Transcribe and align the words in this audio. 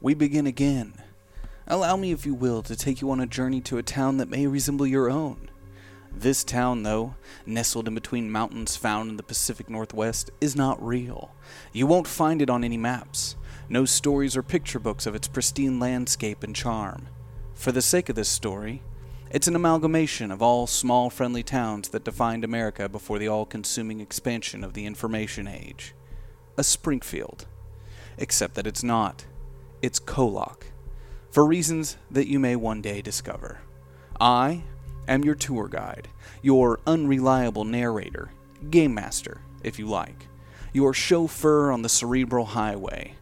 we 0.00 0.14
begin 0.14 0.46
again. 0.46 0.94
Allow 1.66 1.96
me, 1.96 2.10
if 2.10 2.24
you 2.24 2.34
will, 2.34 2.62
to 2.62 2.74
take 2.74 3.00
you 3.00 3.10
on 3.10 3.20
a 3.20 3.26
journey 3.26 3.60
to 3.62 3.78
a 3.78 3.82
town 3.82 4.16
that 4.16 4.30
may 4.30 4.46
resemble 4.46 4.86
your 4.86 5.10
own. 5.10 5.50
This 6.12 6.42
town, 6.42 6.82
though, 6.82 7.14
nestled 7.46 7.86
in 7.86 7.94
between 7.94 8.30
mountains 8.30 8.76
found 8.76 9.10
in 9.10 9.16
the 9.16 9.22
Pacific 9.22 9.70
Northwest, 9.70 10.30
is 10.40 10.56
not 10.56 10.84
real. 10.84 11.32
You 11.72 11.86
won't 11.86 12.06
find 12.06 12.42
it 12.42 12.50
on 12.50 12.64
any 12.64 12.76
maps. 12.76 13.36
No 13.68 13.84
stories 13.84 14.36
or 14.36 14.42
picture 14.42 14.80
books 14.80 15.06
of 15.06 15.14
its 15.14 15.28
pristine 15.28 15.78
landscape 15.78 16.42
and 16.42 16.56
charm. 16.56 17.08
For 17.54 17.70
the 17.70 17.82
sake 17.82 18.08
of 18.08 18.16
this 18.16 18.28
story, 18.28 18.82
it's 19.30 19.46
an 19.46 19.54
amalgamation 19.54 20.32
of 20.32 20.42
all 20.42 20.66
small, 20.66 21.08
friendly 21.10 21.44
towns 21.44 21.90
that 21.90 22.04
defined 22.04 22.42
America 22.42 22.88
before 22.88 23.20
the 23.20 23.28
all 23.28 23.46
consuming 23.46 24.00
expansion 24.00 24.64
of 24.64 24.72
the 24.72 24.86
information 24.86 25.46
age. 25.46 25.94
A 26.56 26.64
Springfield. 26.64 27.46
Except 28.18 28.54
that 28.54 28.66
it's 28.66 28.82
not. 28.82 29.26
It's 29.82 29.98
Kolok. 29.98 30.64
For 31.30 31.46
reasons 31.46 31.96
that 32.10 32.28
you 32.28 32.38
may 32.38 32.54
one 32.54 32.82
day 32.82 33.00
discover. 33.00 33.60
I 34.20 34.64
am 35.08 35.24
your 35.24 35.34
tour 35.34 35.68
guide, 35.68 36.08
your 36.42 36.80
unreliable 36.86 37.64
narrator, 37.64 38.30
game 38.68 38.92
master, 38.92 39.40
if 39.64 39.78
you 39.78 39.86
like, 39.86 40.26
your 40.74 40.92
chauffeur 40.92 41.72
on 41.72 41.80
the 41.80 41.88
cerebral 41.88 42.44
highway. 42.44 43.14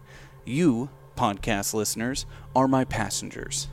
You, 0.45 0.91
podcast 1.17 1.75
listeners, 1.75 2.27
are 2.57 2.67
my 2.67 2.85
passengers. 2.85 3.69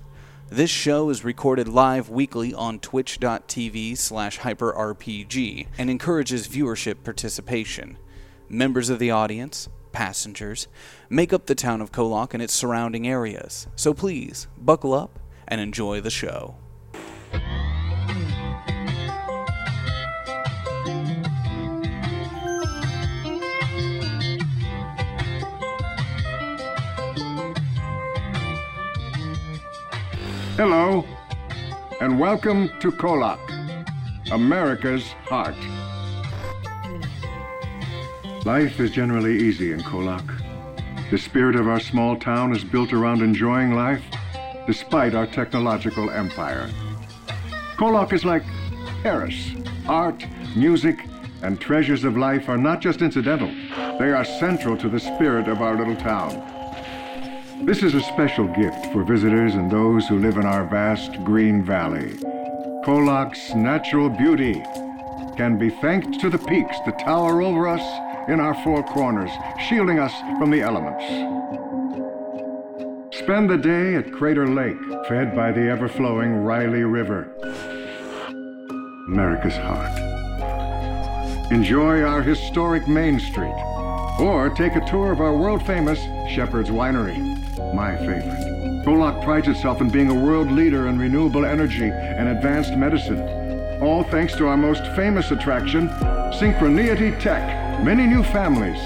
This 0.49 0.69
show 0.69 1.09
is 1.09 1.23
recorded 1.23 1.67
live 1.67 2.09
weekly 2.09 2.53
on 2.53 2.77
twitch.tv 2.77 3.97
slash 3.97 4.39
hyperrpg 4.41 5.67
and 5.79 5.89
encourages 5.89 6.47
viewership 6.47 7.03
participation. 7.03 7.97
Members 8.47 8.91
of 8.91 8.99
the 8.99 9.09
audience, 9.09 9.69
passengers, 9.91 10.67
make 11.09 11.31
up 11.31 11.45
the 11.45 11.55
town 11.55 11.81
of 11.81 11.91
Kolok 11.91 12.33
and 12.33 12.41
its 12.41 12.53
surrounding 12.53 13.07
areas, 13.07 13.67
so 13.75 13.93
please 13.93 14.47
buckle 14.57 14.93
up 14.93 15.19
and 15.47 15.61
enjoy 15.61 16.01
the 16.01 16.09
show. 16.09 16.55
Hello, 30.57 31.05
and 31.99 32.17
welcome 32.17 32.69
to 32.79 32.91
Kolak, 32.91 33.39
America's 34.31 35.03
heart. 35.25 35.55
Life 38.45 38.79
is 38.79 38.91
generally 38.91 39.37
easy 39.37 39.73
in 39.73 39.81
Kolak. 39.83 40.34
The 41.11 41.17
spirit 41.19 41.55
of 41.55 41.67
our 41.67 41.79
small 41.79 42.17
town 42.17 42.51
is 42.51 42.63
built 42.63 42.91
around 42.91 43.21
enjoying 43.21 43.75
life 43.75 44.03
despite 44.65 45.13
our 45.13 45.27
technological 45.27 46.09
empire. 46.09 46.67
Kolak 47.77 48.11
is 48.11 48.25
like 48.25 48.43
Paris. 49.03 49.51
Art, 49.87 50.25
music, 50.55 50.97
and 51.43 51.61
treasures 51.61 52.03
of 52.03 52.17
life 52.17 52.49
are 52.49 52.57
not 52.57 52.81
just 52.81 53.03
incidental, 53.03 53.51
they 53.99 54.11
are 54.11 54.25
central 54.25 54.75
to 54.77 54.89
the 54.89 54.99
spirit 54.99 55.47
of 55.47 55.61
our 55.61 55.77
little 55.77 55.95
town. 55.95 56.41
This 57.65 57.83
is 57.83 57.93
a 57.93 58.01
special 58.01 58.47
gift 58.47 58.87
for 58.91 59.03
visitors 59.03 59.53
and 59.53 59.69
those 59.69 60.07
who 60.07 60.17
live 60.17 60.37
in 60.37 60.45
our 60.45 60.65
vast 60.65 61.23
green 61.23 61.63
valley. 61.63 62.17
Kolak's 62.83 63.53
natural 63.53 64.09
beauty 64.09 64.63
can 65.37 65.57
be 65.59 65.69
thanked 65.69 66.19
to 66.21 66.31
the 66.31 66.39
peaks 66.39 66.77
that 66.85 66.97
tower 66.99 67.43
over 67.43 67.67
us 67.67 68.04
in 68.27 68.39
our 68.39 68.53
four 68.63 68.83
corners, 68.83 69.31
shielding 69.67 69.99
us 69.99 70.13
from 70.39 70.51
the 70.51 70.61
elements. 70.61 71.03
Spend 73.17 73.49
the 73.49 73.57
day 73.57 73.95
at 73.95 74.11
Crater 74.11 74.47
Lake, 74.47 74.77
fed 75.07 75.35
by 75.35 75.51
the 75.51 75.69
ever 75.69 75.87
flowing 75.87 76.43
Riley 76.43 76.83
River. 76.83 77.27
America's 79.07 79.55
heart. 79.55 79.91
Enjoy 81.51 82.01
our 82.01 82.21
historic 82.21 82.87
Main 82.87 83.19
Street, 83.19 83.55
or 84.19 84.51
take 84.55 84.75
a 84.75 84.85
tour 84.85 85.11
of 85.11 85.21
our 85.21 85.35
world 85.35 85.65
famous 85.65 85.99
Shepherd's 86.33 86.69
Winery 86.69 87.35
my 87.75 87.95
favorite. 87.97 88.83
Kolak 88.85 89.21
prides 89.23 89.47
itself 89.47 89.81
in 89.81 89.89
being 89.89 90.09
a 90.09 90.13
world 90.13 90.51
leader 90.51 90.87
in 90.87 90.97
renewable 90.97 91.45
energy 91.45 91.89
and 91.89 92.29
advanced 92.29 92.75
medicine. 92.75 93.19
All 93.81 94.03
thanks 94.03 94.35
to 94.35 94.47
our 94.47 94.57
most 94.57 94.85
famous 94.95 95.31
attraction, 95.31 95.89
Synchroneity 96.39 97.19
Tech. 97.19 97.64
Many 97.85 98.07
new 98.07 98.23
families 98.23 98.81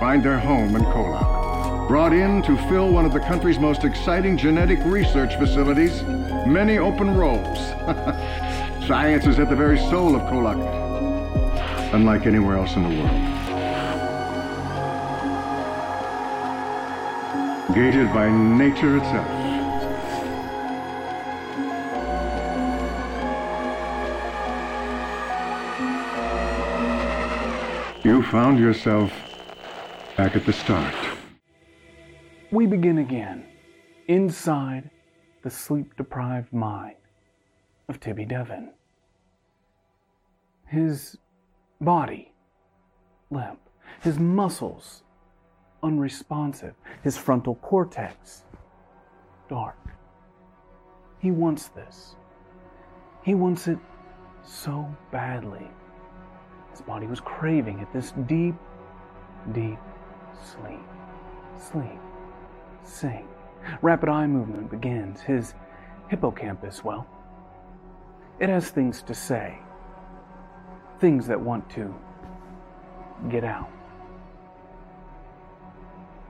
find 0.00 0.22
their 0.22 0.38
home 0.38 0.74
in 0.74 0.82
Kolak. 0.84 1.88
Brought 1.88 2.14
in 2.14 2.40
to 2.44 2.56
fill 2.70 2.90
one 2.90 3.04
of 3.04 3.12
the 3.12 3.20
country's 3.20 3.58
most 3.58 3.84
exciting 3.84 4.38
genetic 4.38 4.78
research 4.86 5.36
facilities, 5.36 6.02
many 6.46 6.78
open 6.78 7.14
roles. 7.14 7.58
Science 8.86 9.26
is 9.26 9.38
at 9.38 9.50
the 9.50 9.56
very 9.56 9.76
soul 9.76 10.16
of 10.16 10.22
Kolak, 10.30 10.56
unlike 11.92 12.24
anywhere 12.24 12.56
else 12.56 12.76
in 12.76 12.82
the 12.82 12.88
world. 12.88 13.40
gated 17.74 18.08
by 18.14 18.28
nature 18.30 18.96
itself. 18.96 19.39
You 28.10 28.24
found 28.24 28.58
yourself 28.58 29.12
back 30.16 30.34
at 30.34 30.44
the 30.44 30.52
start. 30.52 30.92
We 32.50 32.66
begin 32.66 32.98
again 32.98 33.46
inside 34.08 34.90
the 35.44 35.50
sleep 35.50 35.96
deprived 35.96 36.52
mind 36.52 36.96
of 37.88 38.00
Tibby 38.00 38.24
Devon. 38.24 38.72
His 40.66 41.18
body 41.80 42.32
limp, 43.30 43.60
his 44.00 44.18
muscles 44.18 45.04
unresponsive, 45.80 46.74
his 47.04 47.16
frontal 47.16 47.54
cortex 47.62 48.42
dark. 49.48 49.78
He 51.20 51.30
wants 51.30 51.68
this. 51.68 52.16
He 53.22 53.36
wants 53.36 53.68
it 53.68 53.78
so 54.42 54.92
badly. 55.12 55.70
His 56.80 56.86
body 56.86 57.06
was 57.06 57.20
craving 57.20 57.80
it, 57.80 57.92
this 57.92 58.12
deep, 58.26 58.54
deep 59.52 59.78
sleep. 60.42 60.80
Sleep. 61.58 62.00
Sing. 62.84 63.28
Rapid 63.82 64.08
eye 64.08 64.26
movement 64.26 64.70
begins. 64.70 65.20
His 65.20 65.52
hippocampus, 66.08 66.82
well, 66.82 67.06
it 68.38 68.48
has 68.48 68.70
things 68.70 69.02
to 69.02 69.12
say, 69.12 69.58
things 71.00 71.26
that 71.26 71.38
want 71.38 71.68
to 71.72 71.94
get 73.28 73.44
out. 73.44 73.68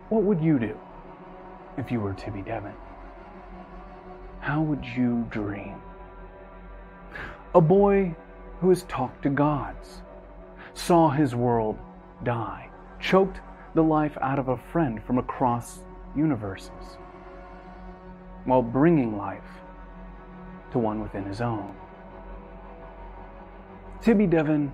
What 0.08 0.24
would 0.24 0.40
you 0.40 0.58
do 0.58 0.76
if 1.76 1.92
you 1.92 2.00
were 2.00 2.12
Tibby 2.14 2.42
Devon? 2.42 2.74
How 4.40 4.62
would 4.62 4.84
you 4.84 5.28
dream? 5.30 5.80
A 7.54 7.60
boy 7.60 8.16
who 8.60 8.68
has 8.70 8.82
talked 8.88 9.22
to 9.22 9.30
gods, 9.30 10.02
saw 10.80 11.10
his 11.10 11.34
world 11.34 11.78
die, 12.24 12.68
choked 12.98 13.40
the 13.74 13.82
life 13.82 14.16
out 14.22 14.38
of 14.38 14.48
a 14.48 14.56
friend 14.56 15.02
from 15.02 15.18
across 15.18 15.80
universes, 16.16 16.96
while 18.44 18.62
bringing 18.62 19.16
life 19.16 19.44
to 20.72 20.78
one 20.78 21.00
within 21.02 21.24
his 21.24 21.40
own. 21.40 21.74
Tibby 24.00 24.26
Devon 24.26 24.72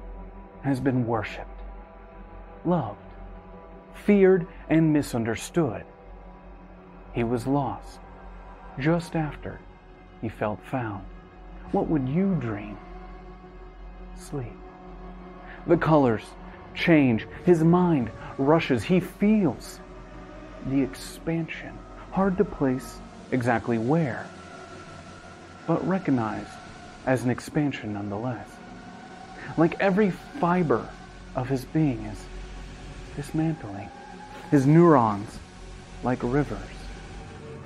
has 0.63 0.79
been 0.79 1.07
worshipped, 1.07 1.63
loved, 2.65 2.99
feared, 3.95 4.47
and 4.71 4.93
misunderstood. 4.93 5.85
He 7.13 7.25
was 7.25 7.47
lost 7.47 7.99
just 8.79 9.17
after 9.17 9.61
he 10.23 10.29
felt 10.29 10.63
found. 10.65 11.05
What 11.73 11.89
would 11.89 12.09
you 12.09 12.37
dream? 12.37 12.79
Sleep. 14.15 14.57
The 15.67 15.77
colors 15.77 16.23
change. 16.75 17.27
His 17.45 17.65
mind 17.65 18.11
rushes. 18.39 18.85
He 18.85 19.01
feels 19.01 19.81
the 20.67 20.81
expansion. 20.83 21.77
Hard 22.13 22.39
to 22.39 22.45
place 22.45 22.99
exactly 23.33 23.79
where, 23.79 24.27
but 25.67 25.87
recognized 25.87 26.51
as 27.07 27.25
an 27.25 27.31
expansion 27.31 27.93
nonetheless. 27.95 28.49
Like 29.57 29.81
every 29.81 30.11
fiber 30.41 30.89
of 31.35 31.49
his 31.49 31.65
being 31.65 32.03
is 32.05 32.25
dismantling. 33.17 33.89
His 34.51 34.67
neurons, 34.67 35.39
like 36.03 36.21
rivers, 36.23 36.59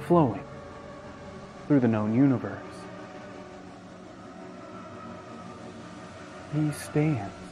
flowing 0.07 0.43
through 1.69 1.81
the 1.81 1.89
known 1.89 2.15
universe. 2.15 2.59
He 6.55 6.73
stands. 6.73 7.50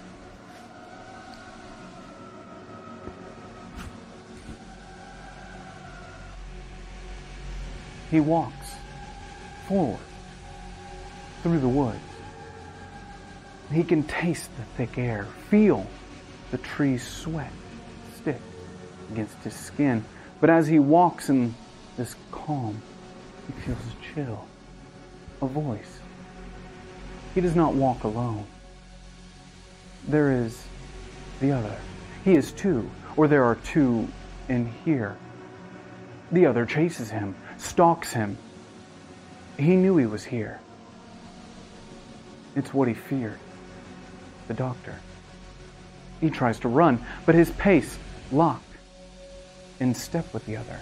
He 8.10 8.20
walks 8.20 8.74
forward 9.66 10.00
through 11.42 11.60
the 11.60 11.68
woods. 11.68 11.98
He 13.72 13.84
can 13.84 14.02
taste 14.04 14.50
the 14.56 14.62
thick 14.76 14.98
air, 14.98 15.26
feel 15.50 15.86
the 16.50 16.58
trees 16.58 17.06
sweat 17.06 17.52
stick 18.16 18.40
against 19.12 19.36
his 19.44 19.54
skin. 19.54 20.04
But 20.40 20.50
as 20.50 20.66
he 20.66 20.78
walks 20.78 21.28
in 21.28 21.54
this 21.96 22.14
calm, 22.30 22.80
he 23.46 23.52
feels 23.62 23.78
a 23.78 24.14
chill, 24.14 24.46
a 25.42 25.46
voice. 25.46 25.98
He 27.34 27.40
does 27.40 27.54
not 27.54 27.74
walk 27.74 28.04
alone. 28.04 28.46
There 30.06 30.32
is 30.32 30.62
the 31.40 31.52
other. 31.52 31.76
He 32.24 32.34
is 32.34 32.52
two, 32.52 32.90
or 33.16 33.28
there 33.28 33.44
are 33.44 33.56
two 33.56 34.08
in 34.48 34.72
here. 34.84 35.16
The 36.32 36.46
other 36.46 36.66
chases 36.66 37.10
him, 37.10 37.34
stalks 37.58 38.12
him. 38.12 38.38
He 39.58 39.76
knew 39.76 39.96
he 39.96 40.06
was 40.06 40.24
here. 40.24 40.60
It's 42.56 42.72
what 42.72 42.88
he 42.88 42.94
feared 42.94 43.38
the 44.46 44.54
doctor. 44.54 44.94
He 46.20 46.30
tries 46.30 46.58
to 46.60 46.68
run, 46.68 47.04
but 47.26 47.34
his 47.34 47.50
pace 47.50 47.98
locked 48.32 48.64
in 49.78 49.94
step 49.94 50.32
with 50.32 50.44
the 50.46 50.56
other. 50.56 50.80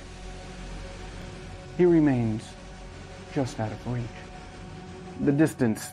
He 1.76 1.84
remains 1.84 2.42
just 3.34 3.60
out 3.60 3.70
of 3.70 3.92
reach. 3.92 4.06
The 5.20 5.32
distance, 5.32 5.90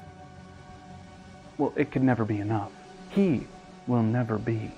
well, 1.57 1.73
it 1.75 1.91
could 1.91 2.03
never 2.03 2.23
be 2.23 2.39
enough. 2.39 2.71
He 3.09 3.47
will 3.87 4.03
never 4.03 4.37
be 4.37 4.71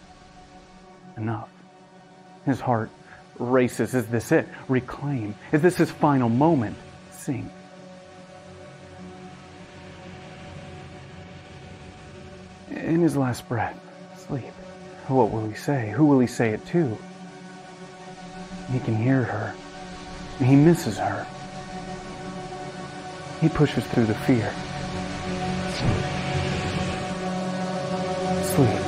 enough. 1.18 1.50
His 2.46 2.60
heart 2.60 2.90
races. 3.39 3.93
Is 3.93 4.07
this 4.07 4.31
it? 4.31 4.47
Reclaim. 4.67 5.35
Is 5.51 5.61
this 5.61 5.77
his 5.77 5.91
final 5.91 6.29
moment? 6.29 6.77
Sing. 7.11 7.49
In 12.69 13.01
his 13.01 13.15
last 13.15 13.47
breath, 13.47 13.79
sleep. 14.27 14.43
What 15.07 15.31
will 15.31 15.47
he 15.47 15.55
say? 15.55 15.91
Who 15.91 16.05
will 16.05 16.19
he 16.19 16.27
say 16.27 16.49
it 16.49 16.65
to? 16.67 16.97
He 18.71 18.79
can 18.79 18.95
hear 18.95 19.23
her. 19.23 19.55
He 20.43 20.55
misses 20.55 20.97
her. 20.97 21.25
He 23.39 23.49
pushes 23.49 23.85
through 23.87 24.05
the 24.05 24.15
fear. 24.15 24.51
Sleep. 28.43 28.84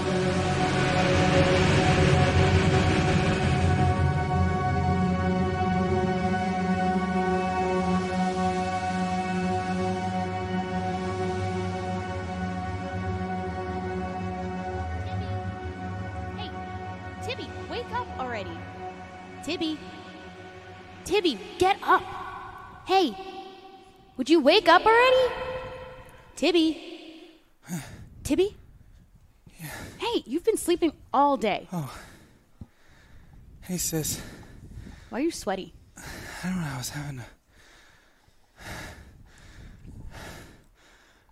Tibby. 26.38 26.78
Tibby? 28.24 28.56
Yeah. 29.60 29.70
Hey, 29.98 30.24
you've 30.28 30.44
been 30.44 30.56
sleeping 30.58 30.94
all 31.14 31.36
day. 31.36 31.68
Oh. 31.74 31.92
Hey, 33.62 33.78
sis. 33.78 34.22
Why 35.10 35.18
are 35.20 35.22
you 35.24 35.32
sweaty? 35.32 35.74
I 35.98 36.48
don't 36.50 36.62
know. 36.62 36.68
I 36.74 36.78
was 36.78 36.90
having 36.90 37.20
a. 37.20 37.26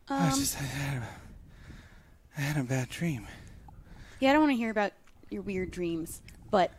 I 0.09 0.29
Um, 0.31 0.39
just 0.39 0.57
I 0.59 0.63
had 0.63 1.01
a, 1.03 1.07
I 2.37 2.41
had 2.41 2.57
a 2.57 2.63
bad 2.63 2.89
dream. 2.89 3.27
Yeah, 4.19 4.31
I 4.31 4.33
don't 4.33 4.41
want 4.41 4.53
to 4.53 4.57
hear 4.57 4.69
about 4.71 4.91
your 5.29 5.41
weird 5.43 5.69
dreams, 5.71 6.21
but 6.51 6.71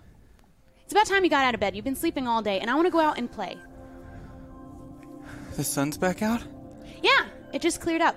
it's 0.85 0.93
about 0.93 1.07
time 1.07 1.23
you 1.25 1.31
got 1.31 1.45
out 1.45 1.55
of 1.55 1.61
bed. 1.61 1.75
You've 1.77 1.85
been 1.85 1.97
sleeping 1.97 2.27
all 2.29 2.43
day, 2.43 2.59
and 2.61 2.69
I 2.71 2.75
want 2.75 2.87
to 2.87 2.91
go 2.91 3.01
out 3.01 3.19
and 3.19 3.31
play. 3.31 3.57
The 5.57 5.65
sun's 5.65 5.97
back 5.97 6.23
out. 6.23 6.43
Yeah, 7.03 7.27
it 7.53 7.63
just 7.63 7.81
cleared 7.81 8.03
up. 8.03 8.17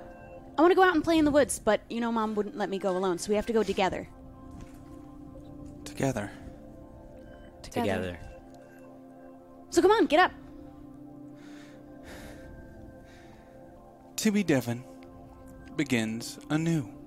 I 0.58 0.62
want 0.62 0.72
to 0.72 0.76
go 0.76 0.84
out 0.84 0.94
and 0.94 1.04
play 1.04 1.18
in 1.18 1.26
the 1.26 1.32
woods, 1.32 1.60
but 1.60 1.82
you 1.90 2.02
know, 2.02 2.12
Mom 2.12 2.36
wouldn't 2.36 2.58
let 2.58 2.70
me 2.70 2.78
go 2.78 2.96
alone, 2.98 3.18
so 3.18 3.30
we 3.30 3.36
have 3.36 3.46
to 3.46 3.54
go 3.54 3.64
together. 3.64 4.08
Together. 5.86 6.32
together. 7.62 8.20
So 9.70 9.82
come 9.82 9.92
on, 9.92 10.06
get 10.08 10.20
up. 10.20 10.32
Tibby 14.16 14.44
Devon 14.44 14.84
begins 15.78 16.40
anew. 16.50 16.99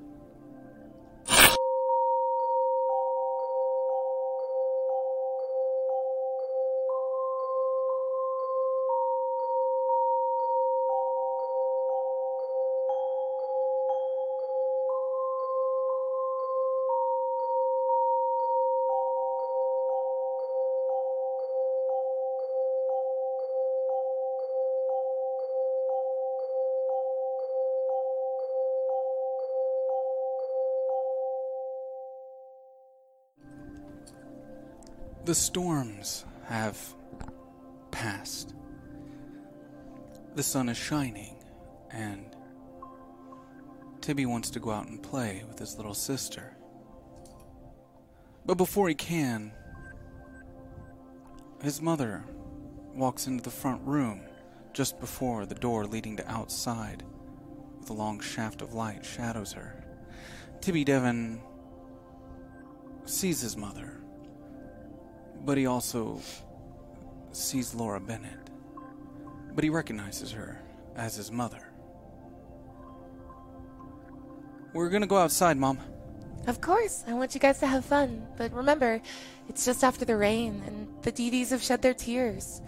The 35.32 35.36
storms 35.36 36.26
have 36.44 36.78
passed. 37.90 38.54
The 40.34 40.42
sun 40.42 40.68
is 40.68 40.76
shining, 40.76 41.42
and 41.90 42.36
Tibby 44.02 44.26
wants 44.26 44.50
to 44.50 44.60
go 44.60 44.72
out 44.72 44.88
and 44.88 45.02
play 45.02 45.42
with 45.48 45.58
his 45.58 45.78
little 45.78 45.94
sister. 45.94 46.54
But 48.44 48.58
before 48.58 48.90
he 48.90 48.94
can, 48.94 49.52
his 51.62 51.80
mother 51.80 52.26
walks 52.94 53.26
into 53.26 53.42
the 53.42 53.48
front 53.48 53.80
room 53.86 54.20
just 54.74 55.00
before 55.00 55.46
the 55.46 55.54
door 55.54 55.86
leading 55.86 56.18
to 56.18 56.30
outside, 56.30 57.04
with 57.80 57.88
a 57.88 57.94
long 57.94 58.20
shaft 58.20 58.60
of 58.60 58.74
light 58.74 59.02
shadows 59.02 59.54
her. 59.54 59.82
Tibby 60.60 60.84
Devon 60.84 61.40
sees 63.06 63.40
his 63.40 63.56
mother 63.56 64.01
but 65.44 65.58
he 65.58 65.66
also 65.66 66.20
sees 67.32 67.74
Laura 67.74 68.00
Bennett. 68.00 68.50
But 69.54 69.64
he 69.64 69.70
recognizes 69.70 70.30
her 70.32 70.60
as 70.96 71.16
his 71.16 71.30
mother. 71.30 71.68
We're 74.72 74.88
gonna 74.88 75.06
go 75.06 75.18
outside, 75.18 75.56
Mom. 75.56 75.78
Of 76.46 76.60
course, 76.60 77.04
I 77.06 77.12
want 77.12 77.34
you 77.34 77.40
guys 77.40 77.60
to 77.60 77.66
have 77.66 77.84
fun. 77.84 78.26
But 78.36 78.52
remember, 78.52 79.00
it's 79.48 79.64
just 79.64 79.84
after 79.84 80.04
the 80.04 80.16
rain, 80.16 80.62
and 80.66 80.88
the 81.02 81.12
DDs 81.12 81.50
have 81.50 81.62
shed 81.62 81.82
their 81.82 81.94
tears. 81.94 82.62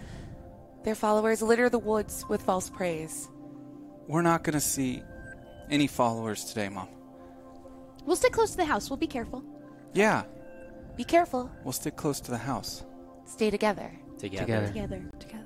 Their 0.85 0.95
followers 0.95 1.40
litter 1.40 1.69
the 1.69 1.78
woods 1.78 2.25
with 2.28 2.43
false 2.43 2.69
praise. 2.69 3.28
We're 4.07 4.23
not 4.23 4.45
gonna 4.45 4.61
see 4.61 5.02
any 5.71 5.87
followers 5.87 6.45
today, 6.45 6.69
Mom. 6.69 6.88
We'll 8.04 8.16
stick 8.16 8.33
close 8.33 8.50
to 8.50 8.59
the 8.59 8.66
house. 8.66 8.90
We'll 8.90 8.99
be 8.99 9.07
careful. 9.07 9.43
Yeah, 9.95 10.25
Be 10.96 11.04
careful. 11.04 11.50
we'll 11.64 11.72
stick 11.72 11.96
close 11.96 12.20
to 12.20 12.30
the 12.30 12.38
house. 12.38 12.84
Stay 13.26 13.50
together. 13.50 13.90
Together. 14.18 14.66
Together. 14.66 15.02
Together. 15.18 15.44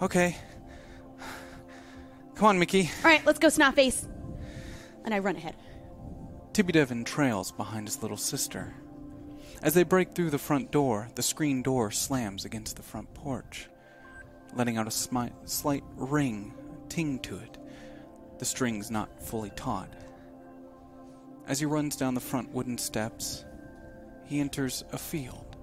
Okay. 0.00 0.36
Come 2.34 2.46
on, 2.46 2.58
Mickey. 2.58 2.90
All 3.04 3.10
right, 3.10 3.24
let's 3.26 3.38
go, 3.38 3.48
Snotface. 3.48 4.08
And 5.04 5.12
I 5.12 5.18
run 5.18 5.36
ahead. 5.36 5.54
Tibby 6.52 6.72
Devon 6.72 7.04
trails 7.04 7.52
behind 7.52 7.86
his 7.86 8.02
little 8.02 8.16
sister. 8.16 8.72
As 9.62 9.74
they 9.74 9.84
break 9.84 10.14
through 10.14 10.30
the 10.30 10.38
front 10.38 10.70
door, 10.70 11.08
the 11.14 11.22
screen 11.22 11.62
door 11.62 11.90
slams 11.90 12.44
against 12.44 12.76
the 12.76 12.82
front 12.82 13.12
porch, 13.14 13.68
letting 14.54 14.76
out 14.76 14.86
a 14.86 14.90
smi- 14.90 15.32
slight 15.44 15.84
ring, 15.96 16.52
ting 16.88 17.20
to 17.20 17.36
it, 17.36 17.58
the 18.38 18.44
strings 18.44 18.90
not 18.90 19.22
fully 19.22 19.50
taut. 19.50 19.88
As 21.46 21.60
he 21.60 21.66
runs 21.66 21.96
down 21.96 22.14
the 22.14 22.20
front 22.20 22.50
wooden 22.52 22.76
steps, 22.76 23.44
he 24.24 24.40
enters 24.40 24.84
a 24.92 24.98
field. 24.98 25.56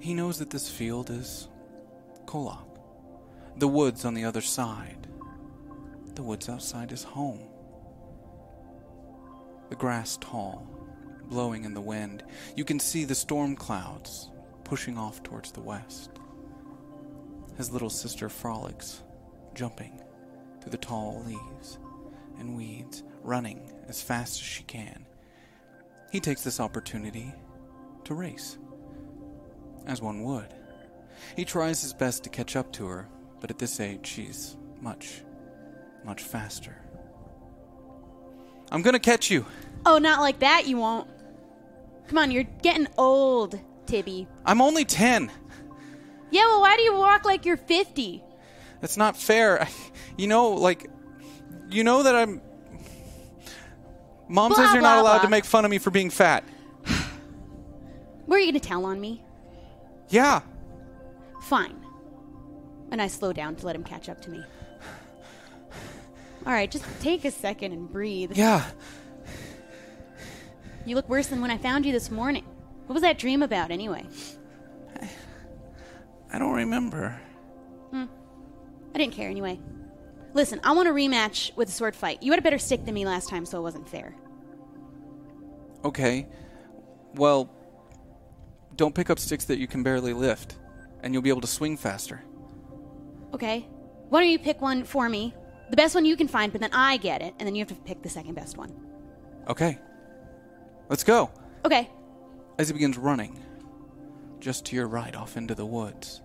He 0.00 0.14
knows 0.14 0.38
that 0.38 0.50
this 0.50 0.70
field 0.70 1.10
is 1.10 1.48
Kolok, 2.26 2.78
the 3.56 3.68
woods 3.68 4.04
on 4.04 4.14
the 4.14 4.24
other 4.24 4.40
side, 4.40 5.06
the 6.14 6.22
woods 6.22 6.48
outside 6.48 6.90
his 6.90 7.02
home 7.04 7.48
the 9.68 9.76
grass 9.76 10.16
tall, 10.20 10.66
blowing 11.24 11.64
in 11.64 11.74
the 11.74 11.80
wind. 11.80 12.22
You 12.54 12.64
can 12.64 12.78
see 12.78 13.04
the 13.04 13.14
storm 13.14 13.56
clouds 13.56 14.30
pushing 14.64 14.98
off 14.98 15.22
towards 15.22 15.52
the 15.52 15.60
west. 15.60 16.10
his 17.56 17.70
little 17.70 17.90
sister 17.90 18.28
frolics, 18.28 19.02
jumping 19.54 20.00
through 20.60 20.70
the 20.70 20.76
tall 20.76 21.22
leaves 21.26 21.78
and 22.38 22.54
weeds, 22.54 23.02
running 23.22 23.72
as 23.88 24.02
fast 24.02 24.34
as 24.34 24.46
she 24.46 24.62
can. 24.64 25.05
He 26.10 26.20
takes 26.20 26.42
this 26.42 26.60
opportunity 26.60 27.34
to 28.04 28.14
race, 28.14 28.58
as 29.86 30.00
one 30.00 30.22
would. 30.22 30.54
He 31.34 31.44
tries 31.44 31.82
his 31.82 31.92
best 31.92 32.24
to 32.24 32.30
catch 32.30 32.56
up 32.56 32.72
to 32.74 32.86
her, 32.86 33.08
but 33.40 33.50
at 33.50 33.58
this 33.58 33.80
age, 33.80 34.06
she's 34.06 34.56
much, 34.80 35.22
much 36.04 36.22
faster. 36.22 36.76
I'm 38.70 38.82
gonna 38.82 38.98
catch 38.98 39.30
you. 39.30 39.46
Oh, 39.84 39.98
not 39.98 40.20
like 40.20 40.40
that, 40.40 40.66
you 40.66 40.76
won't. 40.78 41.08
Come 42.08 42.18
on, 42.18 42.30
you're 42.30 42.44
getting 42.62 42.88
old, 42.96 43.58
Tibby. 43.86 44.26
I'm 44.44 44.60
only 44.60 44.84
10. 44.84 45.30
Yeah, 46.30 46.46
well, 46.46 46.60
why 46.60 46.76
do 46.76 46.82
you 46.82 46.94
walk 46.94 47.24
like 47.24 47.44
you're 47.46 47.56
50? 47.56 48.22
That's 48.80 48.96
not 48.96 49.16
fair. 49.16 49.62
I- 49.62 49.68
You 50.16 50.26
know, 50.28 50.48
like, 50.50 50.88
you 51.68 51.84
know 51.84 52.02
that 52.02 52.16
I'm. 52.16 52.40
Mom 54.28 54.50
Blah, 54.50 54.56
says 54.58 54.72
you're 54.72 54.82
not 54.82 55.00
blah, 55.00 55.12
allowed 55.12 55.22
to 55.22 55.28
make 55.28 55.44
fun 55.44 55.64
of 55.64 55.70
me 55.70 55.78
for 55.78 55.90
being 55.90 56.10
fat. 56.10 56.44
Were 58.26 58.38
you 58.38 58.46
gonna 58.46 58.60
tell 58.60 58.84
on 58.84 59.00
me? 59.00 59.22
Yeah. 60.08 60.40
Fine. 61.42 61.76
And 62.90 63.00
I 63.00 63.06
slow 63.08 63.32
down 63.32 63.56
to 63.56 63.66
let 63.66 63.76
him 63.76 63.84
catch 63.84 64.08
up 64.08 64.20
to 64.22 64.30
me. 64.30 64.42
All 66.46 66.52
right, 66.52 66.70
just 66.70 66.84
take 67.00 67.24
a 67.24 67.30
second 67.30 67.72
and 67.72 67.90
breathe. 67.90 68.32
Yeah. 68.36 68.64
You 70.84 70.94
look 70.94 71.08
worse 71.08 71.26
than 71.26 71.40
when 71.40 71.50
I 71.50 71.58
found 71.58 71.84
you 71.84 71.92
this 71.92 72.10
morning. 72.12 72.44
What 72.86 72.94
was 72.94 73.02
that 73.02 73.18
dream 73.18 73.42
about, 73.42 73.72
anyway? 73.72 74.06
I 76.32 76.38
don't 76.38 76.54
remember. 76.54 77.20
Hmm. 77.90 78.04
I 78.94 78.98
didn't 78.98 79.14
care 79.14 79.28
anyway. 79.28 79.58
Listen, 80.36 80.60
I 80.62 80.72
want 80.72 80.86
a 80.86 80.92
rematch 80.92 81.56
with 81.56 81.70
a 81.70 81.72
sword 81.72 81.96
fight. 81.96 82.22
You 82.22 82.30
had 82.30 82.38
a 82.38 82.42
better 82.42 82.58
stick 82.58 82.84
than 82.84 82.92
me 82.92 83.06
last 83.06 83.30
time, 83.30 83.46
so 83.46 83.58
it 83.58 83.62
wasn't 83.62 83.88
fair. 83.88 84.14
Okay. 85.82 86.28
Well, 87.14 87.50
don't 88.74 88.94
pick 88.94 89.08
up 89.08 89.18
sticks 89.18 89.46
that 89.46 89.56
you 89.56 89.66
can 89.66 89.82
barely 89.82 90.12
lift, 90.12 90.58
and 91.00 91.14
you'll 91.14 91.22
be 91.22 91.30
able 91.30 91.40
to 91.40 91.46
swing 91.46 91.78
faster. 91.78 92.22
Okay. 93.32 93.66
Why 94.10 94.20
don't 94.20 94.28
you 94.28 94.38
pick 94.38 94.60
one 94.60 94.84
for 94.84 95.08
me? 95.08 95.32
The 95.70 95.76
best 95.76 95.94
one 95.94 96.04
you 96.04 96.18
can 96.18 96.28
find, 96.28 96.52
but 96.52 96.60
then 96.60 96.72
I 96.74 96.98
get 96.98 97.22
it, 97.22 97.32
and 97.38 97.46
then 97.46 97.54
you 97.54 97.60
have 97.60 97.68
to 97.68 97.74
pick 97.74 98.02
the 98.02 98.10
second 98.10 98.34
best 98.34 98.58
one. 98.58 98.74
Okay. 99.48 99.78
Let's 100.90 101.02
go. 101.02 101.30
Okay. 101.64 101.88
As 102.58 102.68
he 102.68 102.74
begins 102.74 102.98
running, 102.98 103.42
just 104.38 104.66
to 104.66 104.76
your 104.76 104.86
right 104.86 105.16
off 105.16 105.38
into 105.38 105.54
the 105.54 105.64
woods. 105.64 106.20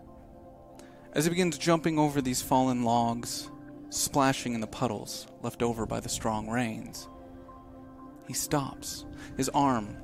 As 1.14 1.24
he 1.24 1.30
begins 1.30 1.58
jumping 1.58 1.98
over 1.98 2.22
these 2.22 2.42
fallen 2.42 2.84
logs, 2.84 3.50
splashing 3.92 4.54
in 4.56 4.62
the 4.62 4.68
puddles 4.68 5.28
left 5.44 5.62
over 5.62 5.86
by 5.86 6.00
the 6.00 6.10
strong 6.10 6.50
rains, 6.50 7.08
he 8.28 8.34
stops, 8.34 9.06
his 9.38 9.50
arm 9.50 9.98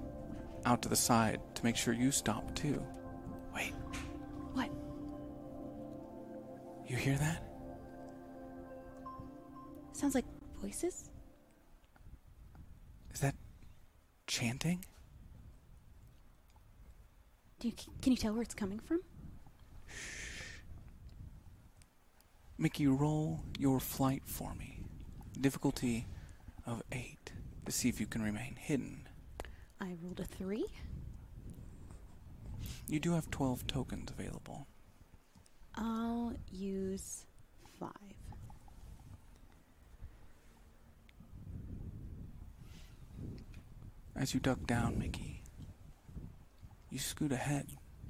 out 0.65 0.81
to 0.81 0.89
the 0.89 0.95
side 0.95 1.39
to 1.55 1.63
make 1.63 1.75
sure 1.75 1.93
you 1.93 2.11
stop 2.11 2.53
too. 2.53 2.85
Wait, 3.55 3.73
What? 4.53 4.69
you 6.85 6.95
hear 6.97 7.15
that? 7.17 7.43
Sounds 9.93 10.13
like 10.13 10.25
voices? 10.61 11.09
Is 13.13 13.21
that 13.21 13.35
chanting? 14.27 14.83
Do 17.59 17.69
you, 17.69 17.73
can 18.01 18.11
you 18.11 18.17
tell 18.17 18.33
where 18.33 18.43
it's 18.43 18.53
coming 18.53 18.79
from? 18.79 19.01
Mickey, 22.59 22.87
roll 22.87 23.43
your 23.59 23.79
flight 23.79 24.23
for 24.25 24.53
me. 24.55 24.79
Difficulty 25.39 26.07
of 26.65 26.81
eight 26.91 27.31
to 27.65 27.71
see 27.71 27.87
if 27.87 27.99
you 27.99 28.07
can 28.07 28.23
remain 28.23 28.55
hidden. 28.59 29.07
I 29.79 29.93
rolled 30.01 30.19
a 30.19 30.23
three. 30.23 30.65
You 32.87 32.99
do 32.99 33.13
have 33.13 33.29
12 33.29 33.67
tokens 33.67 34.09
available. 34.09 34.65
I'll 35.75 36.33
use 36.51 37.25
five. 37.79 37.91
As 44.15 44.33
you 44.33 44.39
duck 44.39 44.65
down, 44.65 44.97
Mickey, 44.97 45.43
you 46.89 46.97
scoot 46.97 47.31
ahead, 47.31 47.67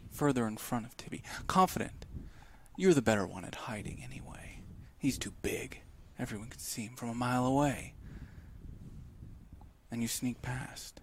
further 0.09 0.47
in 0.47 0.55
front 0.55 0.85
of 0.85 0.95
Tibby, 0.95 1.21
confident. 1.47 2.05
You're 2.79 2.93
the 2.93 3.01
better 3.01 3.25
one 3.25 3.43
at 3.43 3.55
hiding 3.55 4.03
anyway. 4.03 4.61
He's 4.99 5.17
too 5.17 5.33
big. 5.41 5.81
Everyone 6.19 6.49
can 6.49 6.59
see 6.59 6.83
him 6.83 6.95
from 6.95 7.09
a 7.09 7.15
mile 7.15 7.43
away. 7.43 7.95
And 9.89 10.03
you 10.03 10.07
sneak 10.07 10.43
past. 10.43 11.01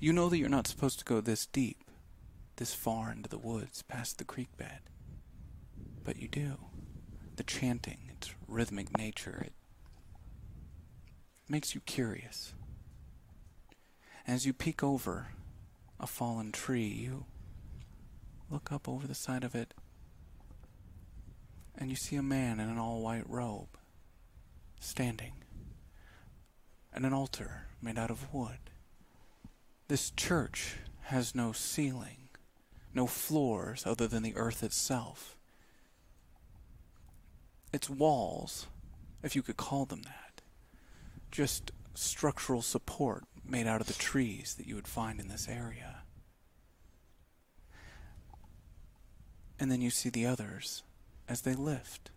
You 0.00 0.14
know 0.14 0.30
that 0.30 0.38
you're 0.38 0.48
not 0.48 0.66
supposed 0.66 0.98
to 1.00 1.04
go 1.04 1.20
this 1.20 1.44
deep, 1.44 1.84
this 2.56 2.72
far 2.72 3.12
into 3.12 3.28
the 3.28 3.36
woods, 3.36 3.82
past 3.82 4.16
the 4.16 4.24
creek 4.24 4.48
bed. 4.56 4.80
But 6.04 6.16
you 6.16 6.26
do. 6.26 6.56
The 7.36 7.42
chanting, 7.42 8.08
its 8.10 8.34
rhythmic 8.46 8.96
nature, 8.96 9.42
it 9.44 9.52
makes 11.50 11.74
you 11.74 11.82
curious. 11.82 12.54
As 14.26 14.46
you 14.46 14.54
peek 14.54 14.82
over 14.82 15.28
a 16.00 16.06
fallen 16.06 16.50
tree, 16.50 16.86
you 16.86 17.26
look 18.50 18.72
up 18.72 18.88
over 18.88 19.06
the 19.06 19.14
side 19.14 19.44
of 19.44 19.54
it 19.54 19.74
and 21.78 21.90
you 21.90 21.96
see 21.96 22.16
a 22.16 22.22
man 22.22 22.58
in 22.58 22.68
an 22.68 22.76
all 22.76 23.00
white 23.00 23.28
robe 23.28 23.78
standing 24.80 25.32
at 26.92 27.02
an 27.02 27.12
altar 27.12 27.66
made 27.80 27.96
out 27.96 28.10
of 28.10 28.34
wood. 28.34 28.58
This 29.86 30.10
church 30.10 30.76
has 31.02 31.34
no 31.34 31.52
ceiling, 31.52 32.28
no 32.92 33.06
floors 33.06 33.84
other 33.86 34.08
than 34.08 34.24
the 34.24 34.36
earth 34.36 34.64
itself. 34.64 35.36
Its 37.72 37.88
walls, 37.88 38.66
if 39.22 39.36
you 39.36 39.42
could 39.42 39.56
call 39.56 39.84
them 39.84 40.02
that, 40.02 40.42
just 41.30 41.70
structural 41.94 42.62
support 42.62 43.24
made 43.48 43.66
out 43.66 43.80
of 43.80 43.86
the 43.86 43.94
trees 43.94 44.54
that 44.58 44.66
you 44.66 44.74
would 44.74 44.88
find 44.88 45.20
in 45.20 45.28
this 45.28 45.48
area. 45.48 46.02
And 49.60 49.70
then 49.70 49.80
you 49.80 49.90
see 49.90 50.08
the 50.08 50.26
others 50.26 50.82
as 51.28 51.42
they 51.42 51.54
lift, 51.54 52.10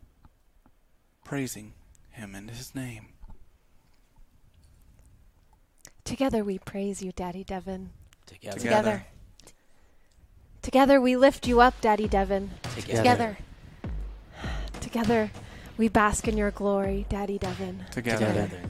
praising 1.23 1.73
him 2.11 2.33
and 2.33 2.49
his 2.49 2.73
name. 2.73 3.07
Together 6.03 6.43
we 6.43 6.59
praise 6.59 7.01
you, 7.01 7.11
Daddy 7.11 7.43
Devon. 7.43 7.91
Together. 8.25 8.59
Together. 8.59 9.05
Together 10.61 11.01
we 11.01 11.15
lift 11.15 11.47
you 11.47 11.61
up, 11.61 11.79
Daddy 11.81 12.07
Devon. 12.07 12.51
Together. 12.75 13.37
Together 14.79 15.31
we 15.77 15.87
bask 15.87 16.27
in 16.27 16.37
your 16.37 16.51
glory, 16.51 17.05
Daddy 17.09 17.37
Devon. 17.37 17.85
Together. 17.91 18.27
Together. 18.27 18.61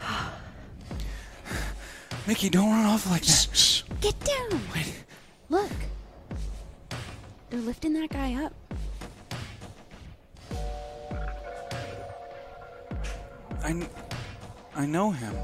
Mickey, 2.26 2.48
don't 2.48 2.70
run 2.70 2.86
off 2.86 3.10
like 3.10 3.22
that. 3.22 3.48
Shh! 3.52 3.82
Get 4.00 4.18
down! 4.20 4.60
Wait. 4.74 4.92
Look. 5.48 5.70
They're 7.50 7.60
lifting 7.60 7.94
that 7.94 8.10
guy 8.10 8.34
up. 8.34 8.52
I, 13.62 13.88
I 14.74 14.86
know 14.86 15.10
him. 15.10 15.34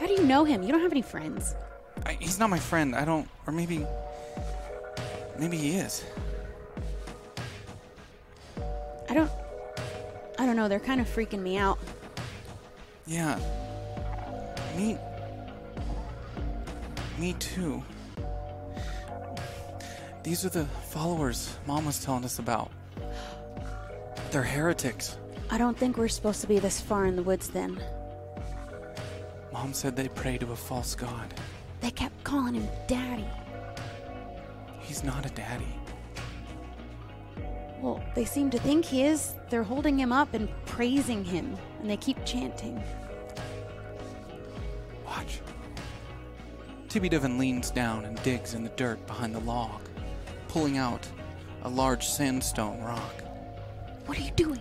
How 0.00 0.06
do 0.06 0.12
you 0.12 0.24
know 0.24 0.44
him? 0.44 0.62
You 0.62 0.72
don't 0.72 0.82
have 0.82 0.92
any 0.92 1.02
friends. 1.02 1.54
I, 2.04 2.14
he's 2.20 2.38
not 2.38 2.50
my 2.50 2.58
friend. 2.58 2.94
I 2.94 3.04
don't. 3.04 3.28
Or 3.46 3.52
maybe. 3.52 3.86
Maybe 5.38 5.56
he 5.56 5.76
is. 5.76 6.04
I 9.08 9.14
don't. 9.14 9.30
I 10.38 10.46
don't 10.46 10.56
know. 10.56 10.68
They're 10.68 10.80
kind 10.80 11.00
of 11.00 11.08
freaking 11.08 11.40
me 11.40 11.56
out. 11.56 11.78
Yeah. 13.06 13.38
Me. 14.76 14.98
Me 17.18 17.32
too. 17.34 17.82
These 20.22 20.44
are 20.44 20.48
the 20.48 20.64
followers 20.90 21.56
Mom 21.66 21.84
was 21.84 22.02
telling 22.02 22.24
us 22.24 22.38
about. 22.38 22.70
They're 24.30 24.42
heretics. 24.42 25.18
I 25.54 25.56
don't 25.56 25.78
think 25.78 25.96
we're 25.96 26.08
supposed 26.08 26.40
to 26.40 26.48
be 26.48 26.58
this 26.58 26.80
far 26.80 27.06
in 27.06 27.14
the 27.14 27.22
woods 27.22 27.48
then. 27.48 27.80
Mom 29.52 29.72
said 29.72 29.94
they 29.94 30.08
pray 30.08 30.36
to 30.36 30.50
a 30.50 30.56
false 30.56 30.96
god. 30.96 31.32
They 31.80 31.92
kept 31.92 32.24
calling 32.24 32.54
him 32.54 32.68
Daddy. 32.88 33.28
He's 34.80 35.04
not 35.04 35.24
a 35.24 35.28
daddy. 35.28 35.72
Well, 37.80 38.02
they 38.16 38.24
seem 38.24 38.50
to 38.50 38.58
think 38.58 38.84
he 38.84 39.04
is. 39.04 39.34
They're 39.48 39.62
holding 39.62 39.96
him 39.96 40.10
up 40.10 40.34
and 40.34 40.48
praising 40.66 41.24
him, 41.24 41.56
and 41.80 41.88
they 41.88 41.98
keep 41.98 42.24
chanting. 42.24 42.82
Watch. 45.06 45.38
Tibby 46.88 47.10
Devon 47.10 47.38
leans 47.38 47.70
down 47.70 48.06
and 48.06 48.20
digs 48.24 48.54
in 48.54 48.64
the 48.64 48.70
dirt 48.70 49.06
behind 49.06 49.32
the 49.32 49.40
log, 49.40 49.82
pulling 50.48 50.78
out 50.78 51.06
a 51.62 51.68
large 51.68 52.08
sandstone 52.08 52.82
rock. 52.82 53.22
What 54.06 54.18
are 54.18 54.22
you 54.22 54.32
doing? 54.32 54.60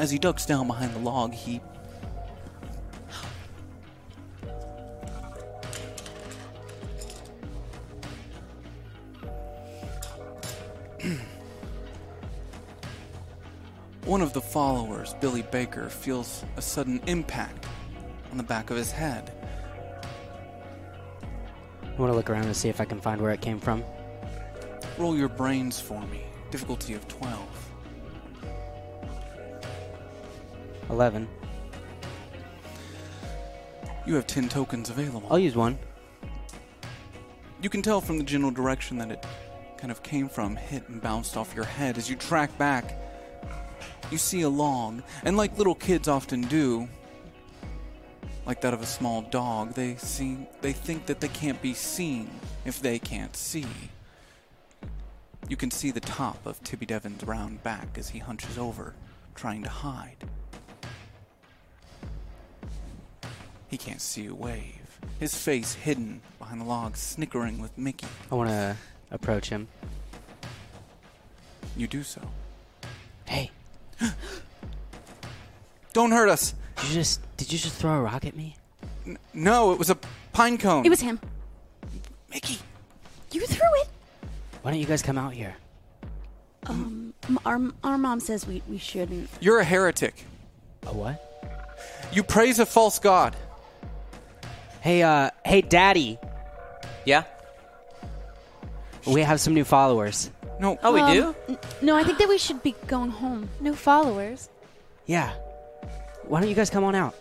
As 0.00 0.10
he 0.10 0.18
ducks 0.18 0.46
down 0.46 0.66
behind 0.66 0.94
the 0.94 0.98
log, 0.98 1.34
he. 1.34 1.60
One 14.06 14.22
of 14.22 14.32
the 14.32 14.40
followers, 14.40 15.14
Billy 15.20 15.42
Baker, 15.42 15.90
feels 15.90 16.46
a 16.56 16.62
sudden 16.62 17.02
impact 17.06 17.66
on 18.30 18.38
the 18.38 18.42
back 18.42 18.70
of 18.70 18.78
his 18.78 18.90
head. 18.90 19.30
I 21.82 21.88
want 22.00 22.10
to 22.10 22.16
look 22.16 22.30
around 22.30 22.46
and 22.46 22.56
see 22.56 22.70
if 22.70 22.80
I 22.80 22.86
can 22.86 23.02
find 23.02 23.20
where 23.20 23.32
it 23.32 23.42
came 23.42 23.60
from. 23.60 23.84
Roll 24.96 25.14
your 25.14 25.28
brains 25.28 25.78
for 25.78 26.00
me. 26.06 26.22
Difficulty 26.50 26.94
of 26.94 27.06
12. 27.06 27.49
11. 30.90 31.28
You 34.06 34.14
have 34.14 34.26
10 34.26 34.48
tokens 34.48 34.90
available. 34.90 35.28
I'll 35.30 35.38
use 35.38 35.56
one. 35.56 35.78
You 37.62 37.68
can 37.68 37.82
tell 37.82 38.00
from 38.00 38.18
the 38.18 38.24
general 38.24 38.50
direction 38.50 38.98
that 38.98 39.10
it 39.10 39.26
kind 39.76 39.90
of 39.90 40.02
came 40.02 40.28
from, 40.28 40.56
hit 40.56 40.88
and 40.88 41.00
bounced 41.00 41.36
off 41.36 41.54
your 41.54 41.64
head. 41.64 41.98
As 41.98 42.08
you 42.08 42.16
track 42.16 42.56
back, 42.58 42.98
you 44.10 44.18
see 44.18 44.42
a 44.42 44.48
log, 44.48 45.02
and 45.24 45.36
like 45.36 45.56
little 45.56 45.74
kids 45.74 46.08
often 46.08 46.42
do, 46.42 46.88
like 48.46 48.60
that 48.62 48.74
of 48.74 48.82
a 48.82 48.86
small 48.86 49.22
dog, 49.22 49.74
they 49.74 49.96
see 49.96 50.38
they 50.60 50.72
think 50.72 51.06
that 51.06 51.20
they 51.20 51.28
can't 51.28 51.60
be 51.62 51.74
seen 51.74 52.28
if 52.64 52.82
they 52.82 52.98
can't 52.98 53.36
see. 53.36 53.66
You 55.48 55.56
can 55.56 55.70
see 55.70 55.90
the 55.90 56.00
top 56.00 56.44
of 56.46 56.62
Tibby 56.64 56.86
Devon's 56.86 57.22
round 57.24 57.62
back 57.62 57.96
as 57.96 58.08
he 58.08 58.18
hunches 58.18 58.58
over, 58.58 58.94
trying 59.34 59.62
to 59.62 59.68
hide. 59.68 60.16
He 63.70 63.78
can't 63.78 64.00
see 64.00 64.26
a 64.26 64.34
wave. 64.34 64.98
His 65.18 65.34
face 65.34 65.74
hidden 65.74 66.20
behind 66.38 66.60
the 66.60 66.64
log, 66.64 66.96
snickering 66.96 67.60
with 67.62 67.76
Mickey. 67.78 68.06
I 68.30 68.34
want 68.34 68.50
to 68.50 68.76
approach 69.10 69.48
him. 69.48 69.68
You 71.76 71.86
do 71.86 72.02
so. 72.02 72.20
Hey, 73.26 73.50
Don't 75.92 76.10
hurt 76.12 76.28
us. 76.28 76.54
did 76.76 76.88
you 76.88 76.94
just 76.94 77.20
did 77.36 77.52
you 77.52 77.58
just 77.58 77.74
throw 77.76 77.92
a 77.98 78.00
rock 78.02 78.24
at 78.24 78.36
me? 78.36 78.56
N- 79.06 79.18
no, 79.34 79.72
it 79.72 79.78
was 79.78 79.90
a 79.90 79.98
pine 80.32 80.58
cone. 80.58 80.84
It 80.84 80.88
was 80.90 81.00
him. 81.00 81.18
Mickey. 82.30 82.58
You 83.32 83.46
threw 83.46 83.68
it. 83.82 83.88
Why 84.62 84.70
don't 84.72 84.80
you 84.80 84.86
guys 84.86 85.02
come 85.02 85.16
out 85.18 85.32
here? 85.32 85.54
Um, 86.66 87.14
m- 87.28 87.38
our 87.46 87.60
our 87.84 87.98
mom 87.98 88.20
says 88.20 88.46
we 88.46 88.62
we 88.68 88.78
shouldn't. 88.78 89.28
You're 89.40 89.60
a 89.60 89.64
heretic. 89.64 90.24
A 90.86 90.92
what? 90.92 91.26
You 92.12 92.22
praise 92.22 92.58
a 92.58 92.66
false 92.66 92.98
god. 92.98 93.36
Hey, 94.80 95.02
uh, 95.02 95.30
hey, 95.44 95.60
Daddy. 95.62 96.18
Yeah? 97.04 97.24
We 99.06 99.22
have 99.22 99.40
some 99.40 99.54
new 99.54 99.64
followers. 99.64 100.30
No. 100.58 100.78
Oh, 100.82 100.92
we 100.92 101.00
Um, 101.00 101.12
do? 101.12 101.36
n- 101.48 101.58
No, 101.82 101.96
I 101.96 102.04
think 102.04 102.18
that 102.18 102.28
we 102.28 102.38
should 102.38 102.62
be 102.62 102.74
going 102.86 103.10
home. 103.10 103.48
New 103.60 103.74
followers. 103.74 104.48
Yeah. 105.06 105.32
Why 106.24 106.40
don't 106.40 106.48
you 106.48 106.54
guys 106.54 106.70
come 106.70 106.84
on 106.84 106.94
out? 106.94 107.14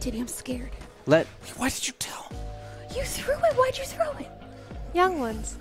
Titty, 0.00 0.20
I'm 0.20 0.28
scared. 0.28 0.70
Let 1.06 1.26
Why 1.56 1.68
did 1.68 1.86
you 1.86 1.94
tell? 1.98 2.26
You 2.94 3.02
threw 3.04 3.34
it. 3.34 3.54
Why'd 3.56 3.78
you 3.78 3.84
throw 3.84 4.10
it? 4.18 4.28
Young 4.94 5.20
ones. 5.20 5.56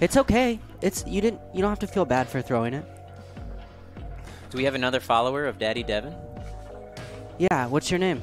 it's 0.00 0.16
okay. 0.16 0.58
It's 0.82 1.04
you 1.06 1.20
didn't 1.20 1.40
you 1.54 1.60
don't 1.62 1.70
have 1.70 1.78
to 1.80 1.86
feel 1.86 2.04
bad 2.04 2.28
for 2.28 2.42
throwing 2.42 2.74
it. 2.74 2.84
Do 4.50 4.58
we 4.58 4.64
have 4.64 4.74
another 4.74 5.00
follower 5.00 5.46
of 5.46 5.58
Daddy 5.58 5.82
Devon? 5.82 6.14
Yeah. 7.38 7.66
What's 7.66 7.90
your 7.90 7.98
name? 7.98 8.22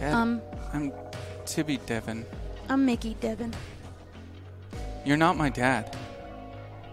Dad, 0.00 0.14
Um, 0.14 0.40
I'm 0.72 0.92
Tibby 1.44 1.76
Devon. 1.86 2.24
I'm 2.70 2.86
Mickey 2.86 3.14
Devon. 3.20 3.52
You're 5.04 5.16
not 5.18 5.36
my 5.36 5.50
dad. 5.50 5.94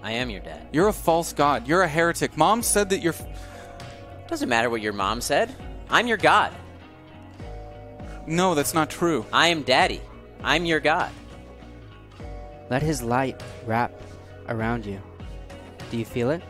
I 0.04 0.12
am 0.12 0.30
your 0.30 0.42
dad. 0.42 0.68
You're 0.74 0.90
a 0.90 0.94
false 0.94 1.32
god. 1.34 1.68
You're 1.68 1.84
a 1.84 1.88
heretic. 1.88 2.36
Mom 2.38 2.62
said 2.62 2.90
that 2.90 3.00
you're. 3.02 3.14
F- 3.14 3.26
Doesn't 4.28 4.50
matter 4.50 4.70
what 4.70 4.82
your 4.82 4.94
mom 4.94 5.22
said. 5.22 5.54
I'm 5.90 6.06
your 6.08 6.18
God. 6.18 6.54
no, 8.28 8.56
that's 8.56 8.74
not 8.74 8.90
true. 8.90 9.26
I 9.32 9.48
am 9.48 9.64
Daddy. 9.64 10.02
I'm 10.44 10.66
your 10.66 10.82
God. 10.82 11.10
Let 12.70 12.82
his 12.82 13.02
light 13.02 13.42
wrap 13.66 13.94
around 14.50 14.86
you. 14.86 15.02
Do 15.90 15.98
you 15.98 16.04
feel 16.04 16.32
it? 16.32 16.42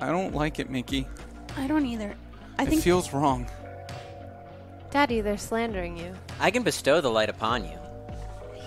I 0.00 0.08
don't 0.08 0.34
like 0.34 0.58
it, 0.58 0.68
Mickey. 0.68 1.08
I 1.56 1.66
don't 1.66 1.86
either. 1.86 2.14
I 2.58 2.64
it 2.64 2.68
think 2.68 2.82
feels 2.82 3.14
wrong. 3.14 3.46
Daddy, 4.90 5.20
they're 5.20 5.36
slandering 5.38 5.96
you. 5.96 6.14
I 6.40 6.50
can 6.50 6.62
bestow 6.62 7.00
the 7.00 7.10
light 7.10 7.28
upon 7.28 7.64
you. 7.64 7.78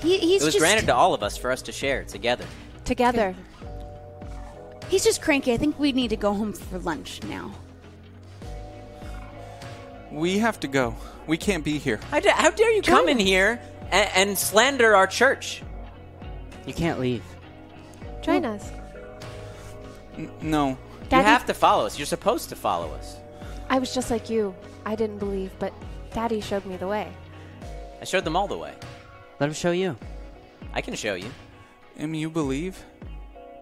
he, 0.02 0.18
he's 0.20 0.42
it 0.42 0.46
was 0.46 0.54
just 0.54 0.60
granted 0.64 0.86
to 0.88 0.96
all 0.96 1.14
of 1.14 1.24
us 1.24 1.38
for 1.38 1.52
us 1.52 1.62
to 1.64 1.72
share 1.72 2.04
together. 2.04 2.46
Together. 2.86 3.36
he's 4.90 5.04
just 5.04 5.22
cranky. 5.22 5.54
I 5.54 5.58
think 5.58 5.78
we 5.80 5.92
need 5.92 6.10
to 6.10 6.18
go 6.18 6.34
home 6.34 6.54
for 6.54 6.80
lunch 6.80 7.22
now. 7.24 7.52
We 10.12 10.40
have 10.40 10.60
to 10.62 10.68
go. 10.68 10.96
We 11.28 11.38
can't 11.38 11.64
be 11.64 11.78
here. 11.78 12.00
How, 12.10 12.20
da- 12.20 12.32
how 12.34 12.50
dare 12.52 12.72
you 12.72 12.82
come 12.82 13.08
in 13.08 13.20
here 13.20 13.62
and, 13.92 14.10
and 14.16 14.38
slander 14.38 14.96
our 14.96 15.06
church? 15.06 15.62
You 16.66 16.74
can't 16.74 17.00
leave. 17.00 17.24
Join 18.22 18.44
us. 18.46 18.72
N- 20.18 20.32
no. 20.42 20.78
Daddy, 21.10 21.24
You 21.24 21.28
have 21.30 21.46
to 21.46 21.54
follow 21.54 21.86
us. 21.86 21.98
You're 22.00 22.06
supposed 22.08 22.50
to 22.50 22.56
follow 22.56 22.92
us. 22.94 23.18
I 23.70 23.78
was 23.78 23.94
just 23.94 24.10
like 24.10 24.30
you. 24.30 24.56
I 24.86 24.96
didn't 24.96 25.20
believe, 25.20 25.52
but 25.60 25.74
Daddy 26.14 26.42
showed 26.42 26.66
me 26.66 26.78
the 26.78 26.88
way. 26.88 27.12
I 28.02 28.06
showed 28.06 28.24
them 28.24 28.36
all 28.36 28.48
the 28.48 28.58
way. 28.58 28.74
Let 29.40 29.48
him 29.48 29.54
show 29.54 29.72
you. 29.72 29.96
I 30.74 30.82
can 30.82 30.96
show 30.96 31.16
you. 31.16 31.32
Em, 31.98 32.14
you 32.14 32.30
believe? 32.30 32.84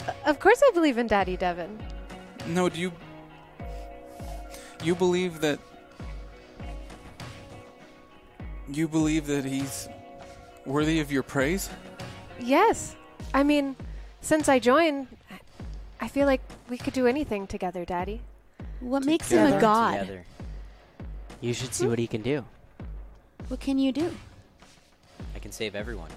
Uh, 0.08 0.12
of 0.26 0.40
course 0.40 0.62
I 0.64 0.72
believe 0.74 0.98
in 0.98 1.08
Daddy 1.08 1.38
Devon. 1.38 1.80
No, 2.48 2.70
do 2.70 2.80
you. 2.80 2.92
You 4.84 4.96
believe 4.96 5.42
that. 5.42 5.60
You 8.70 8.88
believe 8.88 9.28
that 9.28 9.46
he's 9.46 9.88
worthy 10.66 11.00
of 11.00 11.12
your 11.12 11.24
praise? 11.24 11.70
Yes. 12.40 12.96
I 13.34 13.44
mean, 13.44 13.76
since 14.22 14.50
I 14.50 14.60
joined, 14.60 15.08
I 16.00 16.08
feel 16.08 16.28
like 16.28 16.42
we 16.70 16.78
could 16.78 16.94
do 16.94 17.08
anything 17.08 17.48
together, 17.48 17.86
Daddy. 17.86 18.22
What 18.80 19.06
makes 19.06 19.32
him 19.32 19.52
a 19.52 19.60
god? 19.60 20.00
together. 20.00 20.26
You 21.42 21.54
should 21.54 21.74
see 21.74 21.88
what 21.88 22.00
he 22.00 22.08
can 22.08 22.22
do. 22.22 22.44
What 23.48 23.60
can 23.60 23.78
you 23.78 23.92
do? 23.92 24.12
I 25.36 25.40
can 25.40 25.52
save 25.52 25.76
everyone. 25.76 26.10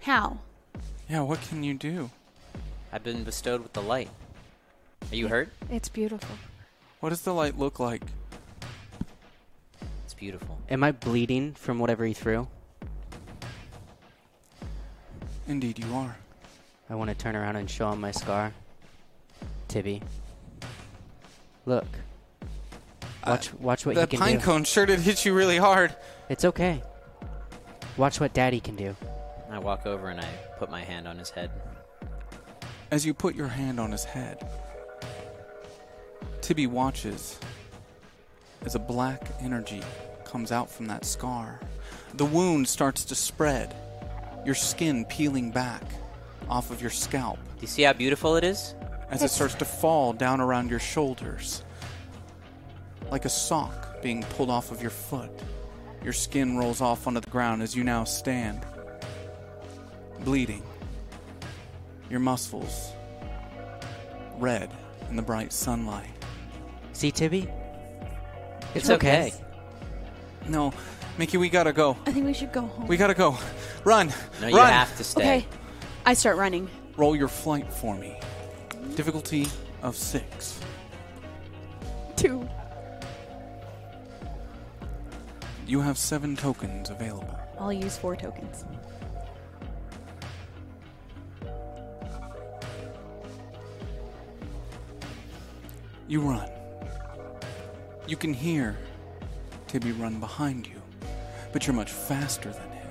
How? 0.00 0.38
Yeah, 1.08 1.20
what 1.20 1.40
can 1.42 1.62
you 1.62 1.74
do? 1.74 2.10
I've 2.92 3.04
been 3.04 3.22
bestowed 3.22 3.62
with 3.62 3.72
the 3.72 3.82
light. 3.82 4.08
Are 5.10 5.16
you 5.16 5.28
hurt? 5.28 5.50
It's 5.70 5.88
beautiful. 5.88 6.36
What 7.00 7.10
does 7.10 7.22
the 7.22 7.34
light 7.34 7.58
look 7.58 7.78
like? 7.78 8.02
It's 10.04 10.14
beautiful. 10.14 10.58
Am 10.70 10.82
I 10.82 10.92
bleeding 10.92 11.52
from 11.52 11.78
whatever 11.78 12.04
he 12.04 12.14
threw? 12.14 12.48
Indeed, 15.48 15.78
you 15.78 15.94
are. 15.94 16.16
I 16.88 16.94
want 16.94 17.10
to 17.10 17.16
turn 17.16 17.36
around 17.36 17.56
and 17.56 17.68
show 17.68 17.90
him 17.90 18.00
my 18.00 18.10
scar. 18.10 18.52
Tibby. 19.68 20.02
Look. 21.66 21.86
Watch 23.26 23.54
watch 23.54 23.86
what 23.86 23.94
that 23.94 24.10
he 24.10 24.16
can 24.16 24.24
pine 24.24 24.38
do. 24.38 24.44
cone 24.44 24.64
sure 24.64 24.86
did 24.86 25.00
hit 25.00 25.24
you 25.24 25.34
really 25.34 25.56
hard. 25.58 25.94
It's 26.28 26.44
okay. 26.44 26.82
Watch 27.96 28.20
what 28.20 28.32
daddy 28.32 28.60
can 28.60 28.74
do. 28.76 28.96
I 29.50 29.58
walk 29.58 29.86
over 29.86 30.08
and 30.08 30.20
I 30.20 30.26
put 30.58 30.70
my 30.70 30.82
hand 30.82 31.06
on 31.06 31.18
his 31.18 31.30
head. 31.30 31.50
As 32.90 33.06
you 33.06 33.14
put 33.14 33.34
your 33.34 33.48
hand 33.48 33.78
on 33.78 33.92
his 33.92 34.04
head, 34.04 34.46
Tibby 36.40 36.66
watches 36.66 37.38
as 38.62 38.74
a 38.74 38.78
black 38.78 39.28
energy 39.40 39.82
comes 40.24 40.52
out 40.52 40.70
from 40.70 40.86
that 40.86 41.04
scar. 41.04 41.60
The 42.14 42.24
wound 42.24 42.66
starts 42.66 43.04
to 43.06 43.14
spread, 43.14 43.74
your 44.44 44.54
skin 44.54 45.04
peeling 45.04 45.50
back 45.50 45.82
off 46.48 46.70
of 46.70 46.80
your 46.80 46.90
scalp 46.90 47.38
Do 47.56 47.60
you 47.62 47.66
see 47.66 47.82
how 47.82 47.92
beautiful 47.92 48.36
it 48.36 48.44
is? 48.44 48.74
as 49.10 49.22
it 49.22 49.30
starts 49.30 49.54
to 49.54 49.64
fall 49.66 50.14
down 50.14 50.40
around 50.40 50.70
your 50.70 50.80
shoulders. 50.80 51.62
Like 53.12 53.26
a 53.26 53.28
sock 53.28 54.00
being 54.00 54.22
pulled 54.22 54.48
off 54.48 54.72
of 54.72 54.80
your 54.80 54.90
foot. 54.90 55.30
Your 56.02 56.14
skin 56.14 56.56
rolls 56.56 56.80
off 56.80 57.06
onto 57.06 57.20
the 57.20 57.28
ground 57.28 57.60
as 57.60 57.76
you 57.76 57.84
now 57.84 58.04
stand, 58.04 58.64
bleeding. 60.20 60.62
Your 62.08 62.20
muscles 62.20 62.92
red 64.38 64.70
in 65.10 65.16
the 65.16 65.22
bright 65.22 65.52
sunlight. 65.52 66.08
See 66.94 67.10
Tibby? 67.10 67.48
It's 68.74 68.88
okay. 68.88 69.34
No, 70.48 70.72
Mickey, 71.18 71.36
we 71.36 71.50
gotta 71.50 71.74
go. 71.74 71.98
I 72.06 72.12
think 72.12 72.24
we 72.24 72.32
should 72.32 72.50
go 72.50 72.62
home. 72.62 72.86
We 72.86 72.96
gotta 72.96 73.12
go. 73.12 73.36
Run. 73.84 74.10
No, 74.40 74.46
you 74.46 74.56
Run. 74.56 74.72
have 74.72 74.96
to 74.96 75.04
stay. 75.04 75.20
okay. 75.20 75.46
I 76.06 76.14
start 76.14 76.38
running. 76.38 76.66
Roll 76.96 77.14
your 77.14 77.28
flight 77.28 77.70
for 77.70 77.94
me. 77.94 78.18
Difficulty 78.96 79.48
of 79.82 79.96
six. 79.96 80.58
Two. 82.16 82.48
You 85.72 85.80
have 85.80 85.96
seven 85.96 86.36
tokens 86.36 86.90
available. 86.90 87.34
I'll 87.58 87.72
use 87.72 87.96
four 87.96 88.14
tokens. 88.14 88.66
You 96.06 96.20
run. 96.20 96.50
You 98.06 98.18
can 98.18 98.34
hear 98.34 98.76
Tibby 99.66 99.92
run 99.92 100.20
behind 100.20 100.66
you, 100.66 100.82
but 101.54 101.66
you're 101.66 101.74
much 101.74 101.90
faster 101.90 102.50
than 102.50 102.70
him. 102.70 102.90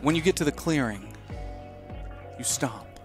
When 0.00 0.16
you 0.16 0.22
get 0.22 0.36
to 0.36 0.44
the 0.44 0.52
clearing, 0.52 1.14
you 2.38 2.44
stop. 2.44 2.98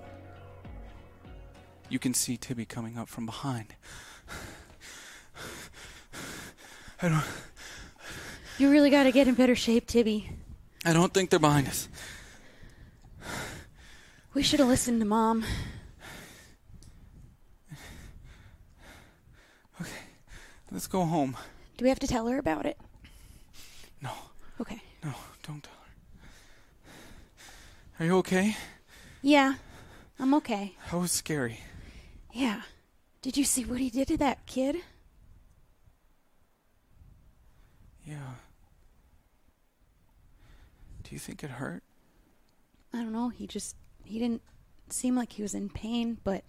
You 1.89 1.99
can 1.99 2.13
see 2.13 2.37
Tibby 2.37 2.63
coming 2.63 2.97
up 2.97 3.09
from 3.09 3.25
behind. 3.25 3.75
I 7.01 7.09
don't, 7.09 7.25
You 8.57 8.69
really 8.71 8.89
got 8.89 9.03
to 9.03 9.11
get 9.11 9.27
in 9.27 9.33
better 9.35 9.55
shape, 9.55 9.85
Tibby. 9.87 10.29
I 10.85 10.93
don't 10.93 11.13
think 11.13 11.29
they're 11.29 11.39
behind 11.39 11.67
us. 11.67 11.89
We 14.33 14.43
should 14.43 14.59
have 14.59 14.69
listened 14.69 14.99
to 15.01 15.05
Mom. 15.05 15.43
Okay, 19.81 19.91
let's 20.71 20.87
go 20.87 21.05
home. 21.05 21.35
Do 21.77 21.83
we 21.83 21.89
have 21.89 21.99
to 21.99 22.07
tell 22.07 22.27
her 22.27 22.37
about 22.37 22.65
it? 22.65 22.77
No, 24.01 24.11
Okay. 24.61 24.81
no, 25.03 25.13
don't 25.45 25.61
tell 25.63 25.73
her. 27.97 28.03
Are 28.03 28.05
you 28.05 28.17
okay? 28.19 28.55
Yeah, 29.21 29.55
I'm 30.19 30.33
okay. 30.35 30.75
That 30.91 30.97
was 30.97 31.11
scary. 31.11 31.59
Yeah. 32.33 32.61
Did 33.21 33.37
you 33.37 33.43
see 33.43 33.65
what 33.65 33.79
he 33.79 33.89
did 33.89 34.07
to 34.09 34.17
that 34.17 34.45
kid? 34.45 34.77
Yeah. 38.05 38.35
Do 41.05 41.13
you 41.13 41.19
think 41.19 41.43
it 41.43 41.51
hurt? 41.51 41.83
I 42.91 42.97
don't 42.97 43.13
know. 43.13 43.29
He 43.29 43.45
just 43.45 43.75
he 44.03 44.17
didn't 44.17 44.41
seem 44.89 45.15
like 45.15 45.33
he 45.33 45.43
was 45.43 45.53
in 45.53 45.69
pain, 45.69 46.17
but 46.23 46.43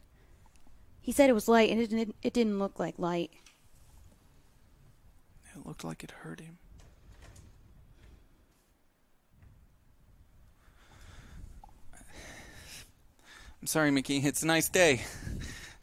he 1.01 1.13
said 1.13 1.29
it 1.29 1.35
was 1.35 1.47
light, 1.47 1.71
and 1.71 1.79
it 1.81 1.91
didn't. 1.91 2.17
It 2.23 2.33
didn't 2.33 2.59
look 2.59 2.79
like 2.79 2.99
light. 2.99 3.31
It 5.55 5.67
looked 5.67 5.85
like 5.85 6.03
it 6.03 6.11
hurt 6.11 6.41
him. 6.41 6.59
I'm 13.61 13.67
sorry, 13.67 13.91
Mickey. 13.91 14.19
It's 14.19 14.43
a 14.43 14.47
nice 14.47 14.71
day. 14.71 15.03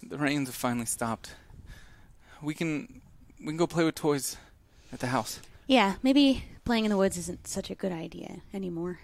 The 0.01 0.17
rains 0.17 0.47
have 0.47 0.55
finally 0.55 0.86
stopped. 0.88 1.36
We 2.41 2.55
can 2.55 3.01
we 3.39 3.47
can 3.47 3.57
go 3.57 3.67
play 3.67 3.83
with 3.83 3.95
toys 3.95 4.36
at 4.91 4.99
the 4.99 5.07
house. 5.07 5.39
Yeah, 5.67 5.95
maybe 6.01 6.43
playing 6.63 6.86
in 6.86 6.91
the 6.91 6.97
woods 6.97 7.17
isn't 7.17 7.47
such 7.47 7.69
a 7.69 7.76
good 7.76 7.91
idea 7.91 8.41
anymore. 8.54 8.99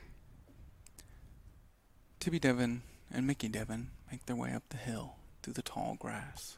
Tibby 2.20 2.40
Devon 2.40 2.82
and 3.12 3.26
Mickey 3.26 3.48
Devon 3.48 3.92
make 4.12 4.26
their 4.26 4.36
way 4.36 4.54
up 4.54 4.64
the 4.70 4.78
hill 4.78 5.16
through 5.42 5.54
the 5.54 5.62
tall 5.62 5.96
grass. 6.00 6.58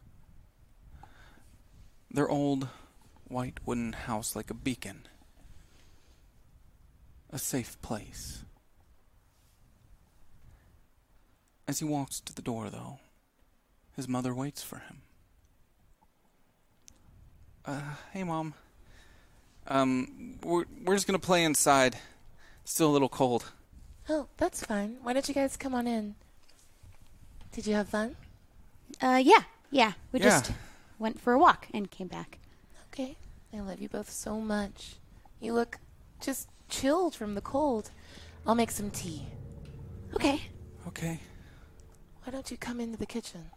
Their 2.10 2.30
old 2.30 2.68
white 3.28 3.60
wooden 3.66 3.94
house 3.94 4.36
like 4.36 4.50
a 4.50 4.56
beacon. 4.56 5.08
A 7.32 7.40
safe 7.40 7.82
place. 7.82 8.44
As 11.68 11.80
he 11.80 11.86
walks 11.86 12.20
to 12.20 12.34
the 12.34 12.42
door, 12.42 12.70
though, 12.70 13.00
his 13.96 14.08
mother 14.08 14.34
waits 14.34 14.62
for 14.62 14.80
him. 14.80 15.02
Uh, 17.64 17.82
hey, 18.12 18.24
Mom. 18.24 18.56
Um, 19.72 20.38
we're, 20.44 20.66
we're 20.84 20.96
just 20.96 21.08
gonna 21.08 21.20
play 21.20 21.44
inside. 21.44 21.98
Still 22.66 22.90
a 22.90 22.92
little 22.94 23.10
cold. 23.10 23.52
Oh, 24.10 24.28
that's 24.38 24.66
fine. 24.66 24.98
Why 25.02 25.14
don't 25.14 25.28
you 25.28 25.34
guys 25.34 25.56
come 25.56 25.74
on 25.74 25.88
in? 25.88 26.16
Did 27.54 27.66
you 27.68 27.74
have 27.76 27.88
fun? 27.88 28.16
Uh, 29.02 29.22
yeah, 29.24 29.44
yeah. 29.72 29.94
We 30.12 30.20
Yeah. 30.20 30.26
just 30.26 30.52
went 31.00 31.20
for 31.22 31.34
a 31.34 31.40
walk 31.40 31.68
and 31.74 31.90
came 31.90 32.08
back. 32.08 32.40
Okay. 32.92 33.16
I 33.54 33.60
love 33.62 33.80
you 33.82 33.88
both 33.90 34.10
so 34.10 34.40
much. 34.40 34.96
You 35.40 35.54
look 35.54 35.78
just 36.20 36.48
chilled 36.70 37.16
from 37.16 37.36
the 37.36 37.42
cold. 37.42 37.92
I'll 38.46 38.56
make 38.56 38.72
some 38.72 38.92
tea. 38.92 39.26
Okay. 40.16 40.42
Okay. 40.88 41.20
Why 42.24 42.32
don't 42.32 42.52
you 42.52 42.58
come 42.58 42.80
into 42.80 42.98
the 42.98 43.06
kitchen? 43.06 43.50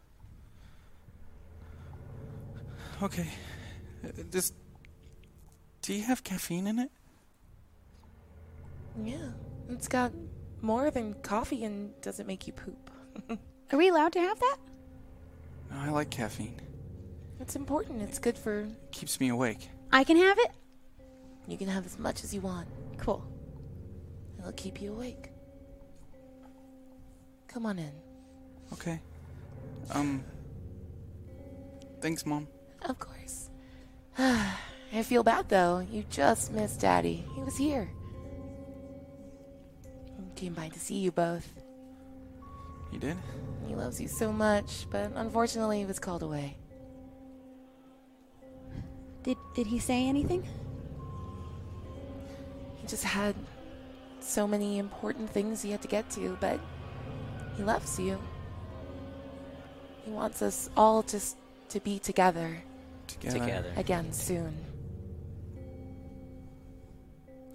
Okay. 3.02 3.28
Uh, 4.04 4.08
Does 5.84 5.96
you 5.96 6.02
have 6.04 6.24
caffeine 6.24 6.66
in 6.66 6.78
it? 6.78 6.90
Yeah. 9.04 9.28
It's 9.68 9.86
got 9.86 10.12
more 10.62 10.90
than 10.90 11.12
coffee 11.20 11.62
and 11.64 11.92
doesn't 12.00 12.26
make 12.26 12.46
you 12.46 12.54
poop. 12.54 12.90
Are 13.70 13.76
we 13.76 13.90
allowed 13.90 14.14
to 14.14 14.20
have 14.20 14.40
that? 14.40 14.56
No, 15.70 15.76
I 15.80 15.90
like 15.90 16.08
caffeine. 16.08 16.58
It's 17.38 17.54
important. 17.54 18.00
It's 18.00 18.18
good 18.18 18.38
for. 18.38 18.66
keeps 18.92 19.20
me 19.20 19.28
awake. 19.28 19.68
I 19.92 20.04
can 20.04 20.16
have 20.16 20.38
it. 20.38 20.52
You 21.46 21.58
can 21.58 21.68
have 21.68 21.84
as 21.84 21.98
much 21.98 22.24
as 22.24 22.32
you 22.32 22.40
want. 22.40 22.66
Cool. 22.96 23.22
It'll 24.38 24.52
keep 24.52 24.80
you 24.80 24.90
awake. 24.94 25.32
Come 27.46 27.66
on 27.66 27.78
in. 27.78 27.92
Okay. 28.72 29.02
Um. 29.90 30.24
Thanks, 32.00 32.24
Mom. 32.24 32.48
Of 32.80 32.98
course. 32.98 33.50
I 34.94 35.02
feel 35.02 35.24
bad 35.24 35.48
though. 35.48 35.84
You 35.90 36.04
just 36.08 36.52
missed 36.52 36.80
Daddy. 36.80 37.24
He 37.34 37.42
was 37.42 37.56
here. 37.56 37.90
He 40.16 40.30
came 40.36 40.54
by 40.54 40.68
to 40.68 40.78
see 40.78 40.98
you 40.98 41.10
both. 41.10 41.48
He 42.92 42.98
did? 42.98 43.16
He 43.66 43.74
loves 43.74 44.00
you 44.00 44.06
so 44.06 44.32
much, 44.32 44.86
but 44.90 45.10
unfortunately 45.16 45.80
he 45.80 45.84
was 45.84 45.98
called 45.98 46.22
away. 46.22 46.56
Did 49.24 49.36
Did 49.56 49.66
he 49.66 49.80
say 49.80 50.06
anything? 50.06 50.46
He 52.76 52.86
just 52.86 53.02
had 53.02 53.34
so 54.20 54.46
many 54.46 54.78
important 54.78 55.28
things 55.28 55.60
he 55.60 55.72
had 55.72 55.82
to 55.82 55.88
get 55.88 56.08
to, 56.10 56.38
but 56.40 56.60
he 57.56 57.64
loves 57.64 57.98
you. 57.98 58.18
He 60.04 60.12
wants 60.12 60.40
us 60.40 60.70
all 60.76 61.02
just 61.02 61.36
to 61.70 61.80
be 61.80 61.98
together 61.98 62.62
Together. 63.06 63.38
Together. 63.38 63.72
again 63.76 64.12
soon. 64.12 64.73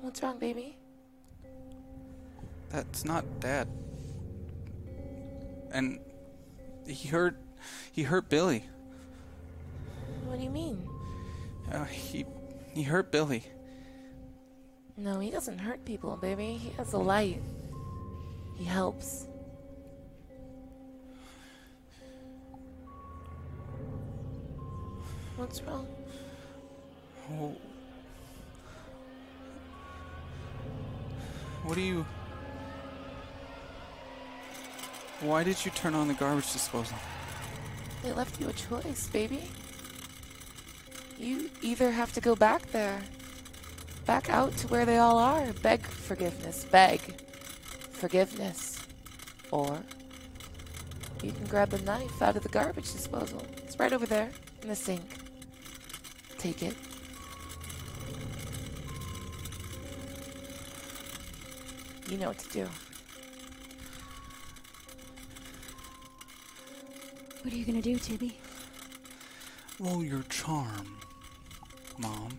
What's 0.01 0.23
wrong, 0.23 0.39
baby? 0.39 0.77
That's 2.69 3.03
not 3.03 3.25
Dad. 3.39 3.67
And 5.71 5.99
he 6.87 7.09
hurt. 7.09 7.37
He 7.91 8.03
hurt 8.03 8.29
Billy. 8.29 8.63
What 10.25 10.37
do 10.37 10.43
you 10.43 10.49
mean? 10.49 10.87
Uh, 11.71 11.83
he 11.85 12.25
he 12.73 12.83
hurt 12.83 13.11
Billy. 13.11 13.43
No, 14.97 15.19
he 15.19 15.31
doesn't 15.31 15.59
hurt 15.59 15.83
people, 15.85 16.17
baby. 16.17 16.53
He 16.53 16.69
has 16.77 16.93
a 16.93 16.97
light. 16.97 17.41
He 18.57 18.65
helps. 18.65 19.27
What's 25.37 25.61
wrong? 25.63 25.87
Oh. 27.31 27.55
What 31.69 31.77
are 31.77 31.81
you? 31.81 32.03
Why 35.19 35.43
did 35.43 35.63
you 35.63 35.69
turn 35.69 35.93
on 35.93 36.07
the 36.07 36.15
garbage 36.15 36.51
disposal? 36.51 36.97
They 38.01 38.11
left 38.11 38.41
you 38.41 38.49
a 38.49 38.53
choice, 38.53 39.07
baby. 39.09 39.43
You 41.19 41.51
either 41.61 41.91
have 41.91 42.11
to 42.13 42.21
go 42.21 42.35
back 42.35 42.71
there, 42.71 42.99
back 44.07 44.31
out 44.31 44.57
to 44.57 44.67
where 44.69 44.83
they 44.83 44.97
all 44.97 45.19
are, 45.19 45.53
beg 45.61 45.85
forgiveness, 45.85 46.65
beg 46.71 47.01
forgiveness, 47.91 48.79
or 49.51 49.77
you 51.21 51.31
can 51.33 51.45
grab 51.45 51.71
a 51.73 51.81
knife 51.83 52.19
out 52.19 52.35
of 52.35 52.41
the 52.41 52.49
garbage 52.49 52.91
disposal. 52.91 53.45
It's 53.57 53.77
right 53.77 53.93
over 53.93 54.07
there 54.07 54.31
in 54.63 54.69
the 54.69 54.75
sink. 54.75 55.07
Take 56.39 56.63
it. 56.63 56.75
You 62.09 62.17
know 62.17 62.29
what 62.29 62.39
to 62.39 62.49
do. 62.49 62.67
What 67.43 67.53
are 67.53 67.55
you 67.55 67.65
gonna 67.65 67.83
do, 67.83 67.99
Tibby? 67.99 68.35
Roll 69.79 70.03
your 70.03 70.23
charm, 70.23 70.97
Mom. 71.99 72.29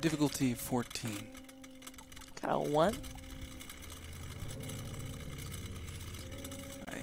Difficulty 0.00 0.54
14. 0.54 1.10
Got 2.40 2.54
a 2.54 2.58
one? 2.58 2.96
I. 6.88 6.96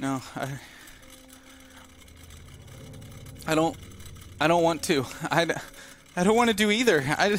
No, 0.00 0.20
I. 0.34 0.58
I 3.46 3.54
don't. 3.54 3.76
I 4.40 4.48
don't 4.48 4.64
want 4.64 4.82
to. 4.84 5.06
I, 5.30 5.46
I 6.16 6.24
don't 6.24 6.36
want 6.36 6.50
to 6.50 6.56
do 6.56 6.72
either. 6.72 7.04
I. 7.06 7.38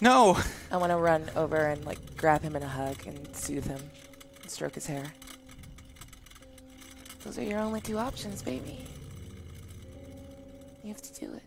No. 0.00 0.36
I 0.76 0.78
want 0.78 0.92
to 0.92 0.98
run 0.98 1.30
over 1.36 1.56
and 1.56 1.82
like 1.86 2.18
grab 2.18 2.42
him 2.42 2.54
in 2.54 2.62
a 2.62 2.68
hug 2.68 3.06
and 3.06 3.34
soothe 3.34 3.66
him, 3.66 3.80
and 4.42 4.50
stroke 4.50 4.74
his 4.74 4.84
hair. 4.84 5.04
Those 7.24 7.38
are 7.38 7.42
your 7.42 7.60
only 7.60 7.80
two 7.80 7.96
options, 7.96 8.42
baby. 8.42 8.84
You 10.82 10.88
have 10.88 11.00
to 11.00 11.18
do 11.18 11.32
it. 11.32 11.44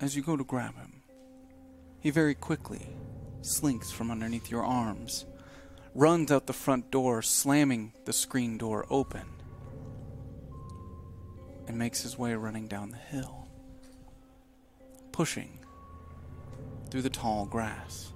As 0.00 0.16
you 0.16 0.22
go 0.22 0.36
to 0.36 0.42
grab 0.42 0.74
him, 0.74 1.02
he 2.00 2.10
very 2.10 2.34
quickly 2.34 2.96
slinks 3.42 3.92
from 3.92 4.10
underneath 4.10 4.50
your 4.50 4.64
arms, 4.64 5.24
runs 5.94 6.32
out 6.32 6.48
the 6.48 6.52
front 6.52 6.90
door, 6.90 7.22
slamming 7.22 7.92
the 8.06 8.12
screen 8.12 8.58
door 8.58 8.86
open, 8.90 9.26
and 11.68 11.78
makes 11.78 12.02
his 12.02 12.18
way 12.18 12.34
running 12.34 12.66
down 12.66 12.90
the 12.90 12.96
hill, 12.96 13.46
pushing 15.12 15.60
through 16.90 17.02
the 17.02 17.08
tall 17.08 17.46
grass. 17.46 18.12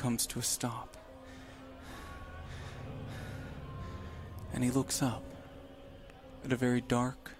Comes 0.00 0.26
to 0.28 0.38
a 0.38 0.42
stop, 0.42 0.96
and 4.54 4.64
he 4.64 4.70
looks 4.70 5.02
up 5.02 5.22
at 6.42 6.54
a 6.54 6.56
very 6.56 6.80
dark, 6.80 7.32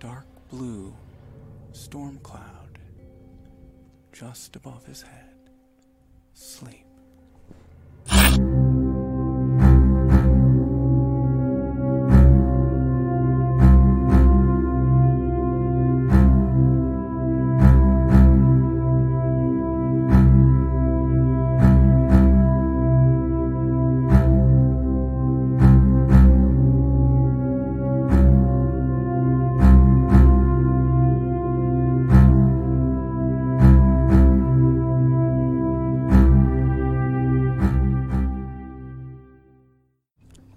dark 0.00 0.26
blue 0.50 0.92
storm 1.70 2.18
cloud 2.24 2.80
just 4.12 4.56
above 4.56 4.84
his 4.86 5.02
head. 5.02 5.36
Sleep. 6.34 6.81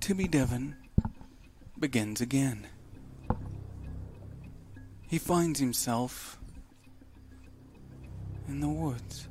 Tibby 0.05 0.27
Devon 0.27 0.75
begins 1.79 2.21
again. 2.21 2.67
He 5.07 5.17
finds 5.17 5.59
himself 5.59 6.37
in 8.47 8.59
the 8.59 8.69
woods, 8.69 9.27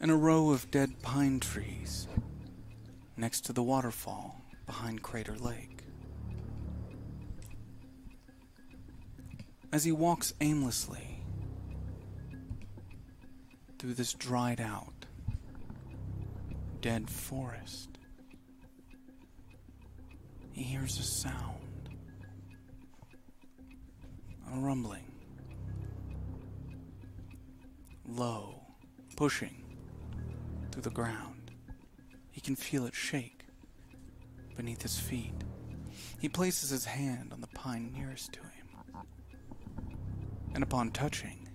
in 0.00 0.08
a 0.08 0.16
row 0.16 0.48
of 0.48 0.70
dead 0.70 1.02
pine 1.02 1.38
trees 1.38 2.08
next 3.18 3.42
to 3.42 3.52
the 3.52 3.62
waterfall 3.62 4.40
behind 4.64 5.02
Crater 5.02 5.36
Lake. 5.36 5.82
As 9.70 9.84
he 9.84 9.92
walks 9.92 10.32
aimlessly 10.40 11.22
through 13.78 13.92
this 13.92 14.14
dried 14.14 14.62
out, 14.62 15.04
dead 16.80 17.10
forest, 17.10 17.91
he 20.52 20.62
hears 20.62 20.98
a 20.98 21.02
sound. 21.02 21.88
A 24.52 24.58
rumbling. 24.58 25.10
Low, 28.06 28.60
pushing 29.16 29.64
through 30.70 30.82
the 30.82 30.90
ground. 30.90 31.50
He 32.30 32.40
can 32.40 32.56
feel 32.56 32.86
it 32.86 32.94
shake 32.94 33.44
beneath 34.56 34.82
his 34.82 34.98
feet. 34.98 35.34
He 36.20 36.28
places 36.28 36.70
his 36.70 36.84
hand 36.84 37.32
on 37.32 37.40
the 37.40 37.46
pine 37.48 37.92
nearest 37.94 38.32
to 38.34 38.40
him. 38.40 39.04
And 40.54 40.62
upon 40.62 40.90
touching, 40.90 41.48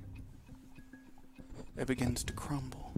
it 1.78 1.86
begins 1.86 2.24
to 2.24 2.34
crumble 2.34 2.92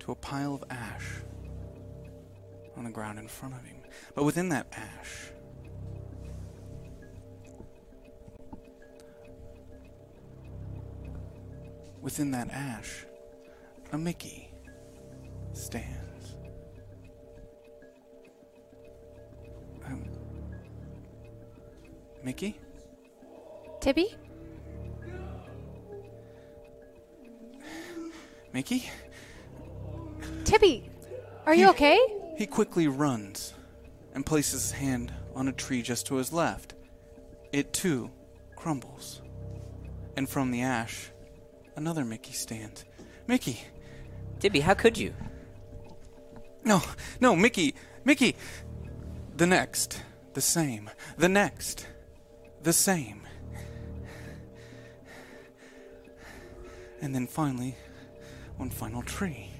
to 0.00 0.12
a 0.12 0.14
pile 0.16 0.54
of 0.54 0.64
ash 0.70 1.20
on 2.76 2.84
the 2.84 2.90
ground 2.90 3.18
in 3.18 3.28
front 3.28 3.54
of 3.54 3.64
him. 3.64 3.76
But 4.14 4.24
within 4.24 4.48
that 4.50 4.66
ash, 4.72 5.30
within 12.00 12.30
that 12.32 12.50
ash, 12.50 13.06
a 13.92 13.98
Mickey 13.98 14.50
stands. 15.52 16.36
Um, 19.84 20.08
Mickey? 22.22 22.58
Tibby? 23.80 24.14
Mickey? 28.52 28.90
Tibby, 30.44 30.90
are 31.44 31.54
you 31.54 31.68
okay? 31.70 32.15
He 32.36 32.46
quickly 32.46 32.86
runs 32.86 33.54
and 34.14 34.24
places 34.24 34.62
his 34.62 34.72
hand 34.72 35.12
on 35.34 35.48
a 35.48 35.52
tree 35.52 35.82
just 35.82 36.06
to 36.06 36.16
his 36.16 36.32
left. 36.32 36.74
It 37.52 37.72
too 37.72 38.10
crumbles. 38.56 39.22
And 40.16 40.28
from 40.28 40.50
the 40.50 40.62
ash, 40.62 41.10
another 41.76 42.04
Mickey 42.04 42.32
stands. 42.32 42.84
Mickey! 43.26 43.62
Tibby, 44.38 44.60
how 44.60 44.74
could 44.74 44.98
you? 44.98 45.14
No, 46.64 46.82
no, 47.20 47.34
Mickey! 47.34 47.74
Mickey! 48.04 48.36
The 49.36 49.46
next. 49.46 50.02
The 50.34 50.40
same. 50.42 50.90
The 51.16 51.28
next. 51.28 51.86
The 52.62 52.72
same. 52.72 53.22
And 57.00 57.14
then 57.14 57.26
finally, 57.26 57.76
one 58.56 58.70
final 58.70 59.02
tree. 59.02 59.50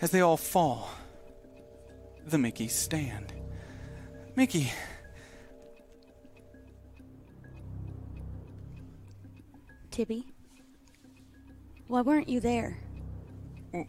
As 0.00 0.10
they 0.10 0.20
all 0.20 0.36
fall, 0.36 0.90
the 2.30 2.38
Mickey 2.38 2.68
stand. 2.68 3.32
Mickey! 4.36 4.70
Tibby? 9.90 10.26
Why 11.88 12.02
weren't 12.02 12.28
you 12.28 12.40
there? 12.40 12.78
Oh. 13.74 13.86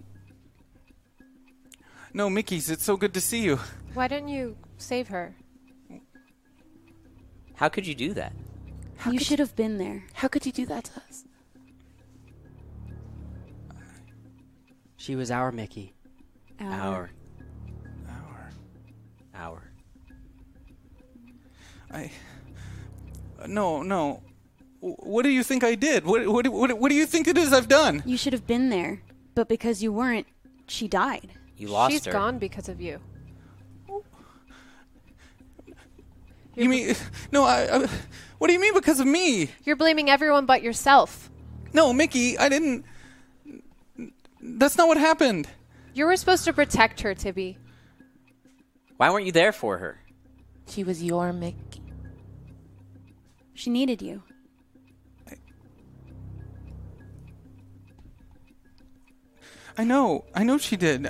No, 2.14 2.30
Mickey's, 2.30 2.70
it's 2.70 2.84
so 2.84 2.98
good 2.98 3.14
to 3.14 3.22
see 3.22 3.42
you. 3.42 3.60
Why 3.94 4.08
didn't 4.08 4.30
you 4.30 4.56
save 4.78 5.10
her? 5.10 5.36
How 7.56 7.68
could 7.68 7.86
you 7.86 7.94
do 7.94 8.14
that? 8.14 8.34
you 9.12 9.20
should 9.20 9.40
have 9.40 9.56
been 9.56 9.78
there. 9.78 10.04
How 10.14 10.30
could 10.30 10.46
you 10.46 10.52
do 10.52 10.66
that 10.68 10.86
to 10.86 11.02
us? 11.02 11.26
She 14.98 15.16
was 15.16 15.30
our 15.30 15.52
Mickey. 15.52 15.94
Our. 16.60 16.72
Our. 16.72 17.10
Our. 19.40 19.64
I. 21.92 22.12
No, 23.48 23.82
no. 23.84 24.22
W- 24.82 24.96
What 25.00 25.24
do 25.24 25.30
you 25.30 25.44
think 25.44 25.64
I 25.64 25.76
did? 25.76 26.06
What, 26.06 26.28
what, 26.28 26.48
what, 26.50 26.74
what 26.78 26.90
do 26.90 26.96
you 26.96 27.06
think 27.06 27.28
it 27.28 27.38
is 27.38 27.54
I've 27.54 27.70
done? 27.70 28.04
You 28.06 28.18
should 28.18 28.34
have 28.34 28.46
been 28.46 28.70
there, 28.70 29.02
but 29.36 29.48
because 29.48 29.82
you 29.82 29.94
weren't, 29.94 30.28
she 30.68 30.88
died. 30.90 31.32
You 31.58 31.70
lost 31.70 31.92
She's 31.94 32.06
her. 32.06 32.12
She's 32.12 32.14
gone 32.14 32.38
because 32.38 32.68
of 32.70 32.82
you. 32.82 33.00
You 36.56 36.68
mean. 36.68 36.96
No, 37.32 37.46
I, 37.46 37.84
I. 37.84 37.88
What 38.40 38.48
do 38.48 38.54
you 38.54 38.60
mean 38.60 38.74
because 38.74 39.00
of 39.00 39.08
me? 39.08 39.50
You're 39.64 39.76
blaming 39.78 40.10
everyone 40.10 40.46
but 40.46 40.62
yourself. 40.62 41.30
No, 41.74 41.94
Mickey, 41.94 42.38
I 42.38 42.50
didn't. 42.50 42.84
That's 44.42 44.78
not 44.78 44.88
what 44.88 44.98
happened. 44.98 45.48
You 45.94 46.06
were 46.06 46.16
supposed 46.18 46.44
to 46.46 46.54
protect 46.54 47.02
her, 47.02 47.14
Tibby. 47.14 47.58
Why 49.00 49.10
weren't 49.10 49.26
you 49.26 49.32
there 49.32 49.54
for 49.54 49.78
her? 49.78 49.98
She 50.68 50.84
was 50.84 51.02
your 51.02 51.32
Mickey. 51.32 51.82
She 53.54 53.70
needed 53.70 54.02
you. 54.02 54.22
I 59.78 59.86
know. 59.86 60.26
I 60.36 60.44
know 60.44 60.58
she 60.58 60.76
did. 60.76 61.10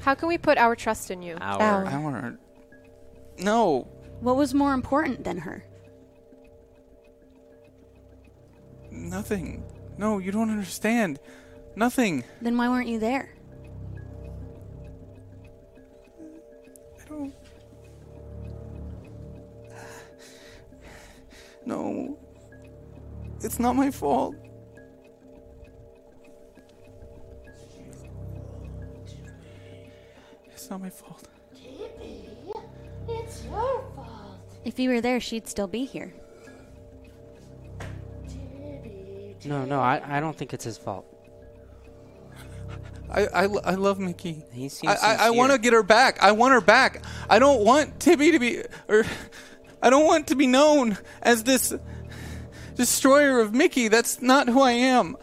How 0.00 0.14
can 0.14 0.28
we 0.28 0.38
put 0.38 0.56
our 0.56 0.74
trust 0.74 1.10
in 1.10 1.20
you? 1.20 1.36
Our. 1.38 1.60
Our. 1.60 1.84
Our. 1.84 2.38
No. 3.38 3.86
What 4.20 4.36
was 4.36 4.54
more 4.54 4.72
important 4.72 5.22
than 5.22 5.36
her? 5.36 5.62
Nothing. 8.90 9.62
No, 9.98 10.16
you 10.16 10.32
don't 10.32 10.48
understand. 10.48 11.20
Nothing. 11.76 12.24
Then 12.40 12.56
why 12.56 12.70
weren't 12.70 12.88
you 12.88 12.98
there? 12.98 13.35
No. 21.66 22.16
It's 23.42 23.58
not 23.58 23.74
my 23.74 23.90
fault. 23.90 24.34
It's 30.46 30.70
not 30.70 30.80
my 30.80 30.90
fault. 30.90 31.28
Tibby? 31.54 32.30
It's 33.08 33.44
your 33.44 33.84
fault. 33.94 34.40
If 34.64 34.78
you 34.78 34.88
were 34.90 35.00
there, 35.00 35.20
she'd 35.20 35.46
still 35.46 35.68
be 35.68 35.84
here. 35.84 36.14
No, 39.44 39.64
no, 39.64 39.80
I, 39.80 40.02
I 40.04 40.20
don't 40.20 40.36
think 40.36 40.52
it's 40.54 40.64
his 40.64 40.78
fault. 40.78 41.06
I, 43.10 43.26
I, 43.26 43.42
I 43.44 43.74
love 43.74 44.00
Mickey. 44.00 44.44
He 44.52 44.68
seems 44.68 44.98
I, 45.00 45.14
I, 45.14 45.26
I 45.26 45.30
want 45.30 45.52
to 45.52 45.58
get 45.58 45.72
her 45.72 45.84
back. 45.84 46.20
I 46.22 46.32
want 46.32 46.52
her 46.52 46.60
back. 46.60 47.04
I 47.30 47.38
don't 47.38 47.64
want 47.64 48.00
Tibby 48.00 48.32
to 48.32 48.38
be, 48.38 48.62
or 48.88 49.04
I 49.82 49.90
don't 49.90 50.06
want 50.06 50.28
to 50.28 50.34
be 50.34 50.46
known 50.46 50.98
as 51.22 51.44
this 51.44 51.74
destroyer 52.74 53.40
of 53.40 53.54
Mickey. 53.54 53.88
That's 53.88 54.22
not 54.22 54.48
who 54.48 54.60
I 54.60 54.72
am. 54.72 55.16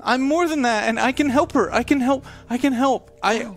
I'm 0.00 0.22
more 0.22 0.46
than 0.46 0.62
that, 0.62 0.88
and 0.88 1.00
I 1.00 1.12
can 1.12 1.30
help 1.30 1.52
her. 1.52 1.72
I 1.72 1.82
can 1.82 2.00
help. 2.00 2.26
I 2.50 2.58
can 2.58 2.72
help. 2.72 3.18
I, 3.22 3.56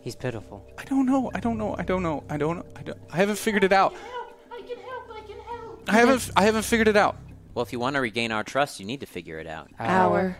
He's 0.00 0.16
pitiful. 0.16 0.66
I 0.78 0.84
don't 0.84 1.06
know. 1.06 1.30
I 1.34 1.40
don't 1.40 1.58
know. 1.58 1.74
I 1.78 1.82
don't 1.82 2.02
know. 2.02 2.24
I 2.28 2.36
don't 2.36 2.56
know. 2.56 2.66
I 2.76 2.82
don't. 2.82 2.98
I 3.10 3.16
haven't 3.16 3.36
figured 3.36 3.64
it 3.64 3.72
out. 3.72 3.94
I 4.50 4.60
can 4.60 4.78
help. 4.78 5.10
I 5.10 5.20
can 5.20 5.38
help. 5.38 5.82
I 5.88 5.92
haven't. 5.92 6.30
I 6.36 6.42
haven't 6.44 6.64
figured 6.64 6.88
it 6.88 6.96
out. 6.96 7.16
Well, 7.54 7.62
if 7.64 7.72
you 7.72 7.78
want 7.78 7.96
to 7.96 8.00
regain 8.00 8.32
our 8.32 8.44
trust, 8.44 8.80
you 8.80 8.86
need 8.86 9.00
to 9.00 9.06
figure 9.06 9.38
it 9.38 9.46
out. 9.46 9.70
Hour. 9.78 10.36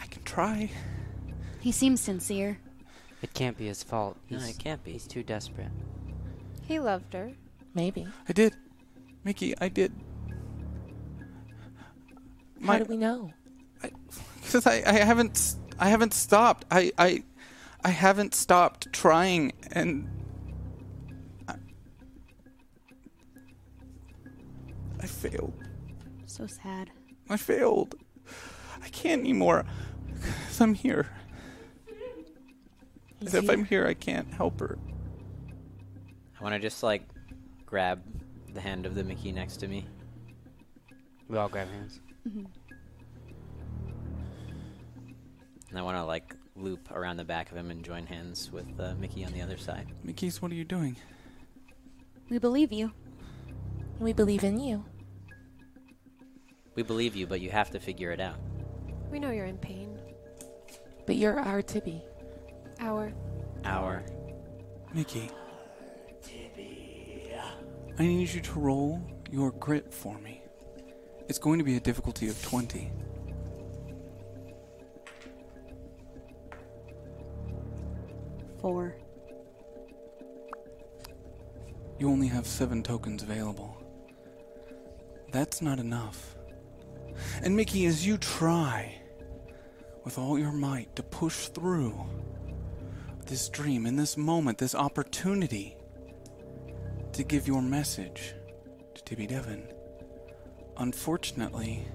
I 0.00 0.06
can 0.06 0.22
try. 0.24 0.70
He 1.60 1.72
seems 1.72 2.00
sincere. 2.00 2.58
It 3.22 3.34
can't 3.34 3.56
be 3.58 3.66
his 3.66 3.82
fault. 3.82 4.16
No, 4.30 4.38
it 4.38 4.58
can't 4.58 4.82
be. 4.82 4.92
He's 4.92 5.06
too 5.06 5.22
desperate. 5.22 5.68
He 6.66 6.78
loved 6.80 7.12
her. 7.14 7.32
Maybe. 7.74 8.06
I 8.28 8.32
did, 8.32 8.54
Mickey. 9.24 9.54
I 9.60 9.68
did. 9.68 9.92
How 12.64 12.78
do 12.78 12.84
we 12.84 12.96
know? 12.96 13.32
because 14.42 14.66
I, 14.66 14.82
I 14.86 14.92
haven't 14.92 15.32
s- 15.36 15.56
I 15.78 15.88
haven't 15.88 16.12
stopped. 16.12 16.64
I 16.70 16.92
I 16.98 17.22
I 17.84 17.88
haven't 17.90 18.34
stopped 18.34 18.92
trying 18.92 19.52
and 19.72 20.06
I, 21.48 21.54
I 25.00 25.06
failed. 25.06 25.54
So 26.26 26.46
sad. 26.46 26.90
I 27.28 27.36
failed. 27.36 27.94
I 28.82 28.88
can't 28.88 29.20
anymore. 29.20 29.64
Cause 30.48 30.60
I'm 30.60 30.74
here. 30.74 31.06
As 33.24 33.34
if 33.34 33.50
I'm 33.50 33.64
here, 33.64 33.86
I 33.86 33.94
can't 33.94 34.32
help 34.32 34.60
her. 34.60 34.78
I 36.38 36.42
want 36.42 36.54
to 36.54 36.58
just 36.58 36.82
like 36.82 37.02
grab 37.66 38.02
the 38.54 38.60
hand 38.60 38.86
of 38.86 38.94
the 38.94 39.04
Mickey 39.04 39.30
next 39.30 39.58
to 39.58 39.68
me. 39.68 39.86
We 41.28 41.36
all 41.36 41.48
grab 41.48 41.68
hands. 41.68 42.00
And 42.24 42.48
I 45.78 45.82
want 45.82 45.96
to 45.96 46.04
like 46.04 46.34
loop 46.56 46.90
around 46.90 47.16
the 47.16 47.24
back 47.24 47.50
of 47.50 47.56
him 47.56 47.70
and 47.70 47.84
join 47.84 48.06
hands 48.06 48.50
with 48.50 48.66
uh, 48.80 48.94
Mickey 48.98 49.24
on 49.24 49.32
the 49.32 49.40
other 49.40 49.56
side. 49.56 49.86
Mickey's, 50.02 50.42
what 50.42 50.50
are 50.50 50.56
you 50.56 50.64
doing? 50.64 50.96
We 52.28 52.38
believe 52.38 52.72
you. 52.72 52.92
We 53.98 54.12
believe 54.12 54.44
in 54.44 54.58
you. 54.58 54.84
We 56.74 56.82
believe 56.82 57.14
you, 57.14 57.26
but 57.26 57.40
you 57.40 57.50
have 57.50 57.70
to 57.70 57.80
figure 57.80 58.10
it 58.12 58.20
out. 58.20 58.36
We 59.10 59.18
know 59.18 59.30
you're 59.30 59.46
in 59.46 59.58
pain. 59.58 59.98
But 61.06 61.16
you're 61.16 61.38
our 61.38 61.62
Tibby. 61.62 62.02
Our. 62.80 63.12
Our 63.64 64.02
Mickey. 64.94 65.30
I 67.98 68.02
need 68.02 68.30
you 68.30 68.40
to 68.40 68.58
roll 68.58 69.02
your 69.30 69.50
grit 69.52 69.92
for 69.92 70.18
me. 70.18 70.42
It's 71.28 71.38
going 71.38 71.58
to 71.58 71.64
be 71.64 71.76
a 71.76 71.80
difficulty 71.80 72.28
of 72.28 72.42
20. 72.42 72.90
Four. 78.60 78.96
You 81.98 82.08
only 82.08 82.28
have 82.28 82.46
seven 82.46 82.82
tokens 82.82 83.22
available. 83.22 83.76
That's 85.30 85.60
not 85.60 85.78
enough. 85.78 86.36
And 87.42 87.54
Mickey, 87.54 87.84
as 87.84 88.06
you 88.06 88.16
try 88.16 89.00
with 90.04 90.16
all 90.16 90.38
your 90.38 90.52
might 90.52 90.96
to 90.96 91.02
push 91.02 91.48
through 91.48 91.94
this 93.30 93.48
dream 93.48 93.86
in 93.86 93.94
this 93.94 94.16
moment, 94.16 94.58
this 94.58 94.74
opportunity 94.74 95.76
to 97.12 97.22
give 97.22 97.46
your 97.46 97.62
message 97.62 98.34
to 98.92 99.04
Tibby 99.04 99.28
Devon, 99.28 99.62
unfortunately, 100.78 101.86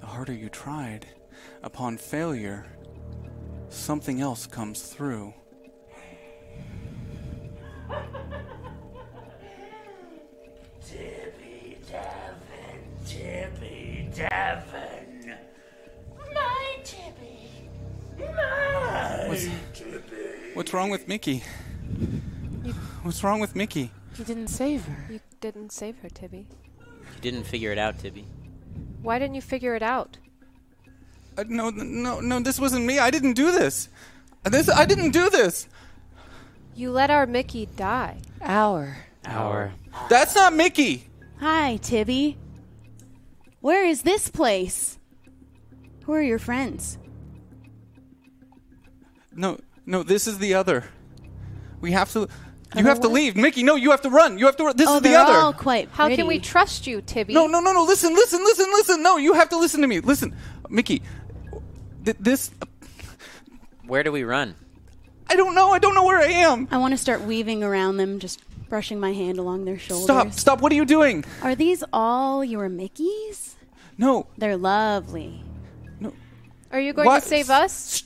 the 0.00 0.06
harder 0.06 0.32
you 0.32 0.48
tried, 0.48 1.06
upon 1.62 1.96
failure, 1.96 2.66
something 3.68 4.20
else 4.20 4.46
comes 4.48 4.82
through. 4.82 5.32
Tibby 10.84 11.78
Devon, 11.88 12.82
Tibby 13.06 14.08
Devon. 14.12 15.36
My 16.34 16.78
Tibby. 16.82 17.68
My 18.18 19.28
What's- 20.56 20.72
wrong 20.72 20.90
with 20.90 21.06
Mickey? 21.06 21.42
What's 23.02 23.22
wrong 23.22 23.40
with 23.40 23.54
Mickey? 23.54 23.90
You 24.18 24.24
didn't 24.24 24.48
save 24.48 24.84
her. 24.86 25.12
You 25.12 25.20
didn't 25.40 25.70
save 25.70 25.98
her, 25.98 26.08
Tibby. 26.08 26.46
You 26.80 27.20
didn't 27.20 27.44
figure 27.44 27.72
it 27.72 27.78
out, 27.78 27.98
Tibby. 27.98 28.26
Why 29.02 29.18
didn't 29.18 29.34
you 29.34 29.42
figure 29.42 29.74
it 29.74 29.82
out? 29.82 30.16
Uh, 31.36 31.44
no, 31.46 31.70
no, 31.70 32.20
no. 32.20 32.40
This 32.40 32.58
wasn't 32.58 32.86
me. 32.86 32.98
I 32.98 33.10
didn't 33.10 33.34
do 33.34 33.52
this. 33.52 33.88
This 34.44 34.70
I 34.70 34.86
didn't 34.86 35.10
do 35.10 35.28
this. 35.28 35.68
You 36.74 36.90
let 36.90 37.10
our 37.10 37.26
Mickey 37.26 37.66
die. 37.76 38.18
Our. 38.40 38.96
Our. 39.26 39.72
That's 40.08 40.34
not 40.34 40.54
Mickey. 40.54 41.04
Hi, 41.40 41.76
Tibby. 41.76 42.38
Where 43.60 43.84
is 43.84 44.02
this 44.02 44.28
place? 44.28 44.98
Who 46.04 46.12
are 46.12 46.22
your 46.22 46.38
friends? 46.38 46.98
No, 49.34 49.58
no. 49.86 50.02
This 50.02 50.26
is 50.26 50.38
the 50.38 50.54
other. 50.54 50.84
We 51.80 51.92
have 51.92 52.12
to. 52.12 52.28
You 52.74 52.82
oh, 52.82 52.88
have 52.88 53.00
to 53.00 53.08
leave, 53.08 53.36
Mickey. 53.36 53.62
No, 53.62 53.76
you 53.76 53.90
have 53.92 54.02
to 54.02 54.10
run. 54.10 54.38
You 54.38 54.46
have 54.46 54.56
to. 54.56 54.64
run. 54.64 54.76
This 54.76 54.88
oh, 54.88 54.96
is 54.96 55.02
the 55.02 55.10
they're 55.10 55.20
other. 55.20 55.32
all 55.32 55.52
quite 55.52 55.88
How 55.90 56.06
pretty. 56.06 56.16
can 56.16 56.26
we 56.26 56.40
trust 56.40 56.86
you, 56.86 57.00
Tibby? 57.00 57.32
No, 57.32 57.46
no, 57.46 57.60
no, 57.60 57.72
no. 57.72 57.84
Listen, 57.84 58.12
listen, 58.14 58.42
listen, 58.42 58.66
listen. 58.72 59.02
No, 59.02 59.16
you 59.16 59.34
have 59.34 59.48
to 59.50 59.58
listen 59.58 59.80
to 59.80 59.86
me. 59.86 60.00
Listen, 60.00 60.34
Mickey. 60.68 61.02
Th- 62.04 62.16
this. 62.20 62.50
Where 63.86 64.02
do 64.02 64.10
we 64.12 64.24
run? 64.24 64.56
I 65.28 65.36
don't 65.36 65.54
know. 65.54 65.70
I 65.70 65.78
don't 65.78 65.94
know 65.94 66.04
where 66.04 66.18
I 66.18 66.26
am. 66.26 66.68
I 66.70 66.78
want 66.78 66.92
to 66.92 66.98
start 66.98 67.22
weaving 67.22 67.62
around 67.62 67.96
them, 67.96 68.18
just 68.18 68.40
brushing 68.68 68.98
my 69.00 69.12
hand 69.12 69.38
along 69.38 69.64
their 69.64 69.78
shoulders. 69.78 70.04
Stop! 70.04 70.32
Stop! 70.32 70.60
What 70.60 70.72
are 70.72 70.74
you 70.74 70.84
doing? 70.84 71.24
Are 71.42 71.54
these 71.54 71.84
all 71.92 72.44
your 72.44 72.68
Mickeys? 72.68 73.54
No. 73.98 74.26
They're 74.36 74.56
lovely. 74.56 75.42
No. 76.00 76.12
Are 76.72 76.80
you 76.80 76.92
going 76.92 77.06
What? 77.06 77.22
to 77.22 77.28
save 77.28 77.50
us? 77.50 78.04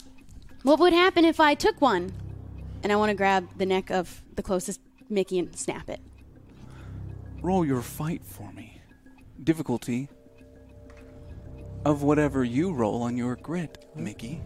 What 0.62 0.78
would 0.78 0.92
happen 0.92 1.24
if 1.24 1.40
I 1.40 1.54
took 1.54 1.80
one? 1.80 2.12
And 2.82 2.92
I 2.92 2.96
want 2.96 3.10
to 3.10 3.14
grab 3.14 3.48
the 3.56 3.66
neck 3.66 3.90
of 3.90 4.22
the 4.34 4.42
closest 4.42 4.80
Mickey 5.08 5.38
and 5.38 5.56
snap 5.56 5.88
it. 5.88 6.00
Roll 7.42 7.64
your 7.64 7.82
fight 7.82 8.24
for 8.24 8.52
me. 8.52 8.80
Difficulty 9.42 10.08
of 11.84 12.02
whatever 12.02 12.44
you 12.44 12.72
roll 12.72 13.02
on 13.02 13.16
your 13.16 13.36
grit, 13.36 13.86
Mickey. 13.96 14.42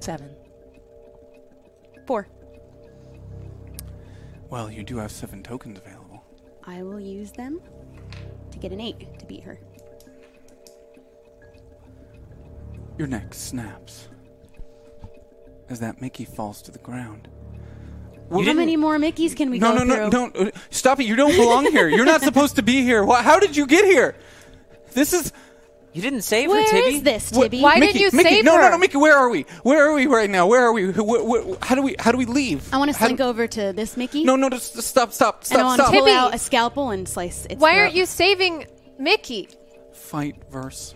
Seven. 0.00 0.30
Four. 2.06 2.28
Well, 4.48 4.70
you 4.70 4.82
do 4.82 4.96
have 4.96 5.10
seven 5.10 5.42
tokens 5.42 5.78
available. 5.78 6.24
I 6.64 6.82
will 6.82 7.00
use 7.00 7.32
them 7.32 7.60
to 8.50 8.58
get 8.58 8.72
an 8.72 8.80
eight 8.80 9.18
to 9.18 9.26
beat 9.26 9.42
her. 9.42 9.58
Your 12.98 13.08
neck 13.08 13.34
snaps 13.34 14.08
as 15.68 15.80
that 15.80 16.00
Mickey 16.00 16.24
falls 16.24 16.62
to 16.62 16.70
the 16.70 16.78
ground. 16.78 17.28
How 18.30 18.40
many 18.54 18.76
more 18.76 18.96
Mickeys 18.98 19.36
can 19.36 19.50
we 19.50 19.58
no, 19.58 19.76
go 19.76 19.84
no, 19.84 19.94
through? 19.94 20.04
no, 20.04 20.10
don't 20.10 20.36
uh, 20.36 20.50
stop 20.70 20.98
it! 20.98 21.04
You 21.04 21.14
don't 21.14 21.36
belong 21.36 21.70
here. 21.70 21.88
You're 21.88 22.04
not 22.06 22.22
supposed 22.22 22.56
to 22.56 22.62
be 22.62 22.82
here. 22.82 23.04
Wha 23.04 23.22
how 23.22 23.38
did 23.38 23.56
you 23.56 23.66
get 23.66 23.84
here? 23.84 24.16
This 24.94 25.12
is 25.12 25.32
You 25.92 26.02
didn't 26.02 26.22
save 26.22 26.48
Where 26.48 26.62
her, 26.64 26.68
Tibby. 26.70 26.96
is 26.96 27.02
this, 27.02 27.30
What- 27.32 27.44
Tibby? 27.44 27.60
Why 27.62 27.78
Mickey, 27.78 27.92
did 28.00 28.12
you 28.12 28.16
Mickey, 28.16 28.28
save 28.36 28.44
no, 28.44 28.52
her? 28.54 28.58
no, 28.58 28.64
no, 28.64 28.70
no, 28.72 28.78
Mickey, 28.78 28.96
where 28.96 29.16
are 29.16 29.28
we? 29.28 29.42
Where 29.62 29.86
are 29.88 29.94
we 29.94 30.06
right 30.06 30.28
now? 30.28 30.46
Where 30.48 30.62
are 30.62 30.72
we? 30.72 30.90
Wh- 30.90 30.96
wh- 30.96 31.56
wh- 31.60 31.64
how 31.64 31.74
do 31.76 31.82
we? 31.82 31.94
How 32.00 32.10
do 32.10 32.18
we 32.18 32.24
leave? 32.26 32.72
I 32.74 32.78
want 32.78 32.90
to 32.90 32.96
slink 32.96 33.18
do- 33.18 33.24
over 33.24 33.46
to 33.46 33.72
this 33.72 33.96
Mickey. 33.96 34.24
No, 34.24 34.34
no, 34.36 34.48
just, 34.50 34.74
just 34.74 34.88
stop, 34.88 35.12
stop, 35.12 35.44
stop, 35.44 35.58
and 35.58 35.66
I 35.68 35.74
stop, 35.74 35.78
want 35.86 35.94
to 35.94 35.98
pull 35.98 36.06
Tibby. 36.06 36.16
out 36.16 36.34
a 36.34 36.38
scalpel 36.38 36.90
and 36.90 37.08
slice 37.08 37.46
its 37.46 37.60
Why 37.60 37.74
throat. 37.74 37.80
aren't 37.82 37.94
you 37.94 38.06
saving 38.06 38.66
Mickey? 38.98 39.48
Fight 39.92 40.36
verse 40.50 40.94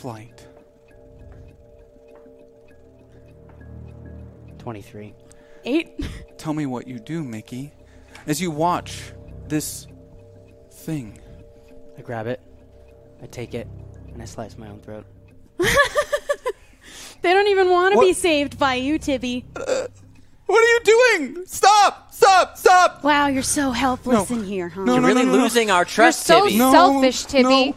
flight. 0.00 0.46
23. 4.58 5.14
eight? 5.64 5.88
Tell 6.38 6.52
me 6.54 6.66
what 6.66 6.86
you 6.86 6.98
do, 6.98 7.22
Mickey, 7.22 7.72
as 8.26 8.40
you 8.40 8.50
watch 8.50 9.12
this 9.46 9.86
thing. 10.72 11.18
I 11.98 12.02
grab 12.02 12.26
it, 12.26 12.40
I 13.22 13.26
take 13.26 13.54
it, 13.54 13.68
and 14.12 14.22
I 14.22 14.24
slice 14.24 14.56
my 14.56 14.68
own 14.68 14.80
throat. 14.80 15.06
They 17.22 17.34
don't 17.34 17.48
even 17.48 17.68
want 17.68 17.92
to 17.92 17.98
What? 17.98 18.06
be 18.06 18.12
saved 18.14 18.58
by 18.58 18.76
you, 18.76 18.98
Tibby. 18.98 19.44
Uh, 19.54 19.88
what 20.46 20.58
are 20.58 20.66
you 20.66 20.80
doing? 20.84 21.44
Stop! 21.44 22.14
Stop! 22.14 22.56
Stop! 22.56 23.04
Wow, 23.04 23.26
you're 23.26 23.42
so 23.42 23.72
helpless 23.72 24.30
No. 24.30 24.36
in 24.38 24.44
here, 24.44 24.70
huh? 24.70 24.84
No, 24.84 24.94
You're 24.94 25.02
no, 25.02 25.08
really 25.08 25.26
no, 25.26 25.32
no. 25.36 25.42
losing 25.42 25.70
our 25.70 25.84
trust, 25.84 26.26
You're 26.30 26.38
so 26.38 26.44
Tibby. 26.46 26.58
No, 26.58 26.72
selfish, 26.72 27.24
Tibby. 27.26 27.74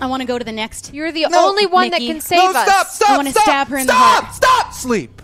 I 0.00 0.06
want 0.06 0.20
to 0.22 0.26
go 0.26 0.38
to 0.38 0.44
the 0.44 0.52
next. 0.52 0.92
You're 0.92 1.12
the 1.12 1.26
No, 1.28 1.48
only 1.48 1.66
one 1.66 1.90
Mickey. 1.90 2.06
that 2.06 2.12
can 2.12 2.20
save 2.20 2.38
no, 2.38 2.50
us. 2.52 2.66
stop! 2.68 2.86
Stop! 2.88 3.10
I 3.10 3.16
wanna 3.16 3.30
stop, 3.30 3.42
stab 3.44 3.68
her 3.68 3.78
in 3.78 3.86
the 3.86 3.92
heart. 3.94 4.34
stop, 4.34 4.52
heart. 4.54 4.74
Stop! 4.74 4.74
Sleep. 4.74 5.22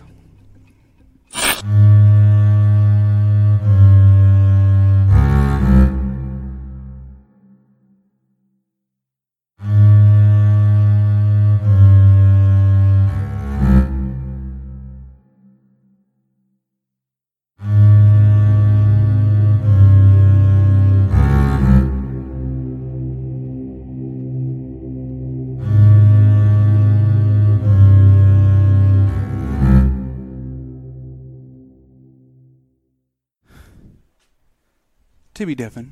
Tibby 35.43 35.57
Devon 35.57 35.91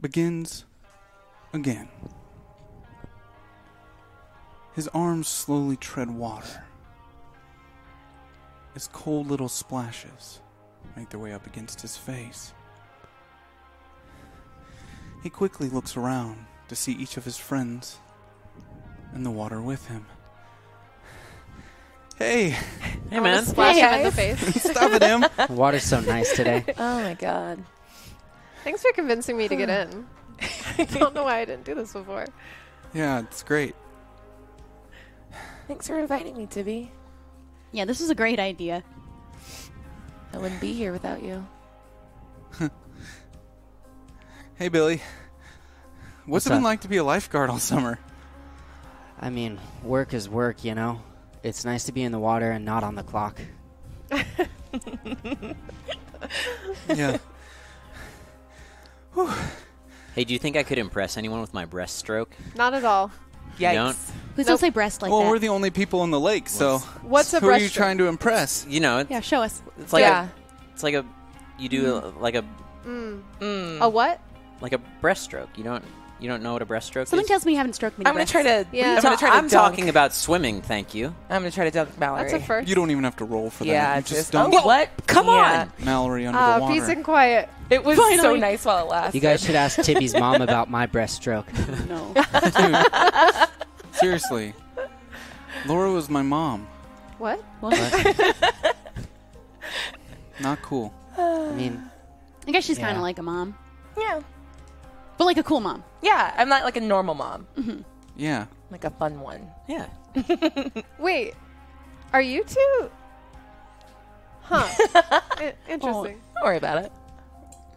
begins 0.00 0.64
again. 1.52 1.90
His 4.74 4.88
arms 4.94 5.28
slowly 5.28 5.76
tread 5.76 6.10
water. 6.10 6.64
His 8.72 8.88
cold 8.94 9.26
little 9.26 9.50
splashes 9.50 10.40
make 10.96 11.10
their 11.10 11.20
way 11.20 11.34
up 11.34 11.46
against 11.46 11.82
his 11.82 11.98
face. 11.98 12.54
He 15.22 15.28
quickly 15.28 15.68
looks 15.68 15.94
around 15.94 16.46
to 16.68 16.74
see 16.74 16.92
each 16.92 17.18
of 17.18 17.26
his 17.26 17.36
friends 17.36 17.98
in 19.14 19.22
the 19.22 19.30
water 19.30 19.60
with 19.60 19.86
him. 19.88 20.06
Hey, 22.16 22.56
Hey, 23.10 23.20
man. 23.20 23.44
Splash 23.44 23.76
him 23.76 23.94
in 23.94 24.02
the 24.04 24.12
face. 24.12 24.62
stop 24.70 24.92
it, 24.92 25.02
him. 25.02 25.26
Water's 25.54 25.84
so 25.84 26.00
nice 26.00 26.34
today. 26.34 26.64
Oh 26.78 27.02
my 27.02 27.12
god. 27.12 27.62
Thanks 28.64 28.82
for 28.82 28.92
convincing 28.92 29.36
me 29.36 29.46
to 29.46 29.54
get 29.56 29.68
in. 29.68 30.06
I 30.78 30.84
don't 30.84 31.14
know 31.14 31.24
why 31.24 31.40
I 31.40 31.44
didn't 31.44 31.64
do 31.64 31.74
this 31.74 31.92
before. 31.92 32.24
Yeah, 32.94 33.20
it's 33.20 33.42
great. 33.42 33.74
Thanks 35.68 35.86
for 35.86 35.98
inviting 35.98 36.36
me, 36.36 36.46
Tibby. 36.46 36.90
Yeah, 37.72 37.84
this 37.84 38.00
is 38.00 38.08
a 38.08 38.14
great 38.14 38.40
idea. 38.40 38.82
I 40.32 40.38
wouldn't 40.38 40.60
be 40.60 40.72
here 40.72 40.92
without 40.92 41.22
you. 41.22 41.46
Hey, 44.56 44.68
Billy. 44.68 44.98
What's, 44.98 46.26
What's 46.26 46.46
it 46.46 46.50
been 46.50 46.58
up? 46.58 46.64
like 46.64 46.80
to 46.82 46.88
be 46.88 46.98
a 46.98 47.02
lifeguard 47.04 47.50
all 47.50 47.58
summer? 47.58 47.98
I 49.20 49.28
mean, 49.28 49.58
work 49.82 50.14
is 50.14 50.28
work, 50.28 50.62
you 50.62 50.76
know? 50.76 51.02
It's 51.42 51.64
nice 51.64 51.84
to 51.84 51.92
be 51.92 52.04
in 52.04 52.12
the 52.12 52.20
water 52.20 52.52
and 52.52 52.64
not 52.64 52.84
on 52.84 52.94
the 52.94 53.02
clock. 53.02 53.40
yeah. 56.88 57.18
Hey, 60.14 60.24
do 60.24 60.32
you 60.32 60.38
think 60.38 60.56
I 60.56 60.62
could 60.62 60.78
impress 60.78 61.16
anyone 61.16 61.40
with 61.40 61.52
my 61.52 61.66
breaststroke? 61.66 62.28
Not 62.56 62.74
at 62.74 62.84
all. 62.84 63.10
You 63.58 63.72
don't? 63.72 63.96
Please 64.34 64.46
Nope. 64.46 64.46
don't 64.46 64.58
say 64.58 64.70
breast 64.70 65.02
like 65.02 65.10
well, 65.12 65.22
that. 65.22 65.28
we're 65.30 65.38
the 65.38 65.48
only 65.48 65.70
people 65.70 66.02
in 66.04 66.10
the 66.10 66.18
lake, 66.20 66.48
so 66.48 66.78
What's 67.02 67.32
a 67.34 67.40
who 67.40 67.48
are 67.48 67.58
you 67.58 67.66
breaststroke? 67.68 67.72
trying 67.72 67.98
to 67.98 68.06
impress? 68.06 68.66
You 68.68 68.80
know, 68.80 68.98
it's, 68.98 69.10
yeah, 69.10 69.20
show 69.20 69.42
us. 69.42 69.62
it's 69.78 69.92
like 69.92 70.02
yeah. 70.02 70.26
a, 70.26 70.72
it's 70.72 70.82
like 70.82 70.94
a, 70.94 71.04
you 71.58 71.68
do 71.68 71.96
a, 71.96 72.12
like 72.20 72.34
a, 72.34 72.44
Mm. 72.84 73.22
Mm. 73.40 73.80
A 73.80 73.88
what? 73.88 74.20
like 74.60 74.72
a 74.72 74.80
breaststroke. 75.02 75.48
You 75.56 75.64
don't, 75.64 75.84
you 76.20 76.28
don't 76.28 76.42
know 76.42 76.52
what 76.52 76.62
a 76.62 76.66
breaststroke 76.66 77.08
Someone 77.08 77.24
is. 77.24 77.28
tells 77.28 77.44
me 77.44 77.52
you 77.52 77.58
haven't 77.58 77.72
stroked 77.74 77.98
me. 77.98 78.04
I'm 78.06 78.14
gonna 78.14 78.24
try 78.26 78.42
to. 78.42 78.66
Yeah. 78.72 78.94
I'm 78.96 79.02
gonna 79.02 79.16
try 79.16 79.30
to 79.30 79.34
I'm 79.36 79.48
dunk. 79.48 79.52
talking 79.52 79.88
about 79.88 80.14
swimming. 80.14 80.62
Thank 80.62 80.94
you. 80.94 81.14
I'm 81.28 81.42
gonna 81.42 81.50
try 81.50 81.64
to 81.64 81.70
dunk 81.70 81.98
Mallory. 81.98 82.30
That's 82.30 82.42
a 82.42 82.46
first. 82.46 82.68
You 82.68 82.74
don't 82.74 82.90
even 82.90 83.04
have 83.04 83.16
to 83.16 83.24
roll 83.24 83.50
for 83.50 83.64
Yeah, 83.64 83.84
that. 83.86 83.96
You 83.96 84.02
just 84.02 84.12
just. 84.14 84.32
dump 84.32 84.54
Oh, 84.56 84.64
what? 84.66 84.88
Come 85.06 85.26
Yeah. 85.26 85.68
Mallory 85.80 86.26
under 86.26 86.38
Ah, 86.38 86.54
the 86.56 86.62
water. 86.62 86.74
peace 86.74 86.88
and 86.88 87.04
quiet. 87.04 87.48
It 87.70 87.82
was 87.84 87.96
so 87.96 88.36
nice 88.36 88.64
while 88.64 88.84
it 88.84 88.90
lasted. 88.90 89.14
You 89.16 89.20
guys 89.22 89.42
should 89.44 89.54
ask 89.56 89.80
Tibby's 89.82 90.14
mom 90.14 90.40
about 90.42 90.70
my 90.70 90.86
breaststroke. 90.86 91.46
No. 91.88 92.12
Dude, 92.56 93.48
seriously. 93.92 94.54
Laura 95.66 95.90
was 95.92 96.08
my 96.10 96.22
mom. 96.22 96.66
What? 97.18 97.40
What? 97.60 97.74
Not 100.40 100.60
cool. 100.62 100.92
I 101.16 101.52
mean, 101.52 101.82
I 102.46 102.50
guess 102.50 102.64
she's 102.64 102.78
kind 102.78 102.96
of 102.96 103.02
like 103.02 103.18
a 103.18 103.22
mom, 103.22 103.56
Yeah. 103.96 104.20
But 105.16 105.24
like 105.24 105.36
a 105.38 105.42
cool 105.42 105.60
mom. 105.60 105.84
Yeah. 106.02 106.34
I'm 106.36 106.48
not 106.48 106.64
like 106.64 106.76
a 106.76 106.80
normal 106.80 107.14
mom. 107.14 107.46
Mm-hmm. 107.56 107.80
Yeah. 108.16 108.46
Like 108.70 108.84
a 108.84 108.90
fun 108.90 109.20
one. 109.20 109.48
Yeah. 109.68 109.86
Wait, 110.98 111.34
are 112.12 112.22
you 112.22 112.44
two? 112.44 112.90
Huh. 114.46 114.66
I- 115.40 115.54
interesting. 115.70 116.20
Don't 116.34 116.44
worry 116.44 116.58
about 116.58 116.84
it. 116.84 116.92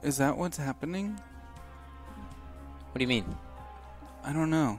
Is 0.04 0.18
that 0.18 0.38
what's 0.38 0.58
happening? 0.58 1.18
What 2.92 3.00
do 3.00 3.02
you 3.02 3.08
mean? 3.08 3.24
I 4.26 4.34
don't 4.34 4.50
know. 4.50 4.78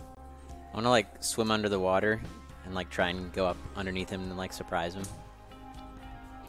I 0.00 0.74
want 0.74 0.86
to 0.86 0.90
like 0.90 1.22
swim 1.22 1.50
under 1.50 1.68
the 1.68 1.78
water 1.78 2.22
and 2.64 2.74
like 2.74 2.88
try 2.88 3.08
and 3.10 3.30
go 3.34 3.44
up 3.46 3.58
underneath 3.76 4.08
him 4.08 4.22
and 4.22 4.36
like 4.38 4.52
surprise 4.54 4.94
him. 4.94 5.02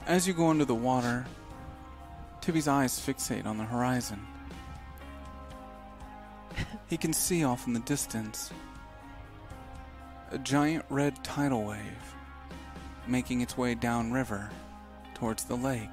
As 0.08 0.26
you 0.26 0.34
go 0.34 0.48
under 0.50 0.64
the 0.64 0.74
water, 0.76 1.26
Tibby's 2.42 2.68
eyes 2.68 3.00
fixate 3.00 3.46
on 3.46 3.60
the 3.60 3.64
horizon. 3.64 4.20
he 6.90 6.98
can 6.98 7.14
see 7.14 7.44
off 7.44 7.68
in 7.68 7.74
the 7.74 7.80
distance 7.82 8.52
a 10.32 10.40
giant 10.40 10.84
red 10.90 11.24
tidal 11.24 11.64
wave 11.64 12.16
making 13.08 13.42
its 13.42 13.58
way 13.58 13.76
downriver 13.76 14.50
towards 15.14 15.44
the 15.44 15.56
lake. 15.56 15.90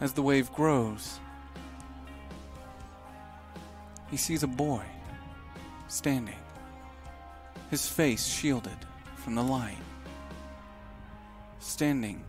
As 0.00 0.12
the 0.12 0.22
wave 0.22 0.52
grows, 0.52 1.20
he 4.10 4.16
sees 4.16 4.42
a 4.42 4.48
boy 4.48 4.82
standing, 5.86 6.38
his 7.70 7.86
face 7.86 8.26
shielded 8.26 8.78
from 9.14 9.36
the 9.36 9.42
light 9.42 9.76
standing 11.60 12.24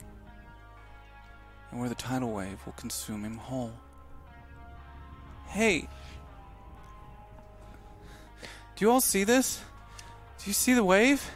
and 1.72 1.80
where 1.80 1.90
the 1.90 1.96
tidal 1.96 2.32
wave 2.32 2.60
will 2.66 2.74
consume 2.74 3.24
him 3.24 3.38
whole. 3.38 3.74
Hey! 5.48 5.88
Do 8.76 8.86
you 8.86 8.92
all 8.92 9.02
see 9.02 9.24
this? 9.24 9.62
Do 10.40 10.50
you 10.50 10.54
see 10.54 10.74
the 10.74 10.84
wave? 10.84 11.30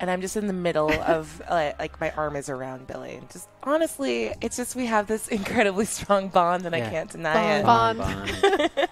And 0.00 0.10
I'm 0.10 0.20
just 0.20 0.36
in 0.36 0.46
the 0.46 0.52
middle 0.52 0.92
of 1.02 1.42
uh, 1.46 1.72
like 1.78 2.00
my 2.00 2.10
arm 2.12 2.36
is 2.36 2.48
around 2.48 2.86
Billy. 2.86 3.16
And 3.16 3.28
just 3.30 3.48
honestly, 3.62 4.32
it's 4.40 4.56
just 4.56 4.74
we 4.76 4.86
have 4.86 5.06
this 5.06 5.28
incredibly 5.38 5.84
strong 5.84 6.28
bond, 6.28 6.66
and 6.66 6.74
I 6.74 6.80
can't 6.80 7.10
deny 7.10 7.58
it. 7.58 7.64
Bond. 7.64 7.98
Bond. 7.98 8.30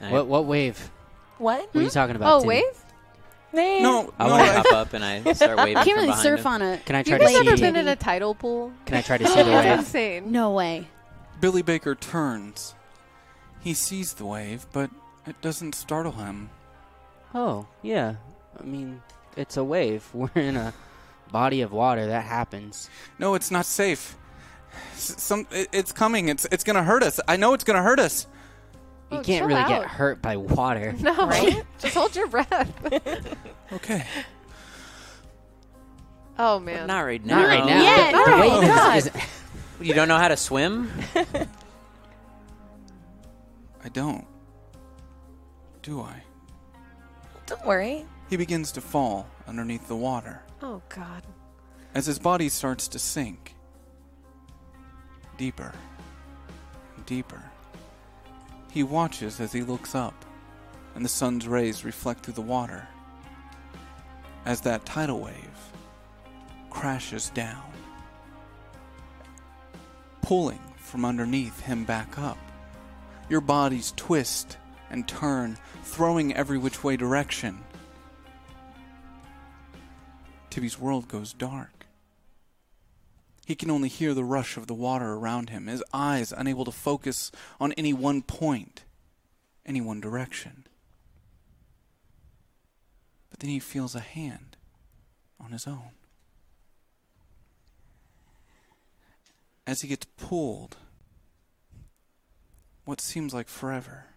I- 0.00 0.12
what 0.12 0.26
what 0.26 0.44
wave? 0.46 0.90
What? 1.38 1.68
What 1.72 1.80
are 1.80 1.84
you 1.84 1.90
talking 1.90 2.16
about? 2.16 2.34
Oh, 2.36 2.40
Timmy? 2.40 2.48
wave? 2.48 2.84
Name? 3.52 3.82
No, 3.82 4.12
I 4.18 4.26
no, 4.26 4.30
want 4.34 4.44
to 4.44 4.50
I- 4.50 4.54
hop 4.56 4.72
up 4.72 4.92
and 4.94 5.04
I 5.04 5.32
start 5.32 5.56
waving 5.56 5.76
I 5.78 5.84
can't 5.84 5.98
from 5.98 6.08
really 6.08 6.22
surf 6.22 6.40
him. 6.40 6.46
on 6.48 6.62
it. 6.62 6.84
Can 6.84 6.96
I 6.96 7.02
try 7.02 7.14
You 7.14 7.18
to 7.18 7.24
guys 7.24 7.32
see? 7.42 7.48
ever 7.48 7.56
been 7.56 7.76
in 7.76 7.88
a 7.88 7.96
tidal 7.96 8.34
pool? 8.34 8.72
Can 8.84 8.96
I 8.96 9.02
try 9.02 9.16
to 9.18 9.26
see 9.28 9.34
the 9.34 9.40
It's 9.40 9.64
wave? 9.64 9.78
insane. 9.78 10.32
No 10.32 10.50
way. 10.52 10.86
Billy 11.40 11.62
Baker 11.62 11.94
turns. 11.94 12.74
He 13.60 13.74
sees 13.74 14.14
the 14.14 14.26
wave, 14.26 14.66
but 14.72 14.90
it 15.26 15.40
doesn't 15.40 15.74
startle 15.74 16.12
him. 16.12 16.50
Oh, 17.34 17.66
yeah. 17.82 18.16
I 18.58 18.62
mean, 18.64 19.02
it's 19.36 19.56
a 19.56 19.64
wave. 19.64 20.06
We're 20.14 20.30
in 20.34 20.56
a 20.56 20.74
body 21.32 21.62
of 21.62 21.72
water. 21.72 22.06
That 22.06 22.24
happens. 22.24 22.90
No, 23.18 23.34
it's 23.34 23.50
not 23.50 23.64
safe. 23.66 24.16
S- 24.92 25.14
Some, 25.22 25.46
it, 25.50 25.68
it's 25.72 25.92
coming. 25.92 26.28
It's 26.28 26.46
it's 26.52 26.64
gonna 26.64 26.82
hurt 26.84 27.02
us. 27.02 27.18
I 27.26 27.36
know 27.36 27.54
it's 27.54 27.64
gonna 27.64 27.82
hurt 27.82 27.98
us. 27.98 28.26
You 29.10 29.18
Oh, 29.18 29.22
can't 29.22 29.26
chill 29.26 29.46
really 29.48 29.64
get 29.68 29.84
hurt 29.86 30.20
by 30.20 30.36
water. 30.36 30.94
No, 31.00 31.26
Right? 31.26 31.64
just 31.78 31.94
hold 31.94 32.14
your 32.16 32.26
breath. 32.28 32.72
Okay. 33.72 34.02
oh 36.38 36.58
But 36.58 36.64
man. 36.64 36.86
not 36.86 37.00
right 37.00 37.22
now. 37.24 37.40
Not 37.42 37.48
right 37.48 37.66
now. 37.66 37.82
yet. 37.82 38.12
The, 38.12 38.18
the 38.18 38.32
Oh, 38.36 38.40
wave 38.40 38.62
is- 38.62 38.68
God. 38.74 38.96
is, 38.96 39.10
You 39.80 39.94
don't 39.94 40.08
know 40.08 40.16
how 40.16 40.28
to 40.28 40.36
swim? 40.38 40.90
I 43.84 43.88
don't. 43.92 44.26
Do 45.82 46.00
I? 46.00 46.22
Don't 47.46 47.64
worry. 47.66 48.04
He 48.30 48.36
begins 48.36 48.72
to 48.72 48.80
fall 48.80 49.26
underneath 49.46 49.86
the 49.88 49.96
water 49.96 50.42
Oh 50.62 50.82
God. 50.88 51.22
as 51.94 52.04
his 52.06 52.18
body 52.18 52.48
starts 52.48 52.88
to 52.88 52.98
sink 52.98 53.54
deeper 55.38 55.72
and 56.96 57.06
deeper. 57.06 57.42
He 58.70 58.82
watches 58.82 59.40
as 59.40 59.52
he 59.52 59.62
looks 59.62 59.94
up, 59.94 60.24
and 60.94 61.04
the 61.04 61.08
sun's 61.08 61.48
rays 61.48 61.84
reflect 61.84 62.24
through 62.24 62.34
the 62.34 62.42
water 62.42 62.86
as 64.44 64.60
that 64.62 64.86
tidal 64.86 65.20
wave 65.20 65.34
crashes 66.70 67.30
down, 67.30 67.70
pulling 70.22 70.60
from 70.76 71.04
underneath 71.04 71.60
him 71.60 71.84
back 71.84 72.18
up. 72.18 72.38
Your 73.28 73.40
bodies 73.40 73.92
twist 73.96 74.56
and 74.90 75.06
turn, 75.06 75.58
throwing 75.82 76.34
every 76.34 76.56
which 76.56 76.82
way 76.82 76.96
direction. 76.96 77.58
Tibby's 80.50 80.78
world 80.78 81.08
goes 81.08 81.32
dark. 81.32 81.77
He 83.48 83.54
can 83.54 83.70
only 83.70 83.88
hear 83.88 84.12
the 84.12 84.26
rush 84.26 84.58
of 84.58 84.66
the 84.66 84.74
water 84.74 85.14
around 85.14 85.48
him, 85.48 85.68
his 85.68 85.82
eyes 85.90 86.34
unable 86.36 86.66
to 86.66 86.70
focus 86.70 87.32
on 87.58 87.72
any 87.78 87.94
one 87.94 88.20
point, 88.20 88.84
any 89.64 89.80
one 89.80 90.02
direction. 90.02 90.66
But 93.30 93.40
then 93.40 93.48
he 93.48 93.58
feels 93.58 93.94
a 93.94 94.00
hand 94.00 94.58
on 95.40 95.52
his 95.52 95.66
own. 95.66 95.92
As 99.66 99.80
he 99.80 99.88
gets 99.88 100.04
pulled, 100.18 100.76
what 102.84 103.00
seems 103.00 103.32
like 103.32 103.48
forever, 103.48 104.08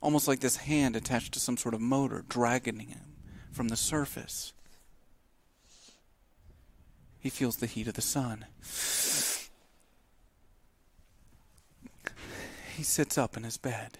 almost 0.00 0.26
like 0.26 0.40
this 0.40 0.56
hand 0.56 0.96
attached 0.96 1.34
to 1.34 1.38
some 1.38 1.58
sort 1.58 1.74
of 1.74 1.82
motor 1.82 2.24
dragging 2.26 2.78
him 2.78 3.16
from 3.52 3.68
the 3.68 3.76
surface. 3.76 4.54
He 7.26 7.30
feels 7.30 7.56
the 7.56 7.66
heat 7.66 7.88
of 7.88 7.94
the 7.94 8.02
sun. 8.02 8.44
He 12.76 12.84
sits 12.84 13.18
up 13.18 13.36
in 13.36 13.42
his 13.42 13.56
bed. 13.56 13.98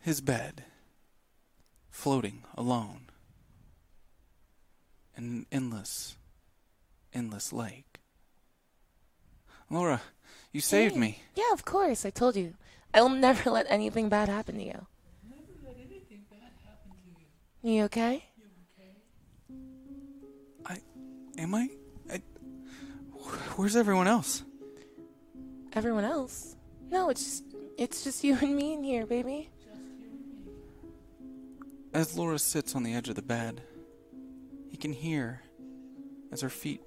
His 0.00 0.20
bed, 0.20 0.64
floating 1.88 2.42
alone 2.56 3.02
in 5.16 5.22
an 5.22 5.46
endless, 5.52 6.16
endless 7.14 7.52
lake. 7.52 8.00
Laura, 9.70 10.02
you 10.50 10.60
saved 10.60 10.94
Hey. 10.94 11.00
me. 11.00 11.22
Yeah, 11.36 11.52
of 11.52 11.64
course. 11.64 12.04
I 12.04 12.10
told 12.10 12.34
you. 12.34 12.54
I'll 12.92 13.08
never 13.08 13.50
let 13.50 13.66
anything 13.68 14.08
bad 14.08 14.28
happen 14.28 14.56
to 14.56 14.64
you. 14.64 14.86
Never 15.30 15.52
let 15.64 15.76
anything 15.76 16.26
bad 16.28 16.40
happen 16.64 16.90
to 17.62 17.70
you 17.70 17.76
You 17.76 17.84
okay? 17.84 18.32
Am 21.42 21.56
I? 21.56 21.68
I? 22.08 22.22
Where's 23.56 23.74
everyone 23.74 24.06
else? 24.06 24.44
Everyone 25.72 26.04
else? 26.04 26.54
No, 26.88 27.10
it's 27.10 27.24
just 27.24 27.44
it's 27.76 28.04
just 28.04 28.22
you 28.22 28.38
and 28.40 28.54
me 28.54 28.74
in 28.74 28.84
here, 28.84 29.06
baby. 29.06 29.50
As 31.92 32.16
Laura 32.16 32.38
sits 32.38 32.76
on 32.76 32.84
the 32.84 32.94
edge 32.94 33.08
of 33.08 33.16
the 33.16 33.22
bed, 33.22 33.60
he 34.70 34.76
can 34.76 34.92
hear 34.92 35.42
as 36.30 36.42
her 36.42 36.48
feet 36.48 36.80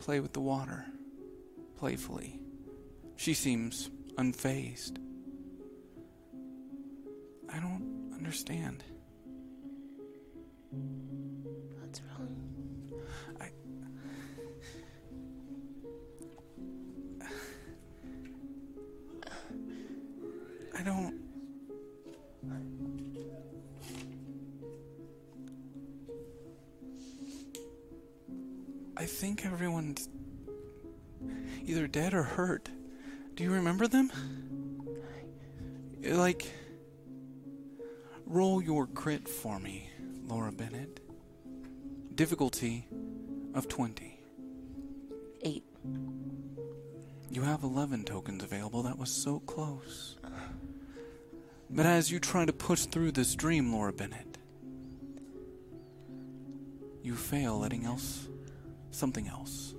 play 0.00 0.18
with 0.18 0.32
the 0.32 0.40
water 0.40 0.84
playfully. 1.76 2.40
She 3.14 3.34
seems 3.34 3.88
unfazed. 4.16 4.98
I 7.48 7.60
don't 7.60 8.10
understand. 8.16 8.82
I 20.78 20.82
don't. 20.82 21.14
I 28.96 29.04
think 29.04 29.44
everyone's 29.44 30.08
either 31.64 31.88
dead 31.88 32.14
or 32.14 32.22
hurt. 32.22 32.68
Do 33.34 33.42
you 33.42 33.50
remember 33.52 33.88
them? 33.88 34.12
Like, 36.02 36.46
roll 38.26 38.62
your 38.62 38.86
grit 38.86 39.28
for 39.28 39.58
me, 39.58 39.90
Laura 40.26 40.52
Bennett. 40.52 41.00
Difficulty 42.14 42.86
of 43.54 43.68
20. 43.68 44.18
Eight. 45.42 45.64
You 47.30 47.42
have 47.42 47.62
11 47.62 48.04
tokens 48.04 48.42
available. 48.42 48.82
That 48.82 48.98
was 48.98 49.10
so 49.10 49.40
close. 49.40 50.16
But 51.70 51.86
as 51.86 52.10
you 52.10 52.18
try 52.18 52.44
to 52.44 52.52
push 52.52 52.86
through 52.86 53.12
this 53.12 53.34
dream, 53.34 53.72
Laura 53.72 53.92
Bennett, 53.92 54.38
you 57.02 57.14
fail 57.14 57.58
letting 57.58 57.84
else, 57.84 58.26
something 58.90 59.28
else, 59.28 59.74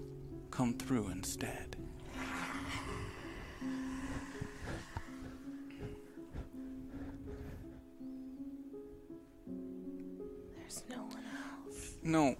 come 0.51 0.75
through 0.75 1.09
instead. 1.09 1.75
There's 10.57 10.83
no 10.89 11.03
one 11.03 11.23
else. 11.67 11.93
No. 12.03 12.35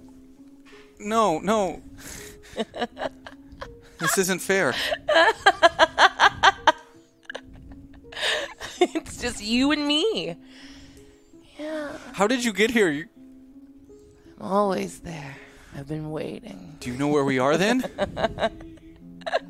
No, 0.99 1.39
no. 1.39 1.81
this 3.99 4.17
isn't 4.19 4.39
fair. 4.39 4.75
You 9.49 9.71
and 9.71 9.85
me. 9.85 10.35
Yeah. 11.59 11.91
How 12.13 12.27
did 12.27 12.45
you 12.45 12.53
get 12.53 12.71
here? 12.71 12.89
You, 12.89 13.07
I'm 14.39 14.45
always 14.45 14.99
there. 14.99 15.35
I've 15.75 15.87
been 15.87 16.11
waiting. 16.11 16.77
do 16.79 16.91
you 16.91 16.97
know 16.97 17.09
where 17.09 17.23
we 17.23 17.39
are 17.39 17.57
then? 17.57 17.83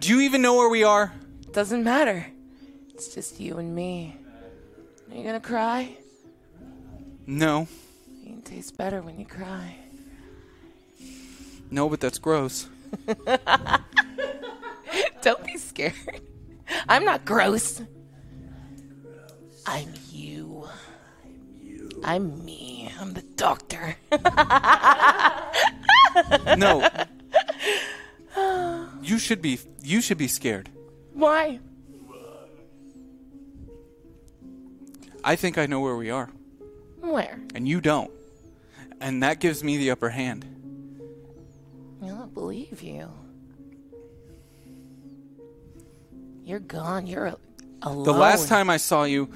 do 0.00 0.08
you 0.08 0.20
even 0.20 0.42
know 0.42 0.56
where 0.56 0.68
we 0.68 0.82
are? 0.84 1.12
Doesn't 1.52 1.84
matter. 1.84 2.26
It's 2.94 3.14
just 3.14 3.40
you 3.40 3.58
and 3.58 3.74
me. 3.74 4.16
Are 5.10 5.16
you 5.16 5.24
gonna 5.24 5.40
cry? 5.40 5.96
No. 7.26 7.68
You 8.22 8.32
can 8.32 8.42
taste 8.42 8.76
better 8.76 9.02
when 9.02 9.18
you 9.18 9.26
cry. 9.26 9.76
No, 11.70 11.88
but 11.88 12.00
that's 12.00 12.18
gross. 12.18 12.68
Don't 15.22 15.44
be 15.44 15.56
scared. 15.56 15.94
I'm 16.88 17.04
not 17.04 17.24
gross. 17.24 17.82
I'm 19.66 19.92
you. 20.10 20.68
I'm 22.04 22.44
me. 22.44 22.90
I'm 22.98 23.12
the 23.14 23.22
doctor. 23.22 23.96
No. 26.56 26.88
you 29.02 29.18
should 29.18 29.42
be 29.42 29.58
you 29.82 30.00
should 30.00 30.18
be 30.18 30.28
scared. 30.28 30.68
Why? 31.14 31.58
I 35.22 35.36
think 35.36 35.58
I 35.58 35.66
know 35.66 35.80
where 35.80 35.96
we 35.96 36.10
are, 36.10 36.30
Where? 37.00 37.38
and 37.54 37.68
you 37.68 37.80
don't. 37.82 38.10
And 39.00 39.22
that 39.22 39.38
gives 39.38 39.62
me 39.62 39.76
the 39.76 39.90
upper 39.90 40.08
hand. 40.08 40.46
I 42.02 42.08
don't 42.08 42.32
believe 42.32 42.82
you. 42.82 43.08
You're 46.44 46.58
gone. 46.60 47.06
You're 47.06 47.26
a- 47.26 47.36
alone. 47.82 48.04
The 48.04 48.12
last 48.12 48.48
time 48.48 48.70
I 48.70 48.76
saw 48.76 49.04
you 49.04 49.28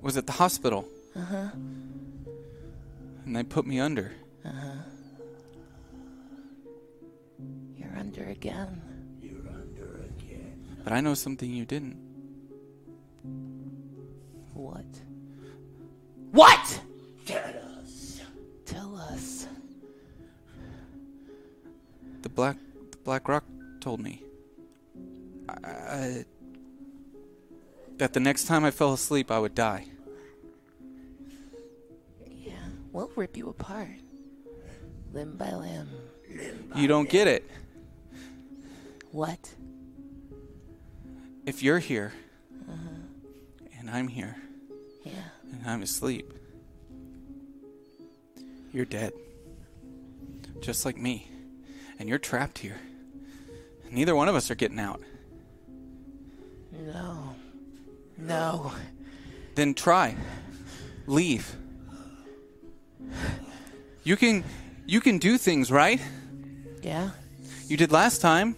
was 0.00 0.16
at 0.16 0.26
the 0.26 0.32
hospital. 0.32 0.88
Uh-huh. 1.14 1.48
And 3.24 3.34
they 3.36 3.42
put 3.42 3.66
me 3.66 3.80
under. 3.80 4.12
Uh 4.44 4.50
huh. 4.50 4.70
You're 7.76 7.96
under 7.98 8.24
again. 8.24 8.80
You're 9.20 9.48
under 9.48 10.04
again. 10.18 10.64
But 10.84 10.92
I 10.92 11.00
know 11.00 11.14
something 11.14 11.50
you 11.50 11.64
didn't. 11.64 11.96
What? 14.54 14.84
What? 16.30 16.80
Tell 17.26 17.42
us. 17.80 18.20
Tell 18.64 18.96
us. 18.96 19.46
The 22.22 22.28
black 22.28 22.56
the 22.90 22.96
Black 22.98 23.28
Rock 23.28 23.44
told 23.80 24.00
me. 24.00 24.22
I, 25.48 25.68
I, 25.68 26.24
that 27.98 28.12
the 28.12 28.20
next 28.20 28.44
time 28.44 28.64
I 28.64 28.70
fell 28.70 28.92
asleep, 28.92 29.30
I 29.30 29.38
would 29.38 29.54
die. 29.54 29.86
Yeah, 32.26 32.52
we'll 32.92 33.10
rip 33.16 33.36
you 33.36 33.48
apart. 33.48 33.88
Limb 35.12 35.36
by 35.36 35.54
limb. 35.54 35.88
You 36.74 36.88
don't 36.88 37.08
get 37.08 37.26
it. 37.26 37.48
What? 39.12 39.54
If 41.46 41.62
you're 41.62 41.78
here, 41.78 42.12
uh-huh. 42.68 43.68
and 43.78 43.88
I'm 43.88 44.08
here, 44.08 44.36
Yeah. 45.04 45.12
and 45.52 45.62
I'm 45.66 45.82
asleep, 45.82 46.32
you're 48.72 48.84
dead. 48.84 49.12
Just 50.60 50.84
like 50.84 50.98
me. 50.98 51.30
And 51.98 52.08
you're 52.08 52.18
trapped 52.18 52.58
here. 52.58 52.78
Neither 53.90 54.14
one 54.14 54.28
of 54.28 54.34
us 54.34 54.50
are 54.50 54.54
getting 54.54 54.78
out. 54.78 55.00
No. 56.72 57.34
No. 58.18 58.72
Then 59.54 59.74
try. 59.74 60.16
Leave. 61.06 61.56
You 64.04 64.16
can 64.16 64.44
you 64.86 65.00
can 65.00 65.18
do 65.18 65.38
things, 65.38 65.70
right? 65.70 66.00
Yeah? 66.82 67.10
You 67.66 67.76
did 67.76 67.90
last 67.92 68.20
time. 68.20 68.56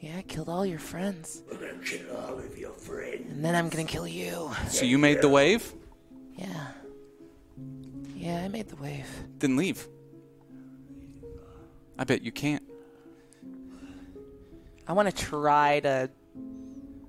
Yeah, 0.00 0.16
I 0.16 0.22
killed 0.22 0.48
all 0.48 0.64
your 0.64 0.78
friends. 0.78 1.42
I'm 1.50 1.58
gonna 1.58 1.72
kill 1.84 2.16
all 2.16 2.38
of 2.38 2.56
your 2.56 2.72
friends. 2.72 3.30
And 3.30 3.44
then 3.44 3.54
I'm 3.54 3.68
gonna 3.68 3.84
kill 3.84 4.08
you. 4.08 4.50
So 4.68 4.84
you 4.84 4.98
made 4.98 5.20
the 5.20 5.28
wave? 5.28 5.72
Yeah. 6.36 6.68
Yeah, 8.16 8.42
I 8.44 8.48
made 8.48 8.68
the 8.68 8.76
wave. 8.76 9.08
Then 9.38 9.56
leave. 9.56 9.86
I 11.98 12.04
bet 12.04 12.22
you 12.22 12.32
can't. 12.32 12.62
I 14.86 14.92
want 14.94 15.08
to 15.08 15.14
try 15.14 15.80
to 15.80 16.10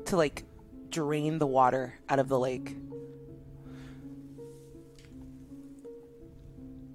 to 0.06 0.18
like 0.18 0.44
drain 0.92 1.40
the 1.40 1.48
water 1.48 1.96
out 2.10 2.20
of 2.20 2.28
the 2.28 2.38
lake. 2.38 2.76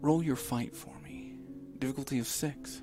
Roll 0.01 0.23
your 0.23 0.37
fight 0.37 0.77
for 0.77 0.93
me. 1.03 1.35
Difficulty 1.79 2.19
of 2.19 2.27
six. 2.27 2.83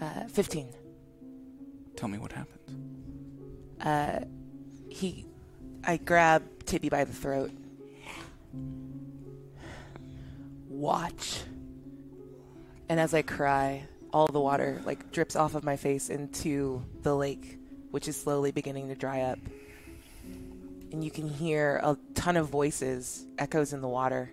Uh, 0.00 0.26
15. 0.28 0.68
Tell 1.96 2.08
me 2.08 2.18
what 2.18 2.32
happened. 2.32 2.58
Uh, 3.80 4.20
he, 4.90 5.24
I 5.82 5.96
grab 5.96 6.42
Tibby 6.66 6.90
by 6.90 7.04
the 7.04 7.12
throat. 7.12 7.52
Watch. 10.68 11.44
And 12.88 13.00
as 13.00 13.14
I 13.14 13.22
cry, 13.22 13.84
all 14.12 14.26
the 14.26 14.40
water 14.40 14.80
like 14.84 15.10
drips 15.10 15.36
off 15.36 15.54
of 15.54 15.64
my 15.64 15.76
face 15.76 16.10
into 16.10 16.84
the 17.02 17.14
lake, 17.14 17.58
which 17.90 18.08
is 18.08 18.16
slowly 18.16 18.52
beginning 18.52 18.88
to 18.88 18.94
dry 18.94 19.22
up. 19.22 19.38
And 20.92 21.02
you 21.02 21.10
can 21.10 21.28
hear 21.28 21.80
a 21.82 21.96
ton 22.14 22.36
of 22.36 22.48
voices, 22.48 23.24
echoes 23.38 23.72
in 23.72 23.80
the 23.80 23.88
water, 23.88 24.30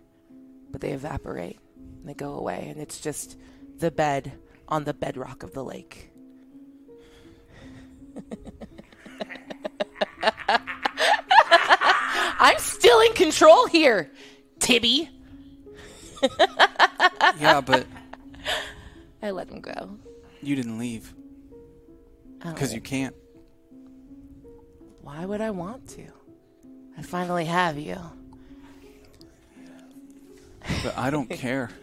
but 0.70 0.82
they 0.82 0.91
evaporate 0.91 1.60
and 1.76 2.08
they 2.08 2.14
go 2.14 2.34
away. 2.34 2.68
And 2.70 2.80
it's 2.80 2.99
just 2.99 3.38
the 3.78 3.89
bed 3.89 4.34
on 4.68 4.84
the 4.84 4.93
bedrock 4.93 5.43
of 5.43 5.54
the 5.54 5.64
lake. 5.64 6.12
I'm 12.39 12.58
still 12.60 12.99
in 13.02 13.14
control 13.14 13.68
here, 13.68 14.12
Tibby. 14.60 15.10
yeah, 17.39 17.62
but 17.62 17.86
I 19.22 19.32
let 19.32 19.50
him 19.50 19.62
go. 19.62 19.98
you 20.42 20.56
didn't 20.56 20.78
leave. 20.78 21.14
Because 22.39 22.74
you 22.74 22.82
can't. 22.82 23.16
Why 25.02 25.26
would 25.26 25.42
I 25.42 25.52
want 25.52 25.88
to? 25.89 26.08
I 26.98 27.04
finally 27.04 27.46
have 27.46 27.78
you. 27.78 27.98
But 30.84 30.98
I 30.98 31.10
don't 31.10 31.30
care. 31.30 31.70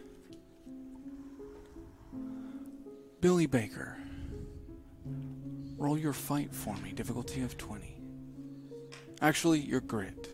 Billy 3.20 3.46
Baker. 3.46 3.96
Roll 5.76 5.96
your 5.98 6.12
fight 6.12 6.52
for 6.52 6.74
me. 6.78 6.92
Difficulty 6.92 7.42
of 7.42 7.56
20. 7.56 8.00
Actually, 9.20 9.60
your 9.60 9.80
grit. 9.80 10.32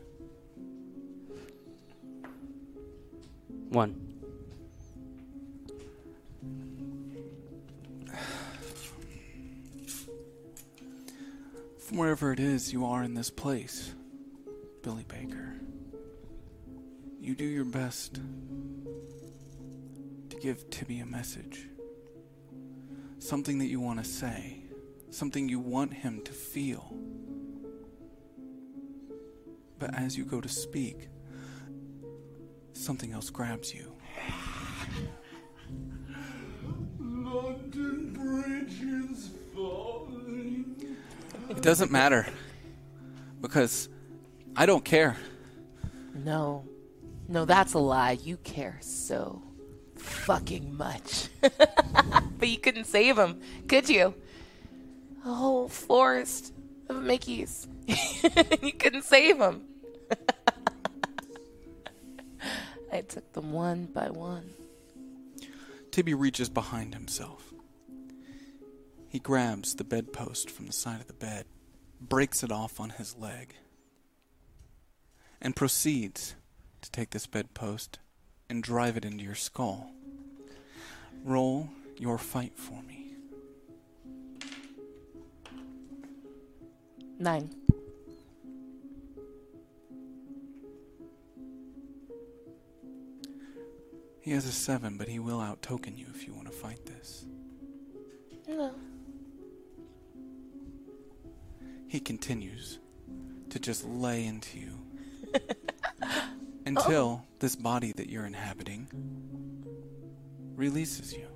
One. 3.69 4.14
From 11.85 11.99
wherever 11.99 12.33
it 12.33 12.41
is 12.41 12.73
you 12.73 12.87
are 12.87 13.03
in 13.03 13.13
this 13.13 13.29
place, 13.29 13.93
Billy 14.83 15.05
Baker, 15.07 15.53
you 17.21 17.35
do 17.35 17.45
your 17.45 17.67
best 17.67 18.21
to 20.31 20.37
give 20.41 20.71
Tibby 20.71 21.01
a 21.01 21.07
message. 21.07 21.69
Something 23.19 23.59
that 23.59 23.67
you 23.67 23.81
want 23.81 24.03
to 24.03 24.11
say, 24.11 24.63
something 25.11 25.47
you 25.47 25.61
want 25.61 25.93
him 25.93 26.23
to 26.23 26.33
feel. 26.33 26.97
But 29.79 29.95
as 29.95 30.17
you 30.17 30.25
go 30.25 30.41
to 30.41 30.49
speak, 30.49 31.11
something 32.73 33.13
else 33.13 33.29
grabs 33.29 33.75
you. 33.75 33.93
Doesn't 41.65 41.91
matter. 41.91 42.27
Because 43.41 43.89
I 44.55 44.67
don't 44.67 44.85
care. 44.85 45.17
No. 46.15 46.67
No, 47.27 47.47
that's 47.47 47.73
a 47.73 47.79
lie. 47.79 48.19
You 48.23 48.37
care 48.37 48.77
so 48.83 49.43
fucking 49.97 50.77
much. 50.77 51.29
but 51.41 52.49
you 52.49 52.59
couldn't 52.59 52.85
save 52.85 53.17
him, 53.17 53.41
could 53.67 53.89
you? 53.89 54.15
A 55.25 55.33
whole 55.33 55.69
forest 55.69 56.53
of 56.91 56.97
Mickeys. 56.97 57.67
you 58.63 58.73
couldn't 58.75 59.05
save 59.05 59.41
him. 59.41 59.63
I 62.93 63.01
took 63.01 63.33
them 63.33 63.53
one 63.53 63.87
by 63.87 64.11
one. 64.11 64.51
Tibby 65.91 66.13
reaches 66.13 66.51
behind 66.51 66.93
himself. 66.93 67.55
He 69.09 69.19
grabs 69.19 69.77
the 69.77 69.85
bedpost 69.85 70.51
from 70.51 70.67
the 70.67 70.73
side 70.73 71.01
of 71.01 71.07
the 71.07 71.13
bed, 71.15 71.47
breaks 72.09 72.43
it 72.43 72.53
off 72.53 72.81
on 72.81 72.91
his 72.91 73.17
leg, 73.17 73.55
and 75.41 75.57
proceeds 75.57 76.35
to 76.83 76.91
take 76.91 77.11
this 77.11 77.27
bedpost 77.27 77.99
and 78.49 78.63
drive 78.63 78.97
it 78.97 79.05
into 79.05 79.25
your 79.25 79.35
skull. 79.35 79.91
Roll 81.25 81.71
your 81.97 82.19
fight 82.19 82.53
for 82.57 82.83
me. 82.83 83.13
Nine. 87.19 87.55
He 94.21 94.31
has 94.31 94.47
a 94.47 94.53
seven, 94.53 94.97
but 94.97 95.09
he 95.09 95.19
will 95.19 95.41
out 95.41 95.61
token 95.61 95.97
you 95.97 96.07
if 96.15 96.27
you 96.27 96.33
want 96.33 96.47
to 96.47 96.53
fight 96.53 96.85
this. 96.87 97.27
No. 98.49 98.75
He 101.95 102.01
continues 102.01 102.81
to 103.51 103.61
just 103.61 103.85
lay 103.85 104.27
into 104.27 104.59
you 104.59 104.81
until 106.67 107.25
this 107.39 107.55
body 107.55 107.93
that 107.93 108.11
you're 108.11 108.27
inhabiting 108.27 108.89
releases 110.57 111.13
you 111.13 111.29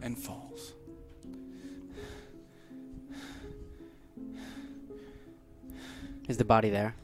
and 0.00 0.18
falls. 0.18 0.72
Is 6.26 6.38
the 6.38 6.46
body 6.46 6.70
there? 6.70 6.94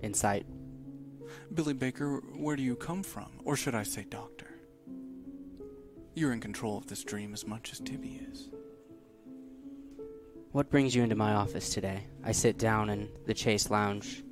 In 0.00 0.14
sight. 0.14 0.46
Billy 1.52 1.74
Baker, 1.74 2.22
where 2.34 2.56
do 2.56 2.62
you 2.62 2.74
come 2.74 3.02
from? 3.02 3.28
Or 3.44 3.54
should 3.54 3.74
I 3.74 3.82
say, 3.82 4.06
Doctor? 4.08 4.48
You're 6.14 6.32
in 6.32 6.40
control 6.40 6.78
of 6.78 6.86
this 6.86 7.04
dream 7.04 7.34
as 7.34 7.46
much 7.46 7.70
as 7.70 7.80
Tibby 7.80 8.22
is. 8.32 8.48
What 10.52 10.70
brings 10.70 10.94
you 10.94 11.02
into 11.02 11.14
my 11.16 11.32
office 11.32 11.70
today? 11.70 12.04
I 12.22 12.32
sit 12.32 12.58
down 12.58 12.90
in 12.90 13.08
the 13.26 13.34
Chaise 13.34 13.70
Lounge, 13.70 14.22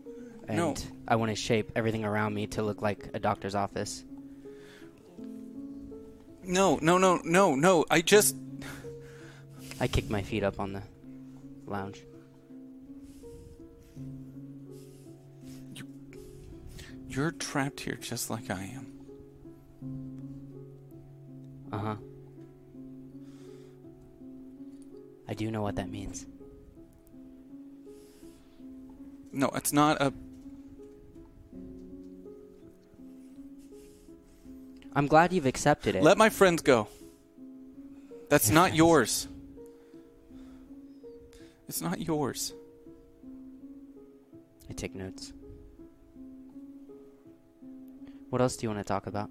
and 0.46 0.56
No. 0.58 0.74
I 1.08 1.16
want 1.16 1.30
to 1.30 1.34
shape 1.34 1.72
everything 1.74 2.04
around 2.04 2.34
me 2.34 2.46
to 2.48 2.62
look 2.62 2.82
like 2.82 3.08
a 3.14 3.18
doctor's 3.18 3.54
office. 3.54 4.04
No, 6.44 6.78
no, 6.82 6.98
no, 6.98 7.20
no, 7.24 7.54
no. 7.54 7.86
I 7.90 8.02
just. 8.02 8.36
I 9.80 9.88
kick 9.88 10.10
my 10.10 10.22
feet 10.22 10.42
up 10.42 10.60
on 10.60 10.74
the 10.74 10.82
lounge. 11.66 12.02
You're 17.08 17.32
trapped 17.32 17.80
here 17.80 17.96
just 17.96 18.28
like 18.28 18.50
I 18.50 18.74
am. 18.74 18.86
Uh 21.72 21.78
huh. 21.78 21.96
I 25.31 25.35
do 25.35 25.49
know 25.49 25.62
what 25.62 25.76
that 25.76 25.89
means. 25.89 26.26
No, 29.33 29.49
it's 29.55 29.72
not 29.72 30.03
a. 30.03 30.12
I'm 34.93 35.07
glad 35.07 35.33
you've 35.33 35.47
accepted 35.47 35.95
it. 35.95 36.03
Let 36.03 36.18
my 36.18 36.31
friends 36.31 36.62
go. 36.62 36.89
That's 38.28 38.49
Your 38.49 38.55
not 38.57 38.62
friends. 38.70 38.78
yours. 38.78 39.28
It's 41.68 41.81
not 41.81 42.01
yours. 42.01 42.53
I 44.68 44.72
take 44.72 44.97
notes. 44.97 45.33
What 48.31 48.43
else 48.43 48.57
do 48.57 48.66
you 48.66 48.70
want 48.70 48.81
to 48.81 48.89
talk 48.89 49.07
about? 49.07 49.31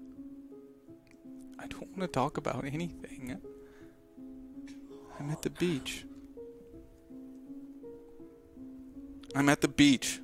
I 1.58 1.66
don't 1.66 1.88
want 1.90 2.00
to 2.00 2.08
talk 2.08 2.38
about 2.38 2.64
anything. 2.64 3.38
I'm 5.20 5.30
at 5.30 5.42
the 5.42 5.50
beach. 5.50 6.06
I'm 9.36 9.50
at 9.50 9.60
the 9.60 9.68
beach. 9.68 10.18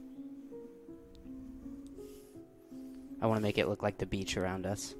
I 3.20 3.26
want 3.26 3.36
to 3.36 3.42
make 3.42 3.58
it 3.58 3.68
look 3.68 3.82
like 3.82 3.98
the 3.98 4.06
beach 4.06 4.38
around 4.38 4.64
us. 4.64 4.94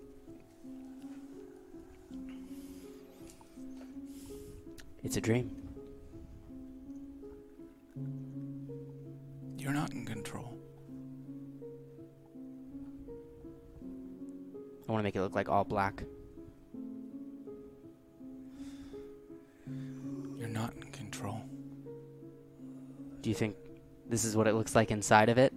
It's 5.03 5.17
a 5.17 5.21
dream. 5.21 5.51
You're 9.57 9.73
not 9.73 9.93
in 9.93 10.05
control. 10.05 10.59
I 14.87 14.93
want 14.93 15.01
to 15.01 15.05
make 15.05 15.17
it 15.17 15.23
look 15.23 15.35
like 15.35 15.49
all 15.49 15.65
black. 15.65 16.05
You're 20.39 20.49
not 20.49 20.75
in 20.75 20.83
control. 20.93 21.43
Do 23.21 23.31
you 23.31 23.35
think 23.35 23.57
this 24.09 24.25
is 24.25 24.37
what 24.37 24.47
it 24.47 24.55
looks 24.55 24.75
like 24.75 24.91
inside 24.91 25.29
of 25.29 25.39
it? 25.39 25.53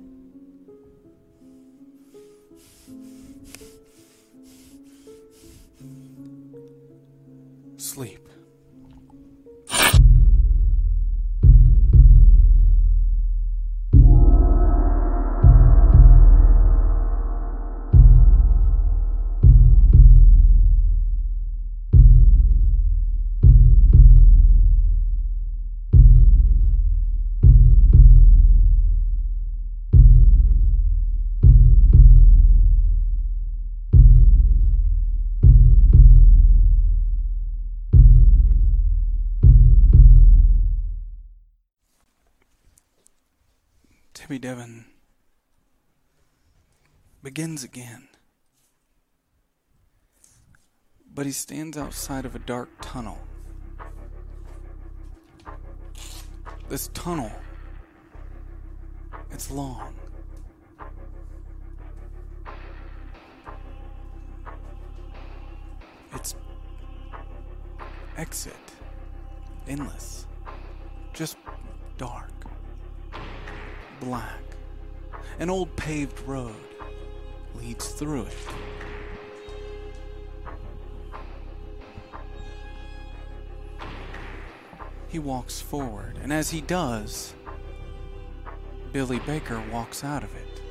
Again. 47.63 48.07
But 51.13 51.25
he 51.25 51.31
stands 51.31 51.77
outside 51.77 52.25
of 52.25 52.35
a 52.35 52.39
dark 52.39 52.69
tunnel. 52.81 53.17
This 56.69 56.89
tunnel, 56.93 57.31
it's 59.31 59.49
long. 59.49 59.93
It's 66.13 66.35
exit, 68.17 68.53
endless, 69.67 70.27
just 71.13 71.37
dark 71.97 72.31
black. 73.99 74.41
An 75.39 75.49
old 75.49 75.75
paved 75.75 76.19
road 76.21 76.55
leads 77.55 77.89
through 77.89 78.23
it. 78.23 78.37
He 85.07 85.17
walks 85.17 85.59
forward, 85.59 86.19
and 86.21 86.31
as 86.31 86.51
he 86.51 86.61
does, 86.61 87.33
Billy 88.91 89.19
Baker 89.19 89.61
walks 89.71 90.03
out 90.03 90.23
of 90.23 90.35
it. 90.35 90.61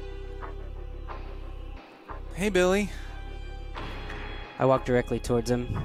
Hey, 2.34 2.48
Billy. 2.48 2.88
I 4.60 4.64
walk 4.64 4.84
directly 4.84 5.18
towards 5.18 5.50
him. 5.50 5.84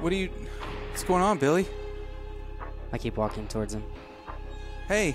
What 0.00 0.12
are 0.12 0.16
you. 0.16 0.30
What's 0.90 1.04
going 1.04 1.22
on, 1.22 1.38
Billy? 1.38 1.66
I 2.92 2.98
keep 2.98 3.16
walking 3.16 3.46
towards 3.48 3.74
him. 3.74 3.82
Hey. 4.86 5.14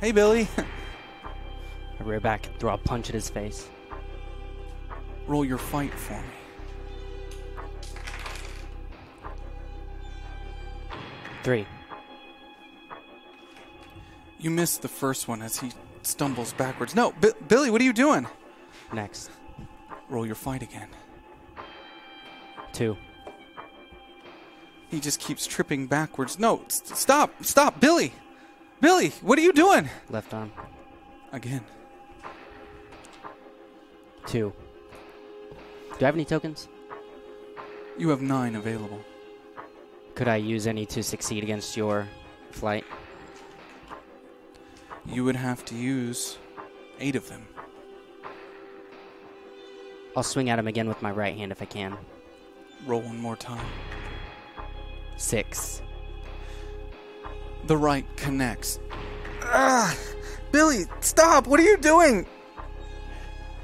Hey, 0.00 0.12
Billy. 0.12 0.48
I 2.00 2.02
rear 2.04 2.20
back 2.20 2.46
and 2.46 2.58
throw 2.58 2.72
a 2.72 2.78
punch 2.78 3.08
at 3.10 3.14
his 3.14 3.28
face. 3.28 3.68
Roll 5.26 5.44
your 5.44 5.58
fight 5.58 5.92
for 5.92 6.14
me. 6.14 6.28
Three. 11.42 11.66
You 14.38 14.50
missed 14.50 14.82
the 14.82 14.88
first 14.88 15.28
one 15.28 15.42
as 15.42 15.58
he 15.58 15.72
stumbles 16.02 16.52
backwards. 16.54 16.94
No, 16.94 17.12
Bi- 17.20 17.32
Billy, 17.48 17.70
what 17.70 17.80
are 17.80 17.84
you 17.84 17.92
doing? 17.92 18.26
Next. 18.92 19.30
Roll 20.08 20.26
your 20.26 20.34
fight 20.34 20.62
again. 20.62 20.88
Two. 22.72 22.96
He 24.90 24.98
just 25.00 25.20
keeps 25.20 25.46
tripping 25.46 25.86
backwards. 25.86 26.38
No, 26.38 26.62
s- 26.66 26.82
stop, 26.94 27.44
stop, 27.44 27.78
Billy! 27.80 28.12
Billy, 28.80 29.10
what 29.20 29.38
are 29.38 29.42
you 29.42 29.52
doing? 29.52 29.88
Left 30.08 30.32
arm. 30.34 30.50
Again. 31.32 31.62
Two. 34.30 34.52
Do 35.98 36.04
I 36.04 36.04
have 36.04 36.14
any 36.14 36.24
tokens? 36.24 36.68
You 37.98 38.10
have 38.10 38.22
nine 38.22 38.54
available. 38.54 39.00
Could 40.14 40.28
I 40.28 40.36
use 40.36 40.68
any 40.68 40.86
to 40.86 41.02
succeed 41.02 41.42
against 41.42 41.76
your 41.76 42.06
flight? 42.52 42.84
You 45.04 45.24
would 45.24 45.34
have 45.34 45.64
to 45.64 45.74
use 45.74 46.38
eight 47.00 47.16
of 47.16 47.28
them. 47.28 47.44
I'll 50.16 50.22
swing 50.22 50.48
at 50.48 50.60
him 50.60 50.68
again 50.68 50.86
with 50.86 51.02
my 51.02 51.10
right 51.10 51.36
hand 51.36 51.50
if 51.50 51.60
I 51.60 51.64
can. 51.64 51.98
Roll 52.86 53.00
one 53.00 53.18
more 53.18 53.34
time. 53.34 53.66
Six. 55.16 55.82
The 57.66 57.76
right 57.76 58.06
connects. 58.14 58.78
Ah, 59.42 59.92
Billy, 60.52 60.84
stop! 61.00 61.48
What 61.48 61.58
are 61.58 61.64
you 61.64 61.78
doing? 61.78 62.28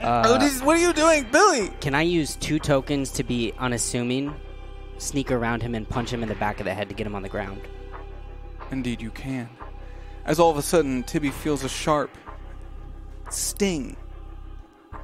Uh, 0.00 0.22
Oh, 0.26 0.38
this- 0.38 0.62
what 0.62 0.76
are 0.76 0.80
you 0.80 0.92
doing, 0.92 1.24
Billy? 1.30 1.68
Can 1.80 1.94
I 1.94 2.02
use 2.02 2.36
two 2.36 2.58
tokens 2.58 3.10
to 3.12 3.24
be 3.24 3.52
unassuming, 3.58 4.34
sneak 4.98 5.30
around 5.30 5.62
him, 5.62 5.74
and 5.74 5.88
punch 5.88 6.12
him 6.12 6.22
in 6.22 6.28
the 6.28 6.34
back 6.34 6.60
of 6.60 6.66
the 6.66 6.74
head 6.74 6.88
to 6.88 6.94
get 6.94 7.06
him 7.06 7.14
on 7.14 7.22
the 7.22 7.28
ground? 7.28 7.62
Indeed, 8.70 9.00
you 9.00 9.10
can. 9.10 9.48
As 10.24 10.38
all 10.38 10.50
of 10.50 10.56
a 10.56 10.62
sudden, 10.62 11.02
Tibby 11.02 11.30
feels 11.30 11.64
a 11.64 11.68
sharp 11.68 12.10
sting 13.30 13.96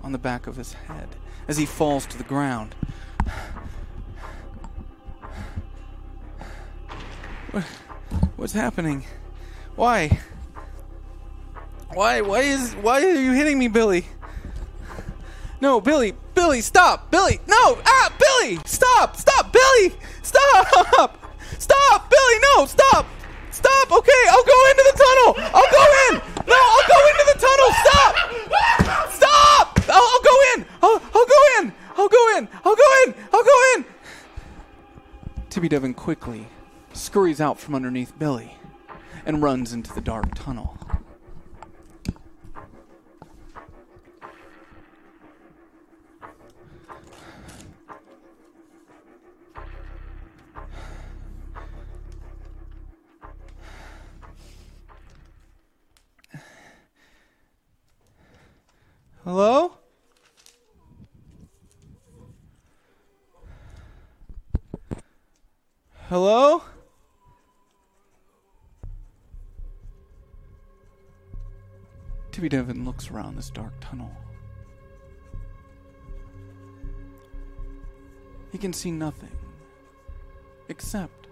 on 0.03 0.13
the 0.13 0.19
back 0.19 0.47
of 0.47 0.57
his 0.57 0.73
head 0.75 1.09
as 1.49 1.57
he 1.57 1.65
falls 1.67 2.07
to 2.07 2.19
the 2.19 2.25
ground. 2.25 2.75
What, 7.53 7.65
what's 8.37 8.53
happening? 8.53 9.05
Why? 9.77 10.19
Why? 11.93 12.21
Why 12.21 12.41
is? 12.41 12.73
Why 12.75 13.03
are 13.05 13.15
you 13.15 13.33
hitting 13.33 13.59
me, 13.59 13.69
Billy? 13.69 14.07
No, 15.63 15.81
Billy! 15.81 16.13
Billy, 16.35 16.61
stop! 16.61 17.09
Billy! 17.13 17.39
No! 17.47 17.79
Ah! 17.87 18.13
Billy! 18.19 18.59
Stop! 18.65 19.15
Stop! 19.15 19.53
Billy! 19.53 19.95
Stop! 20.21 20.67
Stop! 21.57 22.11
Billy, 22.11 22.35
no! 22.57 22.67
Stop! 22.67 23.07
Stop! 23.53 23.93
Okay, 23.93 24.23
I'll 24.29 24.43
go 24.43 24.71
into 24.71 24.85
the 24.91 24.99
tunnel! 24.99 25.51
I'll 25.55 25.71
go 25.71 25.85
in! 26.09 26.15
No, 26.49 26.59
I'll 26.59 26.89
go 26.89 26.99
into 27.11 27.25
the 27.33 27.39
tunnel! 27.39 27.71
Stop! 27.85 29.13
Stop! 29.13 29.81
I'll, 29.89 30.03
I'll 30.03 30.23
go 30.25 30.37
in! 30.53 30.67
I'll, 30.83 31.03
I'll 31.15 31.27
go 31.27 31.61
in! 31.61 31.73
I'll 31.97 32.09
go 32.09 32.37
in! 32.37 32.49
I'll 32.65 32.75
go 32.75 33.05
in! 33.07 33.15
I'll 33.33 33.45
go 33.45 33.75
in! 33.77 33.85
Tibby 35.49 35.69
Devon 35.69 35.95
quickly 35.95 36.49
scurries 36.93 37.41
out 37.41 37.61
from 37.61 37.77
underneath 37.77 38.19
Billy 38.19 38.57
and 39.25 39.41
runs 39.41 39.73
into 39.73 39.95
the 39.95 40.01
dark 40.01 40.35
tunnel. 40.35 40.77
Hello? 59.25 59.77
Hello? 66.09 66.61
Tibby 72.33 72.49
Devon 72.49 72.85
looks 72.85 73.13
around 73.13 73.37
this 73.37 73.51
dark 73.51 73.73
tunnel. 73.81 74.11
He 78.51 78.59
can 78.59 78.73
see 78.73 78.91
nothing 78.91 79.31
except 80.69 81.29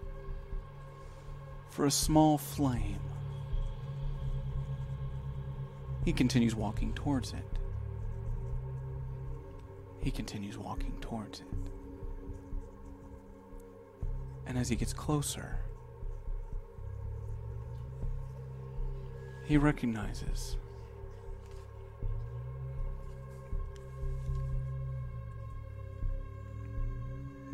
for 1.69 1.85
a 1.85 1.91
small 1.91 2.37
flame. 2.37 3.01
He 6.05 6.13
continues 6.13 6.55
walking 6.55 6.93
towards 6.93 7.33
it. 7.33 7.50
He 10.01 10.11
continues 10.11 10.57
walking 10.57 10.97
towards 10.99 11.41
it. 11.41 11.45
And 14.47 14.57
as 14.57 14.67
he 14.67 14.75
gets 14.75 14.93
closer, 14.93 15.59
he 19.45 19.57
recognizes 19.57 20.57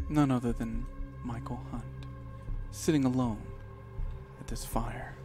none 0.09 0.31
other 0.31 0.53
than 0.53 0.85
Michael 1.23 1.61
Hunt, 1.71 1.83
sitting 2.71 3.03
alone 3.03 3.41
at 4.39 4.47
this 4.47 4.63
fire. 4.63 5.15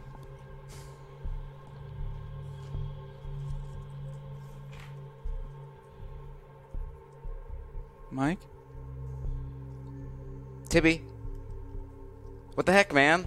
Mike? 8.13 8.39
Tibby. 10.69 11.01
What 12.53 12.67
the 12.67 12.71
heck, 12.71 12.93
man? 12.93 13.25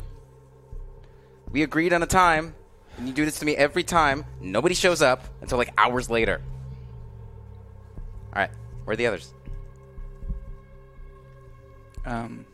We 1.50 1.62
agreed 1.62 1.92
on 1.92 2.02
a 2.02 2.06
time, 2.06 2.54
and 2.96 3.08
you 3.08 3.12
do 3.12 3.24
this 3.24 3.40
to 3.40 3.44
me 3.44 3.56
every 3.56 3.82
time. 3.82 4.24
Nobody 4.40 4.74
shows 4.74 5.02
up 5.02 5.24
until 5.40 5.58
like 5.58 5.72
hours 5.76 6.08
later. 6.08 6.40
Alright, 8.32 8.50
where 8.84 8.94
are 8.94 8.96
the 8.96 9.06
others? 9.06 9.34
Um. 12.04 12.46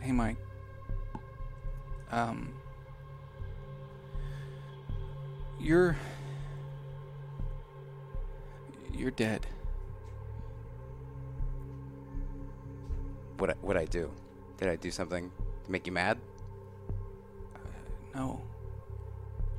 Hey, 0.00 0.12
Mike. 0.12 0.36
Um. 2.10 2.52
You're. 5.58 5.96
You're 8.98 9.12
dead. 9.12 9.46
What 13.38 13.56
what 13.62 13.76
I 13.76 13.84
do? 13.84 14.10
Did 14.56 14.68
I 14.68 14.74
do 14.74 14.90
something 14.90 15.30
to 15.64 15.70
make 15.70 15.86
you 15.86 15.92
mad? 15.92 16.18
Uh, 17.54 17.58
no. 18.16 18.42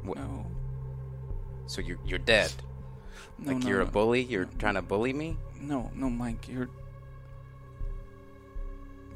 What? 0.03 0.17
No. 0.17 0.45
So 1.67 1.79
you're 1.79 1.99
you're 2.05 2.19
dead. 2.19 2.51
No, 3.37 3.53
like 3.53 3.63
no, 3.63 3.69
you're 3.69 3.81
a 3.81 3.85
bully. 3.85 4.23
You're 4.23 4.49
trying 4.59 4.75
to 4.75 4.81
bully 4.81 5.13
me. 5.13 5.37
No, 5.61 5.89
no, 5.95 6.09
Mike. 6.09 6.49
You're. 6.49 6.69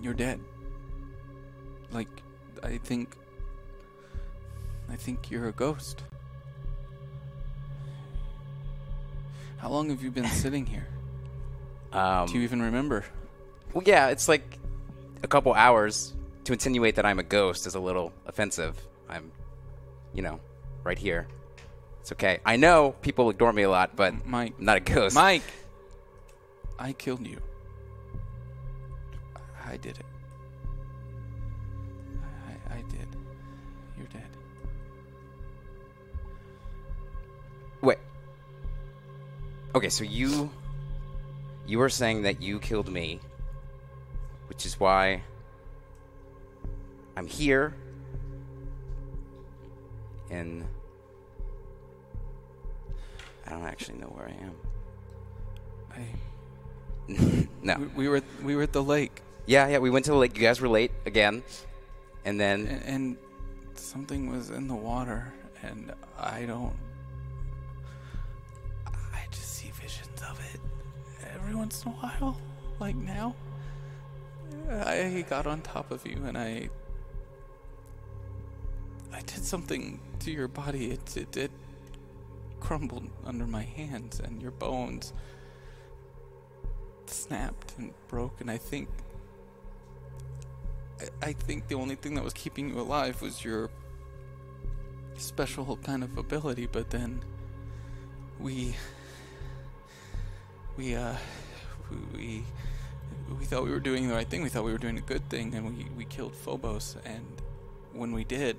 You're 0.01 0.13
dead. 0.13 0.39
Like, 1.91 2.07
I 2.63 2.78
think. 2.78 3.17
I 4.89 4.95
think 4.95 5.30
you're 5.30 5.49
a 5.49 5.51
ghost. 5.51 6.03
How 9.64 9.70
long 9.70 9.89
have 9.91 10.03
you 10.03 10.11
been 10.11 10.28
sitting 10.28 10.66
here? 10.66 10.86
Um, 11.93 12.28
Do 12.28 12.34
you 12.34 12.41
even 12.41 12.61
remember? 12.64 13.05
Well, 13.74 13.86
yeah, 13.86 14.09
it's 14.09 14.28
like 14.28 14.59
a 15.24 15.28
couple 15.28 15.53
hours. 15.53 16.14
To 16.43 16.51
insinuate 16.51 16.95
that 16.95 17.05
I'm 17.05 17.18
a 17.18 17.24
ghost 17.24 17.66
is 17.66 17.76
a 17.76 17.80
little 17.80 18.11
offensive. 18.26 18.76
I'm, 19.07 19.32
you 20.14 20.22
know, 20.22 20.41
right 20.84 20.97
here. 20.97 21.30
It's 22.01 22.11
okay. 22.11 22.41
I 22.45 22.57
know 22.57 22.93
people 23.01 23.30
ignore 23.30 23.53
me 23.53 23.61
a 23.61 23.70
lot, 23.70 23.95
but 23.95 24.26
Mike, 24.26 24.55
I'm 24.59 24.66
not 24.66 24.76
a 24.76 24.80
ghost. 24.82 25.16
Mike, 25.16 25.43
I 26.78 26.91
killed 26.91 27.26
you. 27.26 27.39
I 29.66 29.78
did 29.78 29.97
it. 29.97 30.05
I, 32.70 32.76
I 32.76 32.82
did. 32.82 33.07
You're 33.97 34.07
dead. 34.07 34.28
Wait. 37.82 37.99
Okay, 39.76 39.89
so 39.89 40.03
you 40.03 40.49
you 41.65 41.80
were 41.80 41.89
saying 41.89 42.24
that 42.24 42.41
you 42.41 42.59
killed 42.59 42.89
me, 42.89 43.19
which 44.47 44.65
is 44.65 44.80
why 44.80 45.21
I'm 47.15 47.28
here 47.28 47.74
and 50.34 50.65
I 53.45 53.51
don't 53.51 53.65
actually 53.65 53.99
know 53.99 54.07
where 54.07 54.28
I 54.28 54.36
am. 54.43 54.55
I. 57.07 57.47
no. 57.61 57.78
We, 57.78 57.86
we 57.86 58.07
were 58.07 58.21
we 58.43 58.55
were 58.55 58.63
at 58.63 58.74
the 58.74 58.84
lake. 58.84 59.21
Yeah, 59.45 59.67
yeah, 59.67 59.80
we 59.80 59.89
went 59.89 60.05
to 60.05 60.11
the 60.11 60.17
lake. 60.17 60.36
You 60.36 60.41
guys 60.43 60.59
were 60.59 60.69
late 60.69 60.91
again. 61.05 61.43
And 62.26 62.39
then 62.39 62.67
and, 62.67 62.84
and 62.86 63.17
something 63.76 64.32
was 64.32 64.49
in 64.49 64.67
the 64.67 64.76
water, 64.76 65.34
and 65.61 65.93
I 66.17 66.45
don't. 66.45 66.74
Every 71.54 71.60
once 71.60 71.84
in 71.86 71.91
a 71.91 71.95
while, 71.95 72.38
like 72.80 72.95
now. 72.95 73.36
I 74.72 75.24
got 75.30 75.45
on 75.45 75.62
top 75.62 75.91
of 75.91 76.06
you, 76.06 76.24
and 76.26 76.36
I. 76.38 76.70
I 79.12 79.20
did 79.20 79.43
something 79.45 79.99
to 80.22 80.32
your 80.32 80.47
body. 80.47 80.91
It 80.91 81.16
it, 81.16 81.38
it 81.38 81.51
crumbled 82.60 83.08
under 83.24 83.45
my 83.45 83.62
hands, 83.62 84.20
and 84.20 84.41
your 84.41 84.49
bones 84.51 85.14
snapped 87.06 87.74
and 87.78 87.93
broke, 88.08 88.41
and 88.41 88.49
I 88.49 88.58
think 88.58 88.89
I- 90.99 91.28
I 91.30 91.34
think 91.34 91.68
the 91.68 91.76
only 91.76 91.95
thing 91.95 92.16
that 92.16 92.24
was 92.24 92.34
keeping 92.34 92.70
you 92.70 92.80
alive 92.80 93.22
was 93.22 93.45
your 93.45 93.70
special 95.18 95.78
kind 95.78 96.04
of 96.04 96.18
ability, 96.18 96.66
but 96.66 96.89
then 96.89 97.24
we 98.39 98.76
we 100.78 100.95
uh 100.95 101.16
we 102.13 102.43
we 103.39 103.45
thought 103.45 103.63
we 103.63 103.71
were 103.71 103.79
doing 103.79 104.07
the 104.07 104.13
right 104.13 104.27
thing. 104.27 104.43
We 104.43 104.49
thought 104.49 104.63
we 104.63 104.71
were 104.71 104.77
doing 104.77 104.97
a 104.97 105.01
good 105.01 105.27
thing, 105.29 105.53
and 105.55 105.65
we 105.77 105.88
we 105.97 106.05
killed 106.05 106.36
Phobos. 106.36 106.97
And 107.05 107.25
when 107.93 108.11
we 108.11 108.23
did, 108.23 108.57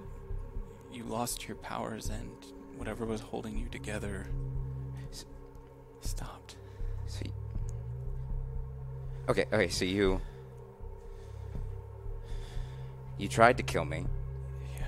you 0.92 1.04
lost 1.04 1.46
your 1.48 1.56
powers, 1.56 2.08
and 2.10 2.30
whatever 2.76 3.04
was 3.04 3.20
holding 3.20 3.58
you 3.58 3.68
together 3.68 4.26
s- 5.12 5.24
stopped. 6.00 6.56
So 7.06 7.22
y- 7.24 7.30
Okay, 9.28 9.44
okay, 9.52 9.68
so 9.68 9.84
you 9.84 10.20
you 13.18 13.28
tried 13.28 13.56
to 13.58 13.62
kill 13.62 13.84
me. 13.84 14.06
Yeah. 14.76 14.86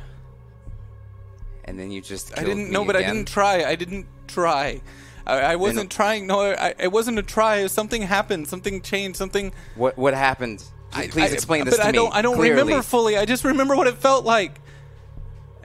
And 1.65 1.79
then 1.79 1.91
you 1.91 2.01
just 2.01 2.37
I 2.39 2.45
didn't 2.45 2.71
know, 2.71 2.85
but 2.85 2.97
I 2.97 3.03
didn't 3.03 3.29
try. 3.29 3.65
I 3.65 3.77
didn't 3.77 4.07
try. 4.27 4.81
I, 5.27 5.39
I 5.41 5.57
wasn't 5.57 5.91
trying. 5.91 6.27
No, 6.27 6.41
I, 6.41 6.75
it 6.79 6.93
wasn't 6.93 7.19
a 7.19 7.23
try. 7.23 7.67
Something 7.67 8.03
happened. 8.03 8.47
Something 8.47 8.81
changed. 8.81 9.17
Something. 9.19 9.53
What 9.75 9.97
what 9.99 10.15
happened? 10.15 10.63
Please 10.93 11.17
I- 11.31 11.35
explain 11.35 11.65
this 11.65 11.77
but 11.77 11.83
to 11.83 11.89
I 11.89 11.93
me. 11.93 11.99
don't. 11.99 12.15
I 12.15 12.23
don't 12.23 12.37
clearly. 12.37 12.63
remember 12.63 12.83
fully. 12.83 13.17
I 13.17 13.25
just 13.25 13.45
remember 13.45 13.77
what 13.77 13.87
it 13.87 13.97
felt 13.97 14.25
like, 14.25 14.61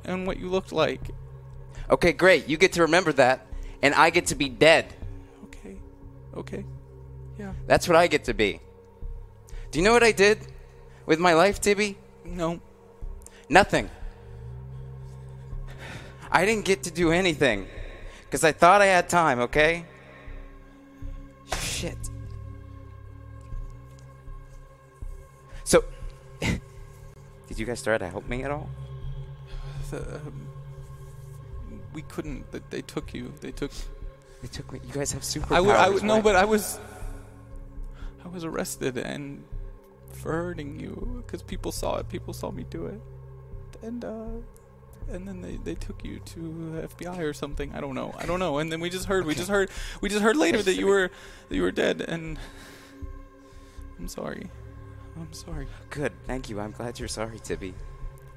and 0.03 0.25
what 0.25 0.39
you 0.39 0.49
looked 0.49 0.71
like. 0.71 1.01
Okay, 1.89 2.13
great. 2.13 2.47
You 2.47 2.57
get 2.57 2.73
to 2.73 2.81
remember 2.81 3.13
that, 3.13 3.45
and 3.81 3.93
I 3.93 4.09
get 4.09 4.27
to 4.27 4.35
be 4.35 4.49
dead. 4.49 4.93
Okay. 5.45 5.75
Okay. 6.35 6.65
Yeah. 7.37 7.53
That's 7.67 7.87
what 7.87 7.95
I 7.97 8.07
get 8.07 8.23
to 8.25 8.33
be. 8.33 8.59
Do 9.71 9.79
you 9.79 9.85
know 9.85 9.93
what 9.93 10.03
I 10.03 10.11
did 10.11 10.39
with 11.05 11.19
my 11.19 11.33
life, 11.33 11.61
Tibby? 11.61 11.97
No. 12.25 12.59
Nothing. 13.49 13.89
I 16.31 16.45
didn't 16.45 16.65
get 16.65 16.83
to 16.83 16.91
do 16.91 17.11
anything 17.11 17.67
because 18.31 18.45
I 18.45 18.53
thought 18.53 18.81
I 18.81 18.85
had 18.85 19.09
time. 19.09 19.41
Okay. 19.41 19.83
Shit. 21.59 21.97
So, 25.65 25.83
did 26.39 27.59
you 27.59 27.65
guys 27.65 27.83
try 27.83 27.97
to 27.97 28.07
help 28.07 28.29
me 28.29 28.43
at 28.43 28.51
all? 28.51 28.69
The, 29.89 30.15
um, 30.15 30.47
we 31.93 32.03
couldn't. 32.03 32.49
They, 32.53 32.61
they 32.69 32.81
took 32.81 33.13
you. 33.13 33.33
They 33.41 33.51
took. 33.51 33.71
They 34.41 34.47
took 34.47 34.71
me. 34.71 34.79
You 34.87 34.93
guys 34.93 35.11
have 35.11 35.23
superpowers. 35.23 35.51
I, 35.51 35.55
w- 35.57 35.75
I 35.75 35.85
w- 35.87 36.05
no, 36.05 36.15
right? 36.15 36.23
but 36.23 36.37
I 36.37 36.45
was. 36.45 36.79
I 38.23 38.29
was 38.29 38.45
arrested 38.45 38.97
and 38.97 39.43
for 40.13 40.31
hurting 40.31 40.79
you 40.79 41.21
because 41.25 41.41
people 41.41 41.73
saw 41.73 41.97
it. 41.97 42.07
People 42.07 42.33
saw 42.33 42.49
me 42.49 42.63
do 42.69 42.85
it, 42.85 43.01
and 43.83 44.05
uh, 44.05 44.25
and 45.09 45.27
then 45.27 45.41
they, 45.41 45.57
they 45.57 45.75
took 45.75 46.03
you 46.03 46.19
to 46.19 46.87
FBI 46.95 47.19
or 47.19 47.33
something. 47.33 47.73
I 47.73 47.81
don't 47.81 47.95
know. 47.95 48.13
I 48.17 48.25
don't 48.25 48.39
know. 48.39 48.59
And 48.59 48.71
then 48.71 48.79
we 48.79 48.89
just 48.89 49.05
heard 49.05 49.25
we 49.25 49.35
just 49.35 49.49
heard 49.49 49.69
we 50.01 50.09
just 50.09 50.21
heard 50.21 50.37
later 50.37 50.61
that 50.61 50.75
you 50.75 50.87
were 50.87 51.11
that 51.49 51.55
you 51.55 51.61
were 51.61 51.71
dead 51.71 52.01
and 52.01 52.37
I'm 53.99 54.07
sorry. 54.07 54.49
I'm 55.15 55.33
sorry. 55.33 55.67
Good. 55.89 56.11
Thank 56.25 56.49
you. 56.49 56.59
I'm 56.59 56.71
glad 56.71 56.97
you're 56.97 57.07
sorry, 57.07 57.39
Tibby. 57.39 57.73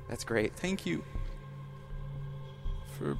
That's 0.09 0.25
great. 0.25 0.55
Thank 0.55 0.85
you 0.85 1.03
for 2.99 3.17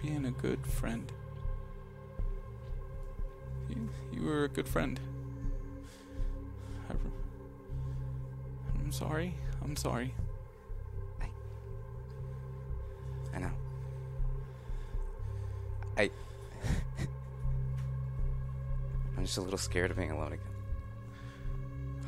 being 0.00 0.26
a 0.26 0.30
good 0.30 0.64
friend. 0.66 1.10
You, 3.68 3.88
you 4.12 4.22
were 4.22 4.44
a 4.44 4.48
good 4.48 4.68
friend. 4.68 5.00
I, 6.88 6.94
am 8.80 8.92
sorry. 8.92 9.34
I'm 9.62 9.76
sorry. 9.76 10.14
I 13.34 13.38
know. 13.38 13.50
I. 15.96 16.10
I'm 19.16 19.24
just 19.24 19.38
a 19.38 19.40
little 19.40 19.58
scared 19.58 19.90
of 19.90 19.96
being 19.96 20.12
alone 20.12 20.34
again. 20.34 20.46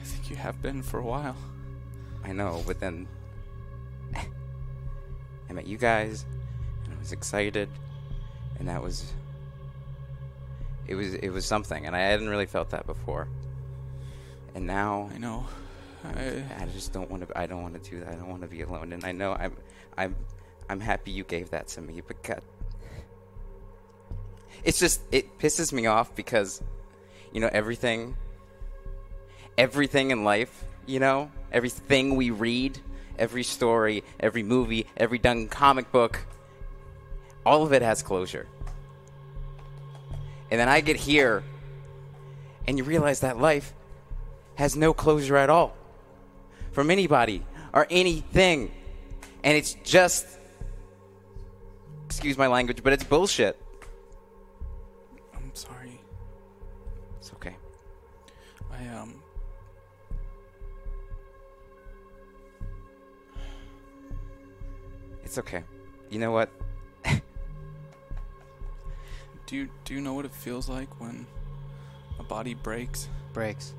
I 0.00 0.04
think 0.04 0.30
you 0.30 0.36
have 0.36 0.62
been 0.62 0.82
for 0.82 0.98
a 0.98 1.04
while. 1.04 1.36
I 2.24 2.32
know, 2.32 2.62
but 2.66 2.78
then 2.80 3.08
I 4.14 5.52
met 5.52 5.66
you 5.66 5.76
guys, 5.76 6.24
and 6.84 6.94
I 6.94 6.98
was 6.98 7.12
excited, 7.12 7.68
and 8.58 8.68
that 8.68 8.82
was 8.82 9.12
it 10.86 10.94
was 10.94 11.14
it 11.14 11.30
was 11.30 11.46
something, 11.46 11.86
and 11.86 11.94
I 11.94 12.00
hadn't 12.00 12.28
really 12.28 12.46
felt 12.46 12.70
that 12.70 12.86
before. 12.86 13.28
And 14.54 14.66
now 14.66 15.10
I 15.14 15.18
know. 15.18 15.46
I, 16.02 16.42
I 16.58 16.66
just 16.72 16.92
don't 16.92 17.10
want 17.10 17.28
to. 17.28 17.38
I 17.38 17.46
don't 17.46 17.62
want 17.62 17.82
to 17.82 17.90
do 17.90 18.00
that. 18.00 18.08
I 18.08 18.14
don't 18.14 18.28
want 18.28 18.42
to 18.42 18.48
be 18.48 18.62
alone. 18.62 18.92
And 18.92 19.04
I 19.04 19.12
know 19.12 19.32
I'm 19.32 19.56
I'm 19.96 20.16
I'm 20.70 20.80
happy 20.80 21.10
you 21.10 21.24
gave 21.24 21.50
that 21.50 21.66
to 21.68 21.80
me, 21.80 22.00
but 22.06 22.22
God, 22.22 22.42
it's 24.62 24.78
just 24.78 25.00
it 25.10 25.38
pisses 25.38 25.72
me 25.72 25.86
off 25.86 26.14
because 26.14 26.62
you 27.32 27.40
know 27.40 27.50
everything 27.52 28.16
everything 29.58 30.10
in 30.10 30.24
life, 30.24 30.64
you 30.86 30.98
know, 30.98 31.30
everything 31.52 32.16
we 32.16 32.30
read, 32.30 32.78
every 33.18 33.42
story, 33.42 34.02
every 34.18 34.42
movie, 34.42 34.86
every 34.96 35.18
done 35.18 35.48
comic 35.48 35.92
book, 35.92 36.24
all 37.44 37.62
of 37.62 37.72
it 37.72 37.82
has 37.82 38.02
closure. 38.02 38.46
And 40.50 40.58
then 40.58 40.68
I 40.68 40.80
get 40.80 40.96
here 40.96 41.42
and 42.66 42.78
you 42.78 42.84
realize 42.84 43.20
that 43.20 43.38
life 43.38 43.74
has 44.54 44.76
no 44.76 44.94
closure 44.94 45.36
at 45.36 45.50
all 45.50 45.76
from 46.72 46.90
anybody 46.90 47.44
or 47.74 47.86
anything. 47.90 48.70
And 49.44 49.56
it's 49.56 49.74
just, 49.84 50.26
excuse 52.10 52.36
my 52.36 52.48
language, 52.48 52.82
but 52.82 52.92
it's 52.92 53.04
bullshit. 53.04 53.56
I'm 55.32 55.54
sorry. 55.54 56.00
It's 57.20 57.32
okay. 57.34 57.54
I 58.68 58.88
um 58.88 59.22
It's 65.22 65.38
okay. 65.38 65.62
You 66.10 66.18
know 66.18 66.32
what? 66.32 66.50
do 69.46 69.54
you 69.54 69.68
do 69.84 69.94
you 69.94 70.00
know 70.00 70.14
what 70.14 70.24
it 70.24 70.34
feels 70.34 70.68
like 70.68 71.00
when 71.00 71.28
a 72.18 72.24
body 72.24 72.54
breaks? 72.54 73.08
Breaks. 73.32 73.72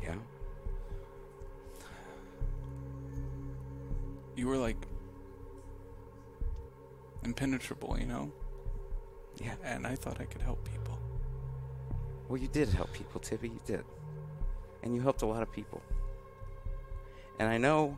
Yeah. 0.00 0.14
You 4.36 4.46
were 4.46 4.56
like 4.56 4.76
impenetrable, 7.24 7.96
you 7.98 8.06
know? 8.06 8.30
Yeah. 9.42 9.54
And 9.64 9.86
I 9.86 9.94
thought 9.94 10.20
I 10.20 10.24
could 10.24 10.42
help 10.42 10.64
people. 10.64 10.98
Well, 12.28 12.38
you 12.38 12.48
did 12.48 12.68
help 12.68 12.92
people, 12.92 13.20
Tibby. 13.20 13.48
You 13.48 13.60
did. 13.66 13.84
And 14.82 14.94
you 14.94 15.00
helped 15.00 15.22
a 15.22 15.26
lot 15.26 15.42
of 15.42 15.50
people. 15.52 15.82
And 17.38 17.48
I 17.48 17.58
know. 17.58 17.96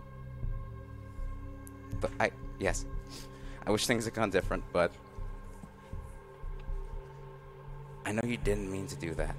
But 2.01 2.11
I. 2.19 2.31
Yes. 2.59 2.87
I 3.67 3.71
wish 3.71 3.87
things 3.87 4.05
had 4.05 4.15
gone 4.15 4.31
different, 4.31 4.65
but. 4.73 4.95
I 8.05 8.13
know 8.13 8.23
you 8.25 8.37
didn't 8.37 8.71
mean 8.71 8.87
to 8.89 8.97
do 8.97 9.15
that. 9.15 9.37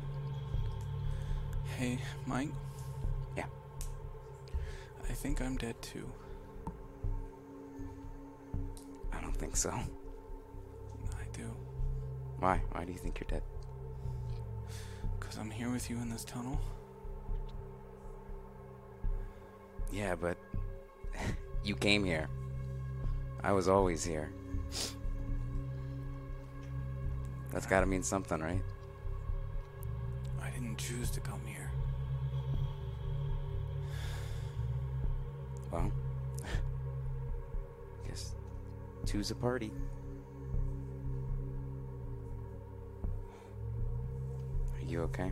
Hey, 1.78 2.00
Mike. 2.26 2.50
Yeah. 3.36 3.46
I 5.10 5.14
think 5.14 5.42
I'm 5.42 5.58
dead 5.58 5.82
too. 5.82 6.10
Don't 9.34 9.40
think 9.40 9.58
so. 9.58 9.72
I 9.72 11.26
do. 11.36 11.44
Why? 12.40 12.62
Why 12.72 12.86
do 12.86 12.92
you 12.92 12.98
think 12.98 13.20
you're 13.20 13.30
dead? 13.30 13.44
Because 15.20 15.38
I'm 15.38 15.50
here 15.50 15.72
with 15.72 15.90
you 15.90 15.98
in 15.98 16.10
this 16.10 16.24
tunnel. 16.24 16.60
Yeah, 19.92 20.16
but. 20.16 20.38
you 21.64 21.76
came 21.76 22.04
here. 22.04 22.30
I 23.44 23.52
was 23.52 23.68
always 23.68 24.04
here. 24.04 24.32
That's 27.52 27.66
gotta 27.66 27.86
mean 27.86 28.04
something, 28.04 28.40
right? 28.40 28.62
I 30.42 30.50
didn't 30.50 30.78
choose 30.78 31.10
to 31.12 31.20
come 31.20 31.42
here. 31.46 31.72
Well, 35.72 35.92
two's 39.06 39.32
a 39.32 39.36
party. 39.36 39.72
Are 44.76 44.86
you 44.86 45.01
okay? 45.01 45.32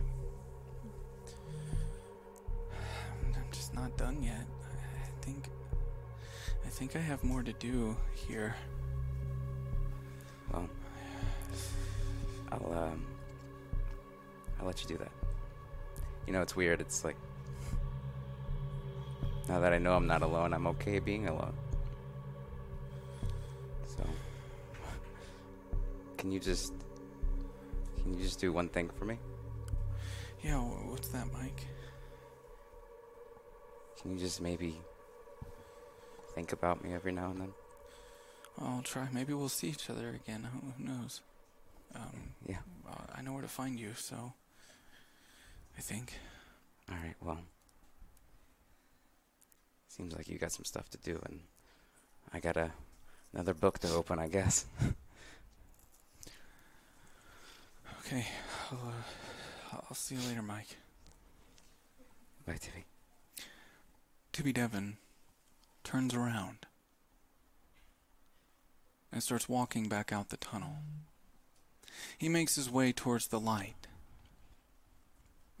I'm 3.24 3.44
just 3.50 3.74
not 3.74 3.96
done 3.96 4.22
yet. 4.22 4.46
I 4.62 5.24
think. 5.24 5.48
I 6.64 6.68
think 6.68 6.96
I 6.96 7.00
have 7.00 7.22
more 7.24 7.42
to 7.42 7.52
do 7.54 7.96
here. 8.14 8.54
Well, 10.52 10.68
I'll 12.50 12.72
um, 12.72 13.06
I'll 14.60 14.66
let 14.66 14.82
you 14.82 14.88
do 14.88 14.96
that. 14.98 15.12
You 16.26 16.32
know, 16.32 16.42
it's 16.42 16.56
weird. 16.56 16.80
It's 16.80 17.04
like 17.04 17.16
now 19.48 19.60
that 19.60 19.72
I 19.72 19.78
know 19.78 19.94
I'm 19.94 20.06
not 20.06 20.22
alone, 20.22 20.54
I'm 20.54 20.66
okay 20.68 20.98
being 20.98 21.28
alone. 21.28 21.54
Can 26.22 26.30
you 26.30 26.38
just 26.38 26.72
can 28.00 28.14
you 28.14 28.22
just 28.22 28.38
do 28.38 28.52
one 28.52 28.68
thing 28.68 28.88
for 28.96 29.04
me? 29.04 29.18
Yeah, 30.40 30.58
what's 30.58 31.08
that, 31.08 31.26
Mike? 31.32 31.66
Can 34.00 34.12
you 34.12 34.20
just 34.20 34.40
maybe 34.40 34.80
think 36.36 36.52
about 36.52 36.84
me 36.84 36.94
every 36.94 37.10
now 37.10 37.30
and 37.30 37.40
then? 37.40 37.52
I'll 38.60 38.82
try. 38.82 39.08
Maybe 39.12 39.32
we'll 39.34 39.48
see 39.48 39.68
each 39.68 39.90
other 39.90 40.10
again. 40.10 40.46
Who, 40.52 40.84
knows? 40.84 41.22
Um, 41.92 42.34
Yeah. 42.48 42.58
uh, 42.88 43.16
I 43.16 43.22
know 43.22 43.32
where 43.32 43.42
to 43.42 43.48
find 43.48 43.80
you, 43.80 43.94
so. 43.96 44.34
I 45.76 45.80
think. 45.80 46.12
All 46.88 46.98
right. 47.02 47.16
Well, 47.20 47.40
seems 49.88 50.14
like 50.14 50.28
you 50.28 50.38
got 50.38 50.52
some 50.52 50.64
stuff 50.64 50.88
to 50.90 50.98
do, 50.98 51.20
and 51.28 51.40
I 52.32 52.38
got 52.38 52.56
a 52.56 52.70
another 53.32 53.54
book 53.54 53.80
to 53.80 53.92
open, 53.92 54.20
I 54.20 54.28
guess. 54.28 54.66
Okay. 58.12 58.26
I'll, 58.70 58.78
uh, 58.78 59.80
I'll 59.88 59.94
see 59.94 60.16
you 60.16 60.20
later, 60.28 60.42
Mike. 60.42 60.76
Bye, 62.46 62.58
Tiffy. 62.60 62.84
Tibby 64.32 64.52
Devon 64.52 64.98
turns 65.82 66.14
around 66.14 66.66
and 69.10 69.22
starts 69.22 69.48
walking 69.48 69.88
back 69.88 70.12
out 70.12 70.28
the 70.28 70.36
tunnel. 70.36 70.76
He 72.18 72.28
makes 72.28 72.56
his 72.56 72.70
way 72.70 72.92
towards 72.92 73.28
the 73.28 73.40
light, 73.40 73.86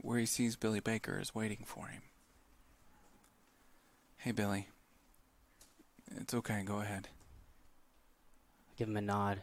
where 0.02 0.18
he 0.18 0.26
sees 0.26 0.54
Billy 0.54 0.80
Baker 0.80 1.18
is 1.18 1.34
waiting 1.34 1.64
for 1.64 1.86
him. 1.86 2.02
Hey, 4.18 4.32
Billy. 4.32 4.68
It's 6.14 6.34
okay, 6.34 6.62
go 6.66 6.82
ahead. 6.82 7.08
I 8.68 8.72
give 8.76 8.88
him 8.88 8.98
a 8.98 9.00
nod, 9.00 9.40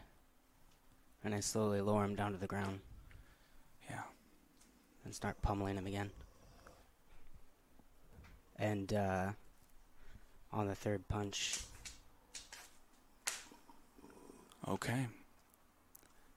and 1.24 1.34
I 1.34 1.40
slowly 1.40 1.80
lower 1.80 2.04
him 2.04 2.14
down 2.14 2.30
to 2.30 2.38
the 2.38 2.46
ground. 2.46 2.78
And 5.10 5.14
start 5.16 5.42
pummeling 5.42 5.76
him 5.76 5.88
again. 5.88 6.10
And 8.56 8.92
uh, 8.94 9.30
on 10.52 10.68
the 10.68 10.76
third 10.76 11.08
punch, 11.08 11.58
Okay. 14.68 15.08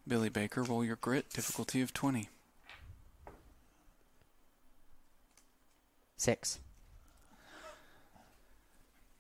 Billy 0.08 0.30
Baker, 0.30 0.64
roll 0.64 0.84
your 0.84 0.96
grit, 0.96 1.30
difficulty 1.30 1.82
of 1.84 1.94
20. 1.94 2.30
six. 6.18 6.60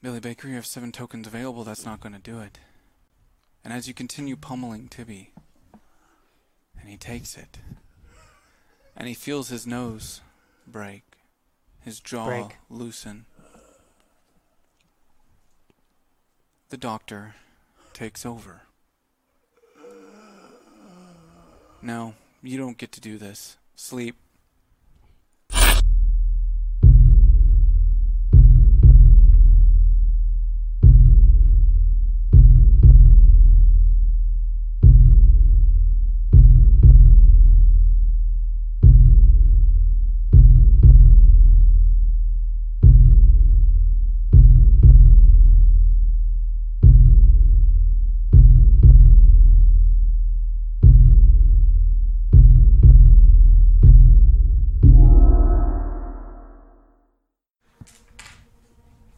Billy 0.02 0.20
Baker, 0.20 0.48
you 0.48 0.56
have 0.56 0.66
seven 0.66 0.92
tokens 0.92 1.28
available. 1.28 1.64
That's 1.64 1.86
not 1.86 2.00
going 2.00 2.14
to 2.14 2.20
do 2.20 2.40
it. 2.40 2.58
And 3.64 3.72
as 3.72 3.88
you 3.88 3.94
continue 3.94 4.36
pummeling 4.36 4.88
Tibby, 4.88 5.32
and 6.80 6.90
he 6.90 6.98
takes 6.98 7.38
it, 7.38 7.60
and 8.96 9.08
he 9.08 9.14
feels 9.14 9.50
his 9.50 9.66
nose 9.68 10.22
break, 10.68 11.04
his 11.82 12.00
jaw 12.00 12.28
Break. 12.28 12.58
loosen. 12.70 13.26
The 16.70 16.78
doctor 16.78 17.36
takes 17.94 18.26
over. 18.26 18.62
No, 21.82 22.16
you 22.42 22.58
don't 22.58 22.78
get 22.78 22.92
to 22.94 23.02
do 23.02 23.18
this. 23.18 23.58
Sleep. 23.76 24.16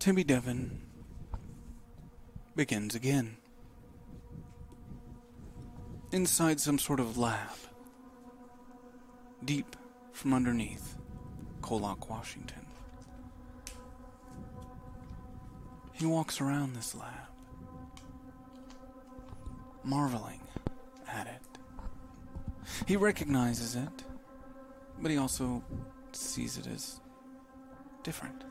Tibby 0.05 0.23
Devon 0.23 0.81
begins 2.55 2.93
again. 2.93 3.37
Inside 6.11 6.59
some 6.59 6.77
sort 6.77 6.99
of 6.99 7.17
lab. 7.17 7.49
Deep 9.43 9.75
from 10.13 10.35
underneath 10.35 10.95
Colock, 11.63 12.07
Washington. 12.07 12.67
He 15.93 16.05
walks 16.05 16.39
around 16.39 16.75
this 16.75 16.93
lab, 16.93 17.31
marveling 19.83 20.41
at 21.11 21.25
it. 21.25 21.41
He 22.87 22.95
recognizes 22.95 23.75
it, 23.75 24.03
but 24.99 25.09
he 25.09 25.17
also 25.17 25.63
sees 26.11 26.59
it 26.59 26.67
as 26.67 27.01
different. 28.03 28.43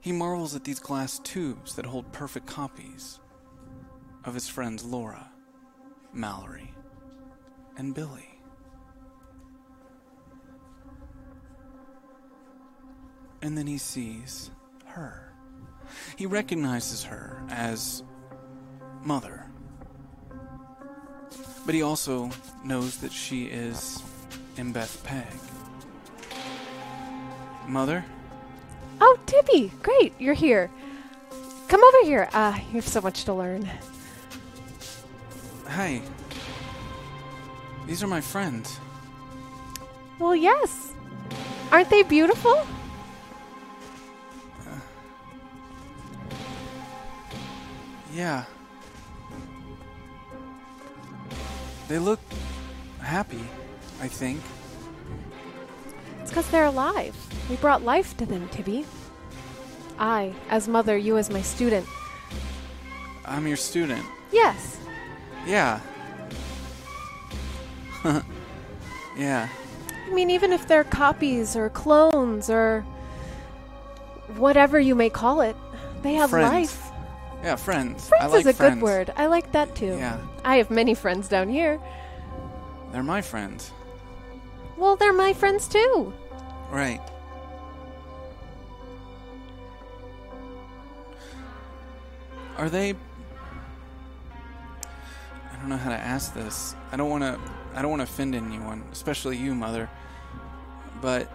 He 0.00 0.12
marvels 0.12 0.54
at 0.54 0.64
these 0.64 0.80
glass 0.80 1.18
tubes 1.18 1.74
that 1.74 1.84
hold 1.84 2.10
perfect 2.12 2.46
copies 2.46 3.20
of 4.24 4.34
his 4.34 4.48
friends 4.48 4.84
Laura, 4.84 5.30
Mallory, 6.12 6.72
and 7.76 7.94
Billy. 7.94 8.40
And 13.42 13.56
then 13.56 13.66
he 13.66 13.78
sees 13.78 14.50
her. 14.86 15.32
He 16.16 16.26
recognizes 16.26 17.04
her 17.04 17.42
as 17.50 18.02
Mother. 19.02 19.46
But 21.66 21.74
he 21.74 21.82
also 21.82 22.30
knows 22.64 22.98
that 22.98 23.12
she 23.12 23.44
is 23.44 24.02
Embeth 24.56 25.02
Peg. 25.04 25.26
Mother? 27.68 28.04
Oh, 29.00 29.18
Tibby, 29.26 29.72
great, 29.82 30.12
you're 30.18 30.34
here. 30.34 30.70
Come 31.68 31.82
over 31.82 32.04
here. 32.04 32.28
Ah, 32.32 32.56
you 32.68 32.74
have 32.74 32.88
so 32.88 33.00
much 33.00 33.24
to 33.24 33.32
learn. 33.32 33.68
Hi. 35.66 36.02
These 37.86 38.02
are 38.02 38.08
my 38.08 38.20
friends. 38.20 38.78
Well, 40.18 40.36
yes. 40.36 40.92
Aren't 41.72 41.88
they 41.88 42.02
beautiful? 42.02 42.66
Yeah. 48.12 48.44
They 51.88 51.98
look 51.98 52.20
happy, 53.00 53.44
I 54.00 54.08
think. 54.08 54.40
It's 56.30 56.36
because 56.36 56.50
they're 56.52 56.66
alive. 56.66 57.16
We 57.50 57.56
brought 57.56 57.82
life 57.82 58.16
to 58.18 58.24
them, 58.24 58.48
Tibby. 58.50 58.86
I, 59.98 60.32
as 60.48 60.68
mother, 60.68 60.96
you 60.96 61.18
as 61.18 61.28
my 61.28 61.42
student. 61.42 61.84
I'm 63.24 63.48
your 63.48 63.56
student. 63.56 64.06
Yes. 64.30 64.78
Yeah. 65.44 65.80
yeah. 69.18 69.48
I 70.06 70.14
mean, 70.14 70.30
even 70.30 70.52
if 70.52 70.68
they're 70.68 70.84
copies 70.84 71.56
or 71.56 71.68
clones 71.68 72.48
or 72.48 72.82
whatever 74.36 74.78
you 74.78 74.94
may 74.94 75.10
call 75.10 75.40
it, 75.40 75.56
they 76.02 76.14
have 76.14 76.30
Friends. 76.30 76.52
life. 76.52 76.92
Yeah, 77.42 77.56
friends. 77.56 78.08
Friends 78.08 78.24
I 78.24 78.28
like 78.28 78.40
is 78.42 78.46
a 78.46 78.52
friends. 78.52 78.74
good 78.76 78.82
word. 78.84 79.12
I 79.16 79.26
like 79.26 79.50
that 79.50 79.74
too. 79.74 79.96
Yeah. 79.98 80.20
I 80.44 80.58
have 80.58 80.70
many 80.70 80.94
friends 80.94 81.26
down 81.26 81.48
here. 81.48 81.80
They're 82.92 83.02
my 83.02 83.20
friends. 83.20 83.72
Well, 84.76 84.94
they're 84.94 85.12
my 85.12 85.32
friends 85.32 85.66
too. 85.66 86.14
Right. 86.70 87.00
Are 92.56 92.68
they 92.68 92.90
I 95.50 95.56
don't 95.56 95.68
know 95.68 95.76
how 95.76 95.90
to 95.90 95.96
ask 95.96 96.32
this. 96.34 96.74
I 96.92 96.96
don't 96.96 97.10
want 97.10 97.22
to 97.22 97.38
I 97.74 97.82
don't 97.82 97.90
want 97.90 98.00
to 98.00 98.04
offend 98.04 98.34
anyone, 98.34 98.84
especially 98.92 99.36
you, 99.36 99.54
mother. 99.54 99.88
But 101.00 101.30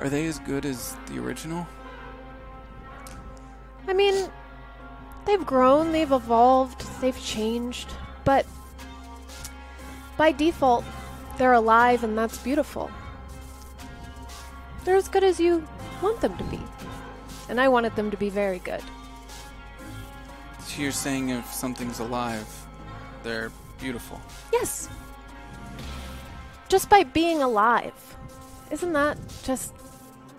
Are 0.00 0.08
they 0.08 0.26
as 0.26 0.38
good 0.38 0.64
as 0.64 0.96
the 1.06 1.18
original? 1.18 1.66
I 3.88 3.92
mean, 3.92 4.30
they've 5.26 5.44
grown, 5.44 5.90
they've 5.90 6.12
evolved, 6.12 6.86
they've 7.00 7.20
changed, 7.20 7.92
but 8.24 8.46
by 10.16 10.30
default, 10.30 10.84
they're 11.38 11.54
alive 11.54 12.04
and 12.04 12.18
that's 12.18 12.38
beautiful. 12.38 12.90
They're 14.84 14.96
as 14.96 15.08
good 15.08 15.24
as 15.24 15.38
you 15.38 15.66
want 16.02 16.20
them 16.20 16.36
to 16.36 16.44
be. 16.44 16.60
And 17.48 17.60
I 17.60 17.68
wanted 17.68 17.96
them 17.96 18.10
to 18.10 18.16
be 18.16 18.28
very 18.28 18.58
good. 18.58 18.82
So 20.60 20.82
you're 20.82 20.92
saying 20.92 21.30
if 21.30 21.46
something's 21.52 22.00
alive, 22.00 22.46
they're 23.22 23.50
beautiful. 23.78 24.20
Yes. 24.52 24.88
Just 26.68 26.90
by 26.90 27.04
being 27.04 27.42
alive. 27.42 27.94
Isn't 28.70 28.92
that 28.92 29.16
just 29.44 29.72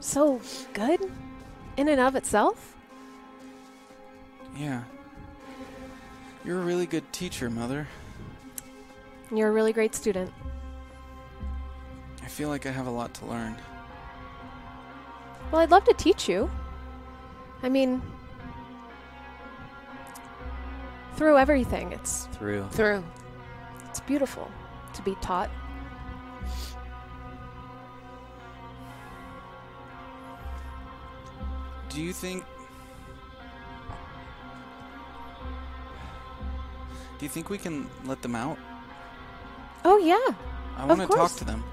so 0.02 0.40
good 0.74 1.00
in 1.78 1.88
and 1.88 2.00
of 2.00 2.16
itself? 2.16 2.76
Yeah. 4.56 4.84
You're 6.46 6.62
a 6.62 6.66
really 6.66 6.86
good 6.86 7.12
teacher, 7.12 7.50
mother. 7.50 7.88
You're 9.32 9.50
a 9.50 9.52
really 9.52 9.74
great 9.74 9.96
student. 9.96 10.32
I 12.30 12.32
feel 12.32 12.50
like 12.50 12.68
I 12.68 12.72
have 12.72 12.86
a 12.86 12.92
lot 12.92 13.12
to 13.16 13.26
learn. 13.26 13.56
Well, 15.52 15.62
I'd 15.62 15.72
love 15.72 15.84
to 15.86 15.96
teach 15.96 16.30
you. 16.30 16.48
I 17.64 17.70
mean, 17.70 18.04
through 21.16 21.40
everything, 21.40 21.92
it's 21.92 22.28
Through. 22.34 22.68
Through. 22.70 23.04
it's 23.86 24.00
beautiful 24.02 24.48
to 24.94 25.02
be 25.02 25.16
taught. 25.22 25.50
Do 31.90 32.00
you 32.00 32.14
think 32.14 32.46
Do 37.18 37.26
you 37.26 37.30
think 37.30 37.50
we 37.50 37.58
can 37.58 37.90
let 38.06 38.22
them 38.22 38.36
out? 38.36 38.60
Oh 39.84 39.98
yeah, 39.98 40.36
I 40.78 40.86
want 40.86 41.02
to 41.02 41.08
talk 41.08 41.36
to 41.38 41.44
them. 41.44 41.64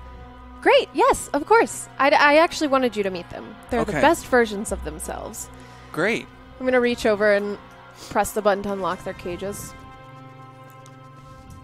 Great. 0.62 0.88
Yes, 0.94 1.28
of 1.32 1.46
course. 1.46 1.88
I, 1.98 2.10
I 2.10 2.36
actually 2.38 2.68
wanted 2.68 2.96
you 2.96 3.02
to 3.02 3.10
meet 3.10 3.28
them. 3.30 3.54
They're 3.70 3.84
the 3.84 3.92
Okay. 3.92 4.00
best 4.00 4.26
versions 4.26 4.72
of 4.72 4.84
themselves. 4.84 5.48
Great. 5.92 6.26
I'm 6.58 6.66
gonna 6.66 6.80
reach 6.80 7.06
over 7.06 7.32
and 7.32 7.58
press 8.10 8.32
the 8.32 8.42
button 8.42 8.62
to 8.64 8.72
unlock 8.72 9.04
their 9.04 9.14
cages. 9.14 9.74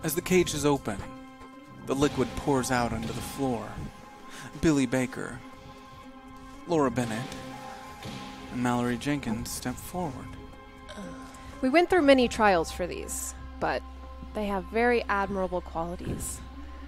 As 0.02 0.14
the 0.14 0.20
cage 0.22 0.54
is 0.54 0.66
open, 0.66 0.98
the 1.86 1.94
liquid 1.94 2.28
pours 2.36 2.70
out 2.70 2.92
onto 2.92 3.06
the 3.08 3.12
floor. 3.14 3.66
Billy 4.60 4.86
Baker, 4.86 5.38
Laura 6.66 6.90
Bennett, 6.90 7.22
and 8.52 8.62
Mallory 8.62 8.96
Jenkins 8.96 9.50
step 9.50 9.74
forward. 9.74 10.26
We 11.60 11.68
went 11.68 11.88
through 11.90 12.02
many 12.02 12.26
trials 12.28 12.70
for 12.72 12.86
these, 12.86 13.34
but 13.60 13.82
they 14.34 14.46
have 14.46 14.64
very 14.64 15.04
admirable 15.08 15.60
qualities. 15.60 16.40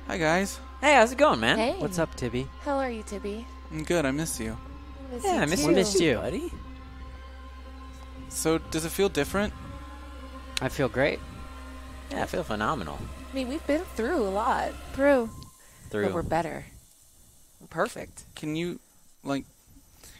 Hi, 0.07 0.19
guys. 0.19 0.59
Hey, 0.81 0.95
how's 0.95 1.13
it 1.13 1.19
going, 1.19 1.41
man? 1.41 1.59
Hey. 1.59 1.75
What's 1.79 1.99
up, 1.99 2.15
Tibby? 2.15 2.47
How 2.61 2.77
are 2.79 2.91
you, 2.91 3.03
Tibby? 3.03 3.47
I'm 3.71 3.85
good. 3.85 4.05
I 4.05 4.11
miss 4.11 4.39
you. 4.39 4.57
Miss 5.11 5.25
Yeah, 5.25 5.37
you 5.37 5.41
I 5.41 5.47
miss 5.47 5.61
too. 5.63 5.69
you, 5.71 5.75
missed 5.75 6.01
you, 6.01 6.15
buddy. 6.17 6.53
So, 8.29 8.59
does 8.59 8.85
it 8.85 8.91
feel 8.91 9.09
different? 9.09 9.53
I 10.61 10.69
feel 10.69 10.89
great. 10.89 11.21
Yeah, 12.11 12.23
I 12.23 12.27
feel 12.27 12.43
phenomenal. 12.43 12.99
I 13.31 13.35
mean, 13.35 13.49
we've 13.49 13.67
been 13.67 13.83
through 13.97 14.17
a 14.23 14.29
lot, 14.31 14.73
Through. 14.93 15.31
Through. 15.91 16.05
but 16.07 16.15
we're 16.15 16.23
better. 16.23 16.67
We're 17.61 17.67
perfect. 17.69 18.25
Can 18.35 18.57
you, 18.57 18.81
like, 19.23 19.45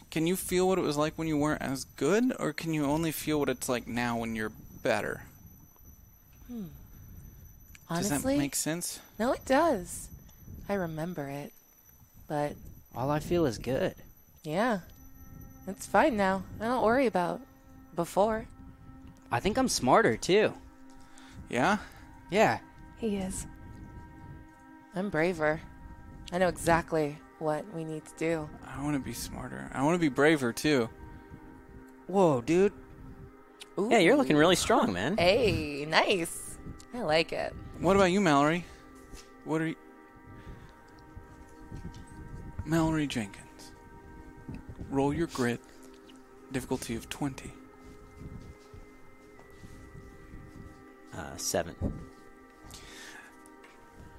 can 0.09 0.25
you 0.27 0.35
feel 0.35 0.67
what 0.67 0.77
it 0.79 0.81
was 0.81 0.97
like 0.97 1.13
when 1.17 1.27
you 1.27 1.37
weren't 1.37 1.61
as 1.61 1.83
good, 1.83 2.33
or 2.39 2.53
can 2.53 2.73
you 2.73 2.85
only 2.85 3.11
feel 3.11 3.39
what 3.39 3.49
it's 3.49 3.69
like 3.69 3.87
now 3.87 4.17
when 4.17 4.35
you're 4.35 4.51
better? 4.83 5.23
Does 6.49 6.65
Honestly, 7.89 8.33
that 8.35 8.39
make 8.39 8.55
sense? 8.55 8.99
no, 9.19 9.31
it 9.33 9.45
does. 9.45 10.09
I 10.67 10.73
remember 10.73 11.27
it, 11.29 11.53
but 12.27 12.53
All 12.95 13.11
I 13.11 13.19
feel 13.19 13.45
is 13.45 13.57
good. 13.57 13.93
yeah, 14.43 14.79
it's 15.67 15.85
fine 15.85 16.17
now. 16.17 16.43
I 16.59 16.65
don't 16.65 16.83
worry 16.83 17.05
about 17.05 17.41
before. 17.95 18.47
I 19.31 19.39
think 19.39 19.57
I'm 19.57 19.67
smarter 19.69 20.17
too. 20.17 20.53
Yeah. 21.49 21.77
Yeah. 22.31 22.59
He 22.97 23.17
is. 23.17 23.45
I'm 24.95 25.09
braver. 25.09 25.59
I 26.31 26.37
know 26.39 26.47
exactly 26.47 27.17
what 27.39 27.65
we 27.73 27.83
need 27.83 28.03
to 28.05 28.11
do. 28.17 28.49
I 28.65 28.81
want 28.83 28.95
to 28.95 28.99
be 28.99 29.13
smarter. 29.13 29.69
I 29.73 29.83
want 29.83 29.95
to 29.95 29.99
be 29.99 30.09
braver 30.09 30.51
too. 30.53 30.89
Whoa, 32.07 32.41
dude. 32.41 32.73
Yeah, 33.77 33.97
you're 33.99 34.15
looking 34.15 34.37
really 34.37 34.55
strong, 34.55 34.93
man. 34.93 35.17
Hey, 35.17 35.85
nice. 35.87 36.57
I 36.93 37.01
like 37.01 37.33
it. 37.33 37.53
What 37.79 37.95
about 37.95 38.05
you, 38.05 38.21
Mallory? 38.21 38.65
What 39.43 39.61
are 39.61 39.67
you? 39.67 39.75
Mallory 42.65 43.05
Jenkins. 43.05 43.71
Roll 44.89 45.13
your 45.13 45.27
grit. 45.27 45.61
Difficulty 46.51 46.95
of 46.95 47.09
20. 47.09 47.51
Uh, 51.15 51.37
seven. 51.37 51.75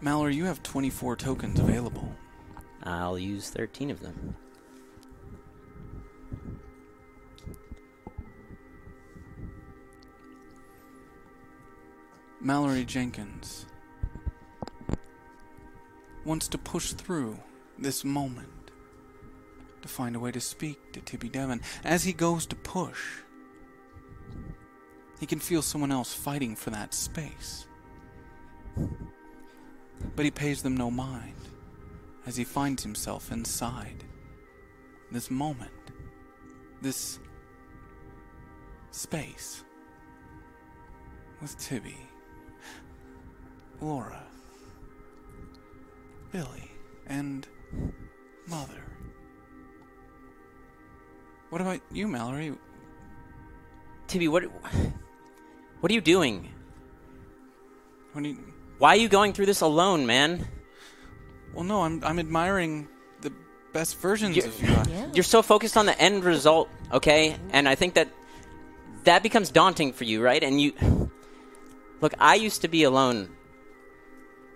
Mallory, 0.01 0.37
you 0.37 0.45
have 0.45 0.63
24 0.63 1.17
tokens 1.17 1.59
available. 1.59 2.15
I'll 2.83 3.19
use 3.19 3.49
13 3.51 3.91
of 3.91 4.01
them. 4.01 4.37
Mallory 12.47 12.85
Jenkins 12.85 13.67
wants 16.25 16.47
to 16.47 16.57
push 16.57 16.93
through 16.93 17.37
this 17.77 18.05
moment 18.05 18.71
to 19.83 19.89
find 19.89 20.15
a 20.15 20.21
way 20.21 20.31
to 20.31 20.41
speak 20.41 20.93
to 20.93 21.01
Tibby 21.01 21.29
Devon. 21.29 21.61
As 21.83 22.05
he 22.05 22.13
goes 22.13 22.47
to 22.47 22.55
push, 22.55 23.01
he 25.19 25.27
can 25.27 25.41
feel 25.41 25.61
someone 25.61 25.91
else 25.91 26.15
fighting 26.15 26.55
for 26.55 26.71
that 26.71 26.95
space. 26.95 27.67
But 30.15 30.25
he 30.25 30.31
pays 30.31 30.63
them 30.63 30.77
no 30.77 30.89
mind 30.89 31.35
as 32.27 32.37
he 32.37 32.45
finds 32.45 32.85
himself 32.85 33.33
inside 33.33 34.05
this 35.11 35.33
moment, 35.33 35.73
this 36.81 37.19
space 38.93 39.65
with 41.43 41.59
Tibby, 41.59 42.06
Laura, 43.81 44.23
Billy, 46.33 46.71
and 47.07 47.47
Mother. 48.47 48.83
What 51.51 51.61
about 51.61 51.81
you, 51.93 52.09
Mallory? 52.09 52.55
Tibby, 54.09 54.29
what 54.29 54.45
what 55.81 55.91
are 55.91 55.95
you 55.95 56.01
doing? 56.01 56.49
What 58.13 58.23
do 58.23 58.31
you, 58.31 58.39
Why 58.79 58.91
are 58.91 58.97
you 58.97 59.09
going 59.09 59.33
through 59.33 59.47
this 59.47 59.61
alone, 59.61 60.07
man? 60.07 60.47
well, 61.55 61.65
no, 61.65 61.83
I'm 61.83 62.03
I'm 62.05 62.19
admiring 62.19 62.89
the 63.21 63.33
best 63.73 63.99
versions 63.99 64.37
You're, 64.37 64.47
of 64.47 64.89
you. 64.89 65.11
you're 65.15 65.25
so 65.25 65.43
focused 65.43 65.77
on 65.77 65.87
the 65.87 65.99
end 66.01 66.25
result, 66.25 66.69
okay? 66.93 67.37
And 67.51 67.69
I 67.69 67.75
think 67.75 67.95
that 67.95 68.09
that 69.05 69.23
becomes 69.23 69.51
daunting 69.51 69.93
for 69.93 70.05
you, 70.05 70.23
right? 70.23 70.43
And 70.43 70.61
you 70.61 70.73
Look, 72.01 72.15
I 72.19 72.35
used 72.35 72.63
to 72.63 72.69
be 72.69 72.83
alone 72.83 73.36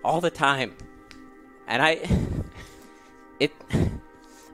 all 0.05 0.21
the 0.21 0.31
time. 0.31 0.77
And 1.67 1.83
I 1.83 2.01
it 3.41 3.53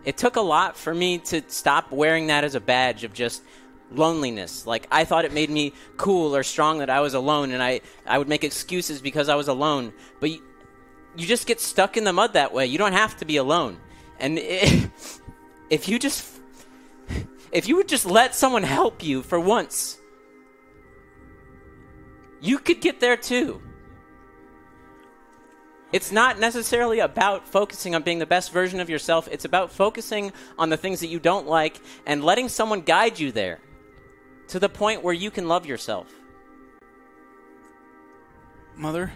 it 0.04 0.16
took 0.16 0.36
a 0.36 0.40
lot 0.40 0.76
for 0.76 0.94
me 0.94 1.18
to 1.18 1.42
stop 1.48 1.90
wearing 1.90 2.28
that 2.28 2.44
as 2.44 2.54
a 2.54 2.60
badge 2.60 3.04
of 3.04 3.12
just 3.12 3.42
loneliness. 3.90 4.66
Like 4.66 4.86
I 4.90 5.04
thought 5.04 5.24
it 5.24 5.32
made 5.32 5.50
me 5.50 5.72
cool 5.96 6.34
or 6.34 6.42
strong 6.42 6.78
that 6.78 6.90
I 6.90 7.00
was 7.00 7.14
alone 7.14 7.52
and 7.52 7.62
I 7.62 7.80
I 8.06 8.18
would 8.18 8.28
make 8.28 8.44
excuses 8.44 9.00
because 9.00 9.28
I 9.28 9.34
was 9.34 9.48
alone. 9.48 9.92
But 10.20 10.30
you, 10.30 10.42
you 11.16 11.26
just 11.26 11.46
get 11.46 11.60
stuck 11.60 11.96
in 11.96 12.04
the 12.04 12.12
mud 12.12 12.34
that 12.34 12.52
way. 12.52 12.66
You 12.66 12.78
don't 12.78 12.92
have 12.92 13.16
to 13.18 13.24
be 13.24 13.36
alone. 13.36 13.78
And 14.18 14.38
i 14.40 14.90
if 15.70 15.88
you 15.88 15.98
just 15.98 16.36
if 17.52 17.68
you 17.68 17.76
would 17.76 17.88
just 17.88 18.06
let 18.06 18.34
someone 18.34 18.62
help 18.62 19.02
you 19.02 19.22
for 19.22 19.40
once, 19.40 19.98
you 22.40 22.58
could 22.58 22.80
get 22.80 23.00
there 23.00 23.16
too. 23.16 23.62
It's 25.92 26.10
not 26.10 26.38
necessarily 26.38 26.98
about 26.98 27.46
focusing 27.46 27.94
on 27.94 28.02
being 28.02 28.18
the 28.18 28.26
best 28.26 28.52
version 28.52 28.80
of 28.80 28.90
yourself. 28.90 29.28
It's 29.30 29.44
about 29.44 29.70
focusing 29.70 30.32
on 30.58 30.68
the 30.68 30.76
things 30.76 31.00
that 31.00 31.06
you 31.06 31.20
don't 31.20 31.46
like 31.46 31.80
and 32.06 32.24
letting 32.24 32.48
someone 32.48 32.80
guide 32.80 33.18
you 33.18 33.30
there 33.30 33.60
to 34.48 34.58
the 34.58 34.68
point 34.68 35.02
where 35.02 35.14
you 35.14 35.30
can 35.30 35.48
love 35.48 35.64
yourself. 35.64 36.12
Mother, 38.76 39.12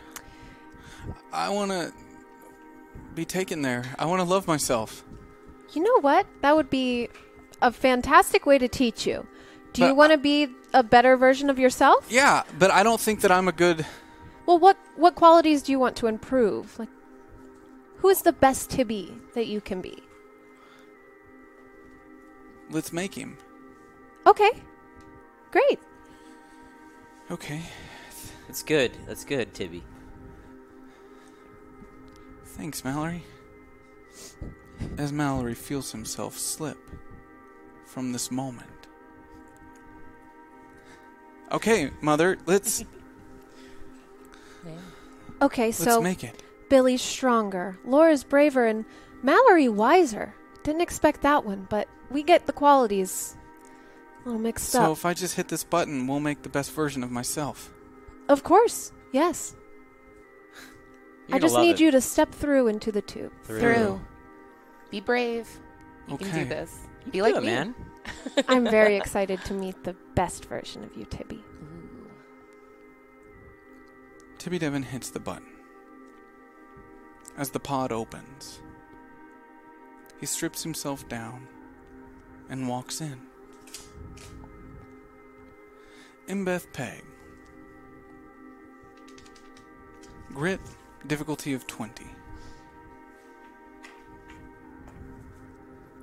I 1.32 1.50
want 1.50 1.70
to 1.70 1.92
be 3.14 3.24
taken 3.24 3.62
there. 3.62 3.84
I 3.98 4.06
want 4.06 4.20
to 4.20 4.24
love 4.24 4.46
myself. 4.46 5.04
You 5.72 5.82
know 5.82 6.00
what? 6.00 6.26
That 6.42 6.56
would 6.56 6.70
be 6.70 7.08
a 7.60 7.72
fantastic 7.72 8.46
way 8.46 8.58
to 8.58 8.68
teach 8.68 9.06
you. 9.06 9.26
Do 9.72 9.86
you 9.86 9.94
want 9.94 10.10
to 10.12 10.18
be 10.18 10.48
a 10.74 10.82
better 10.82 11.16
version 11.16 11.48
of 11.48 11.58
yourself? 11.58 12.06
Yeah, 12.10 12.42
but 12.58 12.70
I 12.72 12.82
don't 12.82 13.00
think 13.00 13.20
that 13.20 13.30
I'm 13.30 13.46
a 13.46 13.52
good. 13.52 13.86
Well, 14.46 14.58
what 14.58 14.76
what 14.96 15.14
qualities 15.14 15.62
do 15.62 15.72
you 15.72 15.78
want 15.78 15.96
to 15.96 16.06
improve? 16.06 16.78
Like, 16.78 16.88
who 17.98 18.08
is 18.08 18.22
the 18.22 18.32
best 18.32 18.70
Tibby 18.70 19.14
that 19.34 19.46
you 19.46 19.60
can 19.60 19.80
be? 19.80 20.02
Let's 22.70 22.92
make 22.92 23.14
him. 23.14 23.36
Okay, 24.26 24.50
great. 25.50 25.78
Okay. 27.30 27.62
That's 28.50 28.64
good. 28.64 28.90
That's 29.06 29.24
good, 29.24 29.54
Tibby. 29.54 29.84
Thanks, 32.44 32.84
Mallory. 32.84 33.22
As 34.98 35.12
Mallory 35.12 35.54
feels 35.54 35.92
himself 35.92 36.36
slip 36.36 36.76
from 37.86 38.10
this 38.10 38.32
moment. 38.32 38.88
Okay, 41.52 41.92
Mother, 42.00 42.38
let's 42.46 42.84
Okay, 45.42 45.66
let's 45.66 45.78
so 45.82 46.00
make 46.00 46.22
it. 46.24 46.42
Billy's 46.68 47.02
stronger, 47.02 47.78
Laura's 47.84 48.24
braver, 48.24 48.66
and 48.66 48.84
Mallory 49.22 49.68
wiser. 49.68 50.34
Didn't 50.62 50.82
expect 50.82 51.22
that 51.22 51.44
one, 51.44 51.66
but 51.70 51.88
we 52.10 52.22
get 52.22 52.46
the 52.46 52.52
qualities 52.52 53.36
a 54.22 54.28
little 54.28 54.40
mixed 54.40 54.68
So 54.70 54.78
up. 54.80 54.84
So 54.86 54.92
if 54.92 55.06
I 55.06 55.14
just 55.14 55.34
hit 55.36 55.48
this 55.48 55.64
button, 55.64 56.06
we'll 56.06 56.20
make 56.20 56.42
the 56.42 56.48
best 56.48 56.72
version 56.72 57.02
of 57.02 57.10
myself. 57.10 57.72
Of 58.28 58.42
course, 58.44 58.92
yes. 59.12 59.56
You're 61.28 61.36
I 61.36 61.38
just 61.40 61.54
love 61.54 61.64
need 61.64 61.74
it. 61.74 61.80
you 61.80 61.90
to 61.92 62.00
step 62.00 62.32
through 62.32 62.68
into 62.68 62.92
the 62.92 63.02
tube. 63.02 63.32
Through. 63.44 64.00
Be 64.90 65.00
brave. 65.00 65.48
You 66.08 66.18
can 66.18 66.34
do 66.34 66.44
this. 66.44 66.76
You 67.06 67.12
Be 67.12 67.18
can 67.18 67.22
like 67.22 67.34
do 67.34 67.38
it, 67.38 67.42
me. 67.42 67.46
man. 67.46 67.74
I'm 68.48 68.64
very 68.64 68.96
excited 68.96 69.40
to 69.44 69.54
meet 69.54 69.82
the 69.84 69.94
best 70.14 70.44
version 70.46 70.82
of 70.84 70.96
you, 70.96 71.04
Tibby. 71.04 71.42
Tibby 74.40 74.58
Devon 74.58 74.82
hits 74.82 75.10
the 75.10 75.20
button. 75.20 75.52
As 77.36 77.50
the 77.50 77.60
pod 77.60 77.92
opens, 77.92 78.60
he 80.18 80.24
strips 80.24 80.62
himself 80.62 81.06
down 81.10 81.46
and 82.48 82.66
walks 82.66 83.02
in. 83.02 83.20
Embeth 86.26 86.72
Peg. 86.72 87.04
Grit, 90.32 90.60
difficulty 91.06 91.52
of 91.52 91.66
20. 91.66 92.06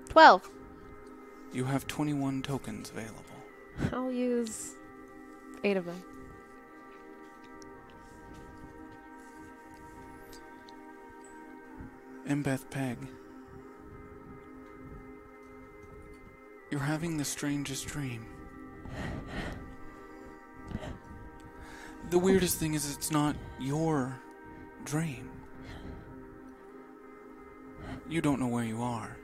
Twelve. 0.10 0.48
You 1.52 1.64
have 1.64 1.88
21 1.88 2.44
tokens 2.44 2.92
available. 2.92 3.24
I'll 3.92 4.12
use 4.12 4.76
eight 5.64 5.78
of 5.78 5.86
them. 5.86 6.04
Embeth 12.28 12.70
Peg. 12.70 12.98
You're 16.70 16.82
having 16.82 17.18
the 17.18 17.24
strangest 17.24 17.88
dream. 17.88 18.26
The 22.10 22.20
weirdest 22.20 22.58
thing 22.58 22.74
is 22.74 22.94
it's 22.94 23.12
not 23.12 23.36
your 23.60 24.20
dream. 24.84 25.30
You 28.10 28.22
don't 28.22 28.40
know 28.40 28.48
where 28.48 28.64
you 28.64 28.82
are. 28.82 29.16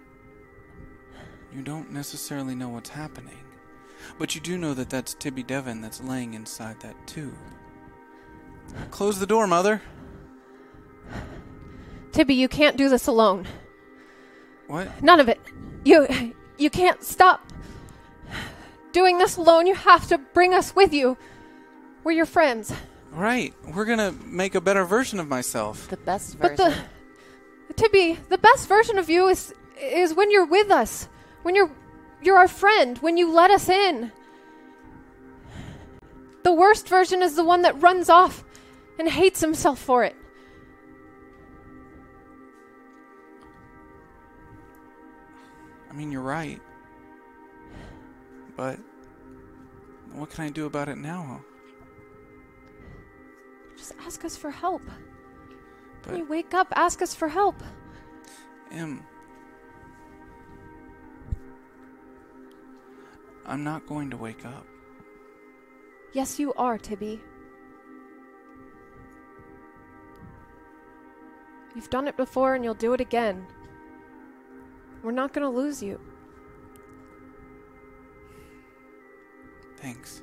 You 1.53 1.61
don't 1.61 1.91
necessarily 1.91 2.55
know 2.55 2.69
what's 2.69 2.89
happening. 2.89 3.37
But 4.17 4.35
you 4.35 4.41
do 4.41 4.57
know 4.57 4.73
that 4.73 4.89
that's 4.89 5.13
Tibby 5.13 5.43
Devon 5.43 5.81
that's 5.81 6.01
laying 6.01 6.33
inside 6.33 6.79
that 6.81 6.95
tube. 7.05 7.35
Close 8.91 9.19
the 9.19 9.27
door, 9.27 9.45
Mother. 9.47 9.81
Tibby, 12.13 12.35
you 12.35 12.47
can't 12.47 12.77
do 12.77 12.89
this 12.89 13.07
alone. 13.07 13.47
What? 14.67 15.03
None 15.03 15.19
of 15.19 15.27
it. 15.27 15.41
You 15.83 16.33
you 16.57 16.69
can't 16.69 17.03
stop 17.03 17.51
doing 18.93 19.17
this 19.17 19.35
alone. 19.35 19.67
You 19.67 19.75
have 19.75 20.07
to 20.07 20.17
bring 20.17 20.53
us 20.53 20.75
with 20.75 20.93
you. 20.93 21.17
We're 22.03 22.13
your 22.13 22.27
friends. 22.27 22.71
Right. 23.11 23.53
We're 23.73 23.85
gonna 23.85 24.11
make 24.25 24.55
a 24.55 24.61
better 24.61 24.85
version 24.85 25.19
of 25.19 25.27
myself. 25.27 25.89
The 25.89 25.97
best 25.97 26.37
version. 26.37 26.55
But 26.55 26.57
the 26.57 27.73
Tibby, 27.73 28.19
the 28.29 28.37
best 28.37 28.67
version 28.67 28.99
of 28.99 29.09
you 29.09 29.27
is 29.27 29.53
is 29.81 30.13
when 30.13 30.29
you're 30.29 30.45
with 30.45 30.69
us. 30.69 31.09
When 31.41 31.55
you're 31.55 31.71
you're 32.21 32.37
our 32.37 32.47
friend, 32.47 32.99
when 32.99 33.17
you 33.17 33.33
let 33.33 33.49
us 33.49 33.69
in. 33.69 34.11
The 36.43 36.53
worst 36.53 36.87
version 36.87 37.23
is 37.23 37.35
the 37.35 37.43
one 37.43 37.63
that 37.63 37.81
runs 37.81 38.09
off 38.09 38.43
and 38.99 39.09
hates 39.09 39.41
himself 39.41 39.79
for 39.79 40.03
it. 40.03 40.15
I 45.93 45.95
mean, 45.95 46.11
you're 46.11 46.21
right. 46.21 46.59
But 48.57 48.79
what 50.11 50.31
can 50.31 50.45
I 50.45 50.49
do 50.49 50.65
about 50.65 50.89
it 50.89 50.97
now? 50.97 51.41
Just 53.77 53.93
ask 54.03 54.25
us 54.25 54.35
for 54.35 54.49
help. 54.49 54.81
But 56.01 56.11
when 56.11 56.19
you 56.21 56.27
wake 56.27 56.55
up, 56.55 56.67
ask 56.75 57.01
us 57.03 57.13
for 57.13 57.27
help. 57.27 57.61
Em, 58.71 59.03
I'm 63.45 63.63
not 63.63 63.85
going 63.85 64.09
to 64.09 64.17
wake 64.17 64.45
up. 64.45 64.65
Yes, 66.13 66.39
you 66.39 66.53
are, 66.55 66.77
Tibby. 66.77 67.21
You've 71.75 71.89
done 71.89 72.07
it 72.07 72.17
before 72.17 72.55
and 72.55 72.63
you'll 72.63 72.73
do 72.73 72.93
it 72.93 73.01
again. 73.01 73.45
We're 75.03 75.11
not 75.11 75.33
going 75.33 75.43
to 75.43 75.55
lose 75.55 75.83
you. 75.83 75.99
Thanks. 79.77 80.21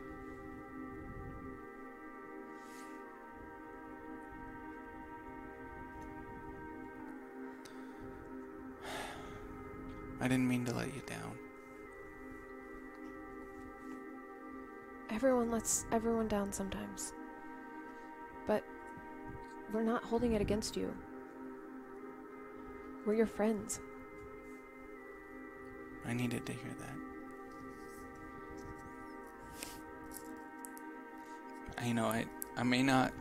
I 10.19 10.29
didn't 10.29 10.49
mean 10.49 10.65
to 10.65 10.75
let 10.75 10.95
you 10.95 11.03
down. 11.07 11.37
Everyone 15.11 15.51
lets 15.51 15.85
everyone 15.93 16.29
down 16.29 16.53
sometimes. 16.53 17.13
But 18.47 18.65
we're 19.73 19.83
not 19.83 20.03
holding 20.05 20.33
it 20.33 20.41
against 20.41 20.77
you. 20.77 20.95
We're 23.05 23.15
your 23.15 23.27
friends. 23.27 23.81
I 26.07 26.13
needed 26.13 26.47
to 26.47 26.53
hear 26.53 26.75
that. 26.79 26.97
You 31.87 31.95
know, 31.95 32.07
I 32.07 32.27
I 32.57 32.63
may 32.63 32.83
not 32.83 33.13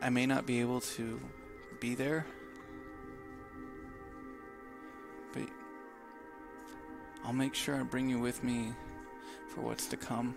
I 0.00 0.10
may 0.10 0.26
not 0.26 0.46
be 0.46 0.60
able 0.60 0.80
to 0.80 1.20
be 1.80 1.94
there. 1.94 2.26
But 5.32 5.48
I'll 7.24 7.32
make 7.32 7.54
sure 7.54 7.76
I 7.76 7.82
bring 7.82 8.10
you 8.10 8.18
with 8.18 8.42
me 8.42 8.72
for 9.48 9.60
what's 9.60 9.86
to 9.86 9.96
come. 9.96 10.34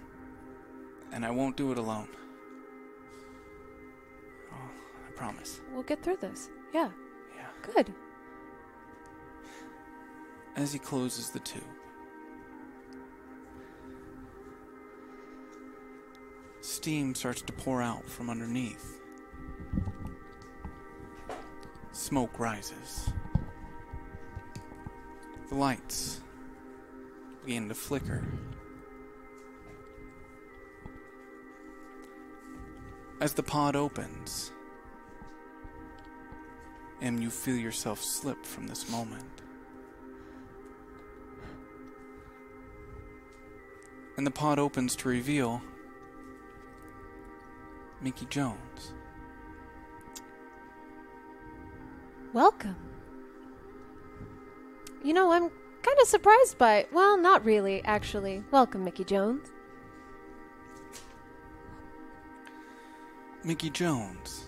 And 1.12 1.26
I 1.26 1.32
won't 1.32 1.58
do 1.58 1.72
it 1.72 1.78
alone. 1.78 2.10
Oh, 4.52 4.70
I 5.08 5.12
promise. 5.14 5.62
We'll 5.74 5.84
get 5.84 6.04
through 6.04 6.18
this. 6.18 6.50
Yeah. 6.74 6.90
Yeah. 7.36 7.48
Good. 7.74 7.94
As 10.56 10.72
he 10.72 10.80
closes 10.80 11.32
the 11.32 11.40
tube, 11.40 11.64
steam 16.62 17.14
starts 17.14 17.42
to 17.42 17.54
pour 17.54 17.82
out 17.82 18.08
from 18.10 18.30
underneath. 18.30 19.02
Smoke 21.92 22.40
rises. 22.40 23.10
The 25.50 25.56
lights 25.56 26.22
begin 27.46 27.68
to 27.70 27.76
flicker. 27.76 28.24
As 33.20 33.34
the 33.34 33.44
pod 33.44 33.76
opens, 33.76 34.52
and 37.02 37.22
you 37.22 37.30
feel 37.30 37.58
yourself 37.58 38.02
slip 38.02 38.46
from 38.46 38.68
this 38.68 38.90
moment. 38.90 39.35
And 44.18 44.26
the 44.26 44.32
pod 44.32 44.60
opens 44.60 44.96
to 44.98 45.10
reveal 45.10 45.62
Mickey 48.02 48.26
Jones. 48.28 48.94
Welcome. 52.34 52.76
You 55.04 55.14
know, 55.14 55.32
I'm 55.32 55.50
kind 55.84 55.98
of 56.02 56.08
surprised 56.08 56.58
by. 56.58 56.86
Well, 56.92 57.18
not 57.18 57.46
really, 57.46 57.84
actually. 57.84 58.44
Welcome, 58.52 58.84
Mickey 58.84 59.04
Jones. 59.04 59.48
Mickey 63.44 63.70
Jones 63.70 64.46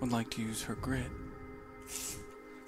would 0.00 0.10
like 0.10 0.30
to 0.30 0.42
use 0.42 0.62
her 0.64 0.74
grit 0.74 1.10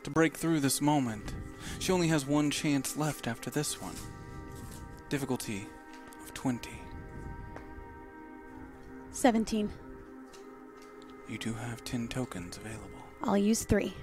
to 0.05 0.11
break 0.11 0.37
through 0.37 0.61
this 0.61 0.81
moment. 0.81 1.35
She 1.81 1.91
only 1.93 2.09
has 2.09 2.25
one 2.25 2.51
chance 2.51 2.97
left 2.97 3.27
after 3.27 3.51
this 3.51 3.83
one. 3.83 3.97
Difficulty 5.09 5.67
of 6.23 6.35
20. 6.35 6.71
17. 9.11 9.71
You 11.29 11.39
do 11.39 11.55
have 11.55 11.83
10 11.85 12.09
tokens 12.09 12.59
available. 12.59 13.01
I'll 13.23 13.39
use 13.39 13.65
three. 13.65 13.95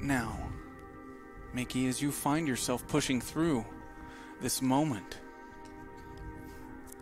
Now, 0.00 0.38
Mickey, 1.52 1.88
as 1.88 2.00
you 2.00 2.10
find 2.10 2.48
yourself 2.48 2.86
pushing 2.88 3.20
through 3.20 3.64
this 4.40 4.62
moment, 4.62 5.18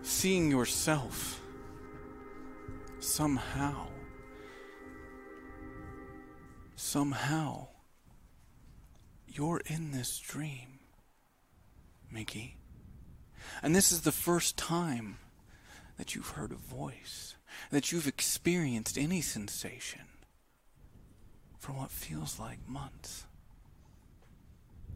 seeing 0.02 0.50
yourself 0.50 1.40
somehow, 2.98 3.86
somehow, 6.74 7.68
you're 9.28 9.62
in 9.66 9.92
this 9.92 10.18
dream, 10.18 10.80
Mickey. 12.10 12.56
And 13.62 13.74
this 13.74 13.92
is 13.92 14.02
the 14.02 14.12
first 14.12 14.56
time 14.56 15.18
that 15.96 16.14
you've 16.14 16.30
heard 16.30 16.52
a 16.52 16.56
voice, 16.56 17.36
that 17.70 17.90
you've 17.90 18.06
experienced 18.06 18.98
any 18.98 19.20
sensation 19.20 20.02
for 21.58 21.72
what 21.72 21.90
feels 21.90 22.38
like 22.38 22.68
months. 22.68 23.24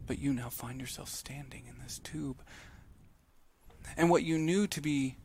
But 0.07 0.19
you 0.19 0.33
now 0.33 0.49
find 0.49 0.79
yourself 0.79 1.09
standing 1.09 1.63
in 1.67 1.81
this 1.83 1.99
tube. 1.99 2.41
And 3.97 4.09
what 4.09 4.23
you 4.23 4.37
knew 4.37 4.67
to 4.67 4.81
be 4.81 5.17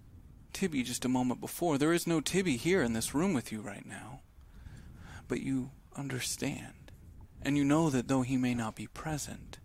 Tibby 0.53 0.83
just 0.83 1.05
a 1.05 1.09
moment 1.09 1.41
before, 1.41 1.77
there 1.77 1.93
is 1.93 2.07
no 2.07 2.21
Tibby 2.21 2.57
here 2.57 2.83
in 2.83 2.95
this 2.95 3.15
room 3.15 3.35
with 3.35 3.53
you 3.53 3.61
right 3.61 3.85
now. 3.85 4.21
But 5.29 5.41
you 5.41 5.71
understand. 5.95 6.91
And 7.43 7.57
you 7.57 7.65
know 7.65 7.91
that 7.91 8.09
though 8.09 8.23
he 8.23 8.37
may 8.37 8.55
not 8.55 8.75
be 8.75 8.87
present, 8.87 9.59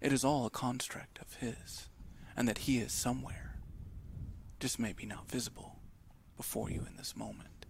it 0.00 0.12
is 0.12 0.24
all 0.24 0.46
a 0.46 0.50
construct 0.50 1.18
of 1.20 1.34
his. 1.34 1.87
And 2.38 2.46
that 2.46 2.58
he 2.58 2.78
is 2.78 2.92
somewhere. 2.92 3.56
Just 4.60 4.78
maybe 4.78 5.04
not 5.04 5.28
visible 5.28 5.74
before 6.36 6.70
you 6.70 6.86
in 6.88 6.96
this 6.96 7.16
moment. 7.16 7.66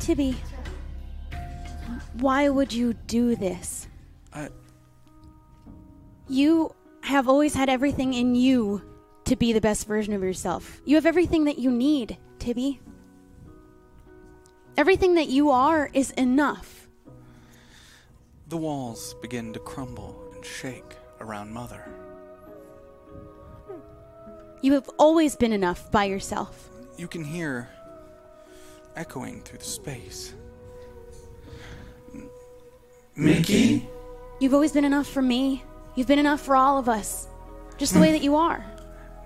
Tibby, 0.00 0.36
why 2.14 2.48
would 2.48 2.72
you 2.72 2.94
do 2.94 3.36
this? 3.36 3.86
I. 4.32 4.48
You 6.28 6.74
have 7.02 7.28
always 7.28 7.54
had 7.54 7.68
everything 7.68 8.12
in 8.14 8.34
you 8.34 8.82
to 9.26 9.36
be 9.36 9.52
the 9.52 9.60
best 9.60 9.86
version 9.86 10.12
of 10.12 10.20
yourself. 10.20 10.80
You 10.84 10.96
have 10.96 11.06
everything 11.06 11.44
that 11.44 11.60
you 11.60 11.70
need, 11.70 12.18
Tibby. 12.40 12.80
Everything 14.76 15.14
that 15.14 15.28
you 15.28 15.50
are 15.50 15.88
is 15.94 16.10
enough. 16.12 16.88
The 18.48 18.56
walls 18.56 19.14
begin 19.22 19.52
to 19.52 19.60
crumble 19.60 20.28
and 20.34 20.44
shake 20.44 20.96
around 21.20 21.52
Mother. 21.52 21.84
You 24.62 24.72
have 24.74 24.88
always 24.98 25.36
been 25.36 25.52
enough 25.52 25.90
by 25.90 26.04
yourself. 26.04 26.68
You 26.96 27.08
can 27.08 27.24
hear 27.24 27.68
echoing 28.96 29.40
through 29.42 29.58
the 29.58 29.64
space. 29.64 30.34
Mickey? 33.16 33.88
You've 34.40 34.54
always 34.54 34.72
been 34.72 34.84
enough 34.84 35.06
for 35.06 35.22
me. 35.22 35.64
You've 35.94 36.06
been 36.06 36.18
enough 36.18 36.40
for 36.40 36.56
all 36.56 36.78
of 36.78 36.88
us. 36.88 37.28
Just 37.78 37.94
the 37.94 38.00
way 38.00 38.12
that 38.12 38.22
you 38.22 38.36
are. 38.36 38.64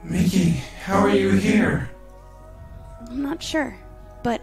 Mickey, 0.03 0.51
how 0.85 1.01
are 1.01 1.15
you 1.15 1.31
here? 1.31 1.91
I'm 3.09 3.23
not 3.23 3.43
sure. 3.43 3.77
But 4.23 4.41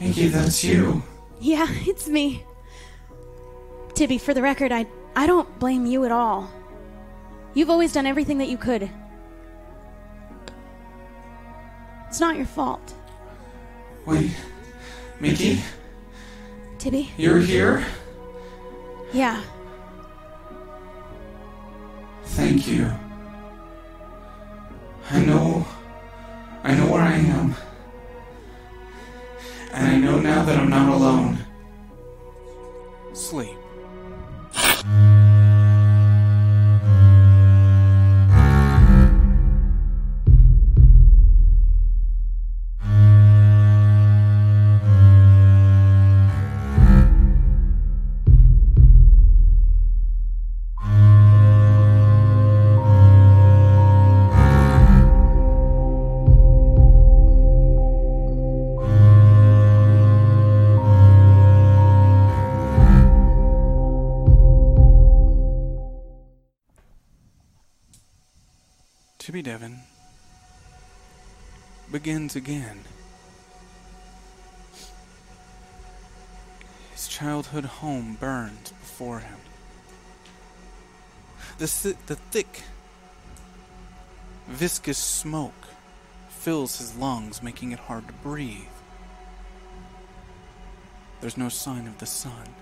Mickey, 0.00 0.28
that's 0.28 0.62
you. 0.64 1.02
yeah, 1.40 1.66
it's 1.70 2.08
me. 2.08 2.44
Tibby, 3.94 4.18
for 4.18 4.34
the 4.34 4.42
record, 4.42 4.72
I 4.72 4.86
I 5.16 5.26
don't 5.26 5.58
blame 5.58 5.86
you 5.86 6.04
at 6.04 6.12
all. 6.12 6.50
You've 7.54 7.70
always 7.70 7.92
done 7.92 8.06
everything 8.06 8.38
that 8.38 8.48
you 8.48 8.56
could. 8.56 8.90
It's 12.08 12.20
not 12.20 12.36
your 12.36 12.46
fault. 12.46 12.94
Wait, 14.06 14.30
Mickey, 15.20 15.60
Tibby? 16.78 17.10
you're 17.16 17.38
here? 17.40 17.84
Yeah. 19.12 19.40
Thank 22.24 22.66
you. 22.66 22.90
I 25.10 25.20
know. 25.24 25.66
I 26.64 26.74
know 26.74 26.90
where 26.90 27.02
I 27.02 27.12
am. 27.14 27.54
And 29.72 29.86
I 29.88 29.96
know 29.96 30.18
now 30.18 30.44
that 30.44 30.58
I'm 30.58 30.70
not 30.70 30.88
alone. 30.92 31.38
Sleep. 33.12 33.56
Devon 34.84 35.23
begins 72.24 72.36
again. 72.36 72.80
His 76.92 77.08
childhood 77.08 77.64
home 77.64 78.16
burns 78.18 78.70
before 78.70 79.18
him. 79.18 79.38
The, 81.58 81.96
the 82.06 82.16
thick, 82.16 82.62
viscous 84.48 84.98
smoke 84.98 85.52
fills 86.28 86.78
his 86.78 86.96
lungs, 86.96 87.42
making 87.42 87.72
it 87.72 87.78
hard 87.78 88.06
to 88.06 88.14
breathe. 88.14 88.62
There's 91.20 91.36
no 91.36 91.48
sign 91.48 91.86
of 91.86 91.98
the 91.98 92.06
sun. 92.06 92.54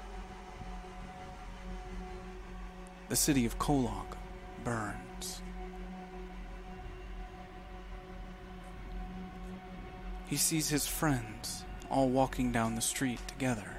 The 3.08 3.16
city 3.16 3.46
of 3.46 3.58
Kolog 3.58 4.16
burns. 4.64 5.11
He 10.32 10.38
sees 10.38 10.70
his 10.70 10.86
friends 10.86 11.62
all 11.90 12.08
walking 12.08 12.52
down 12.52 12.74
the 12.74 12.80
street 12.80 13.20
together. 13.28 13.76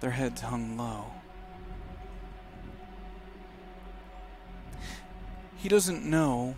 Their 0.00 0.10
heads 0.10 0.40
hung 0.40 0.76
low. 0.76 1.12
He 5.56 5.68
doesn't 5.68 6.04
know 6.04 6.56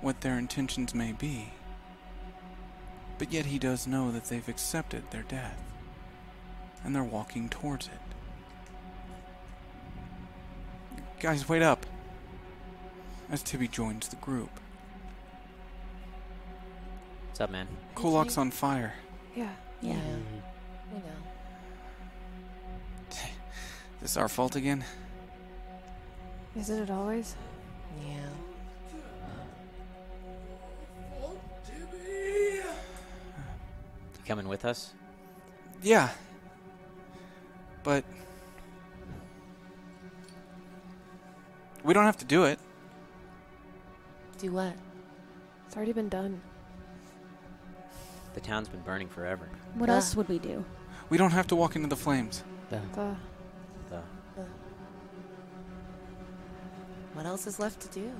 what 0.00 0.22
their 0.22 0.36
intentions 0.36 0.92
may 0.92 1.12
be, 1.12 1.52
but 3.16 3.32
yet 3.32 3.46
he 3.46 3.60
does 3.60 3.86
know 3.86 4.10
that 4.10 4.24
they've 4.24 4.48
accepted 4.48 5.08
their 5.12 5.22
death 5.22 5.62
and 6.82 6.96
they're 6.96 7.04
walking 7.04 7.48
towards 7.48 7.86
it. 7.86 7.92
Guys, 11.20 11.48
wait 11.48 11.62
up! 11.62 11.86
As 13.30 13.44
Tibby 13.44 13.68
joins 13.68 14.08
the 14.08 14.16
group. 14.16 14.50
What's 17.32 17.40
up, 17.40 17.50
man? 17.50 17.66
Kolok's 17.96 18.36
on 18.36 18.50
fire. 18.50 18.92
Yeah. 19.34 19.48
Yeah. 19.80 19.94
We 20.92 20.98
know. 20.98 21.04
This 24.02 24.18
our 24.18 24.28
fault 24.28 24.54
again? 24.54 24.84
Isn't 26.54 26.82
it 26.82 26.90
always? 26.90 27.34
Yeah. 28.06 28.28
You 32.12 32.64
coming 34.26 34.46
with 34.46 34.66
us? 34.66 34.92
Yeah. 35.82 36.10
But 37.82 38.04
we 41.82 41.94
don't 41.94 42.04
have 42.04 42.18
to 42.18 42.26
do 42.26 42.44
it. 42.44 42.58
Do 44.36 44.52
what? 44.52 44.74
It's 45.66 45.74
already 45.74 45.94
been 45.94 46.10
done. 46.10 46.42
The 48.34 48.40
town's 48.40 48.68
been 48.68 48.80
burning 48.80 49.08
forever. 49.08 49.48
What 49.74 49.88
Yeah. 49.88 49.96
else 49.96 50.16
would 50.16 50.28
we 50.28 50.38
do? 50.38 50.64
We 51.10 51.18
don't 51.18 51.32
have 51.32 51.46
to 51.48 51.56
walk 51.56 51.76
into 51.76 51.88
the 51.88 51.96
flames. 51.96 52.42
The, 52.70 52.80
The 52.94 53.16
the, 53.90 54.02
What 57.14 57.26
else 57.26 57.46
is 57.46 57.58
left 57.58 57.80
to 57.80 57.88
do? 57.88 58.10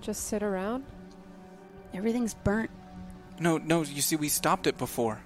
just 0.00 0.28
sit 0.28 0.42
around. 0.42 0.84
Everything's 1.92 2.32
burnt. 2.32 2.70
No, 3.38 3.58
no, 3.58 3.82
you 3.82 4.00
see, 4.00 4.16
we 4.16 4.30
stopped 4.30 4.66
it 4.66 4.78
before. 4.78 5.20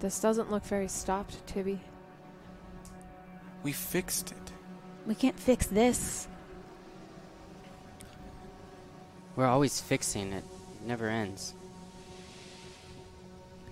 This 0.00 0.20
doesn't 0.20 0.50
look 0.50 0.62
very 0.64 0.88
stopped, 0.88 1.46
Tibby. 1.46 1.80
We 3.62 3.72
fixed 3.72 4.32
it. 4.32 4.52
We 5.06 5.14
can't 5.14 5.38
fix 5.40 5.66
this. 5.66 6.28
We're 9.36 9.46
always 9.46 9.80
fixing 9.80 10.32
it. 10.34 10.44
It 10.74 10.86
never 10.86 11.08
ends. 11.08 11.54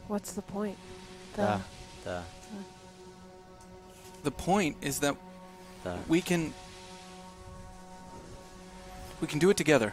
What's 0.08 0.32
the 0.32 0.42
point? 0.42 0.76
the, 1.36 1.60
the, 2.04 2.22
The 4.24 4.30
point 4.30 4.76
is 4.80 5.00
that 5.00 5.14
the. 5.84 5.96
we 6.08 6.20
can. 6.20 6.52
We 9.20 9.26
can 9.26 9.38
do 9.38 9.50
it 9.50 9.56
together. 9.56 9.92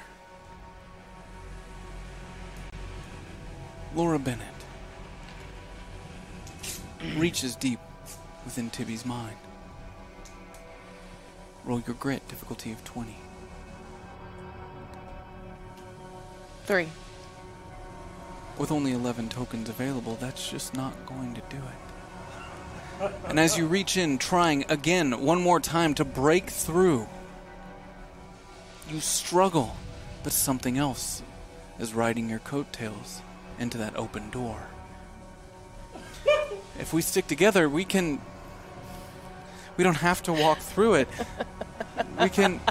Laura 3.96 4.20
Bennett 4.20 4.46
reaches 7.18 7.56
deep 7.56 7.80
within 8.44 8.70
Tibby's 8.70 9.06
mind. 9.06 9.38
Roll 11.64 11.82
your 11.88 11.96
grit, 11.96 12.28
difficulty 12.28 12.72
of 12.72 12.84
20. 12.84 13.16
Three. 16.66 16.88
With 18.58 18.72
only 18.72 18.94
11 18.94 19.30
tokens 19.30 19.70
available, 19.70 20.18
that's 20.20 20.50
just 20.50 20.76
not 20.76 20.94
going 21.06 21.34
to 21.34 21.42
do 21.50 21.58
it. 21.58 23.12
And 23.28 23.40
as 23.40 23.58
you 23.58 23.66
reach 23.66 23.98
in, 23.98 24.18
trying 24.18 24.66
again, 24.70 25.22
one 25.22 25.42
more 25.42 25.60
time 25.60 25.94
to 25.96 26.06
break 26.06 26.50
through, 26.50 27.08
you 28.90 29.02
struggle, 29.02 29.76
but 30.24 30.32
something 30.32 30.78
else 30.78 31.22
is 31.80 31.94
riding 31.94 32.30
your 32.30 32.40
coattails 32.40 33.22
into 33.60 33.78
that 33.80 33.98
open 33.98 34.30
door. 34.30 34.70
If 36.80 36.94
we 36.94 37.02
stick 37.02 37.28
together, 37.28 37.68
we 37.70 37.86
can. 37.86 38.22
We 39.78 39.84
don't 39.84 39.96
have 39.96 40.24
to 40.24 40.34
walk 40.34 40.60
through 40.60 40.96
it. 40.96 41.10
We 42.20 42.30
can. 42.30 42.62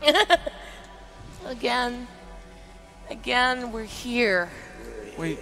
Again. 1.48 2.06
Again, 3.08 3.72
we're 3.72 3.84
here. 3.84 4.50
Wait. 5.16 5.38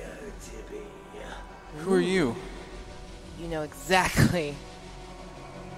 Who 1.79 1.93
are 1.93 2.01
you? 2.01 2.37
You 3.41 3.49
know 3.49 3.63
exactly 3.63 4.55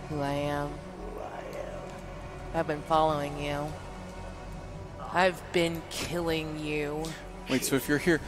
who 0.08 0.20
I 0.20 0.32
am. 0.32 0.70
I've 2.54 2.66
been 2.66 2.82
following 2.82 3.42
you. 3.42 3.72
I've 5.12 5.40
been 5.52 5.80
killing 5.90 6.58
you. 6.58 7.04
Wait, 7.48 7.64
so 7.64 7.76
if 7.76 7.88
you're 7.88 7.98
here, 7.98 8.20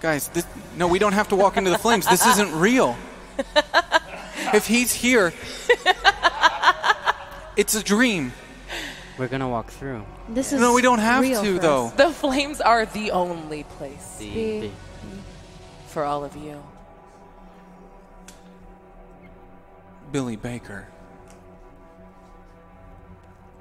guys, 0.00 0.28
this 0.28 0.44
no, 0.76 0.88
we 0.88 0.98
don't 0.98 1.12
have 1.12 1.28
to 1.28 1.36
walk 1.36 1.56
into 1.56 1.70
the 1.70 1.78
flames. 1.78 2.06
This 2.08 2.26
isn't 2.26 2.52
real. 2.58 2.96
If 4.52 4.66
he's 4.66 4.92
here, 4.92 5.32
it's 7.56 7.74
a 7.76 7.82
dream. 7.82 8.32
We're 9.18 9.28
gonna 9.28 9.48
walk 9.48 9.70
through. 9.70 10.04
This 10.28 10.52
is 10.52 10.60
No, 10.60 10.74
we 10.74 10.82
don't 10.82 10.98
have 10.98 11.24
to 11.24 11.58
though. 11.58 11.92
The 11.96 12.10
flames 12.10 12.60
are 12.60 12.84
the 12.86 13.12
only 13.12 13.62
place 13.64 14.16
The, 14.18 14.60
the, 14.60 14.70
for 15.86 16.04
all 16.04 16.24
of 16.24 16.36
you. 16.36 16.62
Billy 20.10 20.36
Baker 20.36 20.88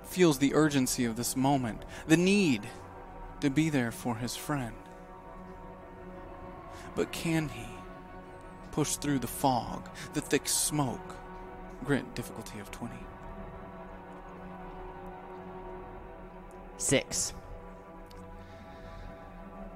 feels 0.03 0.38
the 0.38 0.53
urgency 0.53 1.05
of 1.05 1.15
this 1.15 1.35
moment, 1.35 1.84
the 2.07 2.17
need 2.17 2.61
to 3.41 3.49
be 3.49 3.69
there 3.69 3.91
for 3.91 4.15
his 4.15 4.35
friend. 4.35 4.75
But 6.95 7.11
can 7.11 7.49
he 7.49 7.65
push 8.71 8.95
through 8.95 9.19
the 9.19 9.27
fog, 9.27 9.89
the 10.13 10.21
thick 10.21 10.47
smoke? 10.47 11.15
Grit 11.84 12.13
difficulty 12.15 12.59
of 12.59 12.71
20. 12.71 12.93
Six. 16.84 17.31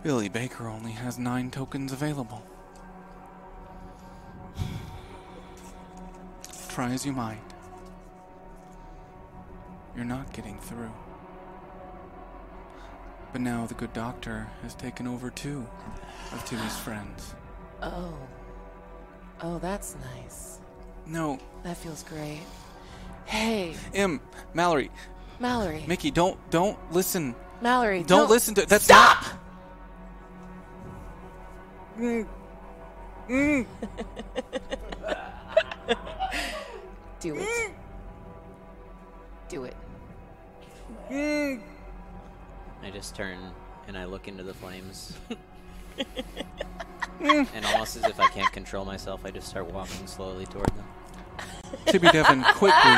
Billy 0.04 0.28
Baker 0.28 0.68
only 0.68 0.92
has 0.92 1.18
nine 1.18 1.50
tokens 1.50 1.94
available. 1.94 2.44
Try 6.68 6.92
as 6.92 7.06
you 7.06 7.14
might, 7.14 7.40
you're 9.96 10.04
not 10.04 10.34
getting 10.34 10.60
through. 10.60 10.92
But 13.32 13.40
now 13.40 13.66
the 13.66 13.74
good 13.76 13.94
doctor 13.94 14.46
has 14.62 14.76
taken 14.76 15.08
over 15.08 15.30
two 15.30 15.66
of 16.34 16.44
Tibby's 16.44 16.78
friends. 16.84 17.36
Oh. 17.82 18.14
Oh, 19.42 19.60
that's 19.60 19.96
nice. 20.14 20.60
No, 21.06 21.40
That 21.64 21.78
feels 21.78 22.04
great. 22.04 22.42
Hey, 23.24 23.76
M, 23.94 24.20
Mallory, 24.54 24.92
Mallory. 25.40 25.84
Mickey, 25.88 26.12
don't 26.12 26.38
don't 26.50 26.78
listen. 26.92 27.36
Mallory, 27.62 28.04
Don't, 28.04 28.30
listen 28.30 28.54
to 28.56 28.66
that's 28.68 28.84
Stop! 28.86 29.26
not. 31.98 32.28
Mm, 33.30 33.66
Do 37.20 37.36
it. 37.36 37.72
Do 39.50 39.64
it. 39.64 39.76
mm. 41.10 41.60
I 42.84 42.90
just 42.92 43.16
turn 43.16 43.40
and 43.88 43.98
I 43.98 44.06
look 44.06 44.28
into 44.28 44.44
the 44.44 44.54
flames. 44.54 45.14
and 47.20 47.66
almost 47.66 47.96
as 47.96 48.04
if 48.06 48.20
I 48.20 48.28
can't 48.28 48.52
control 48.52 48.86
myself, 48.86 49.26
I 49.26 49.32
just 49.32 49.48
start 49.48 49.66
walking 49.74 50.06
slowly 50.06 50.46
toward 50.46 50.68
them. 50.68 50.86
Tibby 51.88 52.10
Devon 52.10 52.44
quickly. 52.54 52.98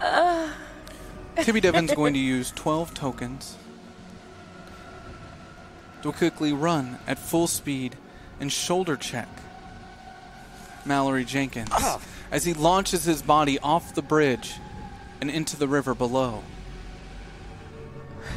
Tibby 1.42 1.60
Devon's 1.60 1.94
going 1.94 2.14
to 2.14 2.18
use 2.18 2.52
12 2.52 2.94
tokens 2.94 3.56
to 6.02 6.12
quickly 6.12 6.52
run 6.52 6.98
at 7.06 7.18
full 7.18 7.46
speed 7.46 7.96
and 8.40 8.52
shoulder 8.52 8.96
check 8.96 9.28
Mallory 10.84 11.24
Jenkins 11.24 11.70
ah. 11.72 12.00
as 12.30 12.44
he 12.44 12.54
launches 12.54 13.04
his 13.04 13.22
body 13.22 13.58
off 13.60 13.94
the 13.94 14.02
bridge 14.02 14.54
and 15.20 15.30
into 15.30 15.56
the 15.56 15.68
river 15.68 15.94
below, 15.94 16.42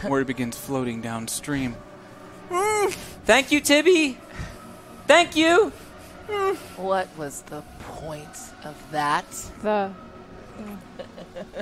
where 0.02 0.20
he 0.20 0.26
begins 0.26 0.58
floating 0.58 1.02
downstream. 1.02 1.76
Thank 3.26 3.52
you, 3.52 3.62
Tibby! 3.62 4.18
Thank 5.08 5.36
you! 5.36 5.72
What 6.78 7.08
was 7.18 7.42
the 7.44 7.62
point 7.80 8.38
of 8.64 8.76
that? 8.92 9.26
The 9.62 9.92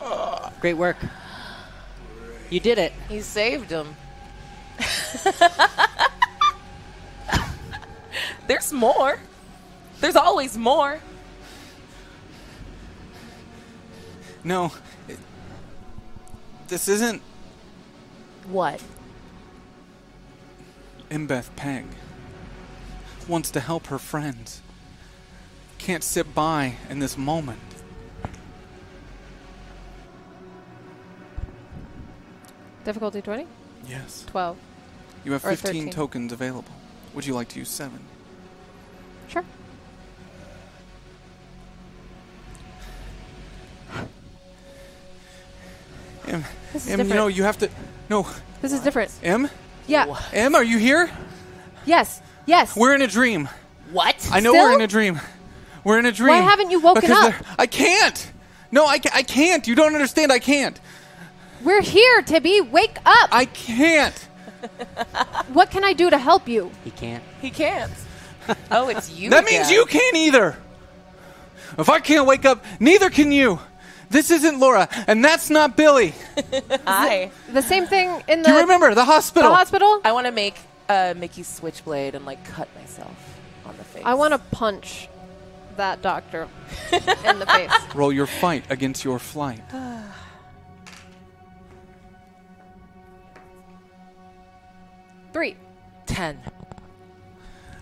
Great 0.61 0.75
work. 0.75 0.97
You 2.49 2.59
did 2.59 2.77
it. 2.77 2.91
He 3.07 3.21
saved 3.21 3.69
him. 3.69 3.95
There's 8.47 8.73
more. 8.73 9.19
There's 10.01 10.15
always 10.15 10.57
more. 10.57 10.99
No, 14.43 14.71
it- 15.07 15.19
this 16.69 16.87
isn't 16.87 17.21
What? 18.47 18.81
Embeth 21.11 21.55
Peg 21.55 21.85
wants 23.27 23.51
to 23.51 23.59
help 23.59 23.87
her 23.87 23.99
friends. 23.99 24.61
Can't 25.77 26.03
sit 26.03 26.33
by 26.33 26.75
in 26.89 26.99
this 26.99 27.17
moment. 27.17 27.59
Difficulty 32.89 33.21
20? 33.21 33.45
Yes. 33.87 34.23
12. 34.27 34.57
You 35.23 35.33
have 35.33 35.45
Or 35.45 35.49
15 35.49 35.73
13. 35.73 35.89
tokens 35.93 36.31
available. 36.33 36.71
Would 37.13 37.25
you 37.27 37.35
like 37.35 37.47
to 37.49 37.59
use 37.59 37.69
seven? 37.69 37.99
Sure. 39.27 39.43
M, 46.27 46.43
This 46.73 46.85
is 46.85 46.91
M, 46.93 46.99
you 46.99 47.03
different. 47.03 47.09
know, 47.15 47.27
you 47.27 47.43
have 47.43 47.57
to. 47.59 47.69
No, 48.09 48.27
This 48.61 48.73
is 48.73 48.81
different. 48.81 49.11
M? 49.23 49.49
Yeah. 49.87 50.15
M, 50.33 50.55
are 50.55 50.63
you 50.63 50.77
here? 50.77 51.09
Yes. 51.85 52.21
Yes. 52.45 52.75
We're 52.75 52.93
in 52.95 53.01
a 53.01 53.07
dream. 53.07 53.49
What? 53.91 54.15
I 54.31 54.39
know 54.39 54.51
Still? 54.51 54.63
we're 54.65 54.75
in 54.75 54.81
a 54.81 54.87
dream. 54.87 55.19
We're 55.83 55.99
in 55.99 56.05
a 56.05 56.11
dream. 56.11 56.35
Why 56.35 56.41
haven't 56.49 56.71
you 56.71 56.79
woken 56.79 57.01
Because 57.01 57.25
up? 57.25 57.31
there- 57.31 57.41
I 57.57 57.65
can't. 57.67 58.31
No, 58.71 58.85
I, 58.85 58.99
ca- 58.99 59.09
I 59.13 59.23
can't. 59.23 59.67
You 59.67 59.75
don't 59.75 59.95
understand. 59.95 60.31
I 60.31 60.39
can't. 60.39 60.79
We're 61.63 61.81
here, 61.81 62.21
Tibby. 62.21 62.61
Wake 62.61 62.97
up. 63.05 63.29
I 63.31 63.45
can't. 63.45 64.15
what 65.53 65.71
can 65.71 65.83
I 65.83 65.93
do 65.93 66.09
to 66.09 66.17
help 66.17 66.47
you? 66.47 66.71
He 66.83 66.91
can't. 66.91 67.23
He 67.41 67.49
can't. 67.49 67.91
Oh, 68.71 68.89
it's 68.89 69.11
you. 69.11 69.29
that 69.29 69.45
means 69.45 69.69
you 69.69 69.85
can't 69.85 70.15
either. 70.15 70.57
If 71.77 71.89
I 71.89 71.99
can't 71.99 72.25
wake 72.25 72.45
up, 72.45 72.63
neither 72.79 73.09
can 73.09 73.31
you. 73.31 73.59
This 74.09 74.31
isn't 74.31 74.59
Laura, 74.59 74.89
and 75.05 75.23
that's 75.23 75.51
not 75.51 75.77
Billy. 75.77 76.15
Hi. 76.87 77.29
The 77.53 77.61
same 77.61 77.85
thing 77.85 78.09
in 78.27 78.41
the 78.41 78.47
Do 78.49 78.53
you 78.55 78.61
remember 78.61 78.95
the 78.95 79.05
hospital? 79.05 79.49
the 79.51 79.55
hospital? 79.55 79.87
hospital? 79.87 80.09
I 80.09 80.13
want 80.13 80.25
to 80.25 80.31
make 80.31 80.55
uh, 80.89 81.13
Mickey's 81.15 81.47
switchblade 81.47 82.15
and 82.15 82.25
like 82.25 82.43
cut 82.43 82.67
myself 82.75 83.15
on 83.65 83.77
the 83.77 83.83
face. 83.83 84.01
I 84.03 84.15
want 84.15 84.33
to 84.33 84.39
punch 84.39 85.07
that 85.77 86.01
doctor 86.01 86.47
in 86.91 87.37
the 87.39 87.45
face. 87.45 87.71
Roll 87.93 88.11
your 88.11 88.25
fight 88.25 88.63
against 88.71 89.03
your 89.05 89.19
flight. 89.19 89.61
Three. 95.33 95.55
ten. 96.05 96.39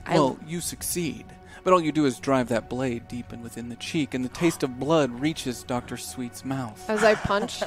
I- 0.06 0.14
Well, 0.16 0.38
you 0.48 0.62
succeed. 0.62 1.26
But 1.64 1.74
all 1.74 1.82
you 1.82 1.92
do 1.92 2.06
is 2.06 2.18
drive 2.20 2.48
that 2.50 2.70
blade 2.70 3.08
deep 3.10 3.34
in 3.34 3.42
within 3.44 3.68
the 3.70 3.76
cheek, 3.76 4.14
and 4.14 4.24
the 4.24 4.30
taste 4.30 4.64
of 4.64 4.80
blood 4.80 5.20
reaches 5.20 5.64
Dr. 5.64 5.98
Sweet's 5.98 6.46
mouth. 6.46 6.90
As 6.90 7.04
I 7.04 7.16
punch. 7.16 7.62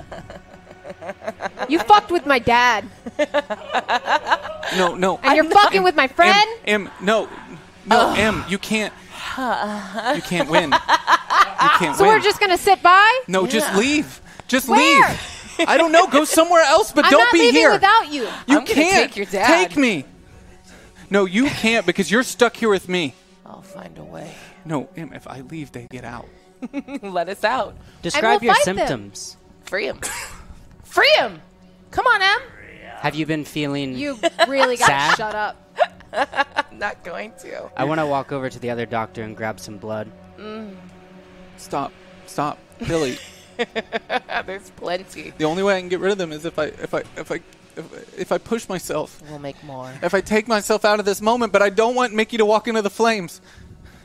you 1.69 1.79
fucked 1.81 2.11
with 2.11 2.25
my 2.25 2.39
dad, 2.39 2.85
No, 4.77 4.95
no. 4.95 5.19
and 5.23 5.35
you're 5.37 5.45
fucking 5.45 5.83
with 5.83 5.95
my 5.97 6.07
friend. 6.09 6.49
M, 6.67 6.87
M 6.87 6.91
no. 7.03 7.29
No, 7.87 8.15
M, 8.17 8.45
you 8.49 8.59
can't. 8.59 8.93
You 9.37 10.23
can't 10.23 10.49
win. 10.51 10.71
You 10.73 11.69
can't 11.79 11.97
so 11.97 12.05
win. 12.05 12.13
we're 12.15 12.21
just 12.21 12.41
gonna 12.41 12.59
sit 12.59 12.83
by. 12.83 13.21
no, 13.29 13.47
just 13.47 13.75
leave. 13.77 14.21
Just 14.49 14.69
Where? 14.69 15.09
leave. 15.09 15.21
I 15.59 15.77
don't 15.77 15.93
know. 15.93 16.07
Go 16.07 16.25
somewhere 16.25 16.63
else, 16.63 16.93
but 16.93 17.05
I'm 17.05 17.11
don't 17.11 17.21
not 17.25 17.33
be 17.33 17.39
leaving 17.41 17.55
here. 17.55 17.73
without 17.73 18.11
you. 18.13 18.23
you 18.23 18.29
I'm 18.49 18.65
gonna 18.65 18.67
can't 18.67 19.11
take 19.11 19.17
your 19.17 19.27
dad. 19.27 19.69
take 19.69 19.77
me. 19.77 20.05
No, 21.11 21.25
you 21.25 21.47
can't 21.47 21.85
because 21.87 22.11
you're 22.11 22.23
stuck 22.23 22.57
here 22.57 22.69
with 22.69 22.89
me. 22.89 23.15
I'll 23.45 23.63
find 23.63 23.97
a 23.99 24.05
way. 24.05 24.33
No, 24.65 24.89
M, 24.97 25.13
if 25.13 25.27
I 25.27 25.41
leave, 25.41 25.73
they 25.73 25.87
get 25.91 26.05
out. 26.05 26.27
Let 27.03 27.29
us 27.29 27.43
out. 27.45 27.77
Describe 28.03 28.41
we'll 28.41 28.47
your 28.47 28.55
fight 28.55 28.65
them. 28.67 28.77
symptoms. 28.77 29.37
Free 29.65 29.87
him. 29.87 30.01
Free 30.85 31.13
him. 31.17 31.41
Come 31.91 32.07
on, 32.07 32.23
Em. 32.23 32.39
Have 32.99 33.15
you 33.15 33.25
been 33.27 33.45
feeling? 33.45 33.95
You 33.97 34.19
really 34.47 34.77
gotta 34.77 34.93
Sad? 34.93 35.17
shut 35.17 35.35
up. 35.35 35.57
I'm 36.13 36.79
not 36.79 37.03
going 37.03 37.33
to. 37.41 37.71
I 37.77 37.85
want 37.85 37.99
to 38.01 38.07
walk 38.07 38.31
over 38.33 38.51
to 38.51 38.59
the 38.59 38.71
other 38.71 38.85
doctor 38.87 39.23
and 39.23 39.37
grab 39.37 39.59
some 39.59 39.79
blood. 39.79 40.11
Mm. 40.39 40.75
Stop. 41.57 41.93
Stop. 42.27 42.59
Billy. 42.87 43.19
There's 44.47 44.71
plenty. 44.71 45.31
the 45.37 45.45
only 45.45 45.63
way 45.63 45.77
I 45.77 45.81
can 45.81 45.89
get 45.89 46.01
rid 46.01 46.13
of 46.13 46.19
them 46.19 46.33
is 46.33 46.45
if 46.45 46.59
I 46.59 46.65
if 46.67 46.95
I 46.95 46.99
if 47.17 47.31
I 47.31 47.41
if, 47.77 48.19
if 48.19 48.33
I 48.33 48.39
push 48.39 48.69
myself. 48.69 49.23
We'll 49.29 49.39
make 49.39 49.63
more. 49.65 49.93
If 50.03 50.15
I 50.15 50.21
take 50.21 50.49
myself 50.49 50.85
out 50.85 50.99
of 50.99 51.07
this 51.07 51.21
moment, 51.21 51.53
but 51.53 51.63
I 51.63 51.71
don't 51.71 51.95
want 51.95 52.13
Mickey 52.15 52.37
to 52.37 52.45
walk 52.45 52.69
into 52.69 52.83
the 52.83 52.91
flames. 52.91 53.41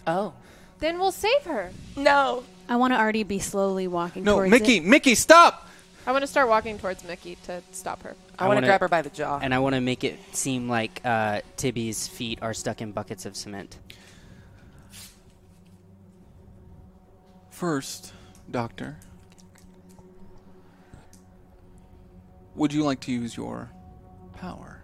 Oh. 0.06 0.34
Then 0.80 1.00
we'll 1.00 1.12
save 1.12 1.44
her. 1.44 1.72
No. 1.96 2.44
I 2.68 2.76
want 2.76 2.94
to 2.94 3.00
already 3.00 3.24
be 3.24 3.40
slowly 3.40 3.88
walking 3.88 4.24
No, 4.24 4.34
towards 4.36 4.52
Mickey, 4.52 4.78
it. 4.78 4.84
Mickey, 4.86 5.16
stop! 5.16 5.68
I 6.08 6.12
want 6.12 6.22
to 6.24 6.28
start 6.28 6.48
walking 6.50 6.78
towards 6.78 7.04
Mickey 7.04 7.38
to 7.46 7.62
stop 7.72 8.04
her. 8.04 8.16
I, 8.38 8.48
want 8.48 8.58
to 8.58 8.62
wanna- 8.62 8.68
grab 8.68 8.82
her 8.82 8.88
by 8.88 9.02
the 9.02 9.10
jaw. 9.10 9.40
And 9.42 9.54
I 9.54 9.60
want 9.60 9.76
to 9.76 9.82
make 9.82 10.04
it 10.04 10.20
seem 10.36 10.68
like 10.70 11.02
uh, 11.06 11.42
Tibby's 11.58 12.08
feet 12.08 12.40
are 12.42 12.54
stuck 12.54 12.82
in 12.82 12.92
buckets 12.92 13.26
of 13.26 13.36
cement. 13.36 13.78
First, 17.50 18.14
Doctor, 18.52 18.98
would 22.56 22.74
you 22.74 22.84
like 22.84 23.00
to 23.02 23.12
use 23.12 23.36
your 23.38 23.70
power? 24.38 24.82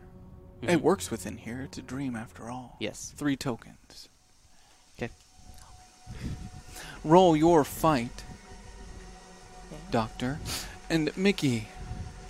It 0.61 0.67
Mhm. 0.79 0.81
works 0.81 1.09
within 1.09 1.37
here. 1.37 1.61
It's 1.61 1.77
a 1.77 1.81
dream 1.81 2.15
after 2.15 2.49
all. 2.49 2.77
Yes. 2.79 3.13
Three 3.15 3.35
tokens. 3.35 4.09
Okay. 4.97 5.09
Roll 7.03 7.35
your 7.35 7.63
fight, 7.63 8.23
Doctor. 9.89 10.39
And 10.89 11.15
Mickey, 11.17 11.67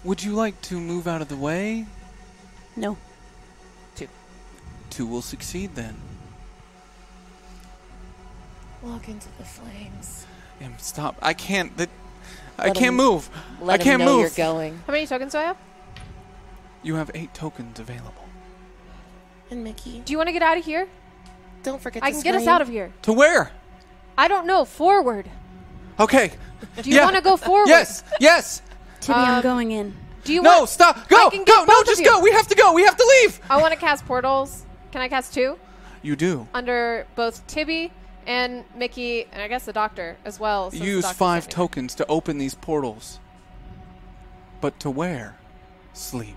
would 0.03 0.23
you 0.23 0.33
like 0.33 0.61
to 0.63 0.79
move 0.79 1.07
out 1.07 1.21
of 1.21 1.27
the 1.27 1.35
way? 1.35 1.87
No. 2.75 2.97
Two. 3.95 4.07
Two 4.89 5.05
will 5.05 5.21
succeed 5.21 5.75
then. 5.75 5.99
Walk 8.81 9.09
into 9.09 9.27
the 9.37 9.43
flames. 9.43 10.25
Em, 10.59 10.75
stop. 10.79 11.15
I 11.21 11.33
can't. 11.33 11.75
That, 11.77 11.89
I 12.61 12.67
Let 12.67 12.75
can't 12.75 12.87
'em- 12.89 12.95
move. 12.95 13.29
Let 13.59 13.79
I 13.79 13.83
'em 13.83 13.83
can't 13.83 13.99
know 14.03 14.13
move. 14.17 14.21
you're 14.37 14.45
going. 14.53 14.81
How 14.87 14.93
many 14.93 15.07
tokens 15.07 15.31
do 15.31 15.39
I 15.39 15.43
have? 15.43 15.57
You 16.83 16.95
have 16.95 17.11
eight 17.13 17.33
tokens 17.33 17.79
available. 17.79 18.13
And 19.49 19.63
Mickey, 19.63 20.01
Do 20.05 20.11
you 20.13 20.17
want 20.17 20.27
to 20.27 20.33
get 20.33 20.41
out 20.41 20.57
of 20.57 20.65
here? 20.65 20.87
don't 21.63 21.81
forget 21.81 22.01
I 22.03 22.07
to 22.09 22.13
can 22.13 22.23
get 22.23 22.35
us 22.35 22.47
out 22.47 22.61
of 22.61 22.69
here. 22.69 22.91
To 23.03 23.13
where? 23.13 23.51
I 24.17 24.27
don't 24.27 24.45
know. 24.47 24.65
Forward. 24.65 25.29
Okay. 25.99 26.31
Do 26.81 26.89
you 26.89 26.95
Yeah. 26.97 27.03
want 27.03 27.15
to 27.17 27.21
go 27.21 27.37
forward? 27.37 27.67
Yes. 27.67 28.03
Yes. 28.19 28.61
Tibby, 28.99 29.19
I'm 29.19 29.35
Um, 29.35 29.41
going 29.41 29.71
in. 29.71 29.95
Do 30.23 30.33
you 30.33 30.41
no, 30.41 30.59
want? 30.59 30.69
stop. 30.69 31.07
Go. 31.07 31.29
can 31.29 31.39
Go. 31.39 31.45
get 31.45 31.59
No, 31.59 31.65
both 31.65 31.81
of 31.81 31.87
just 31.87 32.01
you. 32.01 32.05
go. 32.09 32.19
We 32.19 32.31
have 32.31 32.47
to 32.47 32.55
go. 32.55 32.73
We 32.73 32.83
have 32.83 32.95
to 32.95 33.05
leave. 33.21 33.39
I 33.49 33.57
want 33.57 33.73
to 33.73 33.79
cast 33.79 34.05
portals. 34.05 34.63
Can 34.91 35.01
I 35.01 35.07
cast 35.07 35.33
two 35.33 35.57
You 36.01 36.15
do. 36.15 36.47
under 36.53 37.05
both 37.15 37.45
Tibby 37.47 37.91
and 38.25 38.63
Mickey, 38.75 39.25
and 39.31 39.41
I 39.41 39.47
guess 39.47 39.65
the 39.65 39.73
doctor 39.73 40.17
as 40.25 40.39
well? 40.39 40.69
Use 40.73 41.09
five 41.11 41.47
tokens 41.49 41.95
to 41.95 42.05
open 42.07 42.37
these 42.37 42.55
portals. 42.55 43.19
But 44.59 44.79
to 44.81 44.89
where? 44.89 45.37
Sleep. 45.93 46.35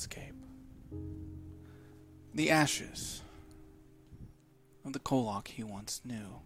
Landscape. 0.00 0.34
The 2.34 2.50
ashes 2.50 3.20
of 4.84 4.94
the 4.94 4.98
Kolok 4.98 5.48
he 5.48 5.62
once 5.62 6.00
knew. 6.04 6.40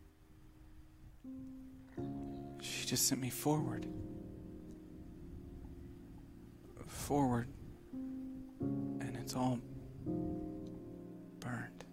She 2.60 2.86
just 2.86 3.06
sent 3.06 3.20
me 3.20 3.30
forward. 3.30 3.86
Forward 6.86 7.48
and 9.00 9.16
it's 9.20 9.36
all 9.36 9.60
burned. 11.38 11.84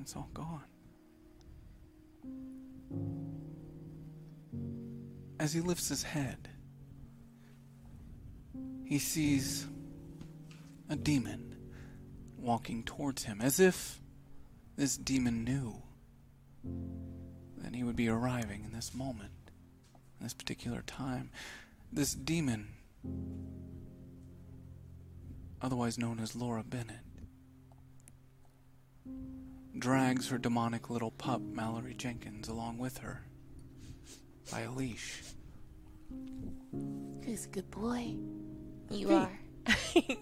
It's 0.00 0.16
all 0.16 0.30
gone. 0.32 0.64
As 5.38 5.52
he 5.52 5.60
lifts 5.60 5.88
his 5.90 6.02
head, 6.02 6.48
he 8.86 8.98
sees 8.98 9.66
a 10.88 10.96
demon 10.96 11.54
walking 12.36 12.82
towards 12.84 13.24
him, 13.24 13.40
as 13.40 13.60
if 13.60 14.00
this 14.76 14.96
demon 14.96 15.44
knew 15.44 15.82
that 17.58 17.74
he 17.74 17.82
would 17.82 17.96
be 17.96 18.08
arriving 18.08 18.64
in 18.64 18.72
this 18.72 18.94
moment, 18.94 19.32
in 20.20 20.24
this 20.24 20.34
particular 20.34 20.82
time. 20.82 21.30
This 21.92 22.14
demon 22.14 22.68
otherwise 25.60 25.98
known 25.98 26.20
as 26.20 26.36
Laura 26.36 26.62
Bennett, 26.62 27.00
drags 29.76 30.28
her 30.28 30.38
demonic 30.38 30.90
little 30.90 31.10
pup, 31.10 31.40
Mallory 31.40 31.94
Jenkins, 31.94 32.48
along 32.48 32.78
with 32.78 32.98
her 32.98 33.22
by 34.50 34.60
a 34.60 34.70
leash. 34.70 35.22
He's 37.24 37.46
a 37.46 37.48
good 37.48 37.70
boy. 37.70 38.14
You 38.90 39.08
Hey. 39.08 39.14
are. 39.14 39.38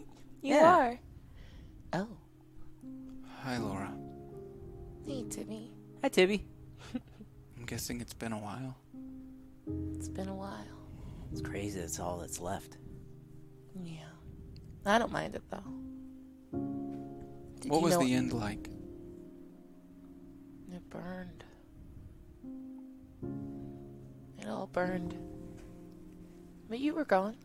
you 0.46 0.54
Yeah. 0.54 0.76
are. 0.76 1.00
Oh, 1.92 2.08
Hi, 3.42 3.58
Laura. 3.58 3.92
hey, 5.04 5.24
Tibby. 5.28 5.72
Hi, 6.02 6.08
Tibby. 6.08 6.44
I'm 7.58 7.64
guessing 7.64 8.00
it's 8.00 8.14
been 8.14 8.32
a 8.32 8.38
while. 8.38 8.76
It's 9.94 10.08
been 10.08 10.28
a 10.28 10.34
while. 10.34 10.54
It's 11.32 11.40
crazy. 11.40 11.80
That's 11.80 11.98
all 11.98 12.18
that's 12.18 12.40
left. 12.40 12.76
Yeah. 13.82 14.06
I 14.84 14.98
don't 14.98 15.10
mind 15.12 15.34
it 15.34 15.42
though. 15.50 16.58
Did 17.60 17.70
what 17.72 17.82
was 17.82 17.94
know 17.94 18.04
the 18.04 18.14
end 18.14 18.32
like? 18.32 18.68
It 20.72 20.88
burned. 20.90 21.42
It 24.38 24.46
all 24.46 24.68
burned. 24.72 25.16
But 26.68 26.78
you 26.78 26.94
were 26.94 27.04
gone. 27.04 27.36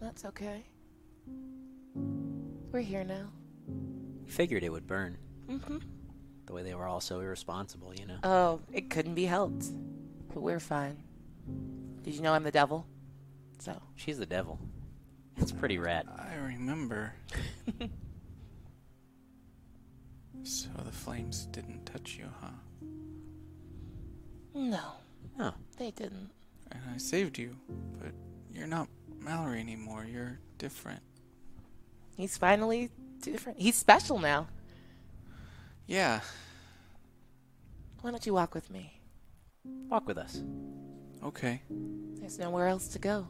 That's 0.00 0.24
okay. 0.26 0.64
We're 2.72 2.80
here 2.80 3.02
now. 3.04 3.26
Figured 4.26 4.62
it 4.62 4.70
would 4.70 4.86
burn. 4.86 5.18
Mm-hmm. 5.48 5.78
The 6.46 6.52
way 6.52 6.62
they 6.62 6.74
were 6.74 6.86
all 6.86 7.00
so 7.00 7.18
irresponsible, 7.20 7.92
you 7.94 8.06
know. 8.06 8.18
Oh, 8.22 8.60
it 8.72 8.90
couldn't 8.90 9.14
be 9.14 9.24
helped. 9.24 9.66
But 10.32 10.40
we're 10.40 10.60
fine. 10.60 10.96
Did 12.02 12.14
you 12.14 12.22
know 12.22 12.32
I'm 12.32 12.44
the 12.44 12.52
devil? 12.52 12.86
So. 13.58 13.80
She's 13.96 14.18
the 14.18 14.26
devil. 14.26 14.58
It's 15.36 15.50
pretty 15.52 15.78
rad. 15.78 16.06
I 16.16 16.36
remember. 16.36 17.12
so 20.44 20.68
the 20.84 20.92
flames 20.92 21.46
didn't 21.46 21.84
touch 21.86 22.16
you, 22.18 22.26
huh? 22.40 22.48
No. 24.54 24.92
Oh. 25.38 25.54
They 25.76 25.90
didn't. 25.90 26.30
And 26.70 26.82
I 26.94 26.98
saved 26.98 27.36
you, 27.38 27.56
but 28.00 28.12
you're 28.52 28.66
not 28.66 28.88
Mallory 29.18 29.60
anymore. 29.60 30.06
You're 30.10 30.38
different. 30.58 31.02
He's 32.20 32.36
finally 32.36 32.90
different. 33.22 33.58
He's 33.58 33.76
special 33.76 34.18
now. 34.18 34.48
Yeah. 35.86 36.20
Why 38.00 38.10
don't 38.10 38.24
you 38.24 38.34
walk 38.34 38.54
with 38.54 38.70
me? 38.70 39.00
Walk 39.88 40.06
with 40.06 40.18
us. 40.18 40.42
Okay. 41.24 41.62
There's 42.20 42.38
nowhere 42.38 42.68
else 42.68 42.88
to 42.88 42.98
go. 42.98 43.26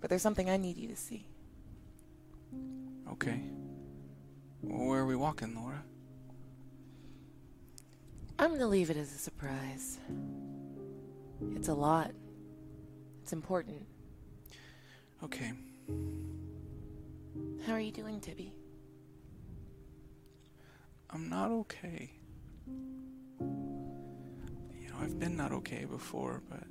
But 0.00 0.10
there's 0.10 0.22
something 0.22 0.50
I 0.50 0.56
need 0.56 0.76
you 0.76 0.88
to 0.88 0.96
see. 0.96 1.26
Okay. 3.10 3.40
Where 4.62 5.00
are 5.00 5.06
we 5.06 5.16
walking, 5.16 5.54
Laura? 5.54 5.82
I'm 8.38 8.48
going 8.48 8.60
to 8.60 8.66
leave 8.66 8.90
it 8.90 8.96
as 8.96 9.12
a 9.12 9.18
surprise. 9.18 9.98
It's 11.54 11.68
a 11.68 11.74
lot. 11.74 12.10
It's 13.22 13.32
important. 13.32 13.86
Okay. 15.22 15.52
How 17.66 17.72
are 17.74 17.80
you 17.80 17.92
doing, 17.92 18.20
Tibby? 18.20 18.52
I'm 21.10 21.28
not 21.28 21.50
okay. 21.50 22.10
You 23.40 24.88
know, 24.88 24.96
I've 25.00 25.18
been 25.18 25.36
not 25.36 25.52
okay 25.52 25.84
before, 25.84 26.42
but 26.48 26.64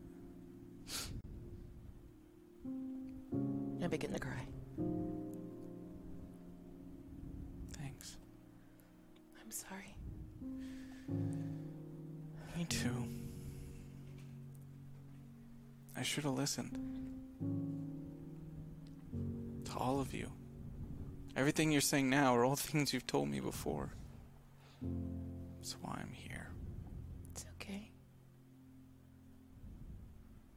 I 3.83 3.87
begin 3.87 4.13
to 4.13 4.19
cry. 4.19 4.45
Thanks. 7.73 8.17
I'm 9.41 9.51
sorry. 9.51 9.95
Me 12.57 12.65
too. 12.65 13.07
I 15.95 16.03
should 16.03 16.23
have 16.23 16.33
listened. 16.33 16.77
To 19.65 19.77
all 19.77 19.99
of 19.99 20.13
you. 20.13 20.29
Everything 21.35 21.71
you're 21.71 21.81
saying 21.81 22.09
now 22.09 22.35
are 22.35 22.43
all 22.43 22.55
things 22.57 22.93
you've 22.93 23.07
told 23.07 23.29
me 23.29 23.39
before. 23.39 23.93
That's 25.57 25.73
why 25.81 25.99
I'm 26.01 26.11
here. 26.11 26.49
It's 27.31 27.45
okay. 27.55 27.91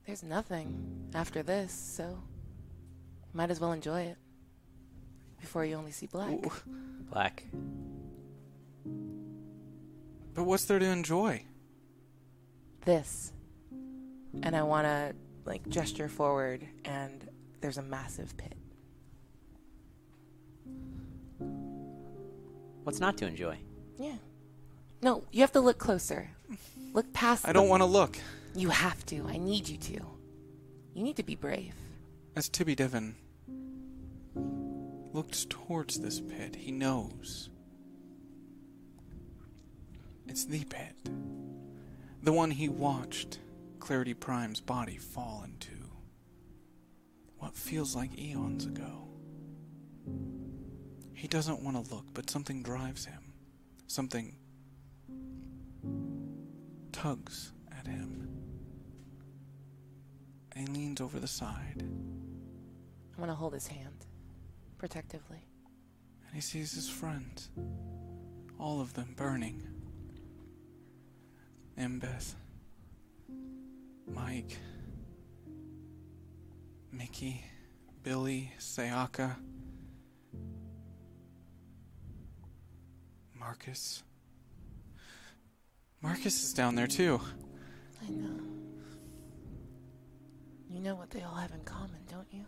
There's 0.07 0.23
nothing 0.23 1.11
after 1.15 1.43
this, 1.43 1.73
so 1.73 2.19
might 3.33 3.51
as 3.51 3.61
well 3.61 3.73
enjoy 3.73 4.03
it 4.03 4.17
before 5.41 5.65
you 5.65 5.77
only 5.77 5.91
see 5.91 6.07
black. 6.07 6.39
Black. 7.11 7.45
But 10.35 10.45
what's 10.45 10.65
there 10.65 10.79
to 10.79 10.87
enjoy? 10.87 11.45
This. 12.85 13.33
And 14.43 14.57
I 14.57 14.63
want 14.63 14.87
to 14.87 15.15
like 15.45 15.69
gesture 15.69 16.09
forward 16.09 16.67
and 16.85 17.29
there's 17.61 17.79
a 17.79 17.83
massive 17.83 18.37
pit. 18.37 18.57
What's 22.85 23.01
not 23.01 23.16
to 23.19 23.27
enjoy? 23.27 23.59
Yeah. 23.98 24.16
No, 25.02 25.24
you 25.32 25.40
have 25.40 25.52
to 25.52 25.61
look 25.61 25.78
closer. 25.78 26.31
Look 26.93 27.12
past 27.12 27.47
I 27.48 27.52
don't 27.52 27.69
want 27.69 27.81
to 27.81 27.86
look. 27.86 28.16
You 28.55 28.69
have 28.69 29.05
to. 29.06 29.27
I 29.27 29.36
need 29.36 29.69
you 29.69 29.77
to. 29.78 30.01
You 30.94 31.02
need 31.02 31.16
to 31.16 31.23
be 31.23 31.35
brave. 31.35 31.74
As 32.36 32.48
Tibby 32.48 32.74
Devon 32.74 33.16
looks 35.12 35.47
towards 35.48 36.01
this 36.01 36.20
pit, 36.20 36.55
he 36.56 36.70
knows. 36.70 37.51
It's 40.27 40.44
the 40.44 40.65
pit. 40.65 40.94
The 42.23 42.32
one 42.32 42.51
he 42.51 42.69
watched 42.69 43.39
Clarity 43.81 44.15
Prime's 44.15 44.61
body 44.61 44.97
fall 44.97 45.43
into. 45.44 45.73
What 47.39 47.55
feels 47.55 47.94
like 47.94 48.19
eons 48.19 48.66
ago. 48.66 49.09
He 51.15 51.28
doesn't 51.28 51.62
want 51.62 51.82
to 51.82 51.95
look, 51.95 52.05
but 52.12 52.28
something 52.28 52.62
drives 52.62 53.07
him. 53.07 53.32
Something 53.86 54.36
tugs 56.93 57.53
at 57.78 57.86
him. 57.86 58.28
And 60.55 60.69
he 60.69 60.74
leans 60.74 61.01
over 61.01 61.19
the 61.19 61.27
side. 61.27 61.82
I 63.16 63.20
want 63.20 63.31
to 63.31 63.35
hold 63.35 63.55
his 63.55 63.66
hand 63.66 64.07
protectively. 64.78 65.47
And 66.27 66.35
he 66.35 66.41
sees 66.41 66.73
his 66.73 66.89
friends. 66.89 67.51
All 68.59 68.81
of 68.81 68.95
them 68.95 69.15
burning. 69.16 69.62
Embeth. 71.78 72.35
Mike. 74.07 74.59
Mickey. 76.93 77.45
Billy. 78.03 78.53
Sayaka. 78.59 79.36
Marcus. 83.45 84.03
Marcus 86.01 86.43
is 86.45 86.55
down 86.55 86.77
there 86.77 86.87
too. 86.87 87.21
I 88.03 88.11
know. 88.11 88.41
You 90.71 90.81
know 90.81 90.95
what 90.95 91.11
they 91.11 91.21
all 91.23 91.35
have 91.35 91.53
in 91.53 91.61
common, 91.61 92.01
don't 92.11 92.27
you? 92.31 92.45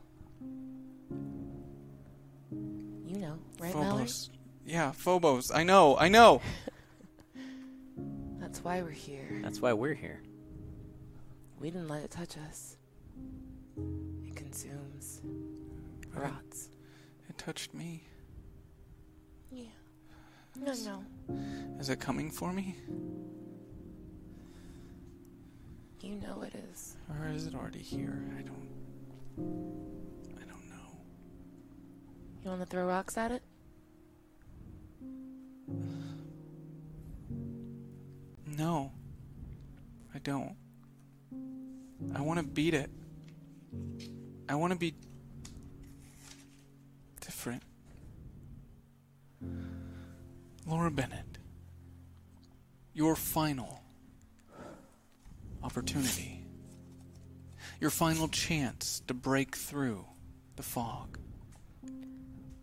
You 3.07 3.19
know, 3.19 3.39
right, 3.61 3.75
Mallory? 3.75 4.05
Phobos. 4.05 4.31
Yeah, 4.65 4.93
Phobos. 4.93 5.51
I 5.51 5.65
know, 5.65 5.99
I 5.99 6.09
know. 6.09 6.41
That's 8.41 8.65
why 8.65 8.81
we're 8.81 8.89
here. 8.91 9.41
That's 9.43 9.61
why 9.61 9.75
we're 9.75 9.93
here. 9.95 10.23
We 11.61 11.71
didn't 11.71 11.89
let 11.89 12.05
it 12.05 12.11
touch 12.11 12.37
us. 12.49 12.79
It 14.27 14.35
consumes, 14.35 15.21
But 16.15 16.23
it- 16.23 16.25
rots. 16.25 16.71
It 17.29 17.37
touched 17.37 17.75
me. 17.75 18.03
Yeah. 19.53 19.65
No, 20.61 20.73
no. 20.85 21.05
Is 21.79 21.89
it 21.91 22.01
coming 22.01 22.31
for 22.31 22.53
me? 22.53 22.75
You 26.01 26.15
know 26.17 26.43
it 26.43 26.55
is. 26.73 26.97
Or 27.11 27.29
is 27.29 27.47
it 27.47 27.55
already 27.55 27.81
here? 27.81 28.23
I 28.39 28.43
don't. 28.43 28.69
I 30.37 30.45
don't 30.45 30.69
know. 30.69 30.99
You 32.43 32.51
want 32.51 32.61
to 32.63 32.67
throw 32.67 32.87
rocks 32.87 33.17
at 33.17 33.33
it? 33.33 33.43
No. 38.47 38.93
I 40.15 40.19
don't. 40.21 40.57
I 42.15 42.21
want 42.21 42.39
to 42.39 42.47
beat 42.47 42.75
it. 42.75 42.91
I 44.49 44.55
want 44.55 44.73
to 44.73 44.79
be 44.79 44.95
Laura 50.67 50.91
Bennett, 50.91 51.39
your 52.93 53.15
final 53.15 53.85
opportunity, 55.63 56.45
your 57.81 57.91
final 57.91 58.27
chance 58.27 59.01
to 59.07 59.15
break 59.15 59.55
through 59.55 60.05
the 60.57 60.65
fog 60.65 61.19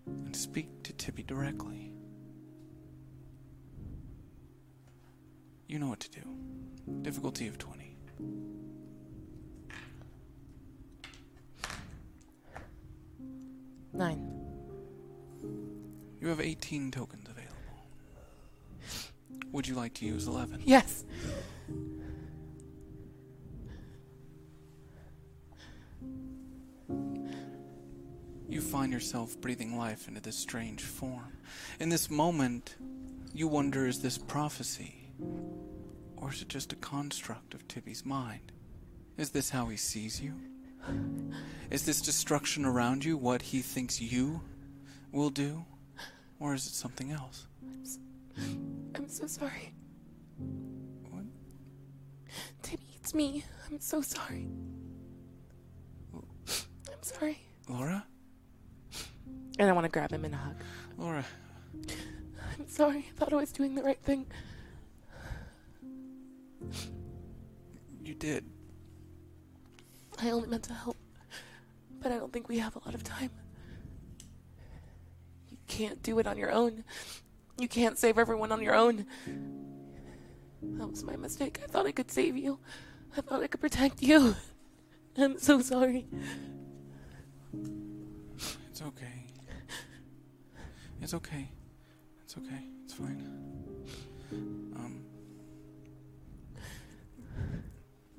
and 0.06 0.36
speak 0.36 0.68
to 0.84 0.92
Tibby 0.92 1.24
directly. 1.24 1.94
You 5.70 5.80
know 5.80 5.88
what 5.88 6.02
to 6.02 6.12
do. 6.12 6.22
Difficulty 7.04 7.48
of 7.48 7.58
20. 7.58 7.96
Nine. 13.94 14.30
You 16.20 16.28
have 16.28 16.42
18 16.42 16.92
tokens. 16.92 17.23
Would 19.54 19.68
you 19.68 19.76
like 19.76 19.94
to 19.96 20.06
use 20.06 20.28
11? 20.28 20.64
Yes. 20.66 21.06
You 28.50 28.62
find 28.62 28.92
yourself 28.92 29.40
breathing 29.40 29.78
life 29.78 30.08
into 30.08 30.22
this 30.22 30.36
strange 30.36 30.82
form. 30.82 31.34
In 31.80 31.90
this 31.90 32.10
moment, 32.10 32.76
you 33.32 33.48
wonder 33.48 33.86
is 33.86 34.02
this 34.02 34.18
prophecy? 34.18 34.96
Or 36.18 36.32
is 36.32 36.42
it 36.42 36.50
just 36.50 36.74
a 36.74 36.76
construct 36.78 37.54
of 37.54 37.68
Tibby's 37.68 38.04
mind? 38.04 38.52
Is 39.18 39.30
this 39.30 39.52
how 39.52 39.68
he 39.68 39.78
sees 39.78 40.20
you? 40.20 40.34
Is 41.70 41.86
this 41.86 42.02
destruction 42.02 42.66
around 42.66 43.06
you 43.06 43.18
what 43.18 43.44
he 43.44 43.62
thinks 43.62 44.02
you 44.02 44.42
will 45.12 45.30
do? 45.30 45.64
Or 46.40 46.56
is 46.56 46.66
it 46.66 46.74
something 46.74 47.12
else? 47.12 47.46
I'm 49.04 49.10
so 49.10 49.28
sorry. 49.28 49.74
What? 51.10 51.26
Tibby, 52.62 52.88
it's 52.96 53.14
me. 53.14 53.44
I'm 53.70 53.82
so 53.82 54.02
sorry. 54.02 54.48
I'm 56.14 57.02
sorry. 57.02 57.38
Laura? 57.68 58.06
And 59.60 59.70
I 59.70 59.74
want 59.74 59.84
to 59.84 59.90
grab 59.90 60.10
him 60.10 60.24
in 60.24 60.34
a 60.34 60.38
hug. 60.38 60.56
Laura, 60.98 61.26
I'm 62.58 62.66
sorry. 62.68 63.06
I 63.10 63.20
thought 63.20 63.34
I 63.34 63.36
was 63.36 63.52
doing 63.52 63.76
the 63.76 63.84
right 63.84 64.02
thing. 64.02 64.26
you 68.06 68.14
did. 68.14 68.46
I 70.18 70.30
only 70.30 70.48
meant 70.48 70.64
to 70.64 70.74
help. 70.74 70.96
But 72.00 72.14
I 72.14 72.18
don't 72.18 72.32
think 72.32 72.48
we 72.48 72.58
have 72.60 72.78
a 72.78 72.80
lot 72.86 72.96
of 72.96 73.04
time. 73.04 73.32
You 75.50 75.58
can't 75.68 76.02
do 76.02 76.20
it 76.20 76.26
on 76.26 76.38
your 76.38 76.54
own. 76.54 76.86
You 77.58 77.68
can't 77.68 77.98
save 77.98 78.18
everyone 78.18 78.52
on 78.52 78.62
your 78.62 78.76
own. 78.76 79.06
That 80.62 80.90
was 80.90 81.04
my 81.04 81.16
mistake. 81.16 81.60
I 81.64 81.68
thought 81.68 81.86
I 81.86 81.92
could 81.92 82.10
save 82.10 82.36
you. 82.36 82.60
I 83.16 83.22
thought 83.22 83.44
I 83.44 83.48
could 83.48 83.62
protect 83.62 84.02
you. 84.02 84.36
I'm 85.18 85.38
so 85.38 85.62
sorry. 85.62 86.08
It's 88.70 88.82
okay. 88.82 89.28
It's 91.02 91.14
okay. 91.14 91.52
It's 92.24 92.38
okay. 92.38 92.64
It's 92.84 92.94
fine. 92.94 93.22
Um, 94.32 95.04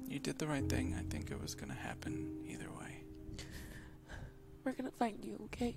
you 0.06 0.20
did 0.20 0.38
the 0.38 0.46
right 0.46 0.68
thing. 0.68 0.94
I 0.96 1.02
think 1.10 1.30
it 1.32 1.40
was 1.40 1.54
gonna 1.56 1.74
happen 1.74 2.44
either 2.48 2.70
way. 2.78 3.02
We're 4.64 4.72
gonna 4.72 4.92
find 4.92 5.24
you, 5.24 5.40
okay? 5.46 5.76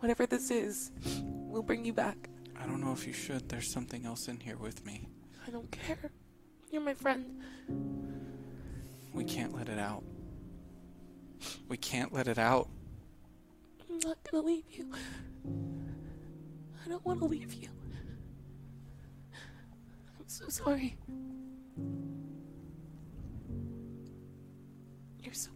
Whatever 0.00 0.26
this 0.26 0.50
is, 0.50 0.92
we'll 1.22 1.62
bring 1.62 1.84
you 1.84 1.92
back. 1.92 2.28
I 2.56 2.66
don't 2.66 2.80
know 2.80 2.92
if 2.92 3.06
you 3.06 3.12
should. 3.12 3.48
There's 3.48 3.72
something 3.72 4.06
else 4.06 4.28
in 4.28 4.38
here 4.40 4.56
with 4.56 4.84
me. 4.86 5.08
I 5.46 5.50
don't 5.50 5.70
care. 5.70 6.10
You're 6.70 6.82
my 6.82 6.94
friend. 6.94 7.40
We 9.12 9.24
can't 9.24 9.54
let 9.54 9.68
it 9.68 9.78
out. 9.78 10.04
We 11.68 11.76
can't 11.76 12.12
let 12.12 12.28
it 12.28 12.38
out. 12.38 12.68
I'm 13.88 13.98
not 13.98 14.18
gonna 14.30 14.44
leave 14.44 14.70
you. 14.70 14.92
I 16.84 16.88
don't 16.88 17.04
want 17.04 17.18
to 17.20 17.26
leave 17.26 17.52
you. 17.54 17.68
I'm 20.18 20.28
so 20.28 20.48
sorry. 20.48 20.96
You're 25.22 25.34
so 25.34 25.50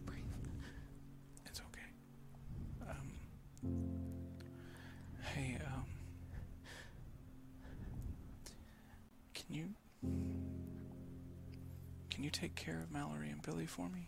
can 9.53 9.61
you 9.61 9.69
can 12.09 12.23
you 12.23 12.29
take 12.29 12.55
care 12.55 12.79
of 12.79 12.91
Mallory 12.91 13.29
and 13.29 13.41
Billy 13.41 13.65
for 13.65 13.87
me? 13.89 14.07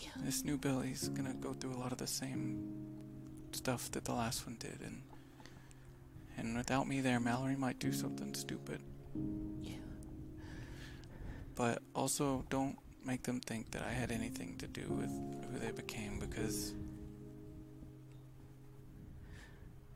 Yeah. 0.00 0.10
This 0.16 0.44
new 0.44 0.58
Billy's 0.58 1.08
gonna 1.08 1.34
go 1.34 1.54
through 1.54 1.72
a 1.72 1.80
lot 1.80 1.92
of 1.92 1.98
the 1.98 2.06
same 2.06 2.72
stuff 3.52 3.90
that 3.92 4.04
the 4.04 4.12
last 4.12 4.46
one 4.46 4.56
did, 4.58 4.80
and 4.84 5.02
and 6.36 6.56
without 6.56 6.86
me 6.88 7.00
there, 7.00 7.20
Mallory 7.20 7.56
might 7.56 7.78
do 7.78 7.92
something 7.92 8.34
stupid. 8.34 8.80
Yeah. 9.62 9.76
But 11.54 11.82
also, 11.94 12.44
don't 12.50 12.76
make 13.04 13.22
them 13.22 13.40
think 13.40 13.70
that 13.70 13.82
I 13.82 13.92
had 13.92 14.10
anything 14.10 14.56
to 14.58 14.66
do 14.66 14.86
with 14.88 15.10
who 15.50 15.58
they 15.58 15.70
became 15.70 16.18
because 16.18 16.74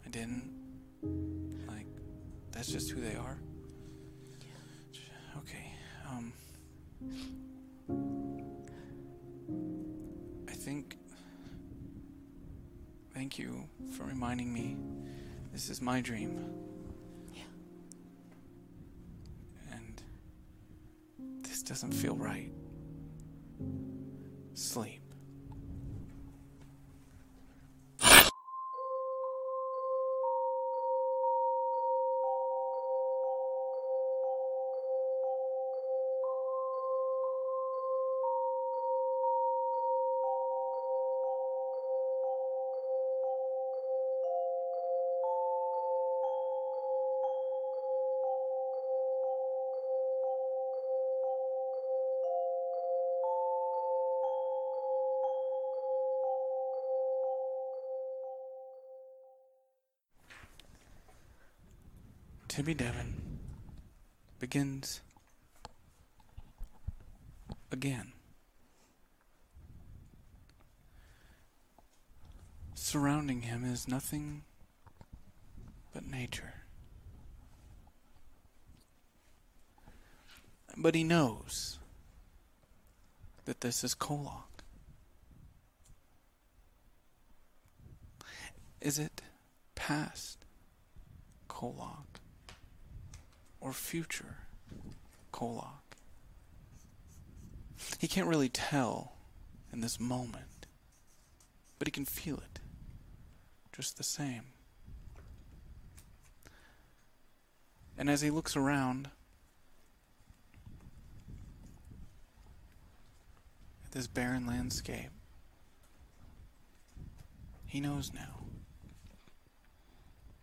I 0.07 0.09
didn't. 0.09 0.53
Like, 1.67 1.87
that's 2.53 2.69
just 2.69 2.91
who 2.91 3.01
they 3.01 3.17
are. 3.17 3.39
Um. 6.11 6.33
I 10.49 10.53
think. 10.53 10.97
Thank 13.15 13.39
you 13.39 13.69
for 13.97 14.05
reminding 14.05 14.53
me 14.53 14.77
this 15.53 15.71
is 15.71 15.81
my 15.81 16.01
dream. 16.01 16.39
Yeah. 17.33 17.43
And 19.73 20.03
this 21.43 21.63
doesn't 21.63 21.93
feel 21.93 22.15
right. 22.17 22.53
Sleep. 24.55 25.08
Tibby 62.59 62.75
Devon 62.75 63.15
begins 64.41 65.01
again. 67.71 68.11
Surrounding 72.75 73.43
him 73.43 73.65
is 73.65 73.87
nothing 73.87 74.43
but 75.95 76.05
nature. 76.05 76.55
But 80.77 80.97
he 80.97 81.05
knows 81.05 81.79
that 83.45 83.61
this 83.61 83.85
is 83.85 83.95
Kolok. 83.95 84.65
Is 88.81 88.99
it 88.99 89.23
past 89.77 90.39
Kolok? 91.49 92.18
Or 93.61 93.73
future 93.73 94.37
Kolok. 95.33 95.97
He 97.99 98.09
can't 98.09 98.27
really 98.27 98.49
tell 98.49 99.13
in 99.73 99.81
this 99.81 100.01
moment, 100.01 100.67
but 101.79 101.87
he 101.87 101.93
can 101.93 102.05
feel 102.05 102.37
it 102.37 102.59
just 103.73 103.97
the 103.97 104.05
same. 104.05 104.43
And 107.97 108.11
as 108.11 108.21
he 108.21 108.31
looks 108.31 108.57
around 108.57 109.11
at 113.85 113.93
this 113.93 114.07
barren 114.07 114.47
landscape, 114.47 115.11
he 117.67 117.81
knows 117.81 118.13
now. 118.13 118.41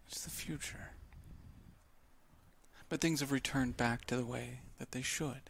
It's 0.08 0.24
the 0.24 0.30
future. 0.30 0.92
But 2.96 3.02
things 3.02 3.20
have 3.20 3.34
returned 3.34 3.76
back 3.76 4.06
to 4.06 4.16
the 4.16 4.24
way 4.24 4.60
that 4.80 4.94
they 4.94 5.02
should. 5.02 5.50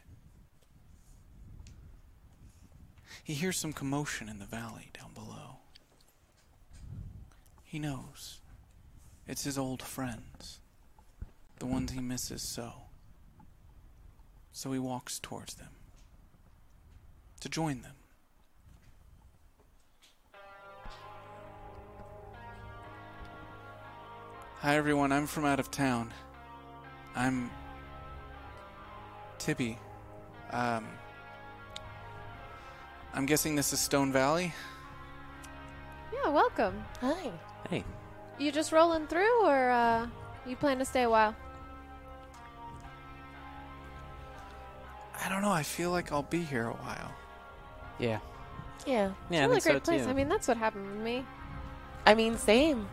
He 3.24 3.36
hears 3.36 3.56
some 3.56 3.72
commotion 3.72 4.28
in 4.28 4.40
the 4.40 4.46
valley 4.46 4.90
down 5.00 5.14
below. 5.14 5.58
He 7.64 7.78
knows. 7.78 8.40
It's 9.28 9.44
his 9.44 9.60
old 9.60 9.84
friends, 9.84 10.60
the 11.60 11.68
ones 11.68 11.92
he 11.92 12.00
misses 12.00 12.42
so. 12.42 12.72
So 14.52 14.72
he 14.72 14.80
walks 14.80 15.20
towards 15.20 15.54
them 15.54 15.70
to 17.42 17.48
join 17.48 17.84
them. 17.84 17.94
Hi, 24.62 24.76
everyone. 24.76 25.12
I'm 25.12 25.28
from 25.28 25.46
out 25.46 25.60
of 25.60 25.70
town. 25.70 26.12
I'm 27.16 27.50
Tibby. 29.40 29.78
Um, 30.52 30.86
I'm 33.14 33.26
guessing 33.26 33.56
this 33.56 33.72
is 33.72 33.80
Stone 33.80 34.12
Valley. 34.12 34.54
Yeah, 36.14 36.30
welcome. 36.30 36.84
Hi. 37.02 37.32
Hey. 37.70 37.84
You 38.38 38.52
just 38.52 38.74
rolling 38.74 39.08
through, 39.08 39.46
or 39.46 39.70
uh, 39.70 40.08
you 40.46 40.58
plan 40.58 40.78
to 40.80 40.86
stay 40.86 41.04
a 41.04 41.10
while? 41.10 41.36
I 45.24 45.30
don't 45.30 45.42
know. 45.42 45.52
I 45.52 45.64
feel 45.64 45.92
like 45.92 46.12
I'll 46.12 46.24
be 46.24 46.42
here 46.42 46.68
a 46.68 46.74
while. 46.74 47.12
Yeah. 47.98 48.20
Yeah. 48.86 49.12
It's 49.30 49.40
a 49.40 49.48
really 49.48 49.62
great 49.62 49.84
place. 49.84 50.06
I 50.06 50.14
mean, 50.14 50.28
that's 50.28 50.50
what 50.50 50.58
happened 50.58 50.86
with 50.86 51.00
me. 51.00 51.26
I 52.06 52.14
mean, 52.14 52.38
same. 52.38 52.88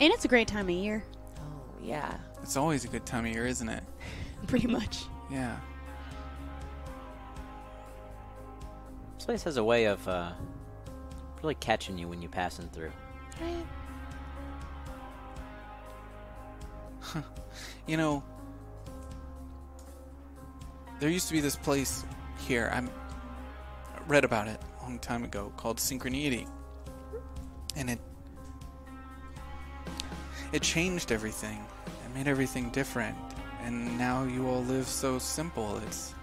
And 0.00 0.12
it's 0.12 0.24
a 0.24 0.28
great 0.28 0.48
time 0.48 0.68
of 0.68 0.74
year. 0.74 1.04
Oh, 1.38 1.42
yeah. 1.82 2.14
It's 2.48 2.56
always 2.56 2.86
a 2.86 2.88
good 2.88 3.04
time 3.04 3.26
of 3.26 3.32
year, 3.32 3.46
isn't 3.46 3.68
it? 3.68 3.84
Pretty 4.46 4.68
much. 4.68 5.04
Yeah. 5.30 5.54
This 9.16 9.26
place 9.26 9.42
has 9.42 9.58
a 9.58 9.64
way 9.64 9.84
of 9.84 10.08
uh, 10.08 10.32
really 11.42 11.56
catching 11.56 11.98
you 11.98 12.08
when 12.08 12.22
you're 12.22 12.30
passing 12.30 12.70
through. 12.70 12.90
Right. 13.38 13.66
You 17.86 17.98
know, 17.98 18.22
there 21.00 21.10
used 21.10 21.28
to 21.28 21.34
be 21.34 21.40
this 21.40 21.56
place 21.56 22.02
here. 22.38 22.70
I'm 22.72 22.88
I 23.94 24.00
read 24.06 24.24
about 24.24 24.48
it 24.48 24.58
a 24.80 24.82
long 24.84 24.98
time 24.98 25.24
ago 25.24 25.52
called 25.56 25.78
Synchronity, 25.78 26.46
and 27.76 27.90
it 27.90 27.98
it 30.52 30.62
changed 30.62 31.12
everything. 31.12 31.64
It 32.18 32.24
made 32.24 32.30
everything 32.30 32.70
different, 32.70 33.16
and 33.62 33.96
now 33.96 34.24
you 34.24 34.48
all 34.48 34.64
live 34.64 34.88
so 34.88 35.20
simple. 35.20 35.78
It's 35.86 36.14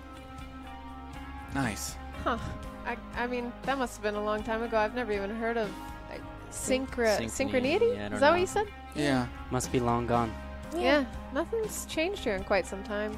nice. 1.53 1.95
Huh. 2.21 2.37
I, 2.85 2.97
I 3.15 3.27
mean, 3.27 3.53
that 3.63 3.77
must 3.77 3.95
have 3.95 4.03
been 4.03 4.15
a 4.15 4.23
long 4.23 4.43
time 4.43 4.61
ago. 4.61 4.77
I've 4.77 4.93
never 4.93 5.13
even 5.13 5.29
heard 5.29 5.55
of 5.55 5.69
like, 6.09 6.21
synchro- 6.51 7.17
Synchrony, 7.17 7.49
synchronity. 7.79 7.95
yeah, 7.95 8.13
Is 8.13 8.19
that 8.19 8.29
what 8.29 8.41
you 8.41 8.45
said? 8.45 8.67
Yeah. 8.93 9.25
Must 9.51 9.71
be 9.71 9.79
long 9.79 10.05
gone. 10.05 10.33
Yeah. 10.75 11.05
Nothing's 11.33 11.85
changed 11.85 12.25
here 12.25 12.35
in 12.35 12.43
quite 12.43 12.67
some 12.67 12.83
time. 12.83 13.17